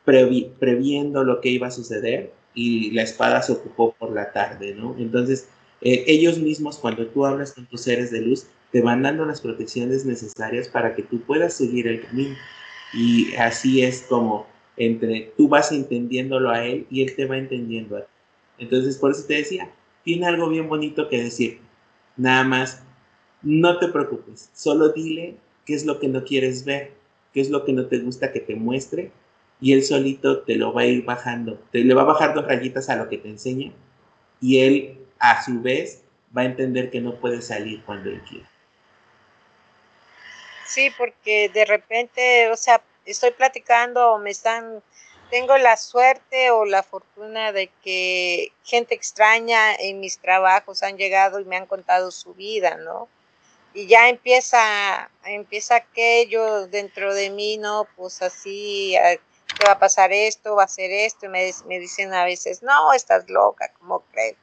previendo 0.06 1.24
lo 1.24 1.42
que 1.42 1.50
iba 1.50 1.66
a 1.66 1.72
suceder 1.72 2.32
y 2.54 2.92
la 2.92 3.02
espada 3.02 3.42
se 3.42 3.54
ocupó 3.54 3.96
por 3.98 4.14
la 4.14 4.32
tarde, 4.32 4.76
¿no? 4.76 4.96
Entonces, 5.00 5.50
eh, 5.82 6.04
ellos 6.06 6.38
mismos, 6.38 6.78
cuando 6.78 7.08
tú 7.08 7.26
hablas 7.26 7.54
con 7.54 7.66
tus 7.66 7.82
seres 7.82 8.12
de 8.12 8.22
luz, 8.22 8.46
te 8.72 8.82
van 8.82 9.02
dando 9.02 9.26
las 9.26 9.42
protecciones 9.42 10.06
necesarias 10.06 10.68
para 10.68 10.94
que 10.94 11.02
tú 11.02 11.22
puedas 11.22 11.56
seguir 11.56 11.88
el 11.88 12.02
camino. 12.06 12.36
Y 12.94 13.34
así 13.34 13.82
es 13.82 14.04
como 14.08 14.46
entre 14.78 15.34
tú 15.36 15.48
vas 15.48 15.72
entendiéndolo 15.72 16.52
a 16.52 16.64
él 16.64 16.86
y 16.92 17.02
él 17.02 17.16
te 17.16 17.26
va 17.26 17.40
entendiendo 17.40 17.98
a 17.98 18.02
ti. 18.02 18.12
Entonces, 18.60 18.98
por 18.98 19.12
eso 19.12 19.26
te 19.28 19.36
decía, 19.36 19.72
tiene 20.08 20.26
algo 20.26 20.48
bien 20.48 20.70
bonito 20.70 21.10
que 21.10 21.22
decir. 21.22 21.60
Nada 22.16 22.46
más, 22.46 22.82
no 23.42 23.78
te 23.78 23.90
preocupes, 23.90 24.50
solo 24.54 24.94
dile 24.94 25.36
qué 25.66 25.74
es 25.74 25.86
lo 25.86 26.00
que 26.00 26.08
no 26.08 26.24
quieres 26.24 26.64
ver, 26.64 26.94
qué 27.34 27.42
es 27.42 27.50
lo 27.50 27.66
que 27.66 27.74
no 27.74 27.88
te 27.88 28.00
gusta 28.00 28.32
que 28.32 28.40
te 28.40 28.56
muestre 28.56 29.12
y 29.60 29.74
él 29.74 29.84
solito 29.84 30.44
te 30.44 30.56
lo 30.56 30.72
va 30.72 30.84
a 30.84 30.86
ir 30.86 31.04
bajando. 31.04 31.62
Te 31.74 31.84
le 31.84 31.94
va 31.94 32.04
a 32.04 32.06
bajar 32.06 32.34
dos 32.34 32.48
rayitas 32.48 32.88
a 32.88 32.96
lo 32.96 33.10
que 33.10 33.18
te 33.18 33.28
enseña 33.28 33.74
y 34.40 34.62
él 34.62 34.98
a 35.20 35.44
su 35.44 35.62
vez 35.62 36.06
va 36.36 36.44
a 36.44 36.46
entender 36.46 36.90
que 36.90 37.02
no 37.02 37.16
puede 37.16 37.42
salir 37.42 37.84
cuando 37.84 38.10
él 38.10 38.22
quiere. 38.22 38.46
Sí, 40.66 40.90
porque 40.98 41.50
de 41.50 41.66
repente, 41.66 42.50
o 42.50 42.56
sea, 42.56 42.82
estoy 43.06 43.32
platicando 43.32 44.14
o 44.14 44.20
me 44.20 44.30
están 44.30 44.82
tengo 45.30 45.58
la 45.58 45.78
suerte 45.78 46.52
o 46.52 46.66
la 46.66 46.84
fortuna 46.84 47.52
de 47.52 47.70
que 47.84 48.52
gente 48.64 48.96
extraña 48.96 49.76
en 49.76 50.00
mis 50.00 50.20
trabajos 50.20 50.84
han 50.84 50.98
llegado 50.98 51.40
y 51.40 51.46
me 51.46 51.58
han 51.58 51.66
contado 51.66 52.12
su 52.12 52.34
vida, 52.34 52.78
¿no? 52.78 53.08
Y 53.74 53.88
ya 53.88 54.10
empieza, 54.10 55.10
empieza 55.26 55.76
aquello 55.76 56.68
dentro 56.68 57.14
de 57.14 57.30
mí, 57.30 57.58
¿no? 57.58 57.88
Pues 57.96 58.22
así, 58.22 58.96
¿qué 59.48 59.66
va 59.66 59.74
a 59.74 59.80
pasar 59.80 60.12
esto? 60.14 60.56
¿Va 60.56 60.64
a 60.64 60.68
ser 60.68 60.92
esto? 60.92 61.26
Y 61.26 61.30
me, 61.30 61.52
me 61.66 61.80
dicen 61.80 62.14
a 62.14 62.26
veces, 62.26 62.64
no, 62.64 62.94
estás 62.94 63.30
loca, 63.30 63.72
¿cómo 63.80 64.00
crees? 64.12 64.38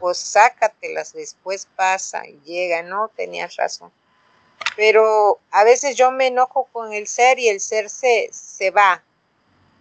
Pues 0.00 0.18
sácatelas, 0.18 1.12
después 1.12 1.68
pasa 1.76 2.26
y 2.26 2.40
llega, 2.44 2.82
¿no? 2.82 3.10
Tenías 3.14 3.56
razón. 3.56 3.92
Pero 4.76 5.38
a 5.50 5.64
veces 5.64 5.96
yo 5.96 6.10
me 6.10 6.28
enojo 6.28 6.68
con 6.72 6.92
el 6.92 7.06
ser 7.06 7.38
y 7.38 7.48
el 7.48 7.60
ser 7.60 7.90
se, 7.90 8.30
se 8.32 8.70
va, 8.70 9.02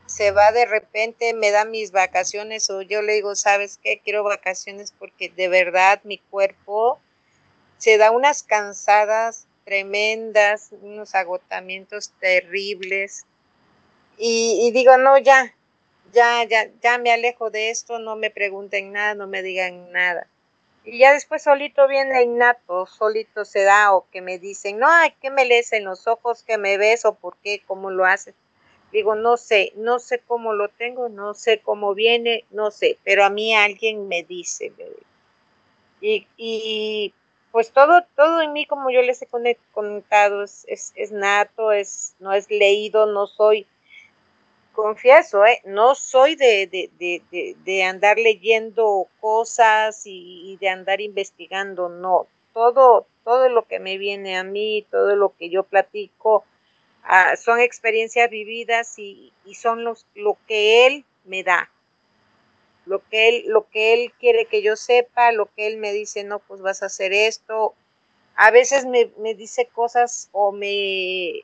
se 0.10 0.32
va 0.32 0.52
de 0.52 0.66
repente, 0.66 1.36
me 1.36 1.52
da 1.52 1.66
mis 1.66 1.92
vacaciones 1.92 2.70
o 2.72 2.82
yo 2.82 3.04
le 3.04 3.14
digo, 3.14 3.36
¿sabes 3.36 3.80
qué? 3.82 4.02
Quiero 4.04 4.24
vacaciones 4.24 4.92
porque 4.98 5.30
de 5.30 5.48
verdad 5.48 6.02
mi 6.04 6.18
cuerpo 6.18 7.00
se 7.78 7.98
da 8.00 8.10
unas 8.10 8.42
cansadas 8.42 9.46
tremendas, 9.66 10.72
unos 10.82 11.14
agotamientos 11.14 12.12
terribles. 12.20 13.26
Y, 14.18 14.72
digo, 14.72 14.98
no, 14.98 15.20
ya, 15.20 15.54
ya, 16.12 16.44
ya, 16.44 16.70
ya 16.82 16.98
me 16.98 17.12
alejo 17.12 17.52
de 17.52 17.70
esto, 17.70 18.00
no 18.00 18.16
me 18.16 18.32
pregunten 18.32 18.92
nada, 18.92 19.14
no 19.14 19.28
me 19.28 19.44
digan 19.44 19.92
nada. 19.92 20.28
Y 20.84 20.98
ya 20.98 21.14
después 21.14 21.44
solito 21.44 21.88
viene 21.88 22.24
innato, 22.24 22.88
solito 22.88 23.46
se 23.46 23.62
da 23.62 23.94
o 23.94 24.08
que 24.10 24.22
me 24.22 24.40
dicen, 24.40 24.80
no, 24.80 24.88
ay, 24.90 25.14
¿qué 25.22 25.30
me 25.30 25.46
lees 25.46 25.72
en 25.72 25.86
los 25.86 26.08
ojos? 26.08 26.44
¿Qué 26.44 26.58
me 26.58 26.78
ves 26.78 27.06
o 27.06 27.14
por 27.14 27.38
qué? 27.38 27.62
¿Cómo 27.68 27.92
lo 27.92 28.06
haces? 28.06 28.34
Digo, 28.92 29.14
no 29.16 29.38
sé, 29.38 29.72
no 29.76 30.00
sé 30.00 30.20
cómo 30.20 30.54
lo 30.54 30.70
tengo, 30.70 31.10
no 31.10 31.36
sé 31.36 31.62
cómo 31.62 31.94
viene, 31.94 32.46
no 32.50 32.72
sé, 32.72 32.98
pero 33.04 33.24
a 33.24 33.30
mí 33.30 33.54
alguien 33.54 34.08
me 34.08 34.24
dice, 34.24 34.72
y, 36.02 36.26
y 36.38 37.14
pues 37.52 37.72
todo, 37.72 38.04
todo 38.16 38.42
en 38.42 38.54
mí, 38.54 38.66
como 38.66 38.90
yo 38.90 39.02
les 39.02 39.22
he 39.22 39.28
contado, 39.74 40.44
es, 40.44 40.66
es, 40.68 41.12
nato, 41.12 41.72
es, 41.72 42.16
no 42.20 42.34
es 42.34 42.50
leído, 42.50 43.06
no 43.06 43.28
soy, 43.28 43.68
confieso, 44.74 45.46
¿eh? 45.46 45.62
no 45.66 45.94
soy 45.96 46.36
de, 46.36 46.68
de, 46.68 46.90
de, 47.00 47.56
de 47.64 47.84
andar 47.84 48.18
leyendo 48.18 49.08
cosas 49.20 50.06
y, 50.06 50.52
y, 50.52 50.58
de 50.58 50.70
andar 50.70 51.02
investigando, 51.02 51.90
no. 51.90 52.28
Todo, 52.54 53.08
todo 53.24 53.50
lo 53.50 53.68
que 53.68 53.80
me 53.80 53.98
viene 53.98 54.38
a 54.38 54.44
mí, 54.44 54.86
todo 54.90 55.16
lo 55.16 55.36
que 55.38 55.50
yo 55.50 55.64
platico, 55.64 56.46
Son 57.38 57.60
experiencias 57.60 58.30
vividas 58.30 58.98
y, 58.98 59.34
son 59.56 59.84
los, 59.84 60.06
lo 60.16 60.38
que 60.48 60.86
Él 60.86 61.06
me 61.26 61.44
da. 61.44 61.70
Lo 62.86 63.04
que, 63.08 63.30
él, 63.30 63.44
lo 63.48 63.68
que 63.70 63.94
Él 63.94 64.14
quiere 64.20 64.46
que 64.46 64.64
yo 64.64 64.76
sepa, 64.76 65.32
lo 65.32 65.46
que 65.54 65.68
Él 65.68 65.78
me 65.78 65.92
dice, 65.92 66.24
no, 66.24 66.40
pues 66.40 66.62
vas 66.62 66.82
a 66.82 66.88
hacer 66.88 67.14
esto. 67.14 67.76
A 68.36 68.52
veces 68.52 68.86
me, 68.86 69.12
me 69.18 69.36
dice 69.36 69.68
cosas 69.68 70.30
o 70.32 70.52
me, 70.52 71.44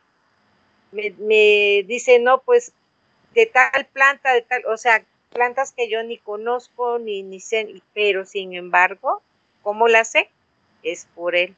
me, 0.95 1.83
dice, 1.85 2.19
no, 2.19 2.41
pues 2.41 2.73
de 3.33 3.45
tal 3.45 3.85
planta, 3.91 4.33
de 4.33 4.41
tal, 4.41 4.65
o 4.65 4.77
sea, 4.77 5.03
plantas 5.31 5.73
que 5.73 5.89
yo 5.89 6.01
ni 6.03 6.17
conozco 6.17 6.99
ni, 6.99 7.21
ni 7.23 7.39
sé, 7.39 7.81
pero 7.93 8.25
sin 8.25 8.53
embargo, 8.53 9.21
¿cómo 9.61 9.87
la 9.87 10.05
sé? 10.05 10.29
Es 10.83 11.07
por 11.15 11.35
Él, 11.35 11.55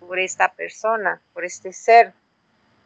por 0.00 0.18
esta 0.18 0.52
persona, 0.52 1.20
por 1.34 1.44
este 1.44 1.72
ser. 1.72 2.14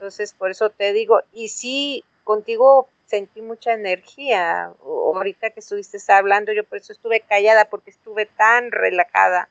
Entonces, 0.03 0.35
por 0.35 0.51
eso 0.51 0.71
te 0.71 0.93
digo, 0.93 1.21
y 1.33 1.49
sí, 1.49 2.05
contigo 2.25 2.89
sentí 3.07 3.41
mucha 3.41 3.73
energía. 3.75 4.75
ahorita 4.83 5.51
que 5.51 5.61
estuviste 5.61 5.99
hablando, 6.13 6.53
yo 6.53 6.65
por 6.65 6.79
eso 6.79 6.93
estuve 6.93 7.21
callada, 7.21 7.67
porque 7.71 7.91
estuve 7.91 8.27
tan 8.27 8.73
relajada. 8.73 9.49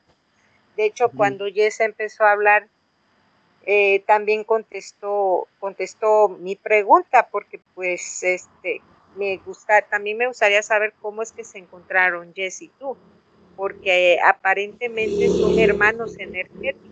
De 0.76 0.84
hecho, 0.84 1.10
cuando 1.10 1.46
Jess 1.46 1.80
empezó 1.80 2.24
a 2.24 2.32
hablar, 2.32 2.68
eh, 3.62 4.04
también 4.06 4.44
contestó, 4.44 5.48
contestó 5.58 6.28
mi 6.28 6.56
pregunta, 6.56 7.28
porque 7.30 7.60
pues 7.74 8.22
este 8.22 8.84
me 9.14 9.38
gusta, 9.38 9.82
también 9.82 10.18
me 10.18 10.26
gustaría 10.26 10.62
saber 10.62 10.94
cómo 11.00 11.22
es 11.22 11.32
que 11.32 11.44
se 11.44 11.58
encontraron 11.58 12.34
Jess 12.34 12.62
y 12.62 12.68
tú. 12.70 12.98
porque 13.56 14.18
aparentemente 14.24 15.30
son 15.30 15.58
hermanos 15.58 16.18
energéticos. 16.18 16.91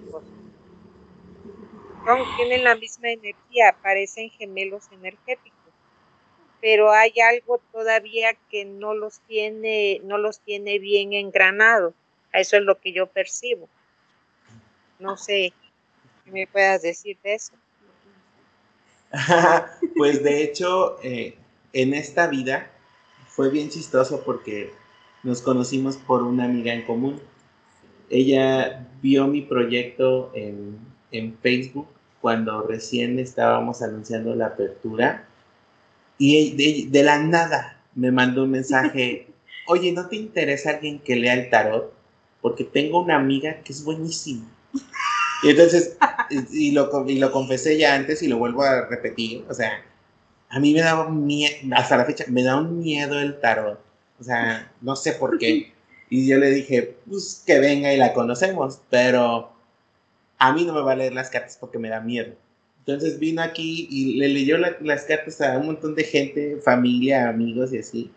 Tienen 2.37 2.65
la 2.65 2.75
misma 2.75 3.11
energía, 3.11 3.77
parecen 3.83 4.31
gemelos 4.31 4.89
energéticos, 4.93 5.59
pero 6.61 6.93
hay 6.93 7.13
algo 7.21 7.61
todavía 7.73 8.37
que 8.51 8.65
no 8.65 8.95
los 8.95 9.21
tiene, 9.21 10.01
no 10.05 10.19
los 10.19 10.41
tiene 10.41 10.79
bien 10.79 11.13
engranados. 11.13 11.95
Eso 12.33 12.57
es 12.57 12.63
lo 12.63 12.79
que 12.79 12.93
yo 12.93 13.07
percibo. 13.07 13.69
No 14.99 15.17
sé 15.17 15.53
qué 16.25 16.31
me 16.31 16.47
puedas 16.47 16.83
decir 16.83 17.17
de 17.23 17.35
eso. 17.35 17.53
pues 19.97 20.23
de 20.23 20.43
hecho, 20.43 20.99
eh, 21.03 21.37
en 21.73 21.95
esta 21.95 22.29
vida 22.29 22.71
fue 23.29 23.51
bien 23.51 23.71
chistoso 23.71 24.23
porque 24.25 24.73
nos 25.23 25.43
conocimos 25.43 25.97
por 25.97 26.23
una 26.23 26.45
amiga 26.45 26.73
en 26.73 26.83
común. 26.83 27.21
Ella 28.09 28.87
vio 29.03 29.27
mi 29.27 29.43
proyecto 29.43 30.31
en, 30.35 30.90
Facebook 31.43 31.89
cuando 32.21 32.63
recién 32.63 33.19
estábamos 33.19 33.83
anunciando 33.83 34.35
la 34.35 34.47
apertura 34.47 35.27
y 36.19 36.51
de, 36.55 36.91
de, 36.91 37.03
la 37.03 37.19
nada 37.19 37.81
me 37.95 38.13
mandó 38.13 38.45
un 38.45 38.51
mensaje, 38.51 39.29
oye, 39.67 39.93
¿no 39.93 40.07
te 40.09 40.17
interesa 40.17 40.71
alguien 40.71 40.99
que 40.99 41.17
lea 41.17 41.35
el 41.35 41.49
tarot? 41.49 41.93
Porque 42.43 42.65
tengo 42.65 43.03
una 43.03 43.17
amiga 43.17 43.63
que 43.63 43.73
es 43.73 43.85
buenísima. 43.85 44.47
Y 45.43 45.51
entonces, 45.51 45.97
y 46.53 46.73
lo, 46.73 47.09
y 47.09 47.19
lo 47.19 47.33
confesé 47.33 47.79
ya 47.79 47.95
antes 47.95 48.23
y 48.23 48.29
lo 48.29 48.37
vuelvo 48.37 48.63
a 48.63 48.87
repetir, 48.87 49.45
o 49.49 49.55
sea, 49.55 49.83
a 50.51 50.59
mí 50.61 50.75
me 50.75 50.81
da 50.81 51.01
un 51.07 51.27
miedo, 51.27 51.55
hasta 51.75 51.97
la 51.97 52.05
fecha, 52.05 52.25
me 52.29 52.43
da 52.43 52.57
un 52.57 52.81
miedo 52.81 53.19
el 53.19 53.41
tarot. 53.41 53.81
O 54.19 54.25
sea, 54.25 54.71
no 54.81 54.97
sé 54.97 55.13
por 55.13 55.39
qué. 55.39 55.73
Y 56.13 56.27
yo 56.27 56.39
le 56.39 56.51
dije, 56.51 56.97
pues 57.09 57.45
que 57.47 57.61
venga 57.61 57.95
y 57.95 57.97
la 57.97 58.13
conocemos, 58.13 58.81
pero 58.91 59.53
a 60.41 60.53
mí 60.55 60.65
no 60.65 60.73
me 60.73 60.81
va 60.81 60.93
a 60.93 60.97
leer 60.97 61.13
las 61.13 61.31
cartas 61.31 61.57
porque 61.61 61.79
me 61.79 61.91
da 61.91 62.01
miedo. 62.01 62.35
Entonces 62.81 63.19
vino 63.19 63.43
aquí 63.43 63.87
y 63.91 64.15
le 64.17 64.29
leyó 64.29 64.57
las 64.57 65.05
cartas 65.05 65.41
a 65.43 65.59
un 65.59 65.67
montón 65.67 65.95
de 65.95 66.03
gente, 66.03 66.57
familia, 66.65 67.29
amigos 67.29 67.73
y 67.73 67.79
así. 67.79 68.11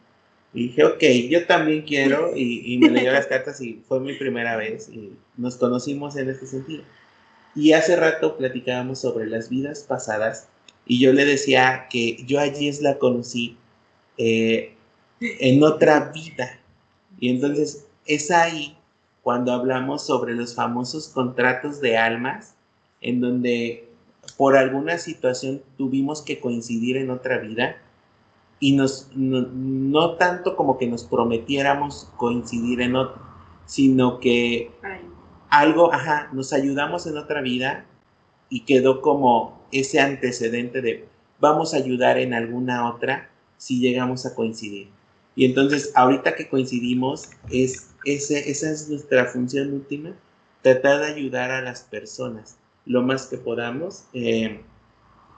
Y 0.54 0.68
dije, 0.68 0.86
ok, 0.86 1.04
yo 1.30 1.46
también 1.46 1.82
quiero. 1.82 2.36
Y, 2.36 2.74
y 2.74 2.78
me 2.78 2.90
leyó 2.90 3.12
las 3.12 3.28
cartas 3.28 3.60
y 3.60 3.84
fue 3.88 4.00
mi 4.00 4.14
primera 4.14 4.56
vez. 4.56 4.88
Y 4.90 5.12
nos 5.36 5.58
conocimos 5.58 6.16
en 6.16 6.30
este 6.30 6.48
sentido. 6.48 6.84
Y 7.56 7.74
hace 7.74 7.98
rato 7.98 8.38
platicábamos 8.38 9.02
sobre 9.02 9.28
las 9.28 9.50
vidas 9.50 9.84
pasadas. 9.84 10.48
Y 10.86 11.00
yo 11.00 11.12
le 11.12 11.26
decía 11.26 11.88
que 11.90 12.24
yo 12.26 12.40
allí 12.40 12.70
es 12.70 12.82
la 12.82 12.98
conocí 13.00 13.58
eh, 14.18 14.76
en 15.20 15.62
otra 15.62 16.12
vida. 16.14 16.58
Y 17.20 17.30
entonces 17.30 17.86
es 18.06 18.32
ahí 18.32 18.78
cuando 19.24 19.54
hablamos 19.54 20.06
sobre 20.06 20.36
los 20.36 20.54
famosos 20.54 21.08
contratos 21.08 21.80
de 21.82 21.98
almas, 21.98 22.56
en 23.02 23.22
donde 23.22 23.90
por 24.38 24.56
alguna 24.56 24.98
situación 24.98 25.62
tuvimos 25.78 26.22
que 26.22 26.40
coincidir 26.40 26.98
en 26.98 27.10
otra 27.10 27.40
vida 27.40 27.78
y 28.60 28.74
nos, 28.74 29.10
no, 29.16 30.16
tanto 30.16 30.56
como 30.56 30.78
que 30.78 30.88
nos 30.88 31.04
prometiéramos 31.06 32.10
coincidir 32.18 32.82
en 32.82 32.96
otro, 32.96 33.22
sino 33.66 34.20
que 34.20 34.72
algo, 35.50 35.94
ajá, 35.94 36.30
nos 36.34 36.54
ayudamos 36.54 37.08
en 37.08 37.18
otra 37.18 37.42
vida 37.42 37.86
y 38.50 38.62
quedó 38.62 39.02
como 39.02 39.62
ese 39.72 40.00
antecedente 40.00 40.82
de 40.82 41.08
vamos 41.40 41.74
a 41.74 41.78
ayudar 41.78 42.18
en 42.18 42.34
alguna 42.34 42.90
otra 42.90 43.30
si 43.58 43.80
llegamos 43.80 44.26
a 44.26 44.36
coincidir. 44.36 44.90
Y 45.36 45.46
entonces, 45.46 45.92
ahorita 45.96 46.36
que 46.36 46.48
coincidimos, 46.48 47.30
es, 47.52 47.90
ese, 48.06 48.50
esa 48.50 48.72
es 48.72 48.90
nuestra 48.90 49.26
función 49.26 49.74
última, 49.74 50.16
tratar 50.62 51.02
de 51.02 51.08
ayudar 51.08 51.52
a 51.52 51.62
las 51.62 51.82
personas 51.82 52.58
lo 52.86 53.02
más 53.02 53.28
que 53.28 53.38
podamos 53.38 54.06
eh, 54.14 54.60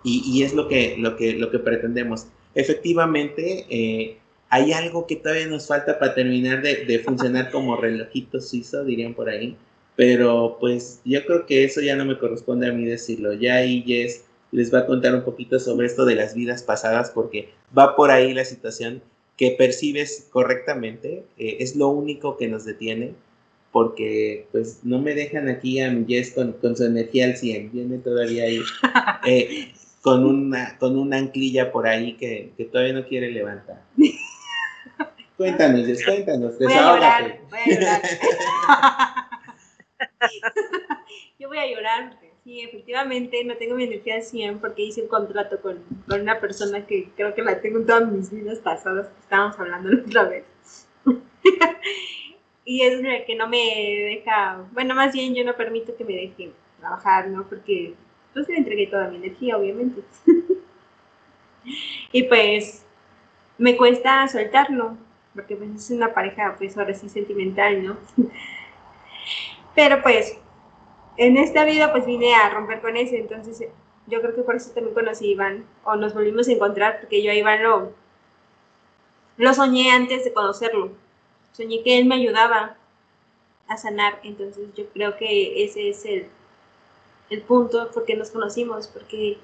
y, 0.04 0.44
es 0.44 0.54
lo 0.54 0.68
que, 0.68 0.96
lo, 0.98 1.16
que, 1.16 1.34
lo 1.34 1.50
que 1.50 1.60
pretendemos. 1.60 2.28
Efectivamente, 2.54 3.66
eh, 3.70 4.18
hay 4.50 4.72
algo 4.72 5.08
que 5.08 5.16
todavía 5.16 5.48
nos 5.48 5.68
falta 5.68 5.98
para 5.98 6.14
terminar 6.14 6.62
de, 6.62 6.86
de 6.86 7.00
funcionar 7.00 7.50
como 7.50 7.76
relojito 7.76 8.40
suizo, 8.40 8.84
dirían 8.84 9.16
por 9.16 9.30
ahí, 9.30 9.58
pero 9.96 10.58
pues 10.60 11.02
yo 11.06 11.26
creo 11.26 11.46
que 11.46 11.64
eso 11.64 11.82
ya 11.82 11.96
no 11.96 12.06
me 12.06 12.20
corresponde 12.20 12.68
a 12.68 12.72
mí 12.72 12.86
decirlo. 12.86 13.34
Ya 13.34 13.56
ahí 13.56 13.82
Jess 13.82 14.26
les 14.52 14.74
va 14.74 14.80
a 14.80 14.86
contar 14.86 15.16
un 15.16 15.24
poquito 15.24 15.60
sobre 15.60 15.88
esto 15.88 16.06
de 16.06 16.16
las 16.16 16.36
vidas 16.36 16.62
pasadas 16.62 17.12
porque 17.12 17.50
va 17.78 17.96
por 17.96 18.12
ahí 18.12 18.34
la 18.34 18.46
situación 18.46 19.02
que 19.38 19.52
percibes 19.52 20.28
correctamente, 20.32 21.26
eh, 21.38 21.58
es 21.60 21.76
lo 21.76 21.90
único 21.90 22.38
que 22.38 22.48
nos 22.48 22.66
detiene, 22.66 23.14
porque 23.72 24.48
pues 24.52 24.80
no 24.84 25.00
me 25.00 25.14
dejan 25.14 25.50
aquí 25.50 25.82
a 25.82 25.92
mi 25.92 26.06
Jess 26.06 26.32
con, 26.32 26.54
con 26.54 26.78
su 26.78 26.86
energía 26.86 27.26
al 27.26 27.36
100, 27.36 27.72
viene 27.72 27.98
todavía 27.98 28.46
ahí 28.46 28.62
eh, 29.28 29.74
con, 30.02 30.26
una, 30.26 30.78
con 30.78 30.98
una 30.98 31.18
anclilla 31.18 31.72
por 31.72 31.88
ahí 31.88 32.14
que, 32.14 32.52
que 32.56 32.66
todavía 32.66 32.94
no 32.94 33.06
quiere 33.06 33.32
levantar. 33.32 33.82
Cuéntanos, 35.38 35.86
Jess, 35.86 36.06
cuéntanos, 36.06 36.58
desahógate. 36.58 37.42
Voy 37.50 37.60
a 37.60 37.66
llorar, 37.66 37.66
voy 37.66 37.74
a 37.74 37.80
llorar. 37.80 38.02
Yo 41.38 41.50
voy 41.50 41.58
a 41.58 41.68
llorar 41.68 42.25
Sí, 42.46 42.62
efectivamente, 42.62 43.44
no 43.44 43.58
tengo 43.58 43.74
mi 43.74 43.86
energía 43.86 44.18
al 44.18 44.22
100 44.22 44.60
porque 44.60 44.84
hice 44.84 45.02
un 45.02 45.08
contrato 45.08 45.60
con, 45.62 45.80
con, 46.08 46.22
una 46.22 46.40
persona 46.40 46.86
que 46.86 47.10
creo 47.16 47.34
que 47.34 47.42
la 47.42 47.60
tengo 47.60 47.80
en 47.80 47.88
todas 47.88 48.08
mis 48.12 48.30
vidas 48.30 48.60
pasadas, 48.60 49.08
que 49.08 49.20
estábamos 49.22 49.60
hablando 49.60 49.90
la 49.90 50.04
otra 50.04 50.24
vez. 50.26 50.46
y 52.66 52.84
es 52.84 53.02
que 53.26 53.36
no 53.36 53.48
me 53.48 53.58
deja, 53.58 54.64
bueno, 54.74 54.94
más 54.94 55.12
bien 55.12 55.34
yo 55.34 55.44
no 55.44 55.56
permito 55.56 55.98
que 55.98 56.06
me 56.06 56.14
deje 56.14 56.52
trabajar, 56.80 57.30
¿no? 57.30 57.48
Porque 57.50 57.96
pues 58.32 58.48
le 58.48 58.58
entregué 58.58 58.86
toda 58.86 59.10
mi 59.10 59.16
energía, 59.18 59.58
obviamente. 59.58 60.04
y 62.12 62.24
pues 62.26 62.86
me 63.58 63.76
cuesta 63.76 64.28
soltarlo, 64.28 64.96
porque 65.34 65.56
pues 65.56 65.72
es 65.72 65.90
una 65.90 66.14
pareja, 66.14 66.54
pues 66.60 66.78
ahora 66.78 66.94
sí 66.94 67.10
sentimental, 67.10 67.84
¿no? 67.84 67.98
Pero 69.74 70.04
pues 70.04 70.38
en 71.18 71.38
esta 71.38 71.66
vida 71.66 71.92
pues 71.92 72.06
vine 72.06 72.36
a 72.36 72.50
romper 72.50 72.82
con 72.82 72.98
ese, 72.98 73.20
entonces 73.20 73.64
yo 74.08 74.22
creo 74.22 74.36
que 74.36 74.44
por 74.44 74.56
eso 74.56 74.72
también 74.72 74.94
conocí 74.94 75.30
a 75.30 75.32
Iván, 75.32 75.66
o 75.84 75.96
nos 75.96 76.14
volvimos 76.14 76.48
a 76.48 76.52
encontrar, 76.52 77.00
porque 77.00 77.24
yo 77.24 77.32
a 77.32 77.36
Iván 77.36 77.64
lo, 77.64 77.92
lo 79.38 79.54
soñé 79.54 79.92
antes 79.92 80.24
de 80.24 80.34
conocerlo. 80.34 80.92
Soñé 81.54 81.82
que 81.84 81.98
él 81.98 82.06
me 82.06 82.16
ayudaba 82.16 82.76
a 83.68 83.78
sanar, 83.78 84.20
entonces 84.24 84.68
yo 84.76 84.86
creo 84.90 85.18
que 85.18 85.64
ese 85.64 85.90
es 85.90 86.06
el, 86.06 86.28
el 87.30 87.42
punto 87.42 87.90
porque 87.94 88.16
nos 88.16 88.30
conocimos, 88.30 88.88
porque 88.88 89.38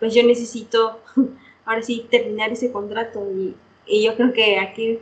pues 0.00 0.14
yo 0.14 0.22
necesito 0.24 1.00
ahora 1.64 1.82
sí 1.82 2.06
terminar 2.10 2.50
ese 2.50 2.72
contrato 2.72 3.24
y, 3.30 3.54
y 3.86 4.04
yo 4.04 4.16
creo 4.16 4.32
que 4.32 4.58
aquí 4.58 4.98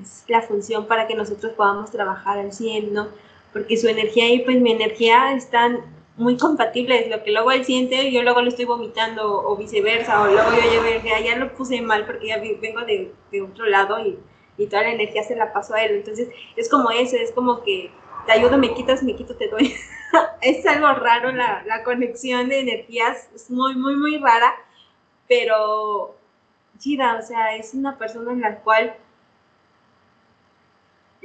es 0.00 0.24
la 0.28 0.42
función 0.42 0.86
para 0.86 1.06
que 1.06 1.14
nosotros 1.14 1.54
podamos 1.54 1.90
trabajar 1.90 2.38
al 2.38 2.52
100, 2.52 2.92
¿no? 2.92 3.08
Porque 3.56 3.78
su 3.78 3.88
energía 3.88 4.28
y 4.28 4.40
pues 4.40 4.60
mi 4.60 4.70
energía 4.70 5.32
están 5.32 5.80
muy 6.18 6.36
compatibles, 6.36 7.08
lo 7.08 7.22
que 7.22 7.32
luego 7.32 7.52
él 7.52 7.64
siente, 7.64 8.12
yo 8.12 8.22
luego 8.22 8.42
lo 8.42 8.48
estoy 8.48 8.66
vomitando 8.66 9.48
o 9.48 9.56
viceversa, 9.56 10.20
o 10.20 10.26
luego 10.26 10.50
yo 10.74 10.82
ya, 11.02 11.20
ya 11.20 11.36
lo 11.38 11.54
puse 11.54 11.80
mal 11.80 12.04
porque 12.04 12.26
ya 12.26 12.36
vengo 12.36 12.82
de, 12.82 13.14
de 13.32 13.40
otro 13.40 13.64
lado 13.64 13.98
y, 14.04 14.18
y, 14.58 14.66
toda 14.66 14.82
la 14.82 14.92
energía 14.92 15.22
se 15.22 15.36
la 15.36 15.54
paso 15.54 15.72
a 15.72 15.82
él, 15.82 15.92
entonces 15.92 16.28
es 16.54 16.68
como 16.68 16.90
eso, 16.90 17.16
es 17.16 17.32
como 17.32 17.62
que 17.62 17.90
te 18.26 18.32
ayudo, 18.32 18.58
me 18.58 18.74
quitas, 18.74 19.02
me 19.02 19.16
quito, 19.16 19.34
te 19.36 19.48
doy. 19.48 19.74
es 20.42 20.66
algo 20.66 20.92
raro 20.92 21.32
la, 21.32 21.64
la 21.66 21.82
conexión 21.82 22.50
de 22.50 22.60
energías, 22.60 23.30
es 23.34 23.50
muy, 23.50 23.74
muy, 23.74 23.96
muy 23.96 24.18
rara, 24.18 24.52
pero 25.28 26.14
chida, 26.78 27.18
o 27.18 27.22
sea, 27.22 27.56
es 27.56 27.72
una 27.72 27.96
persona 27.96 28.32
en 28.32 28.42
la 28.42 28.58
cual 28.58 28.94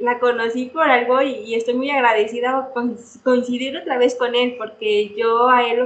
la 0.02 0.20
conocí 0.20 0.66
por 0.66 0.84
algo 0.84 1.22
y, 1.22 1.56
estoy 1.56 1.76
muy 1.76 1.90
agradecida 1.92 2.72
con 2.74 2.98
coincidir 3.24 3.78
otra 3.78 3.98
vez 3.98 4.16
con 4.16 4.36
él, 4.36 4.56
porque 4.58 5.14
yo 5.16 5.50
a 5.50 5.64
él 5.64 5.80
lo 5.80 5.86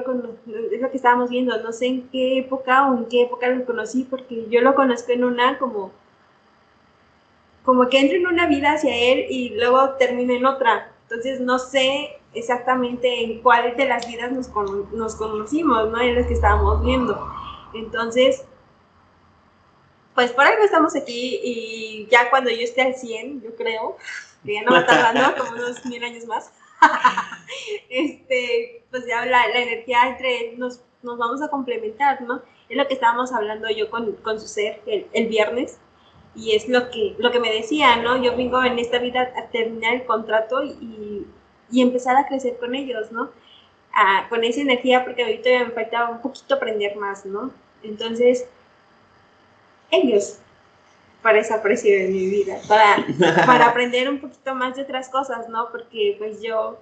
es 0.71 0.81
lo 0.81 0.89
que 0.89 0.97
estábamos 0.97 1.29
viendo, 1.29 1.61
no 1.61 1.71
sé 1.71 1.87
en 1.87 2.09
qué 2.09 2.39
época 2.39 2.89
o 2.89 2.97
en 2.97 3.05
qué 3.05 3.23
época 3.23 3.47
lo 3.49 3.65
conocí, 3.65 4.05
porque 4.09 4.47
yo 4.49 4.61
lo 4.61 4.73
conozco 4.73 5.11
en 5.11 5.25
una 5.25 5.59
como, 5.59 5.91
como 7.63 7.89
que 7.89 7.99
entro 7.99 8.17
en 8.17 8.27
una 8.27 8.47
vida 8.47 8.73
hacia 8.73 8.95
él 8.95 9.25
y 9.29 9.49
luego 9.49 9.91
termino 9.99 10.33
en 10.33 10.45
otra. 10.45 10.91
Entonces 11.03 11.41
no 11.41 11.59
sé 11.59 12.17
exactamente 12.33 13.23
en 13.23 13.41
cuál 13.41 13.75
de 13.75 13.85
las 13.85 14.07
vidas 14.07 14.31
nos, 14.31 14.49
nos 14.93 15.15
conocimos, 15.15 15.89
¿no? 15.89 15.99
En 15.99 16.15
las 16.15 16.27
que 16.27 16.33
estábamos 16.33 16.83
viendo. 16.83 17.19
Entonces, 17.73 18.45
pues 20.15 20.31
por 20.31 20.45
algo 20.45 20.63
estamos 20.63 20.95
aquí 20.95 21.39
y 21.43 22.07
ya 22.09 22.29
cuando 22.29 22.49
yo 22.49 22.61
esté 22.61 22.81
al 22.81 22.95
100, 22.95 23.41
yo 23.41 23.55
creo, 23.55 23.97
que 24.45 24.53
ya 24.53 24.63
no 24.63 24.71
va 24.71 24.79
a 24.79 24.85
tardar 24.85 25.35
como 25.37 25.51
unos 25.51 25.85
mil 25.85 26.03
años 26.03 26.25
más, 26.25 26.51
este, 27.89 28.83
pues 28.89 29.05
ya 29.05 29.25
la, 29.25 29.47
la 29.49 29.59
energía 29.59 30.07
entre 30.07 30.55
nos, 30.57 30.81
vamos 31.03 31.41
a 31.41 31.49
complementar, 31.49 32.21
¿no? 32.21 32.41
Es 32.69 32.77
lo 32.77 32.87
que 32.87 32.95
estábamos 32.95 33.31
hablando 33.33 33.69
yo 33.69 33.89
con, 33.89 34.17
su 34.39 34.47
ser 34.47 34.81
el, 34.85 35.27
viernes 35.27 35.77
y 36.33 36.55
es 36.55 36.67
lo 36.67 36.89
que, 36.89 37.15
lo 37.19 37.31
que 37.31 37.39
me 37.39 37.51
decía, 37.51 37.97
¿no? 37.97 38.17
Yo 38.17 38.35
vengo 38.35 38.63
en 38.63 38.79
esta 38.79 38.97
vida 38.97 39.33
a 39.37 39.47
terminar 39.49 39.93
el 39.93 40.05
contrato 40.05 40.63
y, 40.63 41.27
y 41.69 41.81
empezar 41.81 42.15
a 42.15 42.27
crecer 42.27 42.57
con 42.57 42.73
ellos, 42.73 43.11
¿no? 43.11 43.29
con 44.29 44.43
esa 44.43 44.61
energía, 44.61 45.05
porque 45.05 45.23
ahorita 45.23 45.49
me 45.65 45.71
faltaba 45.71 46.09
un 46.09 46.21
poquito 46.21 46.55
aprender 46.55 46.97
más, 46.97 47.25
¿no? 47.25 47.51
Entonces, 47.81 48.45
ellos, 49.95 50.39
para 51.21 51.39
esa 51.39 51.61
precio 51.61 51.91
de 51.91 52.07
mi 52.09 52.27
vida, 52.27 52.57
para, 52.67 53.05
para 53.45 53.67
aprender 53.67 54.09
un 54.09 54.19
poquito 54.19 54.53
más 54.55 54.75
de 54.75 54.83
otras 54.83 55.09
cosas, 55.09 55.49
¿no? 55.49 55.69
Porque 55.71 56.15
pues 56.17 56.41
yo, 56.41 56.79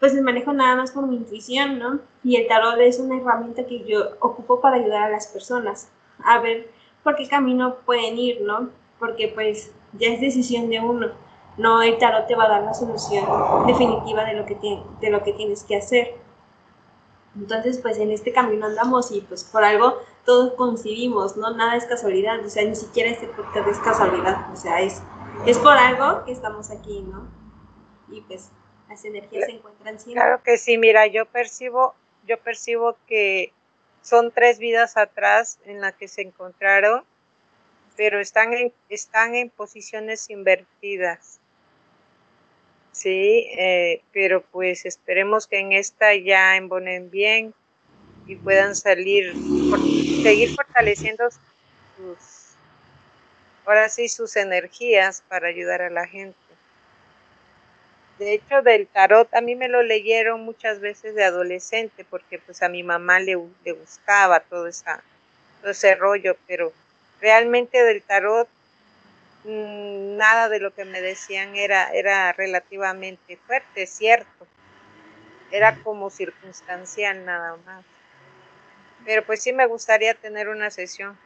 pues 0.00 0.14
me 0.14 0.22
manejo 0.22 0.52
nada 0.52 0.76
más 0.76 0.92
por 0.92 1.06
mi 1.06 1.16
intuición, 1.16 1.78
¿no? 1.78 2.00
Y 2.22 2.36
el 2.36 2.46
tarot 2.46 2.78
es 2.80 2.98
una 2.98 3.18
herramienta 3.18 3.66
que 3.66 3.84
yo 3.84 4.10
ocupo 4.20 4.60
para 4.60 4.76
ayudar 4.76 5.02
a 5.02 5.10
las 5.10 5.26
personas 5.26 5.88
a 6.24 6.38
ver 6.38 6.70
por 7.02 7.16
qué 7.16 7.26
camino 7.28 7.76
pueden 7.84 8.16
ir, 8.18 8.42
¿no? 8.42 8.70
Porque 8.98 9.28
pues 9.28 9.72
ya 9.94 10.08
es 10.08 10.20
decisión 10.20 10.70
de 10.70 10.80
uno 10.80 11.10
no 11.56 11.82
el 11.82 11.98
tarot 11.98 12.26
te 12.26 12.34
va 12.34 12.44
a 12.44 12.48
dar 12.48 12.62
la 12.62 12.74
solución 12.74 13.26
definitiva 13.66 14.24
de 14.24 14.34
lo 14.34 14.46
que, 14.46 14.56
de 15.00 15.10
lo 15.10 15.22
que 15.22 15.32
tienes 15.32 15.64
que 15.64 15.76
hacer. 15.76 16.14
Entonces, 17.36 17.78
pues 17.78 17.98
en 17.98 18.10
este 18.10 18.32
camino 18.32 18.66
andamos 18.66 19.10
y 19.10 19.20
pues 19.22 19.44
por 19.44 19.64
algo 19.64 19.98
todos 20.24 20.54
coincidimos, 20.54 21.36
¿no? 21.36 21.54
Nada 21.54 21.76
es 21.76 21.84
casualidad, 21.84 22.44
o 22.44 22.48
sea, 22.48 22.64
ni 22.64 22.76
siquiera 22.76 23.10
este 23.10 23.26
podcast 23.28 23.68
es 23.68 23.78
casualidad, 23.78 24.52
o 24.52 24.56
sea, 24.56 24.80
es, 24.80 25.02
es 25.46 25.58
por 25.58 25.72
algo 25.72 26.24
que 26.24 26.32
estamos 26.32 26.70
aquí, 26.70 27.00
¿no? 27.02 27.28
Y 28.08 28.20
pues 28.22 28.50
las 28.88 29.04
energías 29.04 29.46
se 29.46 29.52
encuentran 29.52 29.98
siempre. 29.98 30.22
Claro 30.22 30.42
que 30.42 30.58
sí, 30.58 30.78
mira, 30.78 31.06
yo 31.06 31.26
percibo, 31.26 31.94
yo 32.26 32.38
percibo 32.38 32.96
que 33.06 33.52
son 34.02 34.30
tres 34.30 34.58
vidas 34.58 34.96
atrás 34.96 35.58
en 35.64 35.80
las 35.80 35.94
que 35.94 36.08
se 36.08 36.22
encontraron, 36.22 37.04
pero 37.96 38.20
están 38.20 38.52
en, 38.52 38.72
están 38.88 39.34
en 39.34 39.50
posiciones 39.50 40.30
invertidas. 40.30 41.40
Sí, 42.92 43.48
eh, 43.58 44.02
pero 44.12 44.42
pues 44.42 44.84
esperemos 44.84 45.46
que 45.46 45.58
en 45.58 45.72
esta 45.72 46.14
ya 46.14 46.56
embonen 46.56 47.10
bien 47.10 47.54
y 48.26 48.36
puedan 48.36 48.74
salir, 48.76 49.40
seguir 50.22 50.50
fortaleciendo 50.54 51.28
sus, 51.96 52.58
ahora 53.64 53.88
sí, 53.88 54.08
sus 54.08 54.36
energías 54.36 55.22
para 55.22 55.48
ayudar 55.48 55.82
a 55.82 55.90
la 55.90 56.06
gente. 56.06 56.60
De 58.16 58.32
hecho, 58.34 58.62
del 58.62 58.88
tarot 58.88 59.28
a 59.34 59.40
mí 59.42 59.54
me 59.56 59.68
lo 59.68 59.82
leyeron 59.82 60.42
muchas 60.44 60.80
veces 60.80 61.14
de 61.14 61.24
adolescente 61.24 62.04
porque 62.06 62.38
pues 62.38 62.62
a 62.62 62.68
mi 62.70 62.82
mamá 62.82 63.20
le, 63.20 63.36
le 63.64 63.72
gustaba 63.72 64.40
todo, 64.40 64.66
esa, 64.68 65.04
todo 65.60 65.72
ese 65.72 65.94
rollo, 65.96 66.38
pero 66.46 66.76
realmente 67.20 67.82
del 67.84 68.04
tarot 68.04 68.50
Mm, 69.44 70.16
nada 70.16 70.48
de 70.48 70.60
lo 70.60 70.72
que 70.74 70.84
me 70.84 71.00
decían 71.00 71.56
era, 71.56 71.92
era 71.92 72.32
relativamente 72.32 73.38
fuerte, 73.46 73.86
cierto. 73.86 74.50
Era 75.50 75.78
como 75.78 76.10
circunstancial 76.10 77.24
nada 77.24 77.56
más. 77.58 77.86
Pero 79.04 79.24
pues 79.24 79.42
sí 79.42 79.52
me 79.52 79.66
gustaría 79.66 80.14
tener 80.14 80.48
una 80.48 80.70
sesión 80.70 81.18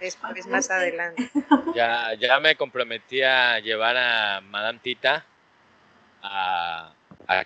después, 0.00 0.46
más 0.46 0.70
adelante. 0.70 1.30
Ya, 1.74 2.14
ya 2.14 2.40
me 2.40 2.56
comprometí 2.56 3.22
a 3.22 3.58
llevar 3.60 3.96
a 3.96 4.40
Madame 4.40 4.78
Tita 4.82 5.24
a, 6.22 6.92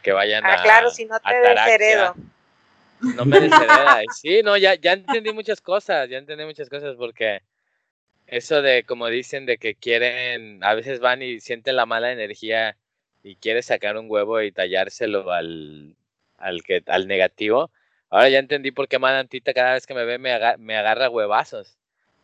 que 0.02 0.12
vayan 0.12 0.44
ah, 0.44 0.60
claro, 0.62 0.90
si 0.90 1.04
no 1.04 1.18
te 1.20 1.34
desheredo. 1.34 2.14
No 3.00 3.24
me 3.24 3.40
deshereda. 3.40 4.02
Sí, 4.14 4.42
no, 4.42 4.56
ya, 4.56 4.74
ya 4.74 4.92
entendí 4.92 5.32
muchas 5.32 5.60
cosas, 5.60 6.08
ya 6.08 6.18
entendí 6.18 6.44
muchas 6.44 6.68
cosas 6.68 6.96
porque 6.96 7.42
eso 8.26 8.62
de, 8.62 8.84
como 8.84 9.08
dicen, 9.08 9.46
de 9.46 9.58
que 9.58 9.74
quieren, 9.74 10.62
a 10.62 10.74
veces 10.74 11.00
van 11.00 11.22
y 11.22 11.40
sienten 11.40 11.76
la 11.76 11.86
mala 11.86 12.12
energía 12.12 12.76
y 13.22 13.36
quieren 13.36 13.62
sacar 13.62 13.96
un 13.96 14.06
huevo 14.08 14.40
y 14.40 14.52
tallárselo 14.52 15.30
al, 15.32 15.96
al, 16.38 16.62
que, 16.62 16.82
al 16.86 17.08
negativo. 17.08 17.70
Ahora 18.10 18.28
ya 18.28 18.38
entendí 18.38 18.72
por 18.72 18.88
qué 18.88 18.98
Madantita 18.98 19.54
cada 19.54 19.74
vez 19.74 19.86
que 19.86 19.94
me 19.94 20.04
ve 20.04 20.18
me, 20.18 20.36
me 20.58 20.76
agarra 20.76 21.08
huevazos. 21.08 21.78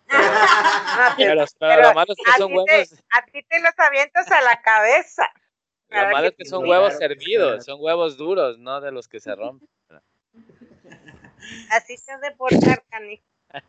Pero, 1.17 1.35
lo 1.35 1.95
malo 1.95 2.13
es 2.13 2.19
que 2.25 2.33
son 2.39 2.53
huevos. 2.53 3.05
a 3.11 3.25
ti 3.27 3.43
te 3.43 3.61
los 3.61 3.79
avientas 3.79 4.31
a 4.31 4.41
la 4.43 4.61
cabeza. 4.61 5.29
Lo 5.89 6.11
malo 6.11 6.27
es 6.27 6.35
que 6.35 6.45
son 6.45 6.69
huevos 6.69 6.95
servidos, 6.99 7.65
son 7.65 7.79
huevos 7.81 8.17
duros, 8.17 8.59
no 8.59 8.81
de 8.81 8.91
los 8.91 9.07
que 9.07 9.21
se 9.21 9.33
rompen. 9.37 9.69
Así 11.71 11.97
se 11.97 12.19
de 12.19 12.33
portar, 12.33 12.83
Cani. 12.91 13.23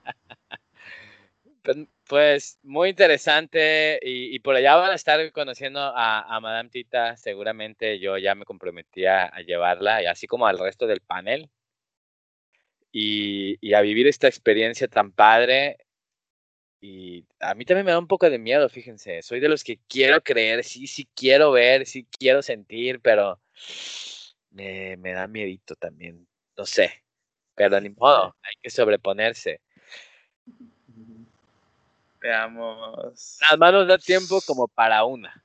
Pues, 1.64 1.78
pues, 2.08 2.60
muy 2.64 2.88
interesante 2.92 4.00
y, 4.02 4.40
por 4.40 4.56
allá 4.56 4.78
van 4.78 4.92
a 4.92 4.96
estar 4.96 5.20
conociendo 5.34 5.82
a, 5.82 6.40
Madame 6.40 6.70
Tita. 6.70 7.18
Seguramente 7.18 8.00
yo 8.00 8.18
ya 8.18 8.36
me 8.36 8.46
comprometía 8.46 9.26
a 9.26 9.42
llevarla, 9.42 10.02
y 10.02 10.06
así 10.06 10.28
como 10.28 10.48
al 10.48 10.60
resto 10.60 10.88
del 10.88 11.02
panel. 11.02 11.50
Y, 12.92 13.74
a 13.74 13.82
vivir 13.82 14.08
esta 14.08 14.28
experiencia 14.28 14.88
tan 14.88 15.12
padre. 15.12 15.78
Y 16.82 17.26
a 17.40 17.56
mí 17.56 17.66
también 17.66 17.86
me 17.86 17.92
da 17.92 18.00
un 18.00 18.08
poco 18.08 18.30
de 18.30 18.40
miedo, 18.40 18.70
fíjense. 18.70 19.22
Soy 19.22 19.40
de 19.40 19.50
los 19.50 19.64
que 19.64 19.80
quiero 19.88 20.22
creer, 20.22 20.64
sí, 20.64 20.88
sí 20.88 21.08
quiero 21.16 21.52
ver, 21.52 21.86
sí 21.86 22.08
quiero 22.18 22.42
sentir, 22.42 23.00
pero 23.02 23.40
me, 24.52 24.98
me 24.98 25.14
da 25.14 25.28
miedito 25.28 25.76
también. 25.76 26.28
No 26.56 26.66
sé. 26.66 27.04
Pero 27.56 27.82
ni 27.82 27.90
modo, 27.90 28.36
hay 28.44 28.54
que 28.62 28.70
sobreponerse. 28.70 29.62
Veamos. 32.22 33.38
Las 33.42 33.58
manos 33.58 33.88
da 33.88 33.98
tiempo 33.98 34.40
como 34.46 34.68
para 34.68 35.04
una. 35.06 35.44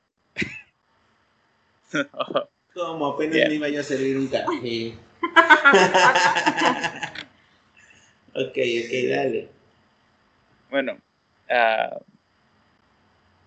Como 2.74 3.06
apenas 3.06 3.48
me 3.48 3.54
iba 3.54 3.68
yo 3.68 3.80
a 3.80 3.84
servir 3.84 4.16
un 4.16 4.28
café. 4.28 4.94
ok, 8.34 8.56
ok, 8.56 9.08
dale. 9.08 9.48
Bueno, 10.70 10.98
uh, 11.50 12.02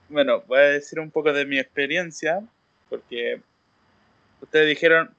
bueno, 0.10 0.41
voy 0.48 0.60
a 0.60 0.62
decir 0.62 0.99
un 0.99 1.10
poco 1.10 1.34
de 1.34 1.45
mi 1.45 1.57
experiencia, 1.57 2.44
porque 2.90 3.41
ustedes 4.41 4.68
dijeron 4.68 5.14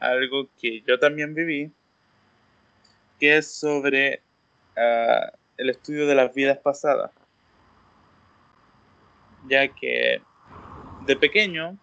algo 0.00 0.48
que 0.60 0.82
yo 0.82 0.98
también 0.98 1.34
viví, 1.34 1.72
que 3.18 3.38
es 3.38 3.50
sobre 3.50 4.22
uh, 4.76 5.36
el 5.56 5.70
estudio 5.70 6.06
de 6.06 6.14
las 6.14 6.32
vidas 6.32 6.58
pasadas. 6.58 7.10
Ya 9.48 9.66
que 9.68 10.20
de 11.06 11.16
pequeño 11.16 11.76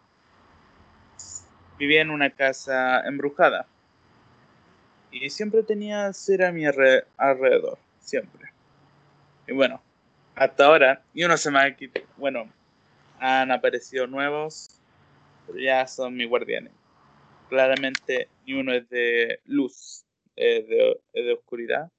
vivía 1.78 2.02
en 2.02 2.12
una 2.12 2.30
casa 2.30 3.02
embrujada 3.06 3.68
y 5.16 5.30
siempre 5.30 5.64
tenía 5.64 6.12
ser 6.12 6.44
a 6.44 6.52
mi 6.52 6.66
alrededor, 6.66 7.80
siempre. 8.00 8.52
Y 9.48 9.54
bueno, 9.54 9.82
hasta 10.36 10.66
ahora, 10.66 11.04
y 11.14 11.24
uno 11.24 11.38
se 11.38 11.52
me 11.52 11.60
ha 11.60 11.76
bueno, 12.18 12.52
han 13.20 13.50
aparecido 13.50 14.08
nuevos, 14.08 14.82
pero 15.48 15.58
ya 15.60 15.88
son 15.88 16.16
mis 16.16 16.28
guardianes. 16.28 16.74
Claramente, 17.48 18.28
ni 18.46 18.56
uno 18.56 18.74
es 18.74 18.90
de 18.90 19.40
luz, 19.46 20.06
es 20.36 20.68
de, 20.68 21.00
es 21.14 21.26
de 21.26 21.34
oscuridad. 21.34 21.90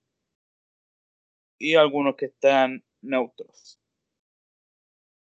Y 1.59 1.75
algunos 1.75 2.17
que 2.17 2.27
están 2.27 2.85
neutros. 3.01 3.79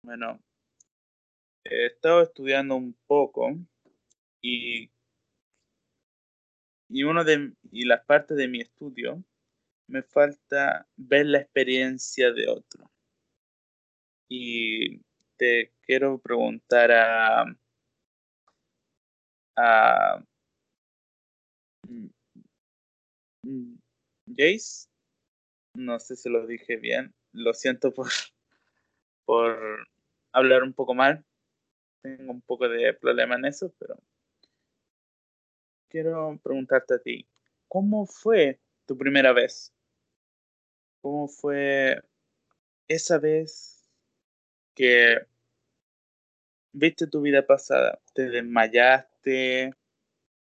Bueno, 0.03 0.41
he 1.63 1.87
estado 1.87 2.23
estudiando 2.23 2.75
un 2.75 2.97
poco 3.07 3.55
y, 4.41 4.91
y, 6.89 7.05
uno 7.05 7.25
de, 7.25 7.53
y 7.71 7.85
las 7.85 8.05
partes 8.05 8.37
de 8.37 8.49
mi 8.49 8.61
estudio 8.61 9.23
me 9.89 10.03
falta 10.03 10.87
ver 10.97 11.27
la 11.27 11.39
experiencia 11.39 12.33
de 12.33 12.49
otro. 12.49 12.91
Y 14.29 15.01
te 15.37 15.73
quiero 15.83 16.19
preguntar 16.19 16.91
a, 16.91 17.45
a 19.57 20.25
Jace, 24.37 24.89
no 25.75 26.01
sé 26.01 26.17
si 26.17 26.29
lo 26.29 26.47
dije 26.47 26.77
bien, 26.77 27.15
lo 27.33 27.55
siento 27.55 27.93
por, 27.93 28.09
por 29.25 29.87
hablar 30.33 30.63
un 30.63 30.73
poco 30.73 30.95
mal. 30.95 31.25
Tengo 32.03 32.33
un 32.33 32.43
poco 32.43 32.69
de 32.69 32.93
problema 32.95 33.37
en 33.37 33.47
eso, 33.47 33.73
pero 33.79 33.97
quiero 35.89 36.39
preguntarte 36.43 36.95
a 36.95 36.99
ti, 36.99 37.27
¿cómo 37.69 38.07
fue 38.07 38.61
tu 38.87 38.97
primera 38.97 39.33
vez? 39.33 39.73
¿Cómo 41.01 41.29
fue 41.29 42.03
esa 42.89 43.19
vez 43.19 43.89
que 44.75 45.19
viste 46.73 47.07
tu 47.07 47.21
vida 47.21 47.47
pasada? 47.47 48.01
¿Te 48.13 48.29
desmayaste? 48.29 49.73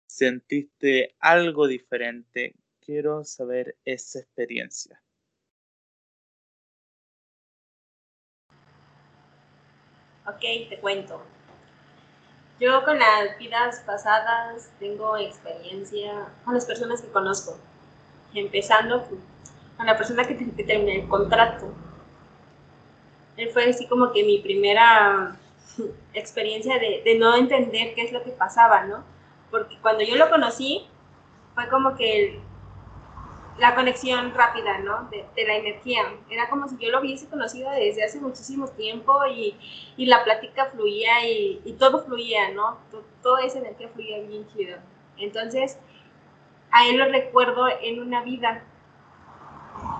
¿Sentiste 0.06 1.16
algo 1.20 1.68
diferente? 1.68 2.56
Quiero 2.80 3.24
saber 3.24 3.78
esa 3.86 4.20
experiencia. 4.20 5.02
Ok, 10.26 10.42
te 10.70 10.80
cuento. 10.80 11.39
Yo 12.60 12.84
con 12.84 13.00
las 13.00 13.38
vidas 13.38 13.82
pasadas 13.86 14.70
tengo 14.80 15.16
experiencia 15.18 16.28
con 16.44 16.54
las 16.54 16.66
personas 16.66 17.02
que 17.02 17.08
conozco. 17.08 17.58
Empezando 18.34 19.08
con 19.78 19.86
la 19.86 19.98
persona 19.98 20.26
que, 20.26 20.36
terminé 20.36 21.02
el 21.02 21.08
contrato. 21.08 21.74
Él 23.38 23.50
fue 23.52 23.70
así 23.70 23.88
como 23.88 24.12
que 24.12 24.26
mi 24.26 24.40
primera 24.40 25.38
experiencia 26.14 26.78
de, 26.78 27.02
de, 27.06 27.18
no 27.18 27.36
entender 27.36 27.96
qué 27.96 28.02
es 28.02 28.12
lo 28.12 28.24
que 28.24 28.32
pasaba, 28.32 28.84
¿no? 28.84 29.06
Porque 29.50 29.78
cuando 29.82 30.04
yo 30.04 30.18
lo 30.18 30.30
conocí, 30.30 30.86
fue 31.56 31.70
como 31.70 31.96
que 31.96 32.42
la 33.60 33.76
conexión 33.76 34.34
rápida, 34.34 34.80
¿no? 34.80 35.10
De, 35.10 35.26
la 35.46 35.56
energía. 35.56 36.04
Era 36.30 36.50
como 36.50 36.68
si 36.68 36.78
yo 36.78 36.92
lo 36.92 37.00
hubiese 37.00 37.28
conocido 37.28 37.70
desde 37.72 38.04
hace 38.04 38.20
muchísimo 38.20 38.68
tiempo 38.70 39.26
y, 39.28 39.58
y 39.98 40.06
la 40.06 40.24
plática 40.24 40.66
fluía 40.68 41.26
y, 41.28 41.62
y, 41.66 41.74
todo 41.74 42.04
fluía, 42.04 42.52
¿no? 42.52 42.78
toda 43.22 43.44
esa 43.44 43.60
energía 43.60 43.90
fluía 43.90 44.20
bien 44.22 44.48
chido. 44.48 44.78
Entonces, 45.18 45.78
a 46.72 46.88
él 46.88 46.98
lo 46.98 47.06
recuerdo 47.06 47.68
en 47.82 48.02
una 48.02 48.24
vida. 48.24 48.64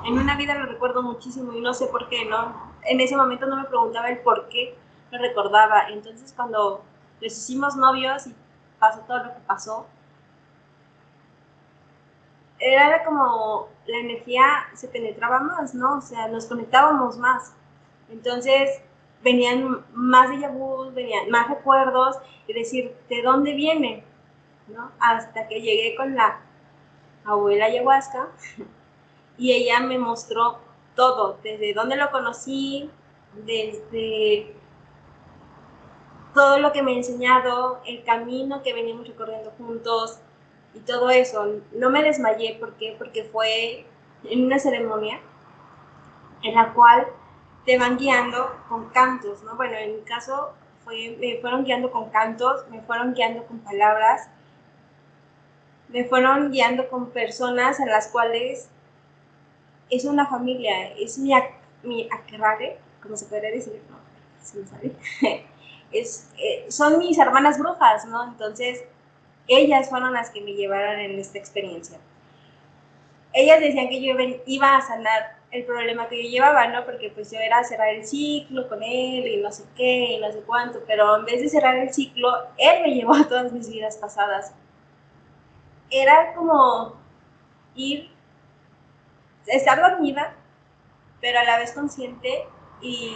En 0.06 0.18
una 0.18 0.36
vida 0.36 0.56
lo 0.56 0.66
recuerdo 0.66 1.02
muchísimo 1.02 1.54
y 1.54 1.62
no 1.62 1.74
sé 1.74 1.88
por 1.88 2.10
qué, 2.10 2.26
¿no? 2.26 2.72
En 2.84 3.00
ese 3.00 3.16
momento 3.16 3.46
no 3.46 3.58
me 3.58 3.66
preguntaba 3.66 4.10
el 4.10 4.20
por 4.20 4.48
qué, 4.50 4.76
lo 5.12 5.20
recordaba. 5.20 5.90
Entonces, 5.90 6.34
cuando 6.34 6.84
nos 7.22 7.38
hicimos 7.38 7.76
novios 7.76 8.28
y 8.28 8.36
pasó 8.80 9.02
todo 9.02 9.24
lo 9.24 9.34
que 9.34 9.40
pasó, 9.46 9.88
era 12.60 13.04
como 13.06 13.70
la 13.86 13.98
energía 13.98 14.68
se 14.76 14.88
penetraba 14.88 15.40
más, 15.40 15.74
¿no? 15.74 15.98
O 15.98 16.02
sea, 16.02 16.28
nos 16.28 16.46
conectábamos 16.46 17.18
más. 17.18 17.54
Entonces 18.10 18.82
venían 19.24 19.86
más 19.94 20.30
de 20.30 20.48
vu, 20.48 20.92
venían 20.92 21.30
más 21.30 21.50
recuerdos 21.50 22.18
y 22.48 22.54
decir, 22.54 22.96
¿de 23.10 23.22
dónde 23.22 23.54
viene? 23.54 24.04
¿No? 24.68 24.92
Hasta 25.00 25.48
que 25.48 25.62
llegué 25.62 25.96
con 25.96 26.16
la 26.16 26.42
abuela 27.26 27.66
ayahuasca 27.66 28.28
y 29.38 29.54
ella 29.54 29.80
me 29.80 29.98
mostró 29.98 30.60
todo, 30.96 31.38
desde 31.44 31.74
dónde 31.74 31.96
lo 31.96 32.12
conocí, 32.12 32.90
desde 33.46 34.54
todo 36.34 36.60
lo 36.60 36.72
que 36.72 36.84
me 36.84 36.92
ha 36.92 36.96
enseñado, 36.96 37.82
el 37.86 38.04
camino 38.04 38.62
que 38.62 38.74
venimos 38.74 39.08
recorriendo 39.08 39.52
juntos, 39.58 40.20
y 40.74 40.80
todo 40.80 41.10
eso. 41.10 41.62
No 41.74 41.90
me 41.90 42.04
desmayé, 42.04 42.58
¿por 42.60 42.74
qué? 42.74 42.96
Porque 42.98 43.24
fue 43.24 43.86
en 44.24 44.46
una 44.46 44.60
ceremonia 44.60 45.20
en 46.44 46.56
la 46.56 46.74
cual 46.74 47.08
te 47.66 47.78
van 47.78 47.98
guiando 47.98 48.56
con 48.68 48.90
cantos, 48.90 49.44
¿no? 49.44 49.56
Bueno, 49.56 49.76
en 49.78 49.98
mi 49.98 50.02
caso 50.02 50.54
fue, 50.84 51.18
me 51.20 51.40
fueron 51.42 51.64
guiando 51.64 51.92
con 51.92 52.10
cantos, 52.10 52.68
me 52.70 52.82
fueron 52.82 53.14
guiando 53.14 53.46
con 53.46 53.60
palabras, 53.60 54.30
me 55.90 56.06
fueron 56.06 56.52
guiando 56.52 56.90
con 56.90 57.10
personas 57.10 57.80
en 57.80 57.90
las 57.90 58.08
cuales 58.08 58.70
es 59.90 60.06
una 60.06 60.28
familia, 60.28 60.92
es 60.94 61.18
mi, 61.18 61.34
mi 61.84 62.08
como 63.02 63.18
se 63.18 63.26
podría 63.26 63.52
decir, 63.52 63.82
no, 63.90 63.98
se 64.44 64.60
me 64.60 64.68
sale. 64.68 64.96
es, 65.92 66.30
eh, 66.38 66.66
son 66.70 67.00
mis 67.00 67.18
hermanas 67.18 67.58
brujas, 67.58 68.06
¿no? 68.06 68.24
Entonces, 68.24 68.84
ellas 69.50 69.90
fueron 69.90 70.14
las 70.14 70.30
que 70.30 70.42
me 70.42 70.54
llevaron 70.54 71.00
en 71.00 71.20
esta 71.20 71.38
experiencia. 71.38 71.98
Ellas 73.34 73.60
decían 73.60 73.90
que 73.90 74.02
yo 74.02 74.16
iba 74.46 74.78
a 74.78 74.82
sanar 74.82 75.40
el 75.52 75.66
problema 75.66 76.08
que 76.08 76.24
yo 76.24 76.30
llevaba, 76.30 76.68
¿no? 76.68 76.86
Porque 76.86 77.10
pues 77.10 77.32
yo 77.32 77.40
era 77.40 77.64
cerrar 77.64 77.90
el 77.90 78.06
ciclo 78.06 78.68
con 78.70 78.84
él 78.84 79.28
y 79.28 79.38
no 79.38 79.52
sé 79.52 79.64
qué 79.76 80.14
y 80.14 80.20
no 80.20 80.32
sé 80.32 80.42
cuánto, 80.42 80.80
pero 80.86 81.18
en 81.18 81.26
vez 81.26 81.42
de 81.42 81.50
cerrar 81.50 81.76
el 81.78 81.94
ciclo, 81.94 82.30
él 82.58 82.84
me 82.84 82.94
llevó 82.94 83.16
a 83.16 83.28
todas 83.28 83.52
mis 83.52 83.70
vidas 83.70 83.98
pasadas. 83.98 84.54
Era 85.90 86.34
como 86.34 86.96
ir, 87.76 88.12
estar 89.48 89.80
dormida, 89.80 90.36
pero 91.20 91.40
a 91.40 91.44
la 91.44 91.58
vez 91.58 91.72
consciente 91.74 92.46
y 92.82 93.16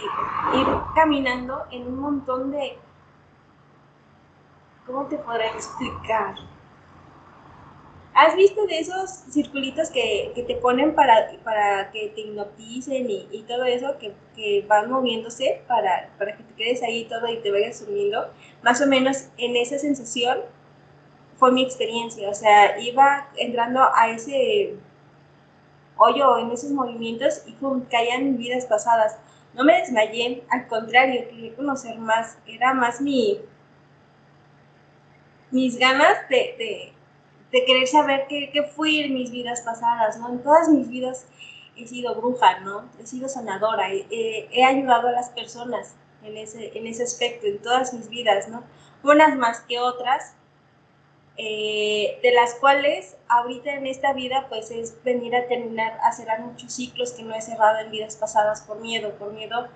ir 0.54 0.66
caminando 0.94 1.64
en 1.70 1.86
un 1.86 1.98
montón 1.98 2.50
de 2.50 2.76
¿Cómo 4.86 5.06
te 5.06 5.16
podré 5.16 5.46
explicar? 5.46 6.34
¿Has 8.12 8.36
visto 8.36 8.66
de 8.66 8.78
esos 8.78 9.10
circulitos 9.30 9.90
que, 9.90 10.30
que 10.34 10.42
te 10.42 10.56
ponen 10.56 10.94
para, 10.94 11.30
para, 11.42 11.90
que 11.90 12.12
te 12.14 12.20
hipnoticen 12.20 13.10
y, 13.10 13.26
y 13.32 13.42
todo 13.42 13.64
eso, 13.64 13.98
que, 13.98 14.14
que, 14.36 14.64
van 14.68 14.90
moviéndose 14.90 15.62
para, 15.66 16.10
para, 16.18 16.36
que 16.36 16.44
te 16.44 16.54
quedes 16.54 16.82
ahí 16.82 17.06
todo 17.06 17.26
y 17.28 17.38
te 17.38 17.50
vayas 17.50 17.80
durmiendo? 17.80 18.30
Más 18.62 18.80
o 18.82 18.86
menos 18.86 19.28
en 19.38 19.56
esa 19.56 19.78
sensación 19.78 20.40
fue 21.38 21.50
mi 21.50 21.64
experiencia. 21.64 22.28
O 22.28 22.34
sea, 22.34 22.78
iba 22.78 23.28
entrando 23.36 23.80
a 23.94 24.10
ese 24.10 24.76
hoyo, 25.96 26.38
en 26.38 26.50
esos 26.52 26.70
movimientos 26.70 27.42
y 27.46 27.52
pum, 27.52 27.84
caían 27.90 28.36
vidas 28.36 28.66
pasadas. 28.66 29.18
No 29.54 29.64
me 29.64 29.78
desmayé, 29.80 30.44
al 30.50 30.68
contrario, 30.68 31.28
quería 31.30 31.54
conocer 31.56 31.98
más. 31.98 32.38
Era 32.46 32.74
más 32.74 33.00
mi, 33.00 33.40
mis 35.54 35.78
ganas 35.78 36.28
de, 36.28 36.92
querer 37.52 37.86
saber 37.86 38.26
qué, 38.28 38.50
qué, 38.52 38.64
fui 38.64 39.00
en 39.00 39.14
mis 39.14 39.30
vidas 39.30 39.60
pasadas, 39.60 40.18
¿no? 40.18 40.28
En 40.28 40.42
todas 40.42 40.68
mis 40.68 40.88
vidas 40.88 41.26
he 41.76 41.86
sido 41.86 42.16
bruja, 42.16 42.58
¿no? 42.60 42.88
He 43.00 43.06
sido 43.06 43.28
sanadora, 43.28 43.88
he, 43.92 44.64
ayudado 44.64 45.08
a 45.08 45.12
las 45.12 45.30
personas 45.30 45.94
en 46.24 46.36
ese, 46.36 46.76
en 46.76 46.88
ese 46.88 47.04
aspecto, 47.04 47.46
en 47.46 47.62
todas 47.62 47.94
mis 47.94 48.08
vidas, 48.08 48.48
¿no? 48.48 48.64
Unas 49.04 49.36
más 49.36 49.60
que 49.60 49.78
otras, 49.78 50.34
eh, 51.36 52.18
de 52.20 52.32
las 52.32 52.54
cuales 52.56 53.16
ahorita 53.28 53.74
en 53.74 53.86
esta 53.86 54.12
vida 54.12 54.46
pues 54.48 54.72
es 54.72 55.02
venir 55.04 55.36
a 55.36 55.46
terminar, 55.46 55.98
a 56.02 56.12
cerrar 56.12 56.40
muchos 56.40 56.72
ciclos 56.72 57.12
que 57.12 57.22
no 57.22 57.34
he 57.34 57.40
cerrado 57.40 57.78
en 57.78 57.92
vidas 57.92 58.16
pasadas 58.16 58.62
por 58.62 58.80
miedo, 58.80 59.14
por 59.18 59.32
miedo 59.32 59.68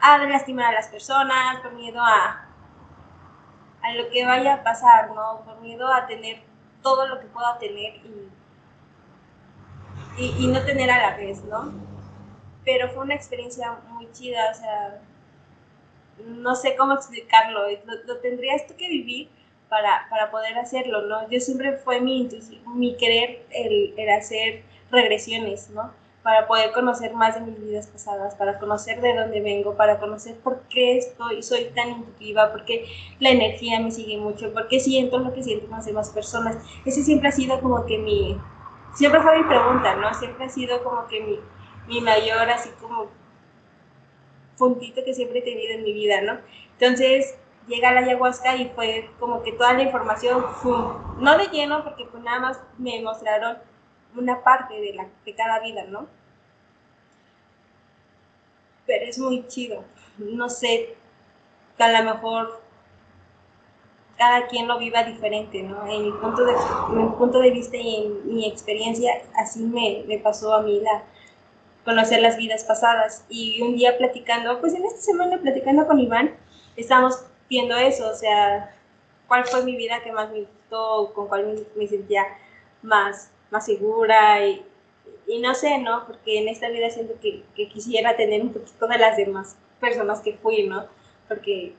a 0.00 0.18
lastimar 0.18 0.66
a 0.66 0.72
las 0.72 0.88
personas, 0.88 1.60
por 1.62 1.72
miedo 1.74 2.00
a, 2.00 2.49
a 3.82 3.94
lo 3.94 4.08
que 4.10 4.24
vaya 4.24 4.54
a 4.54 4.62
pasar, 4.62 5.10
¿no? 5.10 5.42
Por 5.44 5.60
miedo 5.60 5.92
a 5.92 6.06
tener 6.06 6.42
todo 6.82 7.06
lo 7.08 7.20
que 7.20 7.26
pueda 7.26 7.58
tener 7.58 7.94
y, 10.18 10.34
y, 10.38 10.46
no 10.48 10.62
tener 10.64 10.90
a 10.90 11.10
la 11.10 11.16
vez, 11.16 11.42
¿no? 11.44 11.72
Pero 12.64 12.88
fue 12.90 13.04
una 13.04 13.14
experiencia 13.14 13.78
muy 13.88 14.10
chida, 14.12 14.50
o 14.50 14.54
sea, 14.54 15.00
no 16.24 16.54
sé 16.54 16.76
cómo 16.76 16.94
explicarlo, 16.94 17.62
lo, 18.06 18.16
tendrías 18.18 18.66
tú 18.66 18.74
que 18.76 18.88
vivir 18.88 19.30
para, 19.68 20.06
para, 20.10 20.30
poder 20.30 20.58
hacerlo, 20.58 21.02
¿no? 21.02 21.28
Yo 21.30 21.40
siempre 21.40 21.78
fue 21.78 22.00
mi, 22.00 22.28
mi 22.74 22.96
querer 22.96 23.46
el, 23.50 23.94
el 23.96 24.10
hacer 24.10 24.64
regresiones, 24.90 25.70
¿no? 25.70 25.92
Para 26.22 26.46
poder 26.46 26.72
conocer 26.72 27.14
más 27.14 27.34
de 27.34 27.40
mis 27.40 27.60
vidas 27.60 27.86
pasadas, 27.86 28.34
para 28.34 28.58
conocer 28.58 29.00
de 29.00 29.14
dónde 29.14 29.40
vengo, 29.40 29.74
para 29.74 29.98
conocer 29.98 30.36
por 30.40 30.60
qué 30.68 30.98
estoy, 30.98 31.42
soy 31.42 31.70
tan 31.74 31.88
intuitiva, 31.88 32.52
por 32.52 32.64
qué 32.64 32.86
la 33.20 33.30
energía 33.30 33.80
me 33.80 33.90
sigue 33.90 34.18
mucho, 34.18 34.52
por 34.52 34.68
qué 34.68 34.80
siento 34.80 35.18
lo 35.18 35.32
que 35.32 35.42
siento 35.42 35.66
con 35.66 35.76
las 35.76 35.86
demás 35.86 36.10
personas. 36.10 36.58
Ese 36.84 37.02
siempre 37.02 37.30
ha 37.30 37.32
sido 37.32 37.60
como 37.60 37.86
que 37.86 37.98
mi, 37.98 38.38
siempre 38.94 39.20
fue 39.22 39.38
mi 39.38 39.44
pregunta, 39.44 39.96
¿no? 39.96 40.12
Siempre 40.14 40.44
ha 40.44 40.48
sido 40.50 40.84
como 40.84 41.06
que 41.06 41.20
mi, 41.20 41.40
mi 41.88 42.00
mayor, 42.02 42.50
así 42.50 42.68
como 42.80 43.08
puntito 44.58 45.02
que 45.04 45.14
siempre 45.14 45.38
he 45.38 45.42
tenido 45.42 45.72
en 45.72 45.82
mi 45.82 45.94
vida, 45.94 46.20
¿no? 46.20 46.38
Entonces 46.78 47.34
llega 47.66 47.92
la 47.92 48.00
ayahuasca 48.00 48.56
y 48.56 48.68
fue 48.74 49.08
como 49.18 49.42
que 49.42 49.52
toda 49.52 49.72
la 49.72 49.82
información, 49.82 50.44
no 51.18 51.38
de 51.38 51.46
lleno, 51.46 51.82
porque 51.82 52.04
pues 52.04 52.22
nada 52.22 52.40
más 52.40 52.60
me 52.76 53.00
mostraron 53.00 53.56
una 54.16 54.42
parte 54.42 54.80
de, 54.80 54.94
la, 54.94 55.06
de 55.24 55.34
cada 55.34 55.60
vida, 55.60 55.84
¿no? 55.84 56.06
Pero 58.86 59.06
es 59.06 59.18
muy 59.18 59.46
chido. 59.48 59.84
No 60.18 60.48
sé, 60.48 60.96
a 61.78 62.02
lo 62.02 62.14
mejor 62.14 62.60
cada 64.18 64.46
quien 64.48 64.68
lo 64.68 64.78
viva 64.78 65.02
diferente, 65.04 65.62
¿no? 65.62 65.86
En 65.86 66.04
mi 66.04 66.12
punto 66.12 66.44
de, 66.44 66.54
mi 66.90 67.08
punto 67.16 67.40
de 67.40 67.50
vista 67.50 67.76
y 67.76 67.96
en 67.96 68.34
mi 68.34 68.46
experiencia, 68.46 69.22
así 69.34 69.60
me, 69.60 70.04
me 70.06 70.18
pasó 70.18 70.52
a 70.52 70.62
mí 70.62 70.80
la 70.80 71.04
conocer 71.84 72.20
las 72.20 72.36
vidas 72.36 72.64
pasadas. 72.64 73.24
Y 73.28 73.62
un 73.62 73.76
día 73.76 73.96
platicando, 73.96 74.60
pues 74.60 74.74
en 74.74 74.84
esta 74.84 75.00
semana 75.00 75.38
platicando 75.38 75.86
con 75.86 75.98
Iván, 75.98 76.34
estamos 76.76 77.24
viendo 77.48 77.76
eso, 77.76 78.10
o 78.10 78.14
sea, 78.14 78.74
cuál 79.26 79.46
fue 79.46 79.64
mi 79.64 79.76
vida 79.76 80.02
que 80.02 80.12
más 80.12 80.30
me 80.30 80.40
gustó, 80.40 81.12
con 81.14 81.28
cuál 81.28 81.66
me 81.76 81.86
sentía 81.86 82.24
más 82.82 83.30
más 83.50 83.66
segura 83.66 84.46
y, 84.46 84.64
y, 85.26 85.40
no 85.40 85.54
sé, 85.54 85.78
¿no? 85.78 86.06
Porque 86.06 86.38
en 86.38 86.48
esta 86.48 86.68
vida 86.68 86.90
siento 86.90 87.14
que, 87.20 87.42
que, 87.54 87.68
quisiera 87.68 88.16
tener 88.16 88.42
un 88.42 88.52
poquito 88.52 88.86
de 88.86 88.98
las 88.98 89.16
demás 89.16 89.56
personas 89.80 90.20
que 90.20 90.34
fui, 90.34 90.64
¿no? 90.64 90.86
Porque, 91.28 91.74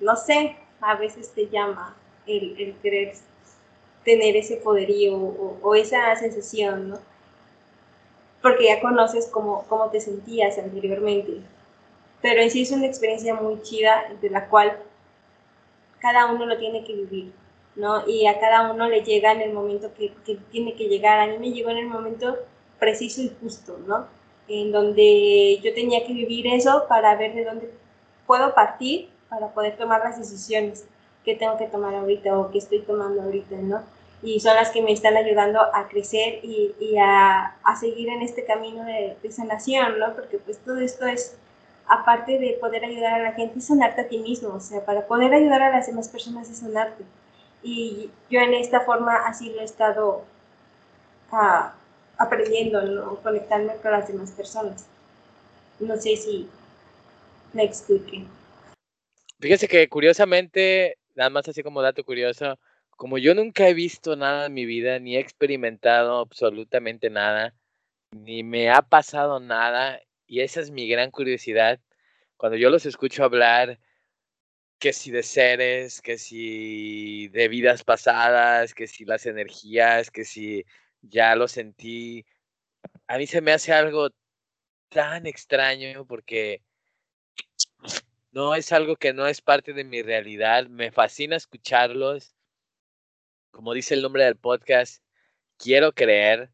no 0.00 0.16
sé, 0.16 0.56
a 0.80 0.96
veces 0.96 1.32
te 1.32 1.48
llama 1.48 1.96
el, 2.26 2.60
el 2.60 2.74
querer 2.76 3.14
tener 4.04 4.36
ese 4.36 4.56
poderío 4.56 5.16
o, 5.16 5.74
esa 5.74 6.14
sensación, 6.16 6.90
¿no? 6.90 6.98
Porque 8.42 8.66
ya 8.66 8.80
conoces 8.80 9.28
cómo, 9.28 9.64
cómo 9.68 9.90
te 9.90 10.00
sentías 10.00 10.58
anteriormente. 10.58 11.40
pero 12.20 12.40
en 12.40 12.50
sí 12.50 12.62
es 12.62 12.70
una 12.72 12.86
experiencia 12.86 13.34
muy 13.34 13.62
chida 13.62 14.04
de 14.20 14.30
la 14.30 14.48
cual 14.48 14.78
cada 16.00 16.26
uno 16.32 16.46
lo 16.46 16.58
tiene 16.58 16.84
que 16.84 16.94
vivir, 16.94 17.32
¿no? 17.76 18.06
Y 18.06 18.26
a 18.26 18.38
cada 18.38 18.70
uno 18.72 18.88
le 18.88 19.02
llega 19.02 19.32
en 19.32 19.40
el 19.40 19.52
momento 19.52 19.92
que, 19.94 20.12
que 20.24 20.36
tiene 20.50 20.74
que 20.74 20.88
llegar. 20.88 21.20
A 21.20 21.26
mí 21.26 21.38
me 21.38 21.52
llegó 21.52 21.70
en 21.70 21.78
el 21.78 21.88
momento 21.88 22.38
preciso 22.78 23.22
y 23.22 23.32
justo, 23.40 23.78
¿no? 23.86 24.06
En 24.48 24.72
donde 24.72 25.58
yo 25.62 25.72
tenía 25.72 26.04
que 26.04 26.12
vivir 26.12 26.46
eso 26.48 26.84
para 26.88 27.14
ver 27.16 27.34
de 27.34 27.44
dónde 27.44 27.70
puedo 28.26 28.54
partir 28.54 29.08
para 29.28 29.48
poder 29.48 29.76
tomar 29.76 30.02
las 30.04 30.18
decisiones 30.18 30.84
que 31.24 31.36
tengo 31.36 31.56
que 31.56 31.66
tomar 31.66 31.94
ahorita 31.94 32.38
o 32.38 32.50
que 32.50 32.58
estoy 32.58 32.80
tomando 32.80 33.22
ahorita, 33.22 33.56
¿no? 33.56 33.82
Y 34.22 34.40
son 34.40 34.54
las 34.54 34.70
que 34.70 34.82
me 34.82 34.92
están 34.92 35.16
ayudando 35.16 35.60
a 35.60 35.88
crecer 35.88 36.40
y, 36.42 36.74
y 36.78 36.96
a, 36.98 37.56
a, 37.64 37.76
seguir 37.76 38.08
en 38.08 38.22
este 38.22 38.44
camino 38.44 38.84
de, 38.84 39.16
de, 39.22 39.32
sanación, 39.32 39.98
¿no? 39.98 40.14
Porque 40.14 40.38
pues 40.38 40.58
todo 40.58 40.78
esto 40.78 41.06
es, 41.06 41.36
aparte 41.86 42.38
de 42.38 42.58
poder 42.60 42.84
ayudar 42.84 43.14
a 43.14 43.22
la 43.22 43.32
gente, 43.32 43.58
es 43.58 43.66
sanarte 43.66 44.02
a 44.02 44.08
ti 44.08 44.18
mismo, 44.18 44.50
o 44.50 44.60
sea, 44.60 44.84
para 44.84 45.06
poder 45.06 45.32
ayudar 45.32 45.62
a 45.62 45.70
las 45.70 45.86
demás 45.86 46.08
personas 46.08 46.50
es 46.50 46.58
sanarte. 46.58 47.04
Y 47.62 48.10
yo 48.28 48.40
en 48.40 48.54
esta 48.54 48.80
forma 48.80 49.16
así 49.26 49.52
lo 49.52 49.60
he 49.60 49.64
estado 49.64 50.24
uh, 51.30 51.70
aprendiendo, 52.18 52.82
¿no? 52.82 53.16
Conectarme 53.16 53.76
con 53.76 53.92
las 53.92 54.08
demás 54.08 54.32
personas. 54.32 54.86
No 55.78 55.96
sé 55.96 56.16
si 56.16 56.48
me 57.52 57.64
expliqué. 57.64 58.24
Fíjese 59.40 59.68
que 59.68 59.88
curiosamente, 59.88 60.98
nada 61.14 61.30
más 61.30 61.48
así 61.48 61.62
como 61.62 61.82
dato 61.82 62.04
curioso, 62.04 62.58
como 62.90 63.18
yo 63.18 63.34
nunca 63.34 63.68
he 63.68 63.74
visto 63.74 64.14
nada 64.14 64.46
en 64.46 64.54
mi 64.54 64.64
vida, 64.64 64.98
ni 65.00 65.16
he 65.16 65.20
experimentado 65.20 66.20
absolutamente 66.20 67.10
nada, 67.10 67.54
ni 68.12 68.44
me 68.44 68.70
ha 68.70 68.82
pasado 68.82 69.40
nada, 69.40 70.00
y 70.26 70.40
esa 70.40 70.60
es 70.60 70.70
mi 70.70 70.86
gran 70.86 71.10
curiosidad, 71.10 71.80
cuando 72.36 72.56
yo 72.56 72.70
los 72.70 72.86
escucho 72.86 73.24
hablar, 73.24 73.78
que 74.82 74.92
si 74.92 75.12
de 75.12 75.22
seres, 75.22 76.02
que 76.02 76.18
si 76.18 77.28
de 77.28 77.46
vidas 77.46 77.84
pasadas, 77.84 78.74
que 78.74 78.88
si 78.88 79.04
las 79.04 79.26
energías, 79.26 80.10
que 80.10 80.24
si 80.24 80.66
ya 81.02 81.36
lo 81.36 81.46
sentí, 81.46 82.26
a 83.06 83.16
mí 83.16 83.28
se 83.28 83.40
me 83.42 83.52
hace 83.52 83.72
algo 83.72 84.10
tan 84.88 85.26
extraño 85.26 86.04
porque 86.06 86.62
no 88.32 88.56
es 88.56 88.72
algo 88.72 88.96
que 88.96 89.12
no 89.12 89.28
es 89.28 89.40
parte 89.40 89.72
de 89.72 89.84
mi 89.84 90.02
realidad. 90.02 90.66
Me 90.66 90.90
fascina 90.90 91.36
escucharlos. 91.36 92.34
Como 93.52 93.74
dice 93.74 93.94
el 93.94 94.02
nombre 94.02 94.24
del 94.24 94.36
podcast, 94.36 95.00
quiero 95.58 95.92
creer, 95.92 96.50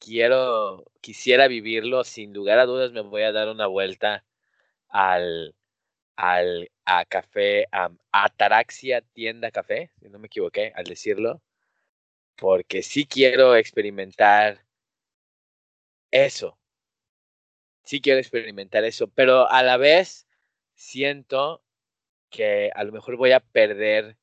quiero, 0.00 0.84
quisiera 1.00 1.46
vivirlo. 1.48 2.02
Sin 2.04 2.32
lugar 2.34 2.58
a 2.58 2.66
dudas 2.66 2.90
me 2.92 3.02
voy 3.02 3.22
a 3.22 3.32
dar 3.32 3.48
una 3.48 3.68
vuelta 3.68 4.24
al, 4.88 5.54
al 6.18 6.70
a 6.84 7.04
café, 7.04 7.68
a 7.70 7.90
Ataraxia 8.12 9.02
Tienda 9.02 9.52
Café, 9.52 9.92
si 10.00 10.08
no 10.08 10.18
me 10.18 10.26
equivoqué 10.26 10.72
al 10.74 10.84
decirlo, 10.84 11.40
porque 12.36 12.82
sí 12.82 13.06
quiero 13.06 13.54
experimentar 13.56 14.64
eso. 16.10 16.58
Sí 17.84 18.00
quiero 18.00 18.18
experimentar 18.18 18.84
eso, 18.84 19.08
pero 19.08 19.48
a 19.48 19.62
la 19.62 19.76
vez 19.76 20.26
siento 20.74 21.62
que 22.30 22.72
a 22.74 22.84
lo 22.84 22.92
mejor 22.92 23.16
voy 23.16 23.32
a 23.32 23.40
perder 23.40 24.18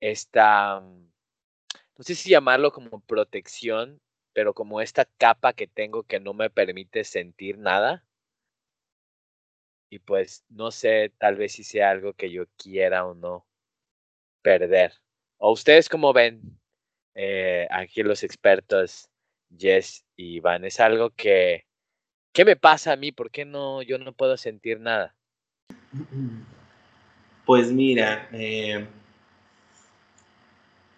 esta, 0.00 0.80
no 0.80 2.04
sé 2.04 2.14
si 2.14 2.30
llamarlo 2.30 2.72
como 2.72 3.00
protección, 3.00 4.00
pero 4.32 4.54
como 4.54 4.80
esta 4.80 5.04
capa 5.04 5.52
que 5.52 5.66
tengo 5.66 6.04
que 6.04 6.20
no 6.20 6.32
me 6.32 6.48
permite 6.48 7.04
sentir 7.04 7.58
nada. 7.58 8.07
Y 9.90 9.98
pues 10.00 10.44
no 10.48 10.70
sé, 10.70 11.12
tal 11.18 11.36
vez 11.36 11.52
si 11.52 11.64
sea 11.64 11.90
algo 11.90 12.12
que 12.12 12.30
yo 12.30 12.44
quiera 12.56 13.06
o 13.06 13.14
no 13.14 13.46
perder. 14.42 14.92
¿O 15.38 15.52
ustedes 15.52 15.88
cómo 15.88 16.12
ven 16.12 16.42
eh, 17.14 17.66
aquí 17.70 18.02
los 18.02 18.22
expertos, 18.22 19.08
Jess 19.56 20.04
y 20.16 20.36
Iván? 20.36 20.64
¿Es 20.64 20.80
algo 20.80 21.10
que, 21.10 21.68
¿Qué 22.32 22.44
me 22.44 22.54
pasa 22.54 22.92
a 22.92 22.96
mí? 22.96 23.10
¿Por 23.10 23.30
qué 23.32 23.44
no, 23.44 23.82
yo 23.82 23.98
no 23.98 24.12
puedo 24.12 24.36
sentir 24.36 24.78
nada? 24.78 25.14
Pues 27.44 27.72
mira, 27.72 28.28
eh, 28.32 28.86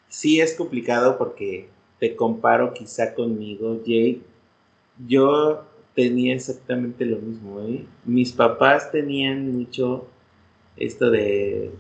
sí 0.09 0.41
es 0.41 0.55
complicado 0.55 1.17
porque 1.17 1.71
te 1.99 2.15
comparo 2.15 2.75
quizá 2.75 3.15
conmigo, 3.15 3.81
Jay. 3.87 4.23
Yo 5.07 5.67
tenía 5.95 6.35
exactamente 6.35 7.05
lo 7.05 7.19
mismo. 7.19 7.61
¿eh? 7.61 7.85
Mis 8.05 8.33
papás 8.33 8.91
tenían 8.91 9.53
mucho 9.53 10.09
esto 10.77 11.11
de 11.11 11.71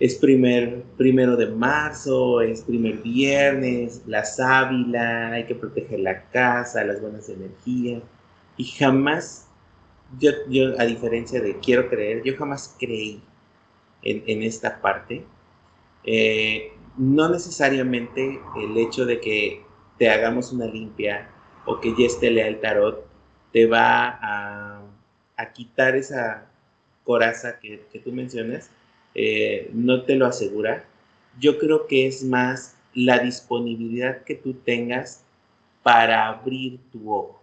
es 0.00 0.14
primer, 0.14 0.82
primero 0.96 1.36
de 1.36 1.46
marzo, 1.46 2.40
es 2.40 2.62
primer 2.62 2.98
viernes, 2.98 4.02
la 4.06 4.24
sábila, 4.24 5.32
hay 5.32 5.44
que 5.44 5.56
proteger 5.56 6.00
la 6.00 6.22
casa, 6.30 6.84
las 6.84 7.00
buenas 7.00 7.28
energías. 7.28 8.02
Y 8.56 8.64
jamás, 8.64 9.48
yo, 10.20 10.30
yo 10.48 10.78
a 10.78 10.84
diferencia 10.84 11.40
de 11.40 11.58
quiero 11.58 11.88
creer, 11.88 12.22
yo 12.22 12.36
jamás 12.36 12.76
creí 12.78 13.20
en, 14.02 14.22
en 14.26 14.42
esta 14.44 14.80
parte. 14.80 15.24
Eh, 16.04 16.72
no 16.96 17.28
necesariamente 17.28 18.40
el 18.56 18.76
hecho 18.76 19.04
de 19.04 19.20
que 19.20 19.62
te 19.98 20.08
hagamos 20.10 20.52
una 20.52 20.66
limpia 20.66 21.28
o 21.66 21.80
que 21.80 21.90
ya 21.98 22.06
esté 22.06 22.30
lea 22.30 22.46
el 22.46 22.60
tarot 22.60 23.07
te 23.52 23.66
va 23.66 24.18
a, 24.20 24.82
quitar 25.54 25.96
esa 25.96 26.46
coraza 27.04 27.58
que, 27.58 27.82
que 27.92 27.98
tú 28.00 28.12
mencionas, 28.12 28.70
eh, 29.14 29.70
no 29.72 30.02
te 30.02 30.14
lo 30.14 30.26
asegura. 30.26 30.84
Yo 31.40 31.58
creo 31.58 31.86
que 31.86 32.06
es 32.06 32.22
más 32.22 32.76
la 32.94 33.18
disponibilidad 33.20 34.22
que 34.24 34.34
tú 34.34 34.54
tengas 34.54 35.24
para 35.82 36.28
abrir 36.28 36.80
tu 36.92 37.12
ojo. 37.12 37.40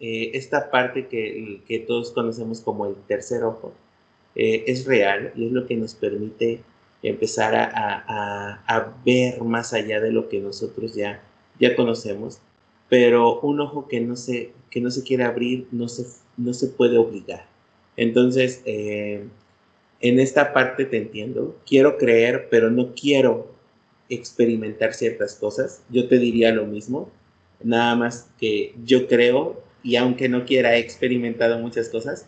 Eh, 0.00 0.30
esta 0.34 0.70
parte 0.70 1.06
que, 1.06 1.60
que, 1.66 1.78
todos 1.80 2.10
conocemos 2.10 2.60
como 2.60 2.86
el 2.86 2.96
tercer 3.06 3.44
ojo 3.44 3.72
eh, 4.34 4.64
es 4.66 4.84
real 4.84 5.32
y 5.36 5.46
es 5.46 5.52
lo 5.52 5.66
que 5.66 5.76
nos 5.76 5.94
permite 5.94 6.60
empezar 7.02 7.54
a, 7.54 7.70
a, 8.06 8.64
a, 8.66 8.94
ver 9.04 9.40
más 9.42 9.72
allá 9.72 10.00
de 10.00 10.10
lo 10.10 10.28
que 10.28 10.40
nosotros 10.40 10.94
ya, 10.94 11.22
ya 11.60 11.76
conocemos, 11.76 12.40
pero 12.88 13.40
un 13.40 13.60
ojo 13.60 13.86
que 13.86 14.00
no 14.00 14.16
se, 14.16 14.52
que 14.72 14.80
no 14.80 14.90
se 14.90 15.04
quiere 15.04 15.24
abrir 15.24 15.68
no 15.70 15.86
se, 15.86 16.06
no 16.36 16.54
se 16.54 16.68
puede 16.68 16.96
obligar. 16.96 17.46
Entonces, 17.96 18.62
eh, 18.64 19.24
en 20.00 20.18
esta 20.18 20.54
parte 20.54 20.86
te 20.86 20.96
entiendo, 20.96 21.56
quiero 21.66 21.98
creer, 21.98 22.48
pero 22.50 22.70
no 22.70 22.94
quiero 22.94 23.54
experimentar 24.08 24.94
ciertas 24.94 25.34
cosas. 25.34 25.82
Yo 25.90 26.08
te 26.08 26.18
diría 26.18 26.52
lo 26.52 26.64
mismo, 26.66 27.10
nada 27.62 27.94
más 27.94 28.30
que 28.40 28.74
yo 28.84 29.06
creo 29.06 29.62
y 29.82 29.96
aunque 29.96 30.28
no 30.28 30.46
quiera, 30.46 30.74
he 30.74 30.78
experimentado 30.78 31.58
muchas 31.58 31.90
cosas, 31.90 32.26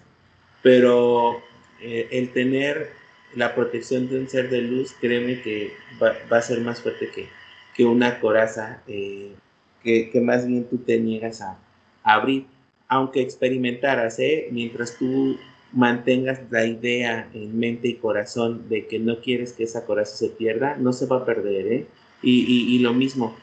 pero 0.62 1.40
eh, 1.80 2.08
el 2.10 2.30
tener 2.32 2.90
la 3.34 3.54
protección 3.54 4.08
de 4.08 4.20
un 4.20 4.28
ser 4.28 4.50
de 4.50 4.60
luz, 4.60 4.94
créeme 5.00 5.40
que 5.40 5.72
va, 6.00 6.14
a 6.30 6.42
ser 6.42 6.60
más 6.60 6.80
fuerte 6.80 7.08
que, 7.08 7.28
que 7.74 7.84
una 7.84 8.20
coraza 8.20 8.82
eh, 8.86 9.32
que, 9.82 10.10
que, 10.10 10.20
más 10.20 10.46
bien 10.46 10.64
tú 10.64 10.78
te 10.78 11.00
niegas 11.00 11.40
a 11.40 11.58
abrir, 12.04 12.46
aunque 12.88 13.20
experimentaras, 13.20 14.18
¿eh? 14.20 14.48
mientras 14.52 14.96
tú 14.96 15.36
mantengas 15.72 16.40
la 16.50 16.64
idea 16.64 17.28
en 17.34 17.58
mente 17.58 17.88
y 17.88 17.94
corazón 17.94 18.68
de 18.68 18.86
que 18.86 19.00
no 19.00 19.20
quieres 19.20 19.52
que 19.52 19.64
esa 19.64 19.84
coraza 19.84 20.16
se 20.16 20.28
pierda, 20.28 20.76
no 20.76 20.92
se 20.92 21.06
va 21.06 21.16
a 21.16 21.24
perder. 21.24 21.66
¿eh? 21.66 21.86
Y, 22.22 22.76
y, 22.76 22.78
lo 22.78 22.94
mismo, 22.94 23.36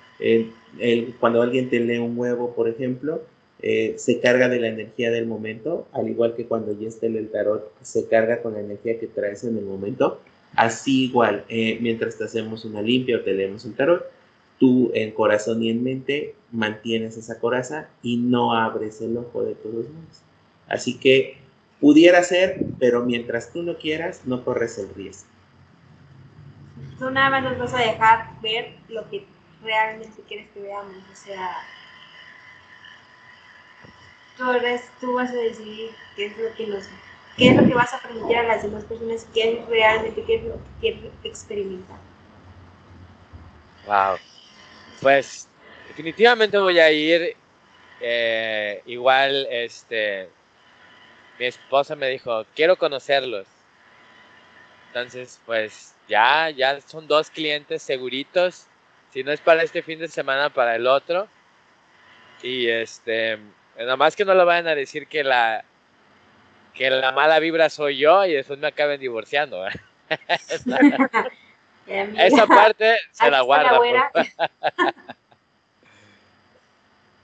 cuando 1.19 1.41
alguien 1.41 1.69
te 1.69 1.81
lee 1.81 1.97
un 1.97 2.17
huevo, 2.17 2.55
por 2.55 2.69
ejemplo, 2.69 3.21
eh, 3.63 3.93
se 3.97 4.19
carga 4.19 4.49
de 4.49 4.59
la 4.59 4.69
energía 4.69 5.11
del 5.11 5.27
momento, 5.27 5.87
al 5.91 6.09
igual 6.09 6.35
que 6.35 6.45
cuando 6.45 6.77
ya 6.79 6.87
esté 6.87 7.07
el 7.07 7.29
tarot, 7.29 7.71
se 7.81 8.07
carga 8.07 8.41
con 8.41 8.53
la 8.53 8.61
energía 8.61 8.99
que 8.99 9.07
traes 9.07 9.43
en 9.43 9.57
el 9.57 9.65
momento. 9.65 10.19
Así 10.55 11.05
igual, 11.05 11.45
eh, 11.47 11.77
mientras 11.79 12.17
te 12.17 12.23
hacemos 12.23 12.65
una 12.65 12.81
limpia 12.81 13.17
o 13.17 13.21
te 13.21 13.33
leemos 13.33 13.63
un 13.65 13.75
tarot, 13.75 14.03
tú 14.61 14.91
en 14.93 15.09
corazón 15.09 15.63
y 15.63 15.71
en 15.71 15.83
mente 15.83 16.35
mantienes 16.51 17.17
esa 17.17 17.39
coraza 17.39 17.89
y 18.03 18.17
no 18.17 18.53
abres 18.53 19.01
el 19.01 19.17
ojo 19.17 19.41
de 19.41 19.55
todos 19.55 19.89
modos. 19.89 20.21
Así 20.67 20.99
que 20.99 21.39
pudiera 21.79 22.21
ser, 22.21 22.63
pero 22.79 23.03
mientras 23.03 23.51
tú 23.51 23.63
no 23.63 23.75
quieras, 23.79 24.21
no 24.25 24.45
corres 24.45 24.77
el 24.77 24.93
riesgo. 24.93 25.27
Tú 26.99 27.09
nada 27.09 27.31
más 27.31 27.43
nos 27.43 27.57
vas 27.57 27.73
a 27.73 27.79
dejar 27.79 28.39
ver 28.43 28.75
lo 28.87 29.09
que 29.09 29.25
realmente 29.63 30.21
quieres 30.27 30.47
que 30.53 30.61
veamos, 30.61 30.95
o 31.11 31.15
sea, 31.15 31.57
tú, 34.37 34.51
eres, 34.51 34.83
tú 34.99 35.15
vas 35.15 35.31
a 35.31 35.35
decidir 35.35 35.89
qué 36.15 36.27
es 36.27 36.37
lo 36.37 36.53
que 36.55 36.67
nos 36.67 36.83
qué 37.35 37.49
es 37.49 37.55
lo 37.55 37.65
que 37.65 37.73
vas 37.73 37.91
a 37.95 37.99
permitir 37.99 38.37
a 38.37 38.43
las 38.43 38.61
demás 38.61 38.83
personas, 38.83 39.25
qué 39.33 39.53
es 39.53 39.67
realmente 39.67 40.23
qué 40.23 40.35
es 40.35 40.43
lo 40.43 40.53
que 40.53 40.69
quieres 40.79 41.11
experimentar. 41.23 41.97
Wow. 43.87 44.17
Pues 45.01 45.47
definitivamente 45.87 46.57
voy 46.57 46.79
a 46.79 46.91
ir 46.91 47.35
eh, 47.99 48.81
igual 48.85 49.47
este 49.49 50.29
mi 51.41 51.47
esposa 51.47 51.95
me 51.95 52.07
dijo, 52.07 52.45
quiero 52.55 52.77
conocerlos. 52.77 53.47
Entonces, 54.87 55.41
pues 55.47 55.95
ya, 56.07 56.51
ya 56.51 56.79
son 56.81 57.07
dos 57.07 57.31
clientes 57.31 57.81
seguritos. 57.81 58.67
Si 59.11 59.23
no 59.23 59.31
es 59.31 59.41
para 59.41 59.63
este 59.63 59.81
fin 59.81 59.97
de 59.97 60.07
semana, 60.07 60.51
para 60.51 60.75
el 60.75 60.85
otro. 60.85 61.27
Y 62.43 62.67
este, 62.67 63.39
nada 63.75 63.97
más 63.97 64.15
que 64.15 64.23
no 64.23 64.35
lo 64.35 64.45
vayan 64.45 64.67
a 64.67 64.75
decir 64.75 65.07
que 65.07 65.23
la, 65.23 65.65
que 66.75 66.91
la 66.91 67.11
mala 67.11 67.39
vibra 67.39 67.71
soy 67.71 67.97
yo 67.97 68.23
y 68.25 68.33
después 68.33 68.59
me 68.59 68.67
acaben 68.67 68.99
divorciando. 68.99 69.65
Esa 71.91 72.47
parte 72.47 72.95
se 73.11 73.29
la 73.29 73.41
guarda. 73.41 73.79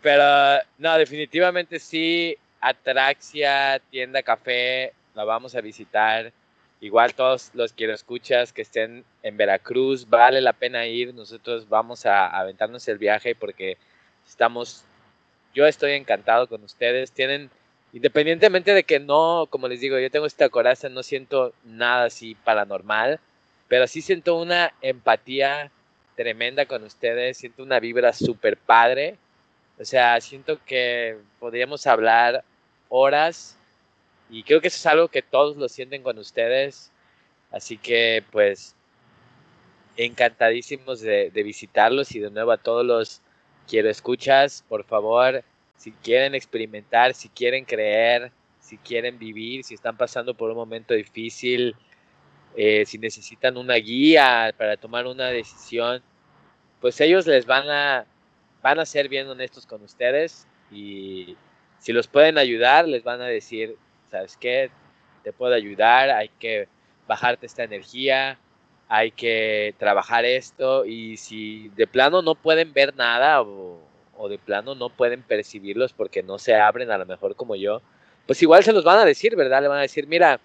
Pero 0.02 0.62
no, 0.78 0.98
definitivamente 0.98 1.80
sí, 1.80 2.38
Atraxia, 2.62 3.82
tienda 3.90 4.22
café, 4.24 4.94
la 5.16 5.24
vamos 5.24 5.56
a 5.56 5.62
visitar. 5.62 6.32
Igual 6.80 7.16
todos 7.16 7.52
los 7.56 7.74
que 7.74 7.88
lo 7.88 7.94
escuchas 7.94 8.54
que 8.54 8.62
estén 8.62 9.04
en 9.24 9.38
Veracruz, 9.38 10.08
vale 10.08 10.42
la 10.42 10.54
pena 10.54 10.86
ir. 10.86 11.14
Nosotros 11.14 11.68
vamos 11.68 12.06
a 12.06 12.28
aventarnos 12.28 12.88
el 12.88 13.00
viaje 13.00 13.34
porque 13.36 13.78
estamos, 14.28 14.84
yo 15.56 15.66
estoy 15.66 15.94
encantado 15.94 16.48
con 16.48 16.64
ustedes. 16.64 17.12
Tienen, 17.12 17.50
independientemente 17.94 18.74
de 18.74 18.84
que 18.84 19.00
no, 19.00 19.48
como 19.50 19.68
les 19.68 19.82
digo, 19.82 19.98
yo 19.98 20.12
tengo 20.12 20.28
esta 20.28 20.50
coraza, 20.50 20.88
no 20.90 21.02
siento 21.02 21.54
nada 21.64 22.06
así 22.06 22.36
paranormal, 22.36 23.20
pero 23.68 23.88
sí 23.88 24.02
siento 24.02 24.40
una 24.40 24.74
empatía 24.82 25.72
tremenda 26.16 26.66
con 26.66 26.84
ustedes, 26.84 27.38
siento 27.38 27.64
una 27.64 27.80
vibra 27.80 28.14
súper 28.14 28.58
padre. 28.58 29.18
O 29.80 29.86
sea, 29.86 30.20
siento 30.22 30.60
que 30.66 31.18
podríamos 31.40 31.86
hablar 31.86 32.44
horas 32.90 33.58
y 34.30 34.44
creo 34.44 34.60
que 34.60 34.68
eso 34.68 34.78
es 34.78 34.86
algo 34.86 35.08
que 35.08 35.22
todos 35.22 35.58
lo 35.58 35.70
sienten 35.70 36.04
con 36.04 36.18
ustedes. 36.18 36.92
Así 37.52 37.78
que 37.78 38.24
pues 38.32 38.76
encantadísimos 39.96 41.02
de, 41.02 41.30
visitarlos 41.34 42.14
y 42.16 42.20
de 42.20 42.30
nuevo 42.30 42.52
a 42.52 42.58
todos 42.58 42.86
los 42.86 43.22
quiero 43.68 43.90
escuchas, 43.90 44.64
por 44.68 44.84
favor, 44.84 45.44
si 45.76 45.92
quieren 45.92 46.36
experimentar, 46.36 47.14
si 47.14 47.30
quieren 47.30 47.66
creer, 47.66 48.32
si 48.60 48.78
quieren 48.78 49.18
vivir, 49.18 49.64
si 49.64 49.74
están 49.74 49.98
pasando 49.98 50.34
por 50.34 50.50
un 50.50 50.58
momento 50.58 50.94
difícil, 50.94 51.76
eh, 52.56 52.86
si 52.86 52.98
necesitan 52.98 53.58
una 53.58 53.76
guía 53.76 54.54
para 54.58 54.78
tomar 54.78 55.06
una 55.08 55.28
decisión, 55.28 56.02
pues 56.82 57.00
ellos 57.02 57.28
les 57.28 57.46
van 57.46 57.70
a, 57.70 58.06
van 58.62 58.80
a 58.80 58.86
ser 58.86 59.10
bien 59.10 59.28
honestos 59.28 59.66
con 59.66 59.84
ustedes 59.84 60.48
y 60.72 61.36
si 61.80 61.94
los 61.94 62.08
pueden 62.08 62.38
ayudar, 62.38 62.88
les 62.88 63.04
van 63.04 63.22
a 63.22 63.26
decir, 63.26 63.76
¿sabes 64.10 64.38
qué? 64.38 64.72
Te 65.24 65.34
puedo 65.34 65.54
ayudar, 65.54 66.10
hay 66.10 66.30
que 66.40 66.68
bajarte 67.08 67.46
esta 67.46 67.64
energía, 67.64 68.40
hay 68.90 69.12
que 69.12 69.76
trabajar 69.78 70.26
esto 70.26 70.86
y 70.86 71.18
si 71.18 71.70
de 71.76 71.88
plano 71.88 72.22
no 72.22 72.36
pueden 72.36 72.74
ver 72.74 72.96
nada 72.96 73.42
o, 73.42 73.80
de 74.30 74.40
plano 74.40 74.74
no 74.74 74.90
pueden 74.90 75.22
percibirlos 75.22 75.94
porque 75.94 76.24
no 76.24 76.40
se 76.40 76.56
abren 76.56 76.90
a 76.90 76.98
lo 76.98 77.06
mejor 77.06 77.36
como 77.36 77.56
yo, 77.56 77.82
pues 78.26 78.42
igual 78.42 78.64
se 78.64 78.74
los 78.74 78.84
van 78.84 79.00
a 79.00 79.06
decir, 79.06 79.36
¿verdad? 79.36 79.62
Le 79.62 79.68
van 79.68 79.78
a 79.78 79.84
decir, 79.84 80.08
mira, 80.08 80.40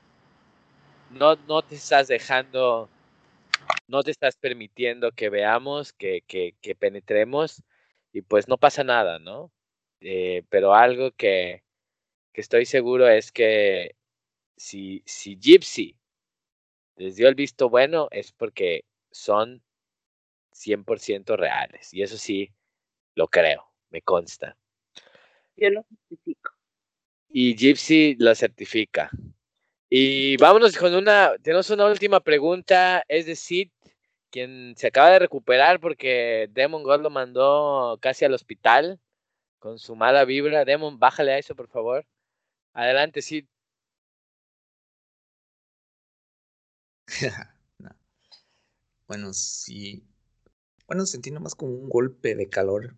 no, 1.13 1.37
no 1.37 1.63
te 1.63 1.75
estás 1.75 2.09
dejando, 2.09 2.89
no 3.87 4.03
te 4.03 4.11
estás 4.11 4.37
permitiendo 4.37 5.13
que 5.13 5.29
veamos, 5.29 5.93
que, 5.93 6.23
que, 6.27 6.55
que 6.61 6.75
penetremos 6.75 7.63
y 8.13 8.23
pues 8.23 8.49
no 8.49 8.59
pasa 8.59 8.85
nada, 8.85 9.19
¿no? 9.19 9.51
Eh, 10.01 10.43
pero 10.49 10.75
algo 10.75 11.13
que, 11.13 11.63
que 12.33 12.41
estoy 12.41 12.67
seguro 12.67 13.09
es 13.09 13.31
que 13.33 13.95
si, 14.57 15.03
si 15.07 15.37
Gypsy 15.37 15.97
les 16.97 17.17
dio 17.17 17.29
el 17.29 17.35
visto 17.35 17.69
bueno 17.69 18.09
es 18.11 18.33
porque 18.33 18.85
son 19.11 19.63
100% 20.53 21.37
reales. 21.37 21.93
Y 21.93 22.03
eso 22.03 22.17
sí, 22.17 22.53
lo 23.15 23.29
creo, 23.29 23.67
me 23.91 24.03
consta. 24.03 24.57
Yo 25.57 25.71
lo 25.71 25.83
certifico. 25.85 26.53
Y 27.29 27.57
Gypsy 27.57 28.17
lo 28.19 28.35
certifica. 28.35 29.11
Y 29.95 30.39
vámonos 30.39 30.75
con 30.79 30.95
una, 30.95 31.35
tenemos 31.43 31.69
una 31.69 31.85
última 31.85 32.21
pregunta, 32.21 33.05
es 33.09 33.27
de 33.27 33.37
Sid, 33.37 33.71
quien 34.31 34.75
se 34.75 34.87
acaba 34.87 35.11
de 35.11 35.19
recuperar 35.19 35.81
porque 35.81 36.49
Demon 36.51 36.83
God 36.83 37.03
lo 37.03 37.11
mandó 37.11 37.99
casi 38.01 38.25
al 38.25 38.33
hospital 38.33 38.99
con 39.59 39.79
su 39.79 39.95
mala 39.95 40.25
vibra. 40.25 40.65
Demon, 40.65 40.99
bájale 40.99 41.35
a 41.35 41.39
eso, 41.39 41.55
por 41.55 41.69
favor. 41.69 42.07
Adelante, 42.73 43.21
sí. 43.21 43.47
Bueno, 49.07 49.35
sí. 49.35 50.03
Bueno, 50.87 51.05
sentí 51.05 51.31
nomás 51.31 51.55
como 51.55 51.73
un 51.73 51.91
golpe 51.91 52.35
de 52.35 52.49
calor 52.49 52.97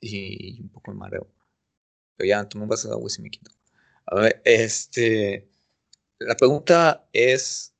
y 0.00 0.60
un 0.60 0.70
poco 0.70 0.90
de 0.90 0.98
mareo. 0.98 1.28
Pero 2.16 2.28
ya 2.28 2.48
tomé 2.48 2.64
un 2.64 2.68
vaso 2.68 2.88
de 2.88 2.94
agua 2.94 3.06
y 3.06 3.10
se 3.10 3.22
me 3.22 3.30
quitó. 3.30 3.52
A 4.08 4.14
ver, 4.14 4.40
este. 4.44 5.48
La 6.18 6.36
pregunta 6.36 7.08
es: 7.12 7.70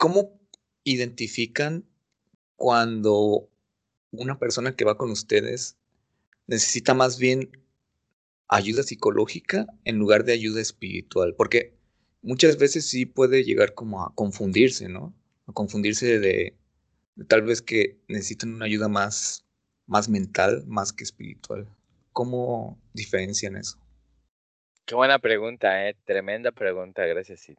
¿Cómo 0.00 0.40
identifican 0.84 1.84
cuando 2.56 3.48
una 4.12 4.38
persona 4.38 4.76
que 4.76 4.84
va 4.84 4.96
con 4.98 5.10
ustedes 5.10 5.76
necesita 6.46 6.94
más 6.94 7.18
bien 7.18 7.50
ayuda 8.48 8.82
psicológica 8.84 9.66
en 9.84 9.98
lugar 9.98 10.24
de 10.24 10.32
ayuda 10.34 10.60
espiritual, 10.60 11.34
porque 11.36 11.74
muchas 12.22 12.58
veces 12.58 12.86
sí 12.86 13.06
puede 13.06 13.44
llegar 13.44 13.74
como 13.74 14.04
a 14.04 14.14
confundirse, 14.14 14.88
¿no? 14.88 15.14
A 15.46 15.52
confundirse 15.52 16.20
de, 16.20 16.56
tal 17.28 17.42
vez 17.42 17.62
que 17.62 18.00
necesitan 18.08 18.54
una 18.54 18.66
ayuda 18.66 18.88
más, 18.88 19.46
más 19.86 20.08
mental, 20.08 20.64
más 20.66 20.92
que 20.92 21.04
espiritual. 21.04 21.68
¿Cómo 22.12 22.80
diferencian 22.94 23.56
eso? 23.56 23.81
Buena 24.92 25.18
pregunta, 25.18 25.88
¿eh? 25.88 25.96
Tremenda 26.04 26.52
pregunta, 26.52 27.06
gracias. 27.06 27.40
Sí. 27.40 27.56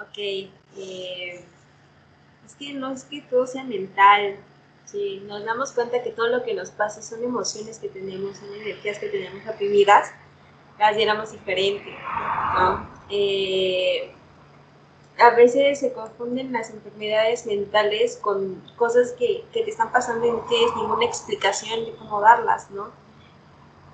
Ok, 0.00 0.18
eh, 0.18 1.44
es 2.44 2.54
que 2.58 2.74
no 2.74 2.92
es 2.92 3.04
que 3.04 3.22
todo 3.22 3.46
sea 3.46 3.64
mental, 3.64 4.36
si 4.84 5.20
nos 5.20 5.44
damos 5.44 5.72
cuenta 5.72 6.02
que 6.02 6.10
todo 6.10 6.28
lo 6.28 6.44
que 6.44 6.52
nos 6.52 6.70
pasa 6.70 7.00
son 7.00 7.24
emociones 7.24 7.78
que 7.78 7.88
tenemos, 7.88 8.36
son 8.36 8.52
energías 8.54 8.98
que 8.98 9.08
tenemos 9.08 9.42
reprimidas, 9.44 10.12
las 10.78 10.96
llenamos 10.96 11.32
diferente, 11.32 11.96
¿no? 12.54 12.88
Eh, 13.08 14.12
a 15.18 15.30
veces 15.30 15.80
se 15.80 15.92
confunden 15.92 16.52
las 16.52 16.70
enfermedades 16.70 17.46
mentales 17.46 18.16
con 18.16 18.62
cosas 18.76 19.12
que, 19.12 19.44
que, 19.52 19.62
te 19.62 19.70
están 19.70 19.92
pasando 19.92 20.26
y 20.26 20.30
no 20.30 20.44
tienes 20.48 20.74
ninguna 20.74 21.04
explicación 21.04 21.84
de 21.84 21.94
cómo 21.94 22.20
darlas, 22.20 22.70
¿no? 22.70 22.90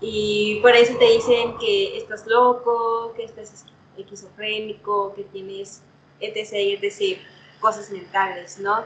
Y 0.01 0.61
por 0.63 0.75
eso 0.75 0.97
te 0.97 1.05
dicen 1.05 1.59
que 1.59 1.99
estás 1.99 2.27
loco, 2.27 3.13
que 3.15 3.25
estás 3.25 3.67
esquizofrénico, 3.99 5.15
que 5.15 5.25
tienes 5.25 5.83
etc, 6.21 6.83
etc, 6.83 7.19
cosas 7.61 7.91
mentales, 7.91 8.59
¿no? 8.59 8.85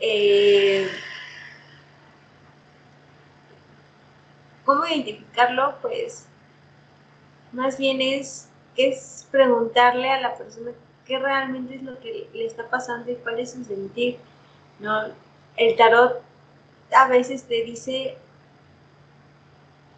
Eh, 0.00 0.88
¿Cómo 4.64 4.84
identificarlo? 4.84 5.76
Pues 5.80 6.26
más 7.52 7.78
bien 7.78 8.00
es, 8.00 8.48
es 8.76 9.26
preguntarle 9.30 10.10
a 10.10 10.20
la 10.20 10.36
persona 10.36 10.72
qué 11.06 11.18
realmente 11.18 11.76
es 11.76 11.82
lo 11.82 11.98
que 12.00 12.28
le 12.32 12.46
está 12.46 12.68
pasando 12.68 13.10
y 13.10 13.16
cuál 13.16 13.38
es 13.38 13.52
su 13.52 13.64
sentir. 13.64 14.18
¿no? 14.80 15.04
El 15.56 15.76
tarot 15.76 16.22
a 16.92 17.08
veces 17.08 17.44
te 17.44 17.62
dice 17.62 18.16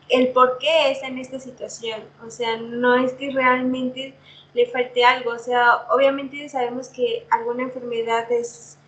el 0.08 0.28
por 0.28 0.58
qué 0.58 0.90
está 0.90 1.08
en 1.08 1.18
esta 1.18 1.40
situación. 1.40 2.02
O 2.26 2.30
sea, 2.30 2.56
no 2.56 2.94
es 2.96 3.12
que 3.14 3.30
realmente 3.30 4.14
le 4.54 4.66
falte 4.66 5.04
algo. 5.04 5.32
O 5.32 5.38
sea, 5.38 5.86
obviamente 5.90 6.48
sabemos 6.48 6.88
que 6.88 7.26
alguna 7.30 7.64
enfermedad 7.64 8.30
es 8.30 8.78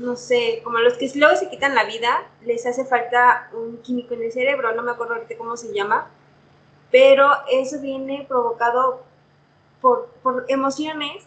no 0.00 0.16
sé, 0.16 0.62
como 0.64 0.78
los 0.78 0.94
que 0.94 1.10
luego 1.14 1.36
se 1.36 1.50
quitan 1.50 1.74
la 1.74 1.84
vida, 1.84 2.26
les 2.42 2.64
hace 2.64 2.86
falta 2.86 3.50
un 3.52 3.82
químico 3.82 4.14
en 4.14 4.22
el 4.22 4.32
cerebro, 4.32 4.74
no 4.74 4.82
me 4.82 4.92
acuerdo 4.92 5.14
ahorita 5.14 5.36
cómo 5.36 5.58
se 5.58 5.74
llama, 5.74 6.08
pero 6.90 7.28
eso 7.52 7.78
viene 7.80 8.24
provocado 8.26 9.04
por, 9.80 10.08
por 10.22 10.44
emociones 10.48 11.24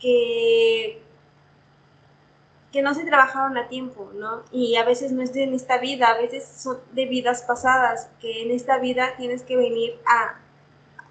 que, 0.00 1.02
que 2.72 2.82
no 2.82 2.94
se 2.94 3.04
trabajaron 3.04 3.56
a 3.56 3.68
tiempo, 3.68 4.10
¿no? 4.14 4.42
Y 4.52 4.76
a 4.76 4.84
veces 4.84 5.12
no 5.12 5.22
es 5.22 5.32
de 5.32 5.44
en 5.44 5.54
esta 5.54 5.78
vida, 5.78 6.08
a 6.08 6.18
veces 6.18 6.46
son 6.46 6.78
de 6.92 7.06
vidas 7.06 7.42
pasadas, 7.42 8.10
que 8.20 8.42
en 8.42 8.50
esta 8.50 8.78
vida 8.78 9.16
tienes 9.16 9.42
que 9.42 9.56
venir 9.56 9.98
a, 10.06 10.38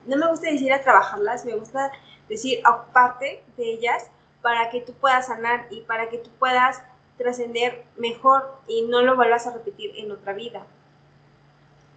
no 0.05 0.17
me 0.17 0.27
gusta 0.29 0.49
decir 0.49 0.71
a 0.73 0.81
trabajarlas, 0.81 1.45
me 1.45 1.55
gusta 1.55 1.91
decir 2.29 2.59
a 2.65 2.85
parte 2.85 3.43
de 3.57 3.63
ellas 3.63 4.09
para 4.41 4.69
que 4.69 4.81
tú 4.81 4.93
puedas 4.93 5.27
sanar 5.27 5.67
y 5.71 5.81
para 5.81 6.09
que 6.09 6.19
tú 6.19 6.29
puedas 6.37 6.81
trascender 7.17 7.85
mejor 7.97 8.59
y 8.67 8.83
no 8.83 9.01
lo 9.01 9.15
vuelvas 9.15 9.47
a 9.47 9.53
repetir 9.53 9.91
en 9.95 10.11
otra 10.11 10.33
vida. 10.33 10.65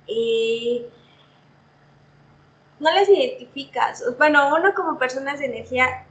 Y 0.06 0.86
no 2.80 2.92
les 2.92 3.08
identificas. 3.08 4.04
Bueno, 4.18 4.54
uno 4.54 4.74
como 4.74 4.98
personas 4.98 5.38
de 5.38 5.46
energía 5.46 6.06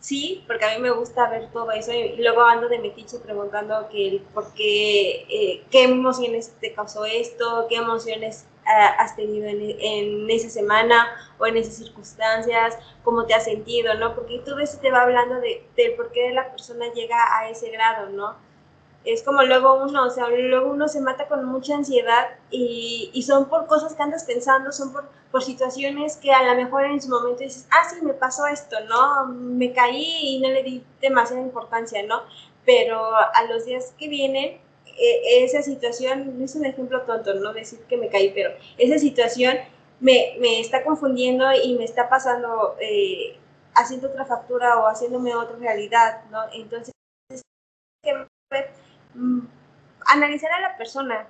sí, 0.00 0.44
porque 0.46 0.64
a 0.64 0.74
mí 0.74 0.80
me 0.80 0.90
gusta 0.90 1.28
ver 1.28 1.50
todo 1.52 1.70
eso 1.72 1.92
y, 1.92 2.16
luego 2.16 2.42
ando 2.42 2.68
de 2.68 2.78
metiche 2.78 3.18
preguntando 3.18 3.88
que 3.90 4.22
por 4.32 4.52
qué, 4.54 5.26
eh, 5.28 5.64
qué 5.70 5.84
emociones 5.84 6.54
te 6.60 6.72
causó 6.72 7.04
esto, 7.04 7.66
qué 7.68 7.76
emociones 7.76 8.46
ah, 8.66 8.94
has 8.98 9.16
tenido 9.16 9.46
en, 9.48 10.30
esa 10.30 10.48
semana 10.50 11.08
o 11.38 11.46
en 11.46 11.56
esas 11.56 11.74
circunstancias, 11.76 12.78
cómo 13.04 13.26
te 13.26 13.34
has 13.34 13.44
sentido, 13.44 13.94
¿no? 13.94 14.14
Porque 14.14 14.38
todo 14.44 14.60
eso 14.60 14.78
te 14.80 14.90
va 14.90 15.02
hablando 15.02 15.40
de, 15.40 15.66
del 15.76 15.94
por 15.94 16.12
qué 16.12 16.32
la 16.32 16.50
persona 16.50 16.92
llega 16.92 17.16
a 17.38 17.50
ese 17.50 17.70
grado, 17.70 18.08
¿no? 18.10 18.47
Es 19.12 19.22
como 19.22 19.42
luego 19.42 19.82
uno, 19.82 20.06
o 20.06 20.10
sea, 20.10 20.28
luego 20.28 20.70
uno 20.70 20.86
se 20.86 21.00
mata 21.00 21.28
con 21.28 21.44
mucha 21.46 21.74
ansiedad 21.74 22.28
y, 22.50 23.10
y 23.14 23.22
son 23.22 23.48
por 23.48 23.66
cosas 23.66 23.94
que 23.94 24.02
andas 24.02 24.24
pensando, 24.24 24.70
son 24.70 24.92
por, 24.92 25.08
por, 25.30 25.42
situaciones 25.42 26.16
que 26.16 26.30
a 26.30 26.42
lo 26.42 26.54
mejor 26.54 26.84
en 26.84 27.00
su 27.00 27.08
momento 27.08 27.42
dices, 27.42 27.66
ah, 27.70 27.88
sí, 27.88 28.04
me 28.04 28.12
pasó 28.12 28.46
esto, 28.46 28.76
¿no? 28.86 29.26
Me 29.28 29.72
caí 29.72 30.36
y 30.36 30.40
no 30.40 30.48
le 30.50 30.62
di 30.62 30.84
demasiada 31.00 31.42
importancia, 31.42 32.02
¿no? 32.02 32.22
Pero 32.66 33.00
a 33.16 33.44
los 33.48 33.64
días 33.64 33.94
que 33.98 34.08
vienen, 34.08 34.60
e, 34.98 35.44
esa 35.44 35.62
situación, 35.62 36.42
es 36.42 36.54
un 36.54 36.66
ejemplo 36.66 37.02
tonto, 37.02 37.34
no 37.34 37.54
decir 37.54 37.80
que 37.88 37.96
me 37.96 38.08
caí, 38.10 38.30
pero 38.34 38.50
esa 38.76 38.98
situación 38.98 39.56
me, 40.00 40.36
me 40.38 40.60
está 40.60 40.84
confundiendo 40.84 41.46
y 41.52 41.74
me 41.78 41.84
está 41.84 42.08
pasando, 42.10 42.76
eh, 42.80 43.38
haciendo 43.74 44.08
otra 44.08 44.26
factura 44.26 44.78
o 44.80 44.86
haciéndome 44.86 45.34
otra 45.34 45.56
realidad, 45.56 46.24
¿no? 46.30 46.40
Entonces, 46.52 46.92
Mm, 49.14 49.40
analizar 50.06 50.52
a 50.52 50.60
la 50.60 50.76
persona. 50.76 51.26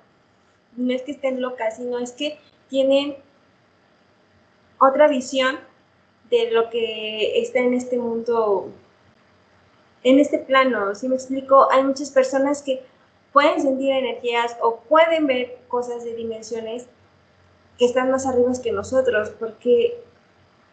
No 0.75 0.93
es 0.93 1.01
que 1.01 1.11
estén 1.11 1.41
locas, 1.41 1.77
sino 1.77 1.99
es 1.99 2.11
que 2.11 2.39
tienen 2.69 3.17
otra 4.79 5.07
visión 5.07 5.59
de 6.29 6.51
lo 6.51 6.69
que 6.69 7.41
está 7.41 7.59
en 7.59 7.73
este 7.73 7.97
mundo, 7.97 8.69
en 10.03 10.19
este 10.19 10.39
plano. 10.39 10.95
Si 10.95 11.09
me 11.09 11.15
explico, 11.15 11.71
hay 11.71 11.83
muchas 11.83 12.11
personas 12.11 12.61
que 12.61 12.83
pueden 13.33 13.61
sentir 13.61 13.91
energías 13.91 14.55
o 14.61 14.77
pueden 14.81 15.27
ver 15.27 15.57
cosas 15.67 16.03
de 16.03 16.15
dimensiones 16.15 16.87
que 17.77 17.85
están 17.85 18.11
más 18.11 18.25
arriba 18.25 18.51
que 18.61 18.71
nosotros, 18.71 19.31
porque 19.39 20.03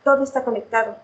todo 0.04 0.22
está 0.22 0.44
conectado. 0.44 0.96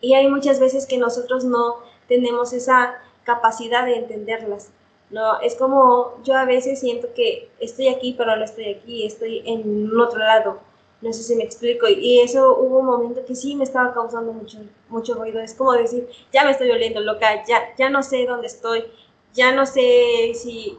Y 0.00 0.14
hay 0.14 0.28
muchas 0.28 0.60
veces 0.60 0.86
que 0.86 0.98
nosotros 0.98 1.44
no 1.44 1.76
tenemos 2.08 2.52
esa 2.52 2.98
capacidad 3.24 3.84
de 3.84 3.96
entenderlas. 3.96 4.70
No, 5.10 5.40
es 5.40 5.56
como 5.56 6.22
yo 6.22 6.34
a 6.36 6.44
veces 6.44 6.80
siento 6.80 7.08
que 7.14 7.50
estoy 7.58 7.88
aquí, 7.88 8.14
pero 8.16 8.36
no 8.36 8.44
estoy 8.44 8.68
aquí, 8.68 9.04
estoy 9.04 9.42
en 9.44 9.90
otro 9.98 10.20
lado. 10.20 10.60
No 11.02 11.12
sé 11.12 11.22
si 11.22 11.34
me 11.34 11.44
explico. 11.44 11.88
Y 11.88 12.20
eso 12.20 12.56
hubo 12.56 12.78
un 12.78 12.86
momento 12.86 13.24
que 13.24 13.34
sí 13.34 13.56
me 13.56 13.64
estaba 13.64 13.92
causando 13.92 14.32
mucho, 14.32 14.58
mucho 14.88 15.14
ruido. 15.14 15.40
Es 15.40 15.54
como 15.54 15.72
decir, 15.72 16.08
ya 16.32 16.44
me 16.44 16.52
estoy 16.52 16.70
oliendo 16.70 17.00
loca, 17.00 17.44
ya, 17.46 17.74
ya 17.76 17.90
no 17.90 18.02
sé 18.02 18.26
dónde 18.26 18.46
estoy, 18.46 18.84
ya 19.32 19.52
no 19.52 19.66
sé 19.66 20.32
si 20.34 20.78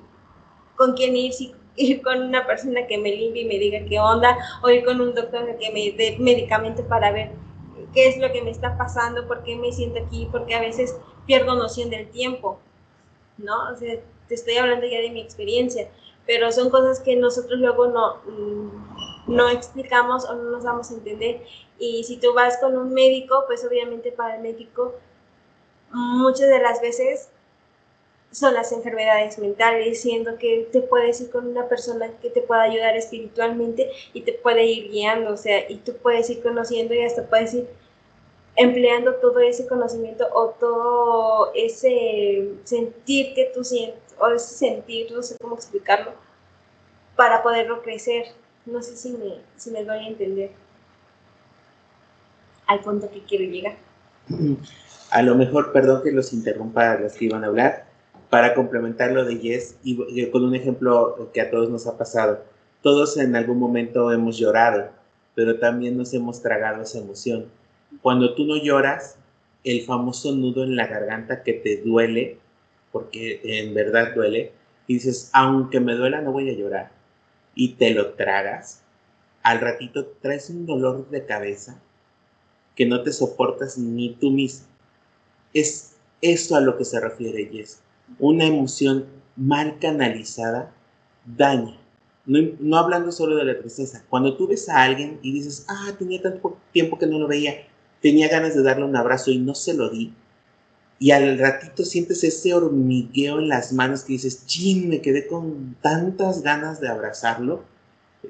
con 0.75 0.93
quién 0.93 1.15
ir, 1.15 1.33
si 1.33 1.53
ir 1.75 2.01
con 2.01 2.21
una 2.21 2.45
persona 2.45 2.85
que 2.87 2.97
me 2.97 3.15
limpie 3.15 3.43
y 3.43 3.45
me 3.45 3.57
diga 3.57 3.79
qué 3.87 3.99
onda, 3.99 4.37
o 4.63 4.69
ir 4.69 4.83
con 4.85 5.01
un 5.01 5.13
doctor 5.13 5.57
que 5.57 5.71
me 5.71 5.91
dé 5.91 6.17
medicamento 6.19 6.83
para 6.87 7.11
ver 7.11 7.31
qué 7.93 8.07
es 8.07 8.17
lo 8.17 8.31
que 8.31 8.41
me 8.41 8.51
está 8.51 8.77
pasando, 8.77 9.27
por 9.27 9.43
qué 9.43 9.55
me 9.55 9.71
siento 9.71 9.99
aquí, 9.99 10.27
porque 10.31 10.55
a 10.55 10.61
veces 10.61 10.95
pierdo 11.25 11.55
noción 11.55 11.89
del 11.89 12.09
tiempo, 12.09 12.59
¿no? 13.37 13.71
O 13.71 13.75
sea, 13.75 13.99
te 14.27 14.35
estoy 14.35 14.57
hablando 14.57 14.85
ya 14.87 14.99
de 14.99 15.09
mi 15.09 15.21
experiencia, 15.21 15.89
pero 16.25 16.51
son 16.51 16.69
cosas 16.69 16.99
que 16.99 17.15
nosotros 17.15 17.59
luego 17.59 17.87
no, 17.87 18.17
mm, 18.25 19.35
no 19.35 19.49
explicamos 19.49 20.25
o 20.25 20.35
no 20.35 20.51
nos 20.51 20.63
damos 20.63 20.91
a 20.91 20.93
entender. 20.93 21.43
Y 21.79 22.03
si 22.03 22.17
tú 22.17 22.33
vas 22.33 22.57
con 22.57 22.77
un 22.77 22.93
médico, 22.93 23.43
pues 23.47 23.65
obviamente 23.65 24.11
para 24.11 24.35
el 24.35 24.41
médico 24.41 24.95
muchas 25.91 26.47
de 26.47 26.59
las 26.59 26.81
veces 26.81 27.29
son 28.31 28.53
las 28.53 28.71
enfermedades 28.71 29.37
mentales, 29.39 30.01
siendo 30.01 30.37
que 30.37 30.69
te 30.71 30.81
puedes 30.81 31.19
ir 31.19 31.31
con 31.31 31.47
una 31.47 31.67
persona 31.67 32.09
que 32.21 32.29
te 32.29 32.41
pueda 32.41 32.61
ayudar 32.61 32.95
espiritualmente 32.95 33.91
y 34.13 34.21
te 34.21 34.33
puede 34.33 34.65
ir 34.65 34.89
guiando, 34.89 35.33
o 35.33 35.37
sea, 35.37 35.69
y 35.69 35.77
tú 35.77 35.93
puedes 35.97 36.29
ir 36.29 36.41
conociendo 36.41 36.93
y 36.93 37.03
hasta 37.03 37.27
puedes 37.27 37.53
ir 37.53 37.67
empleando 38.55 39.15
todo 39.15 39.39
ese 39.39 39.67
conocimiento 39.67 40.27
o 40.33 40.49
todo 40.59 41.51
ese 41.55 42.53
sentir 42.63 43.33
que 43.33 43.51
tú 43.53 43.63
sientes, 43.63 44.01
o 44.19 44.27
ese 44.27 44.55
sentir, 44.55 45.11
no 45.11 45.23
sé 45.23 45.35
cómo 45.41 45.55
explicarlo, 45.55 46.11
para 47.15 47.41
poderlo 47.41 47.81
crecer. 47.81 48.25
No 48.65 48.81
sé 48.83 48.95
si 48.95 49.11
me, 49.11 49.41
si 49.57 49.71
me 49.71 49.83
doy 49.83 50.05
a 50.05 50.07
entender 50.07 50.51
al 52.67 52.79
punto 52.81 53.09
que 53.09 53.23
quiero 53.23 53.45
llegar. 53.45 53.75
A 55.09 55.21
lo 55.23 55.35
mejor, 55.35 55.71
perdón 55.71 56.03
que 56.03 56.11
los 56.11 56.31
interrumpa 56.31 56.95
los 56.95 57.13
que 57.13 57.25
iban 57.25 57.43
a 57.43 57.47
hablar, 57.47 57.85
para 58.29 58.53
complementar 58.53 59.11
lo 59.11 59.25
de 59.25 59.37
Jess, 59.37 59.75
y 59.83 60.25
con 60.27 60.45
un 60.45 60.55
ejemplo 60.55 61.31
que 61.33 61.41
a 61.41 61.49
todos 61.49 61.69
nos 61.69 61.87
ha 61.87 61.97
pasado. 61.97 62.43
Todos 62.81 63.17
en 63.17 63.35
algún 63.35 63.59
momento 63.59 64.11
hemos 64.11 64.37
llorado, 64.37 64.89
pero 65.35 65.59
también 65.59 65.97
nos 65.97 66.13
hemos 66.13 66.41
tragado 66.41 66.83
esa 66.83 66.99
emoción 66.99 67.47
cuando 68.01 68.35
tú 68.35 68.45
no 68.45 68.57
lloras, 68.57 69.17
el 69.63 69.81
famoso 69.83 70.33
nudo 70.33 70.63
en 70.63 70.75
la 70.75 70.87
garganta 70.87 71.43
que 71.43 71.53
te 71.53 71.77
duele, 71.77 72.37
porque 72.91 73.41
en 73.43 73.73
verdad 73.73 74.13
duele, 74.15 74.53
y 74.87 74.95
dices, 74.95 75.29
aunque 75.33 75.79
me 75.79 75.95
duela, 75.95 76.21
no 76.21 76.31
voy 76.31 76.49
a 76.49 76.53
llorar, 76.53 76.91
y 77.55 77.73
te 77.73 77.91
lo 77.91 78.13
tragas, 78.13 78.83
al 79.43 79.59
ratito 79.59 80.05
traes 80.21 80.49
un 80.49 80.65
dolor 80.65 81.09
de 81.09 81.25
cabeza 81.25 81.79
que 82.75 82.85
no 82.85 83.03
te 83.03 83.11
soportas 83.11 83.77
ni 83.77 84.13
tú 84.13 84.31
mismo. 84.31 84.67
Es 85.53 85.95
eso 86.21 86.55
a 86.55 86.61
lo 86.61 86.77
que 86.77 86.85
se 86.85 86.99
refiere 86.99 87.49
Jess. 87.51 87.81
Una 88.19 88.45
emoción 88.45 89.05
mal 89.35 89.79
canalizada 89.79 90.73
daña. 91.25 91.77
No, 92.25 92.39
no, 92.59 92.77
hablando 92.77 93.11
solo 93.11 93.35
de 93.35 93.45
la 93.45 93.59
tristeza. 93.59 94.03
Cuando 94.09 94.37
tú 94.37 94.47
ves 94.47 94.69
a 94.69 94.83
alguien 94.83 95.19
y 95.21 95.33
dices, 95.33 95.65
ah, 95.67 95.91
tenía 95.97 96.21
tanto 96.21 96.57
tiempo 96.71 96.97
que 96.97 97.07
no 97.07 97.17
lo 97.17 97.27
veía, 97.27 97.67
tenía 98.01 98.27
ganas 98.27 98.55
de 98.55 98.63
darle 98.63 98.85
un 98.85 98.95
abrazo 98.95 99.31
y 99.31 99.39
no 99.39 99.55
se 99.55 99.73
lo 99.73 99.89
di. 99.89 100.13
Y 100.99 101.11
al 101.11 101.39
ratito 101.39 101.83
sientes 101.83 102.23
ese 102.23 102.53
hormigueo 102.53 103.39
en 103.39 103.47
las 103.47 103.73
manos 103.73 104.03
que 104.03 104.13
dices, 104.13 104.45
chin, 104.45 104.87
me 104.87 105.01
quedé 105.01 105.25
con 105.25 105.75
tantas 105.81 106.43
ganas 106.43 106.79
de 106.79 106.89
abrazarlo. 106.89 107.63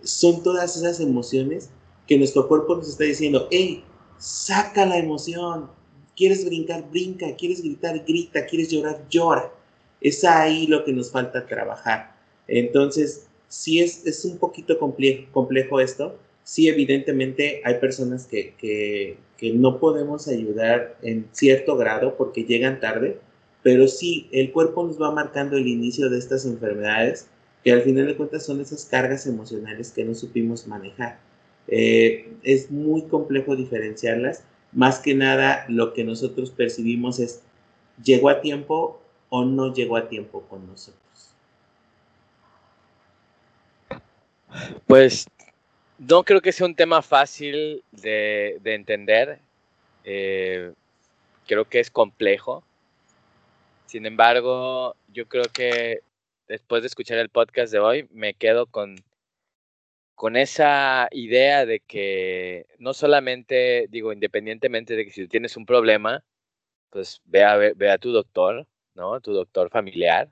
Son 0.03 0.41
todas 0.41 0.77
esas 0.77 1.01
emociones 1.01 1.69
que 2.07 2.17
nuestro 2.17 2.47
cuerpo 2.47 2.77
nos 2.77 2.87
está 2.87 3.03
diciendo, 3.03 3.47
hey, 3.51 3.83
saca 4.17 4.85
la 4.85 4.97
emoción. 4.97 5.69
Quieres 6.15 6.45
brincar, 6.45 6.89
brinca. 6.89 7.35
Quieres 7.35 7.61
gritar, 7.61 8.05
grita. 8.05 8.45
Quieres 8.45 8.69
llorar, 8.69 9.05
llora. 9.09 9.51
Es 9.99 10.23
ahí 10.23 10.65
lo 10.67 10.85
que 10.85 10.93
nos 10.93 11.11
falta 11.11 11.45
trabajar. 11.45 12.15
Entonces, 12.47 13.27
sí 13.49 13.81
es, 13.81 14.05
es 14.07 14.23
un 14.23 14.37
poquito 14.37 14.79
complejo, 14.79 15.25
complejo 15.33 15.81
esto, 15.81 16.17
sí, 16.43 16.67
evidentemente 16.67 17.61
hay 17.63 17.75
personas 17.75 18.25
que, 18.25 18.55
que, 18.57 19.17
no 19.53 19.79
podemos 19.79 20.27
ayudar 20.27 20.97
en 21.01 21.27
cierto 21.31 21.75
grado 21.75 22.15
porque 22.15 22.43
llegan 22.43 22.79
tarde, 22.79 23.17
pero 23.63 23.87
sí, 23.87 24.29
el 24.31 24.51
cuerpo 24.51 24.85
nos 24.85 25.01
va 25.01 25.11
marcando 25.11 25.57
el 25.57 25.67
inicio 25.67 26.11
de 26.11 26.19
estas 26.19 26.45
enfermedades 26.45 27.27
que 27.63 27.71
al 27.71 27.81
final 27.81 28.05
de 28.07 28.15
cuentas 28.15 28.45
son 28.45 28.61
esas 28.61 28.85
cargas 28.85 29.25
emocionales 29.25 29.91
que 29.91 30.03
no 30.03 30.13
supimos 30.13 30.67
manejar. 30.67 31.19
Eh, 31.67 32.33
es 32.43 32.69
muy 32.69 33.03
complejo 33.03 33.55
diferenciarlas. 33.55 34.43
Más 34.71 34.99
que 34.99 35.15
nada, 35.15 35.65
lo 35.69 35.93
que 35.93 36.03
nosotros 36.03 36.51
percibimos 36.51 37.19
es, 37.19 37.41
¿llegó 38.03 38.29
a 38.29 38.41
tiempo 38.41 39.01
o 39.29 39.43
no 39.45 39.73
llegó 39.73 39.97
a 39.97 40.07
tiempo 40.07 40.41
con 40.43 40.67
nosotros? 40.67 41.01
Pues 44.85 45.27
no 46.01 46.23
creo 46.23 46.41
que 46.41 46.51
sea 46.51 46.65
un 46.65 46.75
tema 46.75 47.01
fácil 47.03 47.83
de, 47.91 48.59
entender. 48.65 49.39
Eh, 50.03 50.73
creo 51.45 51.65
que 51.65 51.79
es 51.79 51.91
complejo. 51.91 52.63
Sin 53.85 54.07
embargo, 54.07 54.95
yo 55.09 55.27
creo 55.27 55.45
que 55.53 56.01
después 56.47 56.81
de 56.81 56.87
escuchar 56.87 57.19
el 57.19 57.29
podcast 57.29 57.71
de 57.71 57.79
hoy, 57.79 58.07
me 58.11 58.33
quedo 58.33 58.65
con, 58.65 58.95
con 60.15 60.37
esa 60.37 61.07
idea 61.11 61.67
de 61.67 61.81
que 61.81 62.65
no 62.79 62.93
solamente, 62.95 63.87
digo, 63.89 64.11
independientemente 64.11 64.95
de 64.95 65.05
que 65.05 65.11
si 65.11 65.27
tienes 65.27 65.55
un 65.55 65.67
problema, 65.67 66.23
pues 66.89 67.21
ve 67.25 67.43
a, 67.43 67.57
ve 67.57 67.91
a 67.91 67.99
tu 67.99 68.11
doctor, 68.11 68.65
¿no? 68.95 69.21
Tu 69.21 69.33
doctor 69.33 69.69
familiar, 69.69 70.29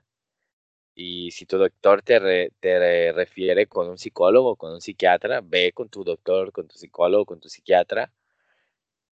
y 1.00 1.30
si 1.30 1.46
tu 1.46 1.56
doctor 1.58 2.02
te, 2.02 2.52
te 2.60 3.12
refiere 3.12 3.66
con 3.66 3.88
un 3.88 3.96
psicólogo, 3.98 4.56
con 4.56 4.72
un 4.74 4.80
psiquiatra, 4.82 5.40
ve 5.42 5.72
con 5.72 5.88
tu 5.88 6.04
doctor, 6.04 6.52
con 6.52 6.68
tu 6.68 6.76
psicólogo, 6.76 7.24
con 7.24 7.40
tu 7.40 7.48
psiquiatra. 7.48 8.12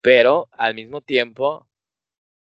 Pero 0.00 0.48
al 0.52 0.74
mismo 0.74 1.00
tiempo, 1.00 1.68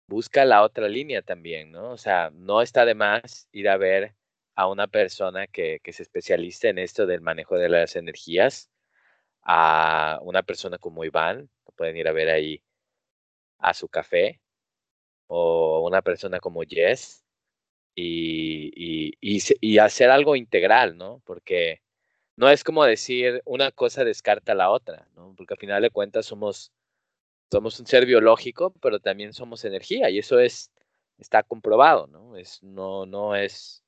busca 0.08 0.44
la 0.44 0.62
otra 0.62 0.88
línea 0.88 1.22
también, 1.22 1.72
¿no? 1.72 1.92
O 1.92 1.96
sea, 1.98 2.30
no 2.32 2.62
está 2.62 2.84
de 2.84 2.94
más 2.94 3.48
ir 3.52 3.68
a 3.68 3.76
ver 3.76 4.14
a 4.54 4.68
una 4.68 4.86
persona 4.88 5.46
que, 5.48 5.80
que 5.82 5.92
se 5.92 6.02
especialice 6.04 6.68
en 6.68 6.78
esto 6.78 7.06
del 7.06 7.20
manejo 7.20 7.56
de 7.56 7.68
las 7.68 7.96
energías, 7.96 8.70
a 9.42 10.20
una 10.22 10.42
persona 10.42 10.78
como 10.78 11.04
Iván, 11.04 11.50
pueden 11.76 11.96
ir 11.96 12.08
a 12.08 12.12
ver 12.12 12.30
ahí 12.30 12.62
a 13.58 13.74
su 13.74 13.88
café, 13.88 14.40
o 15.26 15.80
una 15.86 16.02
persona 16.02 16.40
como 16.40 16.62
Jess, 16.62 17.23
y, 17.94 18.72
y, 18.74 19.12
y, 19.20 19.40
y 19.60 19.78
hacer 19.78 20.10
algo 20.10 20.36
integral, 20.36 20.96
¿no? 20.96 21.22
Porque 21.24 21.80
no 22.36 22.50
es 22.50 22.64
como 22.64 22.84
decir 22.84 23.42
una 23.44 23.70
cosa 23.70 24.04
descarta 24.04 24.54
la 24.54 24.70
otra, 24.70 25.08
¿no? 25.14 25.34
Porque 25.36 25.54
al 25.54 25.60
final 25.60 25.82
de 25.82 25.90
cuentas 25.90 26.26
somos, 26.26 26.72
somos 27.50 27.78
un 27.80 27.86
ser 27.86 28.06
biológico, 28.06 28.72
pero 28.80 29.00
también 29.00 29.32
somos 29.32 29.64
energía 29.64 30.10
y 30.10 30.18
eso 30.18 30.40
es, 30.40 30.72
está 31.18 31.42
comprobado, 31.42 32.06
¿no? 32.08 32.36
Es, 32.36 32.62
no, 32.62 33.06
no 33.06 33.36
es, 33.36 33.84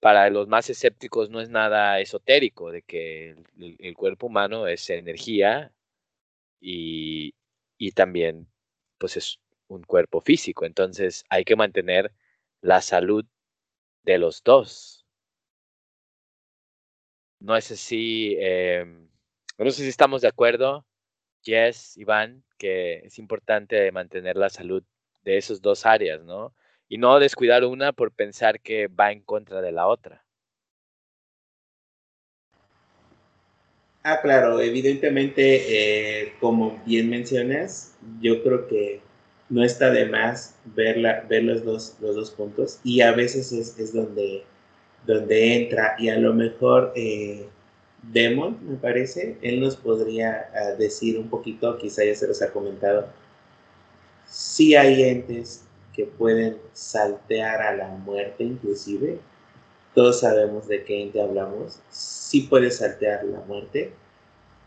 para 0.00 0.28
los 0.30 0.48
más 0.48 0.70
escépticos 0.70 1.30
no 1.30 1.40
es 1.40 1.48
nada 1.50 2.00
esotérico 2.00 2.70
de 2.70 2.82
que 2.82 3.30
el, 3.58 3.76
el 3.78 3.94
cuerpo 3.96 4.26
humano 4.26 4.66
es 4.66 4.88
energía 4.90 5.72
y, 6.60 7.34
y 7.78 7.92
también 7.92 8.48
pues 8.98 9.16
es 9.16 9.40
un 9.68 9.82
cuerpo 9.84 10.20
físico, 10.20 10.64
entonces 10.66 11.24
hay 11.30 11.44
que 11.44 11.56
mantener 11.56 12.12
la 12.60 12.80
salud 12.80 13.24
de 14.04 14.18
los 14.18 14.42
dos, 14.42 15.06
no 17.40 17.56
es 17.56 17.70
así, 17.70 18.36
eh, 18.38 18.84
no 19.58 19.70
sé 19.70 19.82
si 19.82 19.88
estamos 19.88 20.22
de 20.22 20.28
acuerdo, 20.28 20.84
Jess, 21.42 21.96
Iván, 21.96 22.44
que 22.58 22.98
es 23.04 23.18
importante 23.18 23.90
mantener 23.92 24.36
la 24.36 24.50
salud 24.50 24.82
de 25.22 25.36
esas 25.36 25.62
dos 25.62 25.86
áreas, 25.86 26.22
¿no? 26.24 26.54
Y 26.88 26.98
no 26.98 27.18
descuidar 27.18 27.64
una 27.64 27.92
por 27.92 28.12
pensar 28.12 28.60
que 28.60 28.88
va 28.88 29.12
en 29.12 29.20
contra 29.22 29.60
de 29.60 29.72
la 29.72 29.86
otra. 29.86 30.24
Ah, 34.02 34.20
claro, 34.22 34.60
evidentemente, 34.60 36.22
eh, 36.22 36.34
como 36.40 36.82
bien 36.86 37.10
mencionas, 37.10 37.96
yo 38.20 38.42
creo 38.42 38.66
que 38.66 39.02
no 39.48 39.64
está 39.64 39.90
de 39.90 40.06
más 40.06 40.54
ver, 40.64 41.26
ver 41.28 41.44
los, 41.44 41.64
dos, 41.64 41.96
los 42.00 42.16
dos 42.16 42.30
puntos 42.30 42.80
y 42.84 43.00
a 43.00 43.12
veces 43.12 43.52
es, 43.52 43.78
es 43.78 43.92
donde 43.92 44.44
donde 45.08 45.56
entra. 45.56 45.96
Y 45.98 46.08
a 46.10 46.18
lo 46.18 46.32
mejor 46.34 46.92
eh, 46.94 47.48
Demon, 48.02 48.58
me 48.62 48.76
parece, 48.76 49.36
él 49.42 49.60
nos 49.60 49.74
podría 49.74 50.50
uh, 50.54 50.78
decir 50.78 51.18
un 51.18 51.28
poquito, 51.28 51.76
quizá 51.78 52.04
ya 52.04 52.14
se 52.14 52.28
los 52.28 52.40
ha 52.42 52.52
comentado, 52.52 53.08
si 54.26 54.76
hay 54.76 55.02
entes 55.02 55.64
que 55.94 56.04
pueden 56.04 56.58
saltear 56.74 57.60
a 57.62 57.74
la 57.74 57.88
muerte 57.88 58.44
inclusive, 58.44 59.18
todos 59.94 60.20
sabemos 60.20 60.68
de 60.68 60.84
qué 60.84 61.02
ente 61.02 61.20
hablamos, 61.20 61.80
sí 61.90 62.42
puede 62.42 62.70
saltear 62.70 63.24
la 63.24 63.40
muerte, 63.40 63.92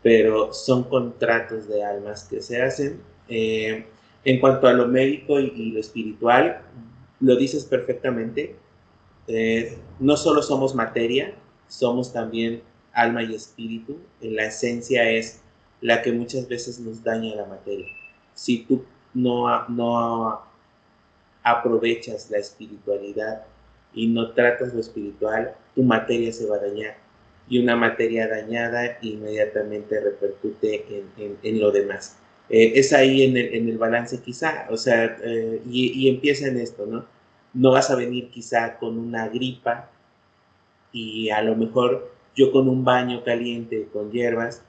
pero 0.02 0.52
son 0.52 0.84
contratos 0.84 1.68
de 1.68 1.84
almas 1.84 2.24
que 2.24 2.42
se 2.42 2.60
hacen. 2.60 3.00
Eh, 3.28 3.86
en 4.24 4.40
cuanto 4.40 4.66
a 4.68 4.72
lo 4.72 4.86
médico 4.88 5.40
y, 5.40 5.72
lo 5.72 5.80
espiritual, 5.80 6.62
lo 7.20 7.36
dices 7.36 7.64
perfectamente, 7.64 8.56
eh, 9.28 9.78
no 9.98 10.16
solo 10.16 10.42
somos 10.42 10.74
materia, 10.74 11.34
somos 11.68 12.12
también 12.12 12.62
alma 12.92 13.22
y 13.22 13.34
espíritu. 13.34 13.98
La 14.20 14.46
esencia 14.46 15.08
es 15.08 15.40
la 15.80 16.02
que 16.02 16.12
muchas 16.12 16.48
veces 16.48 16.78
nos 16.80 17.02
daña 17.02 17.34
la 17.34 17.46
materia. 17.46 17.86
Si 18.34 18.64
tú 18.64 18.84
no, 19.14 19.68
no 19.68 20.42
aprovechas 21.42 22.30
la 22.30 22.38
espiritualidad 22.38 23.44
y 23.94 24.06
no 24.06 24.32
tratas 24.32 24.72
lo 24.72 24.80
espiritual, 24.80 25.54
tu 25.74 25.82
materia 25.82 26.32
se 26.32 26.46
va 26.46 26.56
a 26.56 26.60
dañar. 26.60 26.96
Y 27.48 27.58
una 27.58 27.76
materia 27.76 28.28
dañada 28.28 28.98
inmediatamente 29.02 30.00
repercute 30.00 31.04
en, 31.18 31.36
en, 31.42 31.60
lo 31.60 31.70
demás. 31.70 32.16
Eh, 32.52 32.72
es 32.76 32.92
ahí 32.92 33.24
en 33.24 33.36
el, 33.36 33.54
en 33.54 33.68
el, 33.68 33.78
balance 33.78 34.20
quizá, 34.20 34.68
o 34.70 34.76
sea, 34.76 35.16
eh, 35.24 35.60
y, 35.68 36.04
y 36.04 36.08
empieza 36.08 36.46
en 36.46 36.58
esto, 36.58 36.86
¿no? 36.86 37.04
no 37.54 37.72
vas 37.72 37.90
a 37.90 37.96
venir 37.96 38.30
quizá 38.30 38.78
con 38.78 38.98
una 38.98 39.28
gripa 39.28 39.90
y 40.92 41.30
a 41.30 41.42
lo 41.42 41.56
mejor 41.56 42.10
yo 42.34 42.50
con 42.50 42.68
un 42.68 42.84
baño 42.84 43.22
caliente 43.24 43.88
con 43.92 44.10
hierbas 44.10 44.62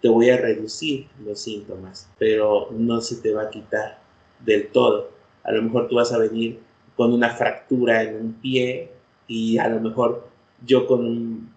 te 0.00 0.08
voy 0.08 0.30
a 0.30 0.36
reducir 0.36 1.08
los 1.24 1.40
síntomas, 1.40 2.08
pero 2.18 2.68
no 2.70 3.00
se 3.00 3.16
te 3.16 3.32
va 3.32 3.44
a 3.44 3.50
quitar 3.50 3.98
del 4.44 4.68
todo. 4.68 5.10
A 5.42 5.50
lo 5.50 5.62
mejor 5.62 5.88
tú 5.88 5.96
vas 5.96 6.12
a 6.12 6.18
venir 6.18 6.60
con 6.96 7.12
una 7.12 7.30
fractura 7.30 8.04
en 8.04 8.14
un 8.16 8.32
pie 8.34 8.92
y 9.26 9.58
a 9.58 9.68
lo 9.68 9.80
mejor 9.80 10.28
yo 10.64 10.86
con 10.86 11.50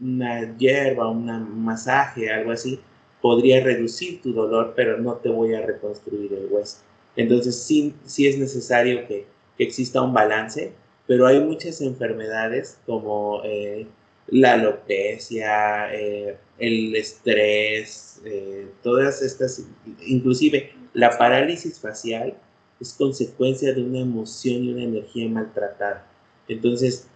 una 0.00 0.56
hierba, 0.56 1.08
un 1.08 1.64
masaje, 1.64 2.32
algo 2.32 2.50
así, 2.50 2.80
podría 3.24 3.64
reducir 3.64 4.20
tu 4.20 4.34
dolor, 4.34 4.74
pero 4.76 4.98
no 4.98 5.14
te 5.14 5.30
voy 5.30 5.54
a 5.54 5.64
reconstruir 5.64 6.30
el 6.34 6.48
hueso. 6.50 6.76
Entonces 7.16 7.56
sí, 7.56 7.94
sí 8.04 8.26
es 8.26 8.36
necesario 8.36 9.06
que 9.08 9.24
que 9.56 9.64
exista 9.64 10.02
un 10.02 10.12
balance, 10.12 10.72
pero 11.06 11.26
hay 11.26 11.40
muchas 11.40 11.80
enfermedades 11.80 12.78
como 12.86 13.42
eh, 13.44 13.86
la 14.28 14.54
alopecia, 14.54 15.94
eh, 15.94 16.36
el 16.58 16.96
estrés, 16.96 18.20
eh, 18.24 18.68
todas 18.82 19.22
estas, 19.22 19.64
inclusive 20.06 20.72
la 20.92 21.16
parálisis 21.16 21.78
facial 21.78 22.34
es 22.80 22.92
consecuencia 22.94 23.72
de 23.72 23.82
una 23.82 24.00
emoción 24.00 24.64
y 24.64 24.72
una 24.72 24.84
energía 24.84 25.28
maltratada. 25.28 26.06
Entonces, 26.48 27.08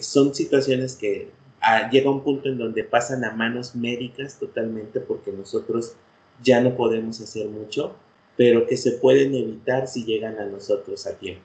son 0.00 0.34
situaciones 0.34 0.96
que 0.96 1.28
ah, 1.60 1.90
llega 1.90 2.10
un 2.10 2.22
punto 2.22 2.48
en 2.48 2.58
donde 2.58 2.84
pasan 2.84 3.24
a 3.24 3.32
manos 3.32 3.74
médicas 3.74 4.38
totalmente 4.38 5.00
porque 5.00 5.32
nosotros 5.32 5.94
ya 6.42 6.60
no 6.60 6.76
podemos 6.76 7.20
hacer 7.20 7.48
mucho, 7.48 7.94
pero 8.36 8.66
que 8.66 8.76
se 8.76 8.92
pueden 8.92 9.34
evitar 9.34 9.86
si 9.86 10.04
llegan 10.04 10.38
a 10.38 10.46
nosotros 10.46 11.06
a 11.06 11.18
tiempo. 11.18 11.42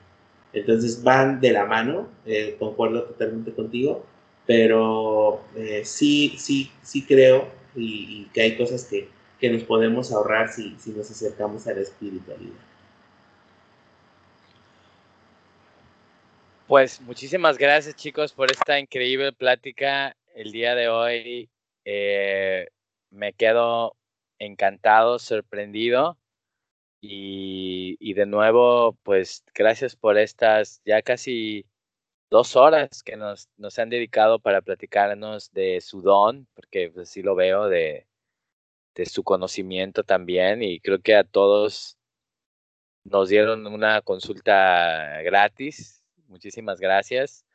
Entonces 0.54 1.04
van 1.04 1.42
de 1.42 1.52
la 1.52 1.66
mano, 1.66 2.08
eh, 2.26 2.56
concuerdo 2.58 3.04
totalmente 3.04 3.52
contigo, 3.54 4.06
pero 4.46 5.42
eh, 5.56 5.82
sí, 5.84 6.36
sí, 6.38 6.72
sí 6.82 7.06
creo 7.06 7.48
y, 7.76 8.26
que 8.34 8.42
hay 8.42 8.58
cosas 8.58 8.86
que, 8.86 9.10
que 9.40 9.50
nos 9.50 9.64
podemos 9.64 10.12
ahorrar 10.12 10.50
si, 10.50 10.76
si 10.80 10.92
nos 10.92 11.12
acercamos 11.12 11.68
a 11.68 11.74
la 11.74 11.82
espiritualidad. 11.82 12.54
Pues 16.68 17.00
muchísimas 17.02 17.60
gracias 17.60 17.96
chicos 17.96 18.34
por 18.34 18.52
esta 18.52 18.80
increíble 18.80 19.32
plática 19.32 20.18
el 20.34 20.52
día 20.52 20.74
de 20.74 20.90
hoy. 20.90 21.50
Eh, 21.86 22.68
me 23.12 23.34
quedo 23.34 23.96
encantado, 24.40 25.20
sorprendido 25.20 26.18
y, 27.02 28.14
de 28.16 28.26
nuevo, 28.26 28.98
pues 29.04 29.44
gracias 29.54 29.96
por 29.96 30.18
estas 30.18 30.82
ya 30.86 31.04
casi 31.04 31.68
dos 32.32 32.56
horas 32.56 33.04
que 33.04 33.16
nos, 33.16 33.48
nos 33.58 33.78
han 33.78 33.90
dedicado 33.92 34.40
para 34.40 34.62
platicarnos 34.62 35.52
de 35.54 35.82
su 35.82 36.02
don, 36.02 36.48
porque 36.56 36.90
pues 36.90 37.16
lo 37.18 37.36
veo, 37.36 37.70
de, 37.70 38.08
de 38.96 39.06
su 39.06 39.24
conocimiento 39.24 40.04
también 40.04 40.64
y 40.64 40.80
creo 40.80 41.00
que 41.00 41.16
a 41.16 41.24
todos 41.24 41.98
nos 43.04 43.30
dieron 43.30 43.68
una 43.68 44.02
consulta 44.02 45.22
gratis. 45.22 46.05
Muchísimas 46.28 46.80
gracias. 46.80 47.46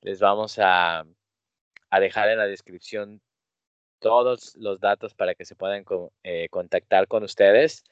Les 0.00 0.20
vamos 0.20 0.58
a, 0.58 1.04
a 1.90 2.00
dejar 2.00 2.28
en 2.30 2.38
la 2.38 2.46
descripción 2.46 3.20
todos 3.98 4.54
los 4.56 4.80
datos 4.80 5.14
para 5.14 5.34
que 5.34 5.44
se 5.44 5.56
puedan 5.56 5.84
eh, 6.22 6.48
contactar 6.50 7.08
con 7.08 7.22
ustedes. 7.24 7.84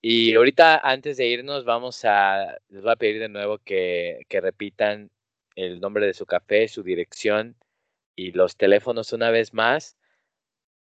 Y 0.00 0.34
ahorita, 0.34 0.78
antes 0.78 1.16
de 1.16 1.26
irnos, 1.28 1.64
vamos 1.64 2.04
a, 2.04 2.58
les 2.68 2.82
voy 2.82 2.92
a 2.92 2.96
pedir 2.96 3.20
de 3.20 3.28
nuevo 3.28 3.58
que, 3.58 4.20
que 4.28 4.40
repitan 4.40 5.10
el 5.56 5.80
nombre 5.80 6.06
de 6.06 6.14
su 6.14 6.26
café, 6.26 6.68
su 6.68 6.82
dirección 6.82 7.56
y 8.14 8.32
los 8.32 8.56
teléfonos 8.56 9.12
una 9.12 9.30
vez 9.30 9.54
más. 9.54 9.96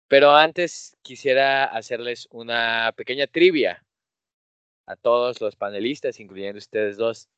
Pero 0.07 0.31
antes 0.35 0.97
quisiera 1.01 1.65
hacerles 1.65 2.27
una 2.31 2.91
pequeña 2.95 3.27
trivia 3.27 3.85
a 4.85 4.95
todos 4.95 5.41
los 5.41 5.55
panelistas, 5.55 6.19
incluyendo 6.19 6.57
ustedes 6.57 6.97
dos. 6.97 7.29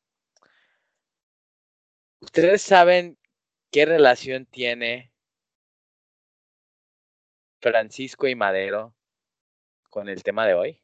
¿Ustedes 2.26 2.60
saben 2.60 3.16
qué 3.70 3.86
relación 3.86 4.46
tiene 4.46 5.12
Francisco 7.60 8.26
y 8.26 8.34
Madero 8.34 8.96
con 9.90 10.08
el 10.08 10.24
tema 10.24 10.44
de 10.44 10.54
hoy? 10.54 10.82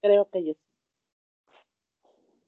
Creo 0.00 0.28
que 0.30 0.46
yo 0.46 0.54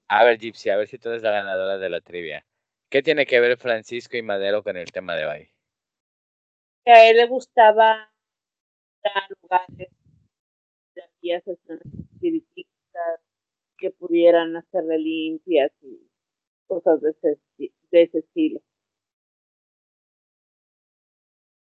A 0.09 0.25
ver, 0.25 0.39
Gypsy, 0.39 0.71
a 0.71 0.77
ver 0.77 0.89
si 0.89 0.99
tú 0.99 1.11
eres 1.11 1.23
la 1.23 1.33
ganadora 1.33 1.77
de 1.77 1.91
la 1.91 2.01
trivia. 2.01 2.47
¿Qué 2.89 3.03
tiene 3.03 3.27
que 3.27 3.39
ver 3.39 3.59
Francisco 3.59 4.17
y 4.17 4.23
Madero 4.23 4.63
con 4.63 4.79
el 4.79 4.91
tema 4.91 5.15
de 5.15 5.27
hoy? 5.27 5.51
Que 6.87 6.93
a 6.93 7.11
él 7.11 7.19
le 7.19 7.27
gustaba 7.27 8.11
dar 9.05 9.29
lugares 9.43 9.91
guías 11.21 11.47
espiritistas 11.47 13.30
que 13.81 13.91
pudieran 13.91 14.57
hacerle 14.57 14.99
limpias 14.99 15.73
y 15.83 15.99
cosas 16.67 17.01
de 17.01 17.11
ese, 17.11 17.39
de 17.91 18.03
ese 18.03 18.19
estilo. 18.19 18.61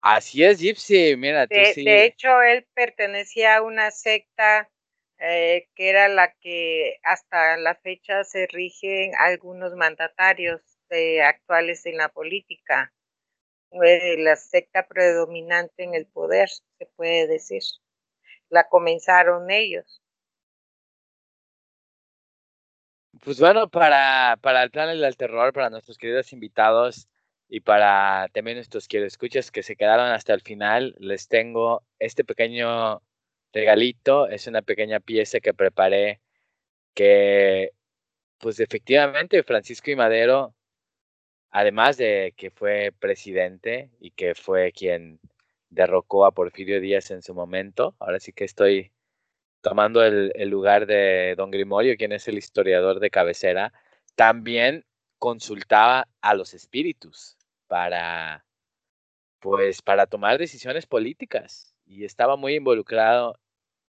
Así 0.02 0.42
es, 0.42 0.60
Gypsy, 0.60 1.16
mira, 1.16 1.46
tú 1.46 1.54
De, 1.54 1.74
sí. 1.74 1.84
de 1.84 2.06
hecho, 2.06 2.40
él 2.40 2.66
pertenecía 2.74 3.56
a 3.56 3.62
una 3.62 3.90
secta 3.90 4.70
eh, 5.18 5.68
que 5.74 5.90
era 5.90 6.08
la 6.08 6.32
que 6.40 6.98
hasta 7.02 7.58
la 7.58 7.74
fecha 7.74 8.24
se 8.24 8.46
rigen 8.46 9.12
algunos 9.18 9.74
mandatarios 9.74 10.62
eh, 10.88 11.20
actuales 11.20 11.84
en 11.84 11.98
la 11.98 12.08
política. 12.08 12.94
Eh, 13.84 14.16
la 14.18 14.36
secta 14.36 14.88
predominante 14.88 15.84
en 15.84 15.94
el 15.94 16.06
poder, 16.06 16.48
se 16.48 16.86
puede 16.96 17.26
decir. 17.26 17.62
La 18.48 18.68
comenzaron 18.68 19.50
ellos. 19.50 19.99
Pues 23.20 23.38
bueno, 23.38 23.68
para, 23.68 24.38
para 24.40 24.62
el 24.62 24.70
plan 24.70 24.98
del 24.98 25.16
terror, 25.16 25.52
para 25.52 25.68
nuestros 25.68 25.98
queridos 25.98 26.32
invitados 26.32 27.08
y 27.48 27.60
para 27.60 28.28
también 28.32 28.56
nuestros 28.56 28.88
quiero 28.88 29.06
escuchas 29.06 29.50
que 29.50 29.62
se 29.62 29.76
quedaron 29.76 30.06
hasta 30.10 30.32
el 30.32 30.40
final, 30.40 30.94
les 30.98 31.28
tengo 31.28 31.82
este 31.98 32.24
pequeño 32.24 33.02
regalito. 33.52 34.26
Es 34.28 34.46
una 34.46 34.62
pequeña 34.62 35.00
pieza 35.00 35.40
que 35.40 35.52
preparé 35.52 36.20
que, 36.94 37.72
pues 38.38 38.60
efectivamente, 38.60 39.42
Francisco 39.42 39.90
y 39.90 39.96
Madero, 39.96 40.54
además 41.50 41.98
de 41.98 42.34
que 42.36 42.50
fue 42.50 42.92
presidente 42.98 43.90
y 44.00 44.12
que 44.12 44.34
fue 44.34 44.72
quien 44.72 45.20
derrocó 45.70 46.24
a 46.26 46.32
Porfirio 46.32 46.80
Díaz 46.80 47.10
en 47.10 47.22
su 47.22 47.34
momento, 47.34 47.96
ahora 48.00 48.20
sí 48.20 48.32
que 48.32 48.44
estoy 48.44 48.92
tomando 49.60 50.02
el, 50.04 50.48
lugar 50.48 50.86
de 50.86 51.34
don 51.36 51.50
Grimorio, 51.50 51.96
quien 51.96 52.12
es 52.12 52.28
el 52.28 52.38
historiador 52.38 53.00
de 53.00 53.10
cabecera, 53.10 53.72
también 54.14 54.84
consultaba 55.18 56.08
a 56.20 56.34
los 56.34 56.54
espíritus 56.54 57.36
para, 57.66 58.44
pues, 59.40 59.82
para 59.82 60.06
tomar 60.06 60.38
decisiones 60.38 60.86
políticas 60.86 61.74
y 61.86 62.04
estaba 62.04 62.36
muy 62.36 62.54
involucrado 62.54 63.38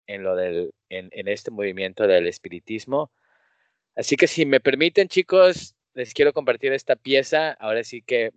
en 0.07 0.23
lo 0.23 0.35
del, 0.35 0.73
en 0.89 1.27
este 1.27 1.51
movimiento 1.51 2.07
del 2.07 2.27
espiritismo. 2.27 3.11
Así 3.95 4.15
que 4.15 4.27
si 4.27 4.45
me 4.45 4.59
permiten, 4.59 5.07
chicos, 5.07 5.75
les 5.93 6.13
quiero 6.13 6.33
compartir 6.33 6.73
esta 6.73 6.95
pieza. 6.95 7.51
Ahora 7.51 7.83
sí 7.83 8.01
que 8.01 8.31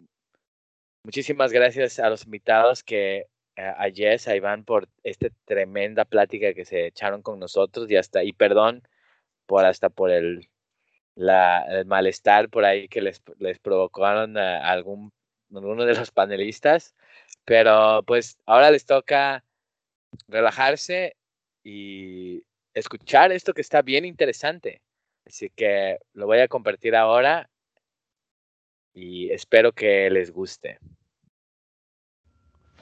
muchísimas 1.04 1.52
gracias 1.52 1.98
a 1.98 2.10
los 2.10 2.24
invitados 2.24 2.82
que 2.82 3.26
a 3.56 3.90
Jess, 3.90 4.28
a 4.28 4.36
Iván 4.36 4.64
por 4.64 4.88
esta 5.02 5.28
tremenda 5.44 6.04
plática 6.04 6.54
que 6.54 6.64
se 6.64 6.86
echaron 6.86 7.22
con 7.22 7.38
nosotros 7.38 7.90
y 7.90 7.96
hasta 7.96 8.24
y 8.24 8.32
perdón 8.32 8.82
por 9.46 9.64
hasta 9.64 9.90
por 9.90 10.10
el, 10.10 10.48
la, 11.14 11.64
el 11.68 11.86
malestar 11.86 12.48
por 12.48 12.64
ahí 12.64 12.88
que 12.88 13.02
les, 13.02 13.22
les 13.38 13.58
provocaron 13.58 14.38
a 14.38 14.70
algún 14.70 15.12
alguno 15.54 15.84
de 15.84 15.94
los 15.94 16.10
panelistas, 16.10 16.94
pero 17.44 18.02
pues 18.06 18.38
ahora 18.46 18.70
les 18.70 18.86
toca 18.86 19.44
relajarse 20.28 21.16
y 21.62 22.42
escuchar 22.74 23.32
esto 23.32 23.52
que 23.52 23.60
está 23.60 23.82
bien 23.82 24.04
interesante. 24.04 24.80
Así 25.26 25.50
que 25.50 25.98
lo 26.14 26.26
voy 26.26 26.40
a 26.40 26.48
compartir 26.48 26.96
ahora 26.96 27.48
y 28.94 29.30
espero 29.30 29.72
que 29.72 30.10
les 30.10 30.32
guste. 30.32 30.78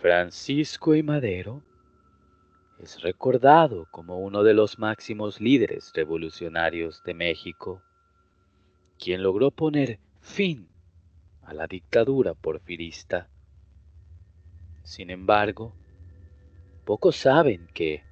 Francisco 0.00 0.94
y 0.94 1.02
Madero 1.02 1.62
es 2.78 3.02
recordado 3.02 3.86
como 3.90 4.18
uno 4.18 4.42
de 4.42 4.54
los 4.54 4.78
máximos 4.78 5.42
líderes 5.42 5.92
revolucionarios 5.94 7.02
de 7.04 7.12
México, 7.12 7.82
quien 8.98 9.22
logró 9.22 9.50
poner 9.50 10.00
fin 10.22 10.66
a 11.42 11.52
la 11.52 11.66
dictadura 11.66 12.32
porfirista. 12.32 13.28
Sin 14.84 15.10
embargo, 15.10 15.74
pocos 16.86 17.16
saben 17.16 17.68
que, 17.74 18.02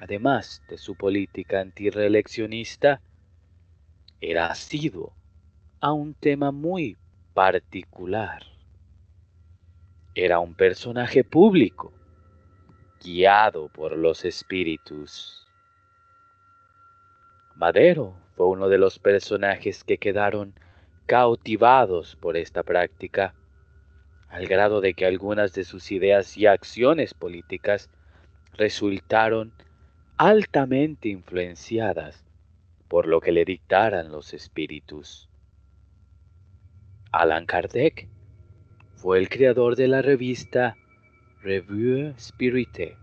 además 0.00 0.60
de 0.68 0.76
su 0.76 0.96
política 0.96 1.60
antireeleccionista, 1.60 3.00
era 4.20 4.48
asiduo 4.48 5.14
a 5.78 5.92
un 5.92 6.14
tema 6.14 6.50
muy 6.50 6.96
particular. 7.32 8.42
Era 10.22 10.38
un 10.38 10.54
personaje 10.54 11.24
público, 11.24 11.94
guiado 13.02 13.70
por 13.70 13.96
los 13.96 14.26
espíritus. 14.26 15.46
Madero 17.54 18.18
fue 18.36 18.48
uno 18.48 18.68
de 18.68 18.76
los 18.76 18.98
personajes 18.98 19.82
que 19.82 19.96
quedaron 19.96 20.52
cautivados 21.06 22.16
por 22.16 22.36
esta 22.36 22.62
práctica, 22.62 23.34
al 24.28 24.46
grado 24.46 24.82
de 24.82 24.92
que 24.92 25.06
algunas 25.06 25.54
de 25.54 25.64
sus 25.64 25.90
ideas 25.90 26.36
y 26.36 26.44
acciones 26.44 27.14
políticas 27.14 27.88
resultaron 28.52 29.54
altamente 30.18 31.08
influenciadas 31.08 32.26
por 32.88 33.06
lo 33.06 33.22
que 33.22 33.32
le 33.32 33.46
dictaran 33.46 34.12
los 34.12 34.34
espíritus. 34.34 35.30
Alan 37.10 37.46
Kardec 37.46 38.19
fue 39.00 39.18
el 39.18 39.30
creador 39.30 39.76
de 39.76 39.88
la 39.88 40.02
revista 40.02 40.76
Revue 41.42 42.12
Spirite, 42.18 42.98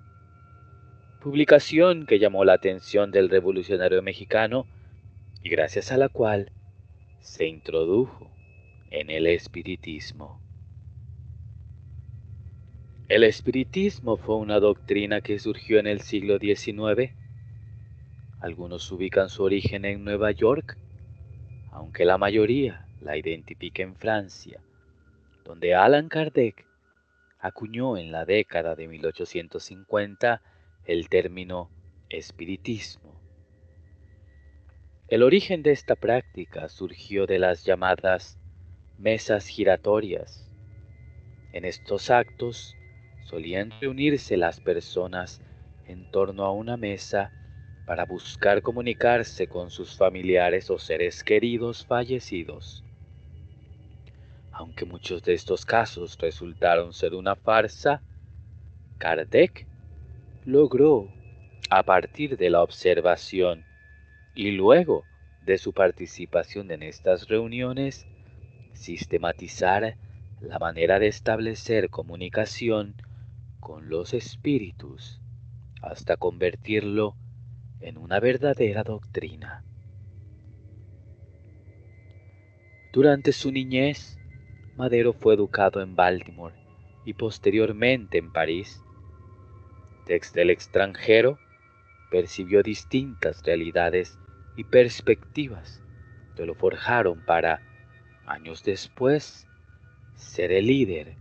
publicación 1.20 2.06
que 2.06 2.20
llamó 2.20 2.46
la 2.46 2.54
atención 2.54 3.10
del 3.10 3.30
revolucionario 3.30 4.04
mexicano 4.04 4.68
y 5.42 5.50
gracias 5.50 5.92
a 5.92 5.98
la 5.98 6.08
cual 6.08 6.52
se 7.20 7.48
introdujo 7.48 8.30
en 8.92 9.10
el 9.10 9.26
espiritismo. 9.26 10.40
El 13.10 13.24
espiritismo 13.24 14.18
fue 14.18 14.36
una 14.36 14.60
doctrina 14.60 15.22
que 15.22 15.40
surgió 15.40 15.80
en 15.80 15.88
el 15.88 16.02
siglo 16.02 16.38
XIX. 16.38 17.12
Algunos 18.40 18.92
ubican 18.92 19.30
su 19.30 19.42
origen 19.42 19.84
en 19.84 20.04
Nueva 20.04 20.30
York, 20.30 20.78
aunque 21.72 22.06
la 22.06 22.20
mayoría 22.20 22.86
la 23.02 23.18
identifica 23.18 23.82
en 23.82 23.96
Francia, 23.96 24.62
donde 25.48 25.74
Alan 25.74 26.10
Kardec 26.10 26.66
acuñó 27.40 27.98
en 27.98 28.12
la 28.12 28.26
década 28.26 28.76
de 28.76 28.90
1850 28.90 30.42
el 30.84 31.08
término 31.08 31.72
espiritismo. 32.10 33.14
El 35.08 35.24
origen 35.24 35.64
de 35.64 35.72
esta 35.72 35.96
práctica 35.96 36.68
surgió 36.68 37.26
de 37.28 37.40
las 37.40 37.64
llamadas 37.64 38.38
mesas 38.98 39.48
giratorias. 39.48 40.52
En 41.54 41.64
estos 41.64 42.10
actos 42.10 42.76
solían 43.24 43.72
reunirse 43.80 44.36
las 44.36 44.60
personas 44.60 45.40
en 45.86 46.12
torno 46.12 46.44
a 46.44 46.52
una 46.52 46.76
mesa 46.76 47.32
para 47.86 48.04
buscar 48.04 48.62
comunicarse 48.62 49.48
con 49.48 49.70
sus 49.70 49.96
familiares 49.96 50.70
o 50.70 50.78
seres 50.78 51.24
queridos 51.24 51.86
fallecidos. 51.86 52.84
Aunque 54.58 54.86
muchos 54.86 55.22
de 55.22 55.36
estos 55.36 55.66
casos 55.66 56.18
resultaron 56.18 56.92
ser 56.92 57.14
una 57.14 57.36
farsa, 57.36 58.02
Kardec 58.98 59.68
logró, 60.46 61.12
a 61.70 61.84
partir 61.84 62.38
de 62.38 62.50
la 62.50 62.64
observación 62.64 63.64
y 64.34 64.50
luego 64.50 65.06
de 65.42 65.60
su 65.60 65.74
participación 65.74 66.72
en 66.72 66.82
estas 66.82 67.28
reuniones, 67.28 68.08
sistematizar 68.74 69.96
la 70.42 70.58
manera 70.58 70.98
de 70.98 71.08
establecer 71.08 71.92
comunicación 71.92 72.96
con 73.60 73.90
los 73.90 74.16
espíritus 74.16 75.22
hasta 75.84 76.18
convertirlo 76.18 77.16
en 77.80 78.00
una 78.00 78.20
verdadera 78.20 78.84
doctrina. 78.84 79.62
Durante 82.92 83.32
su 83.32 83.52
niñez, 83.52 84.17
Madero 84.78 85.12
fue 85.12 85.34
educado 85.34 85.82
en 85.82 85.96
Baltimore 85.96 86.54
y 87.04 87.14
posteriormente 87.14 88.20
en 88.20 88.32
París. 88.32 88.84
Desde 90.06 90.44
el 90.44 90.52
extranjero, 90.52 91.40
percibió 92.12 92.62
distintas 92.62 93.42
realidades 93.44 94.20
y 94.56 94.64
perspectivas 94.66 95.82
que 96.36 96.46
lo 96.46 96.54
forjaron 96.54 97.26
para, 97.26 97.60
años 98.28 98.64
después, 98.64 99.48
ser 100.14 100.52
el 100.52 100.68
líder 100.68 101.16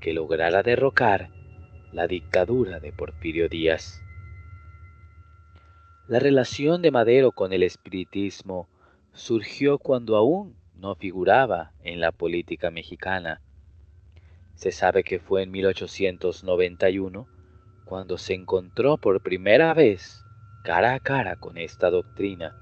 que 0.00 0.14
lograra 0.14 0.62
derrocar 0.62 1.28
la 1.92 2.06
dictadura 2.06 2.80
de 2.80 2.92
Porfirio 2.92 3.50
Díaz. 3.50 4.02
La 6.08 6.20
relación 6.20 6.80
de 6.80 6.90
Madero 6.90 7.32
con 7.32 7.52
el 7.52 7.64
espiritismo 7.64 8.66
surgió 9.12 9.78
cuando 9.78 10.16
aún 10.16 10.56
no 10.84 10.94
figuraba 10.96 11.72
en 11.82 11.98
la 11.98 12.12
política 12.12 12.70
mexicana. 12.70 13.40
Se 14.54 14.70
sabe 14.70 15.02
que 15.02 15.18
fue 15.18 15.42
en 15.42 15.50
1891 15.50 17.26
cuando 17.86 18.18
se 18.18 18.34
encontró 18.34 18.98
por 18.98 19.22
primera 19.22 19.72
vez 19.72 20.22
cara 20.62 20.92
a 20.92 21.00
cara 21.00 21.36
con 21.36 21.56
esta 21.56 21.88
doctrina. 21.88 22.54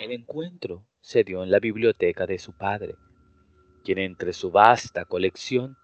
El 0.00 0.10
encuentro 0.10 0.84
se 1.00 1.22
dio 1.22 1.44
en 1.44 1.52
la 1.52 1.60
biblioteca 1.60 2.26
de 2.26 2.40
su 2.40 2.52
padre, 2.52 2.96
quien 3.84 3.98
entre 3.98 4.32
su 4.32 4.50
vasta 4.50 5.04
colección 5.04 5.76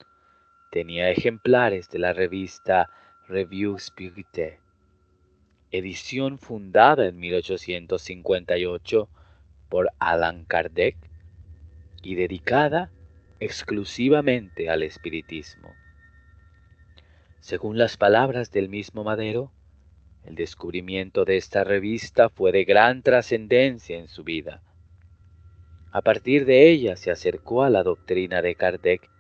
tenía 0.73 1.11
ejemplares 1.11 1.89
de 1.91 2.01
la 2.01 2.13
revista 2.13 2.91
Revue 3.29 3.79
Spirite, 3.79 4.59
edición 5.71 6.41
fundada 6.41 7.07
en 7.07 7.19
1858 7.21 9.09
por 9.69 9.91
Allan 9.99 10.45
Kardec 10.45 10.97
y 12.03 12.15
dedicada 12.15 12.91
exclusivamente 13.41 14.71
al 14.71 14.83
espiritismo. 14.83 15.73
Según 17.41 17.77
las 17.77 17.97
palabras 17.97 18.51
del 18.51 18.69
mismo 18.69 19.05
Madero, 19.05 19.53
el 20.25 20.35
descubrimiento 20.35 21.25
de 21.25 21.37
esta 21.37 21.65
revista 21.65 22.31
fue 22.31 22.53
de 22.53 22.65
gran 22.65 23.03
trascendencia 23.03 23.99
en 23.99 24.09
su 24.09 24.25
vida. 24.25 24.63
A 25.93 26.01
partir 26.01 26.47
de 26.47 26.71
ella 26.71 26.97
se 26.97 27.11
acercó 27.11 27.63
a 27.63 27.71
la 27.71 27.83
doctrina 27.83 28.41
de 28.41 28.55
Kardec 28.55 29.11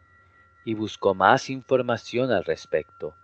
y 0.64 0.74
buscó 0.74 1.14
más 1.14 1.50
información 1.50 2.32
al 2.32 2.44
respecto, 2.44 3.14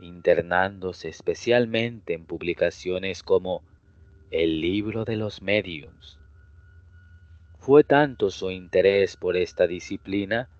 internándose 0.00 1.08
especialmente 1.08 2.14
en 2.14 2.26
publicaciones 2.26 3.22
como 3.22 3.62
El 4.30 4.60
libro 4.60 5.04
de 5.04 5.16
los 5.16 5.40
mediums. 5.40 6.18
Fue 7.64 7.82
tanto 7.82 8.28
su 8.28 8.50
interés 8.50 9.16
por 9.16 9.38
esta 9.38 9.66
disciplina 9.66 10.50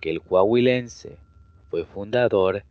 que 0.00 0.10
el 0.10 0.22
coahuilense 0.22 1.18
fue 1.70 1.84
fundador 1.84 2.62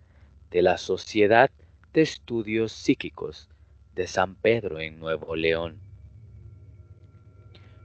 de 0.49 0.61
la 0.61 0.77
Sociedad 0.77 1.51
de 1.91 2.01
Estudios 2.01 2.71
Psíquicos 2.71 3.49
de 3.93 4.07
San 4.07 4.35
Pedro 4.35 4.79
en 4.79 4.97
Nuevo 4.97 5.35
León. 5.35 5.81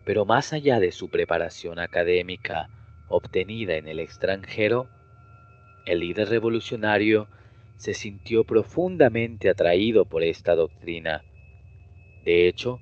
Pero 0.05 0.25
más 0.25 0.53
allá 0.53 0.79
de 0.79 0.93
su 0.93 1.09
preparación 1.09 1.81
académica 1.81 2.71
obtenida 3.09 3.75
en 3.75 3.89
el 3.89 3.99
extranjero, 3.99 4.87
el 5.87 5.99
líder 5.99 6.29
revolucionario 6.29 7.27
se 7.79 7.95
sintió 7.95 8.45
profundamente 8.45 9.51
atraído 9.51 10.05
por 10.05 10.23
esta 10.23 10.55
doctrina. 10.55 11.25
De 12.25 12.47
hecho, 12.47 12.79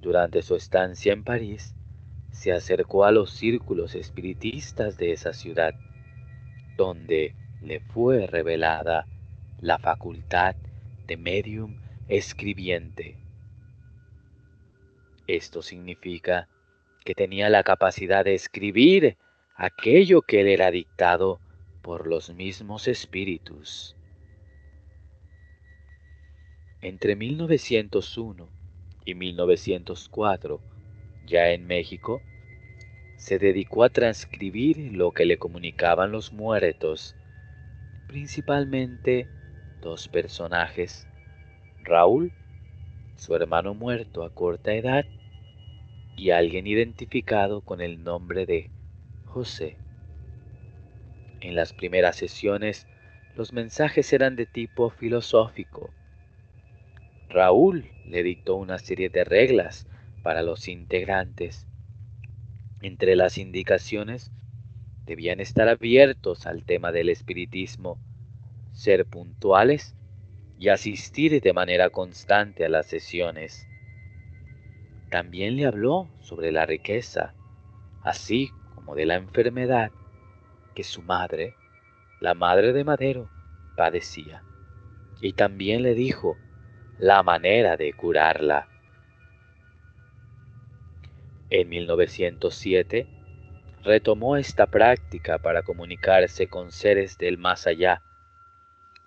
durante 0.00 0.40
su 0.40 0.54
estancia 0.54 1.12
en 1.12 1.24
París, 1.24 1.74
se 2.34 2.52
acercó 2.52 3.04
a 3.04 3.12
los 3.12 3.30
círculos 3.30 3.94
espiritistas 3.94 4.98
de 4.98 5.12
esa 5.12 5.32
ciudad, 5.32 5.72
donde 6.76 7.36
le 7.62 7.78
fue 7.78 8.26
revelada 8.26 9.06
la 9.60 9.78
facultad 9.78 10.56
de 11.06 11.16
medium 11.16 11.76
escribiente. 12.08 13.16
Esto 15.28 15.62
significa 15.62 16.48
que 17.04 17.14
tenía 17.14 17.48
la 17.48 17.62
capacidad 17.62 18.24
de 18.24 18.34
escribir 18.34 19.16
aquello 19.54 20.20
que 20.20 20.42
le 20.42 20.54
era 20.54 20.72
dictado 20.72 21.40
por 21.82 22.08
los 22.08 22.30
mismos 22.30 22.88
espíritus. 22.88 23.96
Entre 26.80 27.14
1901 27.14 28.48
y 29.04 29.14
1904, 29.14 30.73
ya 31.26 31.50
en 31.50 31.66
México, 31.66 32.22
se 33.16 33.38
dedicó 33.38 33.84
a 33.84 33.88
transcribir 33.88 34.92
lo 34.92 35.12
que 35.12 35.24
le 35.24 35.38
comunicaban 35.38 36.12
los 36.12 36.32
muertos, 36.32 37.14
principalmente 38.06 39.28
dos 39.80 40.08
personajes, 40.08 41.06
Raúl, 41.82 42.32
su 43.16 43.34
hermano 43.34 43.74
muerto 43.74 44.24
a 44.24 44.30
corta 44.30 44.74
edad, 44.74 45.04
y 46.16 46.30
alguien 46.30 46.66
identificado 46.66 47.60
con 47.60 47.80
el 47.80 48.02
nombre 48.04 48.46
de 48.46 48.70
José. 49.24 49.76
En 51.40 51.54
las 51.54 51.72
primeras 51.72 52.16
sesiones, 52.16 52.86
los 53.36 53.52
mensajes 53.52 54.12
eran 54.12 54.36
de 54.36 54.46
tipo 54.46 54.90
filosófico. 54.90 55.90
Raúl 57.28 57.84
le 58.06 58.22
dictó 58.22 58.54
una 58.54 58.78
serie 58.78 59.08
de 59.08 59.24
reglas 59.24 59.86
para 60.24 60.42
los 60.42 60.66
integrantes. 60.66 61.68
Entre 62.82 63.14
las 63.14 63.38
indicaciones, 63.38 64.32
debían 65.06 65.38
estar 65.38 65.68
abiertos 65.68 66.46
al 66.46 66.64
tema 66.64 66.90
del 66.90 67.10
espiritismo 67.10 68.00
ser 68.72 69.06
puntuales 69.06 69.94
y 70.58 70.68
asistir 70.70 71.40
de 71.40 71.52
manera 71.52 71.90
constante 71.90 72.64
a 72.64 72.68
las 72.68 72.86
sesiones. 72.86 73.68
También 75.10 75.56
le 75.56 75.66
habló 75.66 76.08
sobre 76.20 76.50
la 76.50 76.66
riqueza, 76.66 77.34
así 78.02 78.50
como 78.74 78.94
de 78.94 79.06
la 79.06 79.14
enfermedad 79.14 79.92
que 80.74 80.82
su 80.82 81.02
madre, 81.02 81.54
la 82.20 82.34
madre 82.34 82.72
de 82.72 82.82
Madero, 82.82 83.28
padecía. 83.76 84.42
Y 85.20 85.34
también 85.34 85.82
le 85.82 85.94
dijo 85.94 86.36
la 86.98 87.22
manera 87.22 87.76
de 87.76 87.92
curarla. 87.92 88.73
En 91.56 91.68
1907 91.68 93.06
retomó 93.84 94.36
esta 94.36 94.66
práctica 94.66 95.38
para 95.38 95.62
comunicarse 95.62 96.48
con 96.48 96.72
seres 96.72 97.16
del 97.16 97.38
más 97.38 97.68
allá 97.68 98.02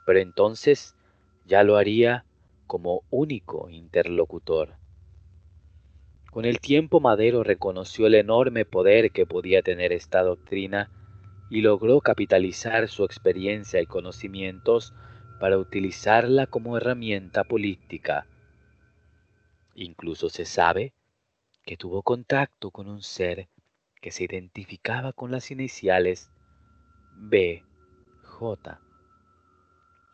pero 0.06 0.20
entonces 0.20 0.96
ya 1.44 1.64
lo 1.64 1.76
haría 1.76 2.24
como 2.66 3.04
único 3.10 3.70
interlocutor. 3.70 4.78
Con 6.32 6.46
el 6.46 6.62
tiempo 6.62 7.02
Madero 7.02 7.44
reconoció 7.44 8.08
el 8.08 8.16
enorme 8.16 8.64
poder 8.64 9.12
que 9.12 9.26
podía 9.26 9.62
tener 9.62 9.92
esta 9.92 10.24
doctrina 10.24 10.90
y 11.50 11.60
logró 11.60 12.00
capitalizar 12.00 12.88
su 12.88 13.04
experiencia 13.04 13.82
y 13.82 13.86
conocimientos 13.86 14.94
para 15.42 15.58
utilizarla 15.58 16.48
como 16.48 16.78
herramienta 16.78 17.44
política. 17.44 18.26
Incluso 19.76 20.30
se 20.30 20.46
sabe 20.46 20.94
que 21.68 21.76
tuvo 21.76 22.02
contacto 22.02 22.72
con 22.72 22.88
un 22.88 23.04
ser 23.04 23.50
que 24.02 24.12
se 24.12 24.24
identificaba 24.24 25.12
con 25.12 25.32
las 25.32 25.52
iniciales 25.52 26.32
B, 27.14 27.62
J 28.24 28.80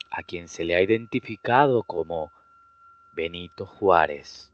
a 0.09 0.23
quien 0.23 0.47
se 0.47 0.63
le 0.63 0.75
ha 0.75 0.81
identificado 0.81 1.84
como 1.84 2.31
Benito 3.15 3.67
Juárez. 3.67 4.51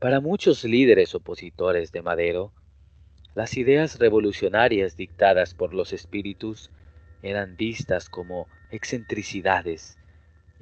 Para 0.00 0.20
muchos 0.20 0.64
líderes 0.64 1.14
opositores 1.14 1.92
de 1.92 2.02
Madero, 2.02 2.52
las 3.34 3.56
ideas 3.56 4.00
revolucionarias 4.00 4.96
dictadas 4.96 5.54
por 5.54 5.72
los 5.72 5.92
espíritus 5.92 6.72
eran 7.22 7.56
vistas 7.56 8.08
como 8.08 8.48
excentricidades 8.70 9.98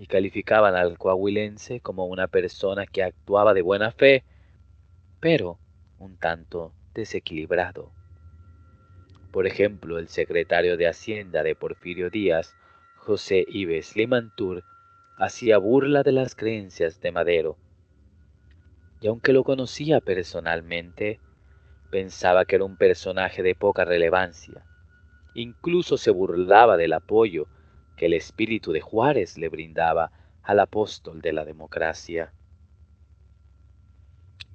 y 0.02 0.06
calificaban 0.08 0.74
al 0.74 0.98
coahuilense 0.98 1.78
como 1.78 2.06
una 2.06 2.26
persona 2.26 2.86
que 2.86 3.04
actuaba 3.04 3.54
de 3.54 3.62
buena 3.62 3.92
fe, 3.92 4.24
pero 5.20 5.60
un 6.00 6.16
tanto 6.16 6.72
desequilibrado. 6.92 7.92
Por 9.30 9.46
ejemplo, 9.46 10.00
el 10.00 10.08
secretario 10.08 10.76
de 10.76 10.88
Hacienda 10.88 11.44
de 11.44 11.54
Porfirio 11.54 12.10
Díaz 12.10 12.52
José 12.96 13.44
Ives 13.46 13.94
Limantur 13.94 14.64
hacía 15.18 15.58
burla 15.58 16.02
de 16.02 16.10
las 16.10 16.34
creencias 16.34 17.00
de 17.00 17.12
Madero, 17.12 17.56
y 19.00 19.06
aunque 19.06 19.32
lo 19.32 19.44
conocía 19.44 20.00
personalmente, 20.00 21.20
pensaba 21.92 22.44
que 22.44 22.56
era 22.56 22.64
un 22.64 22.76
personaje 22.76 23.44
de 23.44 23.54
poca 23.54 23.84
relevancia. 23.84 24.64
Incluso 25.34 25.96
se 25.96 26.10
burlaba 26.10 26.76
del 26.76 26.92
apoyo 26.92 27.46
el 28.02 28.14
espíritu 28.14 28.72
de 28.72 28.80
Juárez 28.80 29.38
le 29.38 29.48
brindaba 29.48 30.10
al 30.42 30.58
apóstol 30.58 31.22
de 31.22 31.32
la 31.32 31.44
democracia. 31.44 32.32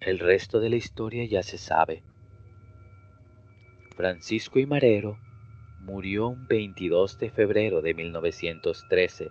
El 0.02 0.20
resto 0.20 0.60
de 0.60 0.70
la 0.70 0.76
historia 0.76 1.24
ya 1.24 1.42
se 1.44 1.58
sabe. 1.58 2.04
Francisco 3.96 4.60
y 4.60 4.66
Marero 4.66 5.18
murió 5.80 6.28
un 6.28 6.46
22 6.46 7.18
de 7.20 7.30
febrero 7.30 7.82
de 7.82 7.94
1913. 7.94 9.30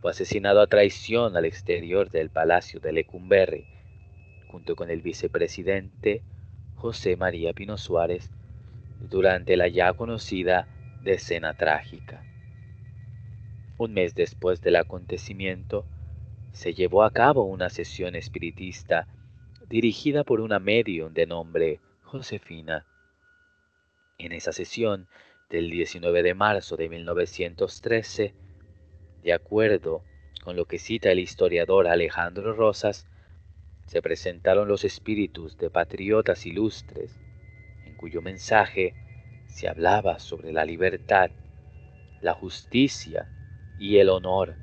Fue 0.00 0.12
asesinado 0.12 0.60
a 0.60 0.68
traición 0.68 1.36
al 1.36 1.44
exterior 1.44 2.08
del 2.08 2.30
Palacio 2.30 2.78
de 2.78 2.92
Lecumberri, 2.92 3.66
junto 4.46 4.76
con 4.76 4.90
el 4.90 5.02
vicepresidente 5.02 6.22
José 6.76 7.16
María 7.16 7.52
Pino 7.52 7.78
Suárez, 7.78 8.30
durante 9.00 9.56
la 9.56 9.66
ya 9.66 9.92
conocida 9.92 10.68
Decena 11.02 11.52
Trágica. 11.54 12.22
Un 13.78 13.92
mes 13.92 14.14
después 14.14 14.62
del 14.62 14.76
acontecimiento, 14.76 15.84
se 16.52 16.72
llevó 16.72 17.02
a 17.02 17.10
cabo 17.10 17.44
una 17.44 17.68
sesión 17.68 18.14
espiritista 18.14 19.06
dirigida 19.68 20.24
por 20.24 20.40
una 20.40 20.58
medium 20.58 21.12
de 21.12 21.26
nombre 21.26 21.80
Josefina. 22.02 22.86
En 24.16 24.32
esa 24.32 24.52
sesión 24.52 25.06
del 25.50 25.70
19 25.70 26.22
de 26.22 26.32
marzo 26.32 26.78
de 26.78 26.88
1913, 26.88 28.34
de 29.22 29.32
acuerdo 29.34 30.02
con 30.42 30.56
lo 30.56 30.64
que 30.64 30.78
cita 30.78 31.10
el 31.10 31.18
historiador 31.18 31.86
Alejandro 31.86 32.54
Rosas, 32.54 33.06
se 33.86 34.00
presentaron 34.00 34.68
los 34.68 34.84
espíritus 34.84 35.58
de 35.58 35.68
patriotas 35.68 36.46
ilustres, 36.46 37.12
en 37.84 37.94
cuyo 37.96 38.22
mensaje 38.22 38.94
se 39.46 39.68
hablaba 39.68 40.18
sobre 40.18 40.52
la 40.52 40.64
libertad, 40.64 41.30
la 42.22 42.32
justicia 42.32 43.28
y 43.76 43.98
el 43.98 44.08
honor, 44.08 44.56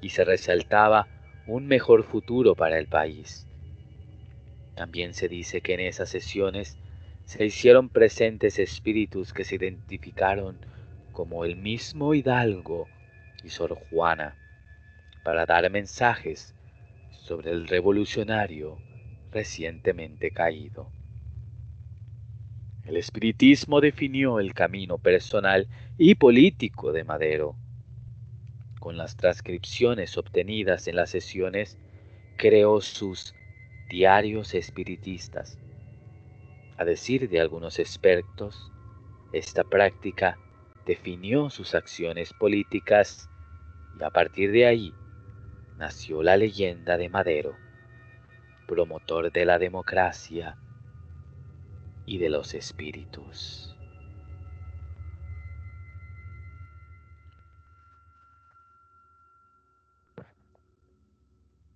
y 0.00 0.10
se 0.10 0.24
resaltaba 0.24 1.08
un 1.44 1.66
mejor 1.66 2.04
futuro 2.04 2.54
para 2.54 2.78
el 2.78 2.86
país. 2.86 3.46
También 4.74 5.14
se 5.14 5.28
dice 5.28 5.60
que 5.60 5.74
en 5.74 5.80
esas 5.80 6.08
sesiones 6.08 6.78
se 7.24 7.44
hicieron 7.44 7.90
presentes 7.90 8.58
espíritus 8.58 9.32
que 9.32 9.44
se 9.44 9.56
identificaron 9.56 10.60
como 11.12 11.44
el 11.44 11.56
mismo 11.56 12.14
Hidalgo 12.14 12.88
y 13.42 13.50
Sor 13.50 13.74
Juana 13.74 14.36
para 15.22 15.46
dar 15.46 15.68
mensajes 15.70 16.54
sobre 17.10 17.50
el 17.50 17.68
revolucionario 17.68 18.80
recientemente 19.30 20.30
caído. 20.30 20.90
El 22.84 22.96
espiritismo 22.96 23.80
definió 23.80 24.40
el 24.40 24.54
camino 24.54 24.98
personal 24.98 25.68
y 25.96 26.14
político 26.14 26.92
de 26.92 27.04
Madero. 27.04 27.56
Con 28.80 28.96
las 28.96 29.14
transcripciones 29.14 30.16
obtenidas 30.16 30.88
en 30.88 30.96
las 30.96 31.10
sesiones, 31.10 31.76
creó 32.38 32.80
sus 32.80 33.34
diarios 33.90 34.54
espiritistas. 34.54 35.58
A 36.78 36.84
decir 36.86 37.28
de 37.28 37.40
algunos 37.40 37.78
expertos, 37.78 38.72
esta 39.34 39.64
práctica 39.64 40.38
definió 40.86 41.50
sus 41.50 41.74
acciones 41.74 42.32
políticas 42.32 43.28
y 44.00 44.02
a 44.02 44.08
partir 44.08 44.50
de 44.50 44.64
ahí 44.64 44.94
nació 45.76 46.22
la 46.22 46.38
leyenda 46.38 46.96
de 46.96 47.10
Madero, 47.10 47.54
promotor 48.66 49.30
de 49.30 49.44
la 49.44 49.58
democracia 49.58 50.56
y 52.06 52.16
de 52.16 52.30
los 52.30 52.54
espíritus. 52.54 53.69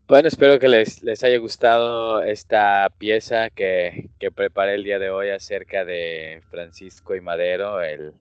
Bueno, 0.06 0.28
espero 0.28 0.58
que 0.58 0.68
les, 0.68 1.02
les 1.02 1.24
haya 1.24 1.38
gustado 1.38 2.22
esta 2.22 2.90
pieza 2.98 3.48
que, 3.48 4.10
que, 4.18 4.30
preparé 4.30 4.74
el 4.74 4.84
día 4.84 4.98
de 4.98 5.08
hoy 5.08 5.30
acerca 5.30 5.86
de 5.86 6.42
Francisco 6.50 7.14
y 7.14 7.22
Madero, 7.22 7.80
el 7.80 8.12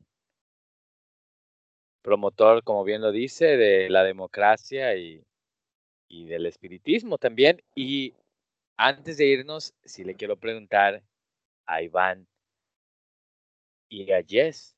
promotor, 2.01 2.63
como 2.63 2.85
bien 2.85 3.01
lo 3.01 3.11
dice, 3.11 3.57
de 3.57 3.89
la 3.89 4.03
democracia 4.05 4.95
y, 4.95 5.25
y 6.07 6.25
del 6.27 6.45
espiritismo 6.45 7.17
también. 7.17 7.61
Y 7.75 8.13
antes 8.77 9.17
de 9.17 9.25
irnos, 9.25 9.73
si 9.83 10.05
le 10.05 10.15
quiero 10.15 10.37
preguntar 10.37 11.03
a 11.65 11.81
Iván 11.81 12.25
y 13.89 14.09
a 14.13 14.23
Jess, 14.23 14.73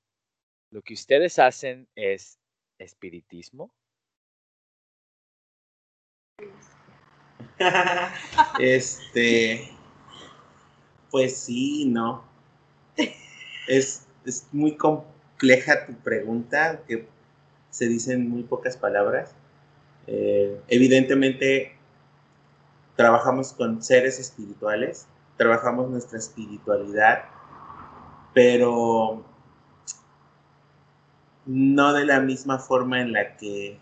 ¿lo 0.72 0.82
que 0.82 0.96
ustedes 0.96 1.38
hacen 1.38 1.88
es 1.96 2.40
espiritismo? 2.80 3.72
este, 8.60 9.72
pues 11.12 11.38
sí, 11.38 11.86
no. 11.86 12.24
Es, 13.68 14.06
es 14.26 14.48
muy 14.52 14.76
compleja 14.76 15.86
tu 15.86 15.94
pregunta, 15.94 16.82
que 16.88 17.08
se 17.70 17.88
dicen 17.88 18.30
muy 18.30 18.44
pocas 18.44 18.78
palabras. 18.78 19.36
Eh, 20.08 20.62
evidentemente, 20.68 21.76
trabajamos 22.96 23.54
con 23.54 23.82
seres 23.82 24.20
espirituales, 24.20 25.08
trabajamos 25.38 25.90
nuestra 25.90 26.20
espiritualidad, 26.20 27.26
pero 28.34 29.26
no 31.46 31.94
de 31.94 32.06
la 32.06 32.20
misma 32.20 32.60
forma 32.60 33.02
en 33.02 33.14
la 33.14 33.36
que 33.38 33.80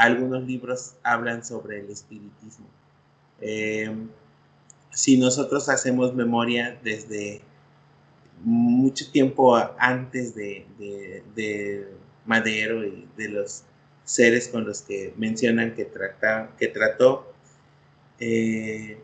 algunos 0.00 0.42
libros 0.44 0.94
hablan 1.02 1.44
sobre 1.44 1.80
el 1.80 1.90
espiritismo. 1.90 2.66
Eh, 3.42 3.94
si 4.90 5.18
nosotros 5.18 5.68
hacemos 5.68 6.14
memoria 6.14 6.78
desde 6.82 7.42
mucho 8.42 9.10
tiempo 9.12 9.58
antes 9.78 10.34
de, 10.34 11.86
Madero 12.24 12.82
y 12.84 13.06
de 13.16 13.28
los 13.28 13.64
seres 14.04 14.48
con 14.48 14.64
los 14.64 14.80
que 14.82 15.12
mencionan 15.18 15.74
que, 15.74 15.84
trata, 15.84 16.50
que 16.58 16.68
trató, 16.68 17.30
eh, 18.20 18.98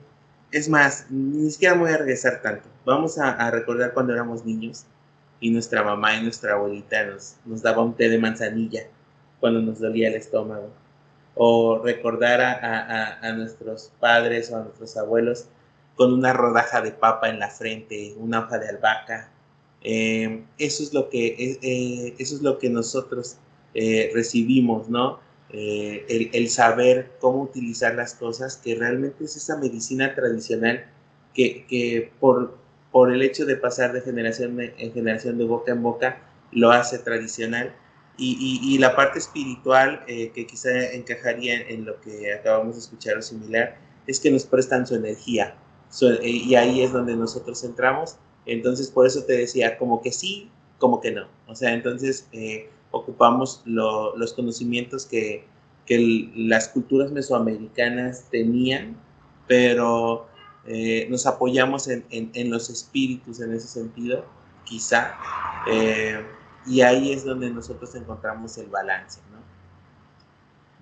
es 0.51 0.69
más, 0.71 1.11
ni 1.11 1.51
siquiera 1.51 1.75
voy 1.75 1.91
a 1.91 1.99
regresar 1.99 2.41
tanto. 2.41 2.69
Vamos 2.87 3.19
a, 3.19 3.51
recordar 3.51 3.93
cuando 3.93 4.15
éramos 4.15 4.47
niños 4.47 4.87
y 5.41 5.51
nuestra 5.51 5.83
mamá 5.83 6.17
y 6.17 6.23
nuestra 6.23 6.55
abuelita 6.55 7.05
nos, 7.05 7.37
nos 7.45 7.61
daba 7.61 7.83
un 7.83 7.95
té 7.95 8.09
de 8.09 8.19
manzanilla 8.19 8.85
cuando 9.41 9.61
nos 9.61 9.79
dolía 9.79 10.09
el 10.09 10.15
estómago 10.15 10.73
o 11.37 11.79
recordar 11.85 12.41
a, 12.41 13.33
nuestros 13.35 13.93
padres 14.01 14.51
o 14.51 14.57
a 14.57 14.63
nuestros 14.63 14.97
abuelos 14.97 15.47
con 15.95 16.13
una 16.13 16.33
rodaja 16.33 16.81
de 16.81 16.93
papa 16.93 17.29
en 17.29 17.39
la 17.39 17.51
frente, 17.51 18.15
una 18.17 18.41
hoja 18.41 18.59
de 18.59 18.71
albahaca. 18.71 19.31
Eh, 19.83 20.45
eso, 20.59 20.83
es 20.83 20.95
lo 20.95 21.11
que, 21.11 21.27
eh, 21.27 21.59
eh, 21.63 22.15
eso 22.19 22.37
es 22.37 22.43
lo 22.43 22.59
que 22.59 22.71
nosotros 22.71 23.37
recibimos, 23.75 24.89
¿no? 24.89 25.21
El, 25.51 26.49
saber 26.49 27.13
cómo 27.21 27.43
utilizar 27.43 27.95
las 27.95 28.15
cosas, 28.15 28.57
que 28.57 28.75
realmente 28.75 29.25
es 29.25 29.37
esa 29.37 29.59
medicina 29.59 30.15
tradicional 30.15 30.87
que, 31.35 31.67
que 31.67 32.11
por, 32.19 32.57
por 32.91 33.13
el 33.13 33.21
hecho 33.21 33.45
de 33.45 33.57
pasar 33.57 33.93
de 33.93 34.01
generación 34.01 34.59
en 34.59 34.93
generación, 34.95 35.37
de 35.37 35.45
boca 35.45 35.73
en 35.73 35.83
boca, 35.83 36.23
lo 36.53 36.71
hace 36.71 36.99
tradicional 36.99 37.75
y, 38.19 38.79
la 38.79 38.97
parte 38.97 39.19
espiritual, 39.19 40.03
eh, 40.07 40.31
que 40.35 40.47
quizá 40.47 40.93
encajaría 40.93 41.61
en, 41.69 41.85
lo 41.85 42.01
que 42.01 42.33
acabamos 42.33 42.75
de 42.77 42.81
escuchar 42.81 43.19
o 43.19 43.23
similar, 43.23 43.77
es 44.07 44.21
que 44.21 44.31
nos 44.31 44.45
prestan 44.45 44.87
su 44.87 44.95
energía. 44.95 45.57
Eh, 46.03 46.29
y 46.29 46.55
ahí 46.55 46.83
es 46.83 46.93
donde 46.93 47.17
nosotros 47.17 47.63
entramos. 47.65 48.17
Entonces, 48.47 48.91
por 48.91 49.07
eso 49.07 49.25
te 49.25 49.35
decía, 49.35 49.77
como 49.77 50.01
que 50.03 50.13
sí, 50.13 50.51
como 50.79 51.01
que 51.01 51.11
no. 51.11 51.27
O 51.47 51.55
sea, 51.55 51.73
entonces 51.73 52.29
eh, 52.33 52.71
ocupamos 52.91 53.63
los 53.65 54.33
conocimientos 54.33 55.05
que, 55.05 55.45
que 55.85 56.31
las 56.35 56.69
culturas 56.69 57.11
mesoamericanas 57.13 58.25
tenían, 58.31 58.97
pero 59.47 60.27
nos 61.09 61.27
apoyamos 61.27 61.87
en, 61.87 62.05
en, 62.11 62.31
en, 62.35 62.51
los 62.51 62.71
espíritus 62.71 63.41
en 63.41 63.53
ese 63.53 63.69
sentido, 63.69 64.25
quizá. 64.65 65.15
Y 66.67 66.81
ahí 66.81 67.13
es 67.13 67.25
donde 67.25 67.51
nosotros 67.51 67.95
encontramos 67.95 68.57
el 68.59 68.67
balance, 68.67 69.21
¿no? 69.31 69.39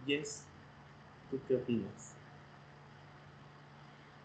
Yes, 0.06 0.44
¿tú 1.31 1.39
qué 1.47 1.56
opinas? 1.56 2.15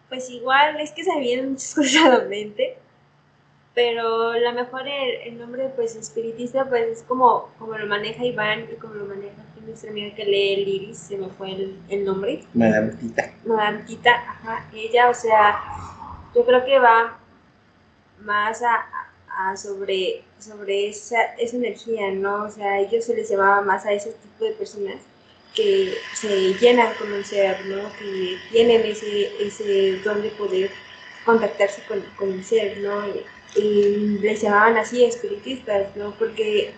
Pues 0.08 0.28
igual, 0.30 0.80
es 0.80 0.90
que 0.92 1.04
se 1.04 1.18
vienen 1.18 1.52
muchas 1.52 1.74
cosas 1.74 2.04
a 2.04 2.18
la 2.18 2.24
mente, 2.24 2.78
pero 3.74 4.34
la 4.34 4.52
mejor 4.52 4.82
el, 4.86 5.38
nombre 5.38 5.70
pues 5.76 5.96
espiritista 5.96 6.68
pues 6.68 6.98
es 6.98 7.02
como, 7.04 7.50
como 7.58 7.76
lo 7.78 7.86
maneja 7.86 8.24
Iván 8.24 8.66
y 8.72 8.76
como 8.76 8.94
lo 8.94 9.06
maneja 9.06 9.42
nuestra 9.66 9.90
amiga 9.90 10.14
que 10.14 10.24
lee 10.24 10.54
el 10.54 10.68
iris, 10.68 10.98
se 10.98 11.16
me 11.16 11.28
fue 11.28 11.52
el, 11.52 11.80
el 11.88 12.04
nombre. 12.04 12.44
Madame 12.54 12.92
Tita. 12.92 13.32
Madame 13.44 13.82
Tita, 13.84 14.14
ajá, 14.14 14.68
ella, 14.72 15.10
o 15.10 15.14
sea, 15.14 15.60
yo 16.34 16.44
creo 16.44 16.64
que 16.64 16.78
va 16.78 17.18
más 18.20 18.62
a, 18.62 19.56
sobre, 19.56 20.24
sobre 20.40 20.88
esa, 20.88 21.22
esa 21.38 21.56
energía, 21.56 22.10
¿no? 22.12 22.44
O 22.44 22.50
sea, 22.50 22.80
ellos 22.80 23.04
se 23.04 23.14
les 23.14 23.28
llamaba 23.28 23.62
más 23.62 23.86
a 23.86 23.92
ese 23.92 24.12
tipo 24.12 24.44
de 24.44 24.52
personas 24.52 24.96
que 25.54 25.94
se 26.14 26.54
llenan 26.54 26.94
con 26.94 27.12
un 27.12 27.24
ser, 27.24 27.64
¿no? 27.66 27.90
Que 27.98 28.38
tienen 28.50 28.82
ese, 28.82 29.30
ese 29.44 29.98
don 30.04 30.22
de 30.22 30.30
poder 30.30 30.70
contactarse 31.24 31.82
con, 31.86 32.00
con 32.16 32.32
el 32.32 32.44
ser, 32.44 32.78
¿no? 32.78 33.06
Y, 33.08 33.24
les 34.20 34.42
llamaban 34.42 34.76
así 34.76 35.04
espiritistas, 35.04 35.96
¿no? 35.96 36.14
Porque 36.16 36.72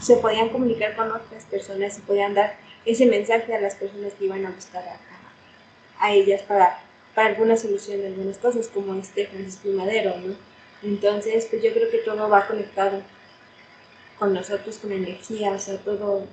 se 0.00 0.16
podían 0.16 0.50
comunicar 0.50 0.94
con 0.94 1.10
otras 1.10 1.44
personas 1.46 1.98
y 1.98 2.02
podían 2.02 2.34
dar 2.34 2.56
ese 2.84 3.06
mensaje 3.06 3.52
a 3.52 3.60
las 3.60 3.74
personas 3.74 4.12
que 4.14 4.26
iban 4.26 4.46
a 4.46 4.50
buscar 4.50 4.84
a, 4.84 5.00
a 5.98 6.12
ellas 6.12 6.42
para, 6.42 6.78
para 7.16 7.30
alguna 7.30 7.56
solución 7.56 8.00
de 8.00 8.08
algunas 8.08 8.38
cosas, 8.38 8.68
como 8.68 8.94
este 8.94 9.26
Francisco 9.26 9.68
Madero, 9.70 10.16
¿no? 10.18 10.36
Entonces, 10.82 11.46
pues 11.48 11.62
yo 11.62 11.72
creo 11.72 11.90
que 11.90 11.98
todo 11.98 12.28
va 12.28 12.46
conectado 12.46 13.02
con 14.18 14.34
nosotros, 14.34 14.78
con 14.78 14.92
energía, 14.92 15.52
o 15.52 15.58
sea, 15.58 15.78
todo 15.78 16.26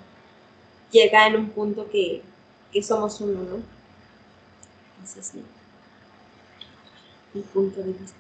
llega 0.92 1.28
en 1.28 1.36
un 1.36 1.50
punto 1.50 1.90
que, 1.90 2.22
somos 2.82 3.20
uno, 3.22 3.44
¿no? 3.44 3.64
Ese 5.04 5.20
es 5.20 5.34
mi, 5.34 5.44
punto 7.54 7.82
de 7.82 7.94
vista. 7.94 8.18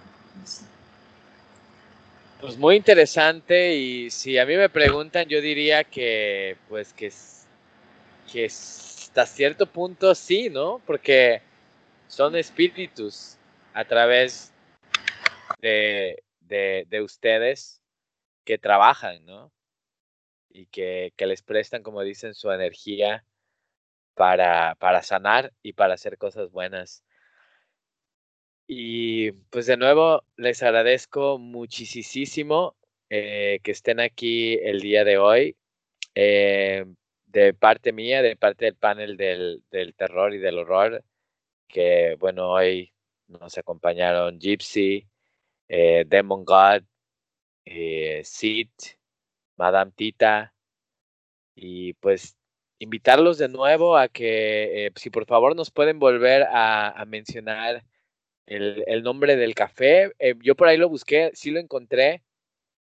Pues 2.40 2.58
muy 2.58 2.76
interesante 2.78 3.76
y 3.76 4.10
si 4.10 4.38
a 4.38 4.46
mí 4.46 4.56
me 4.56 4.70
preguntan, 4.70 5.28
yo 5.28 5.42
diría 5.42 5.84
que 5.84 6.58
pues 6.70 6.94
que, 6.94 7.12
que 8.32 8.46
hasta 8.46 9.26
cierto 9.26 9.66
punto 9.66 10.16
sí, 10.16 10.50
¿no? 10.50 10.80
Porque 10.86 11.42
son 12.08 12.36
espíritus 12.36 13.36
a 13.74 13.84
través 13.84 14.52
de, 15.60 16.24
de, 16.40 17.02
ustedes 17.02 17.82
que 18.44 18.58
trabajan, 18.58 19.26
¿no? 19.26 19.52
Y 20.50 20.66
que, 20.68 21.14
que, 21.16 21.28
les 21.28 21.42
prestan, 21.44 21.84
como 21.84 22.02
dicen, 22.02 22.34
su 22.34 22.52
energía 22.52 23.26
para, 24.16 24.76
para 24.76 25.04
sanar 25.04 25.54
y 25.62 25.74
para 25.74 25.94
hacer 25.94 26.18
cosas 26.18 26.52
buenas. 26.52 27.04
Y 28.68 29.32
pues 29.50 29.66
de 29.66 29.78
nuevo 29.78 30.24
les 30.38 30.62
agradezco 30.64 31.40
muchísimo 31.40 32.76
eh, 33.10 33.60
que 33.64 33.72
estén 33.72 34.00
aquí 34.00 34.54
el 34.62 34.82
día 34.82 35.04
de 35.04 35.18
hoy. 35.18 35.58
Eh, 36.16 36.86
de 37.26 37.54
parte 37.54 37.94
mía, 37.94 38.22
de 38.22 38.36
parte 38.36 38.66
del 38.66 38.76
panel 38.76 39.18
del, 39.18 39.64
del, 39.72 39.94
terror 39.96 40.34
y 40.34 40.40
del 40.40 40.58
horror, 40.60 41.04
que 41.68 42.16
bueno, 42.20 42.50
hoy 42.52 42.94
nos 43.28 43.58
acompañaron 43.58 44.40
Gypsy, 44.40 45.08
eh, 45.70 46.04
Demon 46.08 46.44
God, 46.44 46.84
eh, 47.66 48.22
Sid, 48.26 48.70
Madame 49.56 49.92
Tita, 49.96 50.54
y 51.56 51.94
pues 51.94 52.36
invitarlos 52.80 53.38
de 53.38 53.50
nuevo 53.50 53.98
a 53.98 54.08
que 54.08 54.92
si 54.96 55.10
por 55.10 55.26
favor 55.26 55.56
nos 55.56 55.70
pueden 55.70 56.00
volver 56.00 56.48
a, 56.50 57.04
mencionar 57.08 57.84
el, 58.48 59.04
nombre 59.04 59.36
del 59.36 59.54
café. 59.54 60.12
Eh, 60.20 60.36
yo 60.42 60.56
por 60.56 60.68
ahí 60.68 60.78
lo 60.78 60.90
busqué, 60.90 61.32
sí 61.34 61.52
lo 61.52 61.60
encontré, 61.60 62.24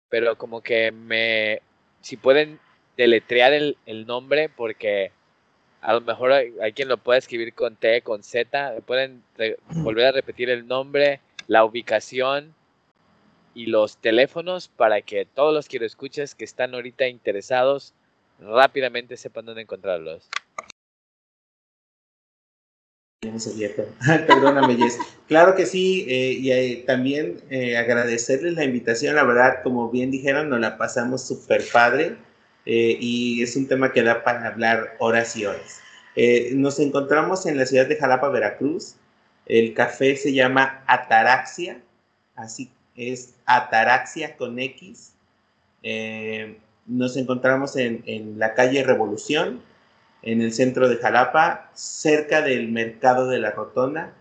pero 0.08 0.36
como 0.36 0.60
que 0.60 0.92
me, 0.92 1.62
si 2.02 2.16
pueden 2.16 2.60
deletrear 2.96 3.52
el, 3.52 3.76
nombre, 4.06 4.48
porque 4.48 5.12
a 5.80 5.94
lo 5.94 6.00
mejor 6.00 6.32
hay, 6.32 6.72
quien 6.74 6.88
lo 6.88 6.98
puede 6.98 7.20
escribir 7.20 7.54
con 7.54 7.76
T, 7.76 8.02
con 8.02 8.22
Z, 8.22 8.80
pueden 8.86 9.22
volver 9.68 10.06
a 10.06 10.12
repetir 10.12 10.50
el 10.50 10.66
nombre, 10.66 11.20
la 11.46 11.64
ubicación 11.64 12.55
y 13.56 13.66
los 13.66 13.96
teléfonos 13.96 14.68
para 14.68 15.00
que 15.00 15.24
todos 15.24 15.54
los 15.54 15.66
que 15.66 15.78
lo 15.78 15.86
escuches 15.86 16.34
que 16.34 16.44
están 16.44 16.74
ahorita 16.74 17.08
interesados 17.08 17.94
rápidamente 18.38 19.16
sepan 19.16 19.46
dónde 19.46 19.62
encontrarlos. 19.62 20.28
Perdóname, 24.26 24.76
Jess. 24.76 24.98
Claro 25.26 25.56
que 25.56 25.64
sí, 25.64 26.04
eh, 26.06 26.32
y 26.32 26.52
eh, 26.52 26.84
también 26.86 27.40
eh, 27.48 27.78
agradecerles 27.78 28.54
la 28.54 28.64
invitación. 28.64 29.16
La 29.16 29.24
verdad, 29.24 29.62
como 29.62 29.90
bien 29.90 30.10
dijeron, 30.10 30.50
nos 30.50 30.60
la 30.60 30.76
pasamos 30.76 31.26
súper 31.26 31.64
padre 31.72 32.16
y 32.66 33.42
es 33.42 33.54
un 33.56 33.68
tema 33.68 33.92
que 33.92 34.02
da 34.02 34.22
para 34.24 34.48
hablar 34.48 34.96
horas 34.98 35.36
y 35.36 35.46
horas. 35.46 35.80
nos 36.52 36.80
encontramos 36.80 37.46
en 37.46 37.56
la 37.56 37.64
ciudad 37.64 37.86
de 37.86 37.96
Jalapa, 37.96 38.28
Veracruz. 38.28 38.96
El 39.46 39.72
café 39.72 40.16
se 40.16 40.32
llama 40.32 40.82
Ataraxia, 40.88 41.80
así 42.34 42.68
es 42.96 43.34
Ataraxia 43.46 44.36
con 44.36 44.58
X. 44.58 45.12
nos 46.86 47.16
encontramos 47.16 47.76
en, 47.76 48.02
en 48.06 48.38
la 48.38 48.54
calle 48.54 48.82
Revolución, 48.82 49.60
en 50.22 50.40
el 50.40 50.52
centro 50.52 50.88
de 50.88 50.96
Jalapa, 50.96 51.70
cerca 51.74 52.42
del 52.42 52.68
mercado 52.68 53.28
de 53.28 53.38
la 53.38 53.52
Rotonda. 53.52 54.12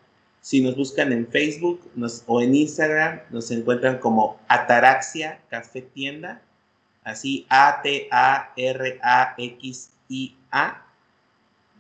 Si 0.42 0.62
nos 0.62 0.76
buscan 0.76 1.12
en 1.12 1.28
Facebook 1.28 1.82
o 2.28 2.42
en 2.42 2.54
Instagram, 2.54 3.22
nos 3.32 3.50
encuentran 3.50 3.98
como 3.98 4.40
Ataraxia 4.48 5.40
Café 5.50 5.82
Tienda, 5.82 6.44
así 7.04 7.48
A-T-A-R-A-X-I-A, 7.50 8.06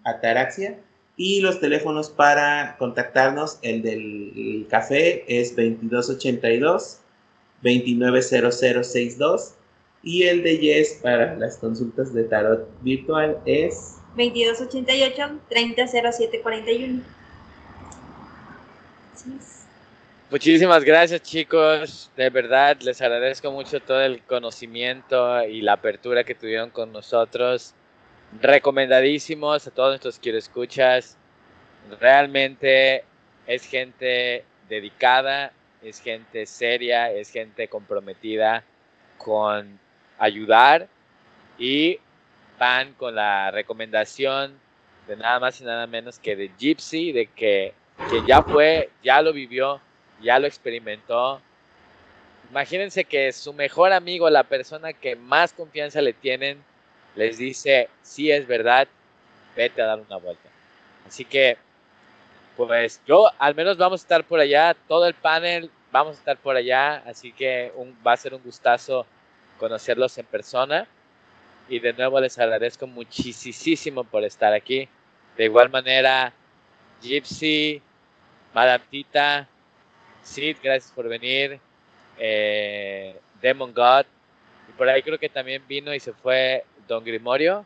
Ataraxia. 0.03 0.79
Y 1.17 1.41
los 1.41 1.59
teléfonos 1.59 2.09
para 2.09 2.75
contactarnos, 2.77 3.59
el 3.61 3.81
del 3.81 4.65
café 4.69 5.25
es 5.27 5.55
2282 5.55 6.99
290062 7.61 9.55
y 10.03 10.23
el 10.23 10.43
de 10.43 10.57
Yes 10.59 10.99
para 11.01 11.35
las 11.35 11.57
consultas 11.57 12.13
de 12.13 12.25
tarot 12.25 12.69
virtual 12.81 13.39
es 13.45 13.95
2288-300741. 14.15 17.01
Muchísimas 20.29 20.83
gracias 20.83 21.23
chicos, 21.23 22.11
de 22.15 22.29
verdad 22.29 22.77
les 22.81 23.01
agradezco 23.01 23.51
mucho 23.51 23.79
todo 23.79 24.01
el 24.01 24.21
conocimiento 24.23 25.43
y 25.43 25.61
la 25.61 25.73
apertura 25.73 26.23
que 26.23 26.35
tuvieron 26.35 26.69
con 26.69 26.93
nosotros. 26.93 27.73
Recomendadísimos 28.41 29.65
a 29.67 29.71
todos 29.71 29.89
nuestros 29.89 30.19
quiero 30.19 30.37
escuchas. 30.37 31.17
Realmente 31.99 33.03
es 33.47 33.65
gente 33.65 34.43
dedicada, 34.67 35.51
es 35.81 36.01
gente 36.01 36.45
seria, 36.45 37.11
es 37.11 37.29
gente 37.29 37.67
comprometida 37.67 38.63
con 39.17 39.79
ayudar 40.17 40.87
y 41.57 41.99
van 42.59 42.93
con 42.93 43.15
la 43.15 43.51
recomendación 43.51 44.59
de 45.07 45.15
nada 45.15 45.39
más 45.39 45.61
y 45.61 45.63
nada 45.63 45.87
menos 45.87 46.19
que 46.19 46.35
de 46.35 46.51
Gypsy, 46.57 47.11
de 47.11 47.27
que, 47.27 47.73
que 48.09 48.21
ya 48.27 48.41
fue, 48.41 48.89
ya 49.03 49.21
lo 49.21 49.33
vivió, 49.33 49.79
ya 50.21 50.39
lo 50.39 50.47
experimentó. 50.47 51.41
Imagínense 52.49 53.05
que 53.05 53.31
su 53.31 53.53
mejor 53.53 53.93
amigo, 53.93 54.29
la 54.29 54.43
persona 54.43 54.93
que 54.93 55.15
más 55.15 55.53
confianza 55.53 56.01
le 56.01 56.13
tienen, 56.13 56.63
les 57.15 57.37
dice, 57.37 57.89
sí 58.01 58.31
es 58.31 58.47
verdad, 58.47 58.87
vete 59.55 59.81
a 59.81 59.85
dar 59.85 59.99
una 59.99 60.17
vuelta. 60.17 60.49
Así 61.07 61.25
que, 61.25 61.57
pues 62.57 63.01
yo 63.05 63.29
al 63.37 63.55
menos 63.55 63.77
vamos 63.77 64.01
a 64.01 64.03
estar 64.03 64.23
por 64.23 64.39
allá, 64.39 64.75
todo 64.87 65.07
el 65.07 65.13
panel 65.13 65.69
vamos 65.95 66.17
a 66.17 66.19
estar 66.19 66.35
por 66.35 66.57
allá, 66.57 66.97
así 67.05 67.31
que 67.31 67.71
va 68.05 68.11
a 68.11 68.17
ser 68.17 68.33
un 68.33 68.43
gustazo 68.43 69.05
conocerlos 69.57 70.17
en 70.17 70.25
persona. 70.25 70.87
Y 71.69 71.79
de 71.79 71.93
nuevo 71.93 72.19
les 72.19 72.37
agradezco 72.37 72.85
muchísimo 72.85 74.03
por 74.03 74.25
estar 74.25 74.53
aquí. 74.53 74.89
De 75.37 75.45
igual 75.45 75.69
manera, 75.69 76.33
Gypsy, 77.01 77.81
Madame 78.53 78.83
Tita, 78.89 79.47
Sid, 80.21 80.57
gracias 80.61 80.91
por 80.91 81.07
venir. 81.07 81.61
Eh, 82.17 83.17
Demon 83.41 83.73
God. 83.73 84.05
Y 84.67 84.73
por 84.73 84.89
ahí 84.89 85.01
creo 85.01 85.17
que 85.17 85.29
también 85.29 85.63
vino 85.65 85.93
y 85.93 86.01
se 86.01 86.11
fue 86.11 86.65
Don 86.87 87.03
Grimorio. 87.03 87.65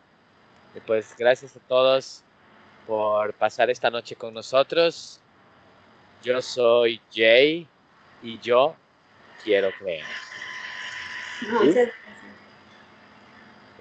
Y 0.75 0.79
pues 0.79 1.15
gracias 1.17 1.55
a 1.55 1.59
todos 1.59 2.23
por 2.87 3.33
pasar 3.33 3.69
esta 3.69 3.89
noche 3.89 4.15
con 4.15 4.33
nosotros. 4.33 5.19
Yo 6.23 6.41
soy 6.41 7.01
Jay 7.13 7.67
y 8.21 8.39
yo 8.39 8.75
quiero 9.43 9.71
creer. 9.79 10.03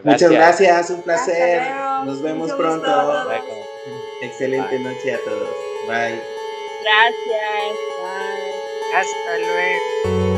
Muchas 0.05 0.31
gracias, 0.31 0.91
un 0.91 1.03
placer. 1.03 1.63
Nos 2.05 2.23
vemos 2.23 2.53
pronto. 2.53 3.31
Excelente 4.23 4.79
noche 4.79 5.15
a 5.15 5.19
todos. 5.25 5.57
Bye. 5.87 6.23
Gracias. 6.83 7.77
Bye. 8.03 8.59
Hasta 8.95 9.39
luego. 9.39 10.38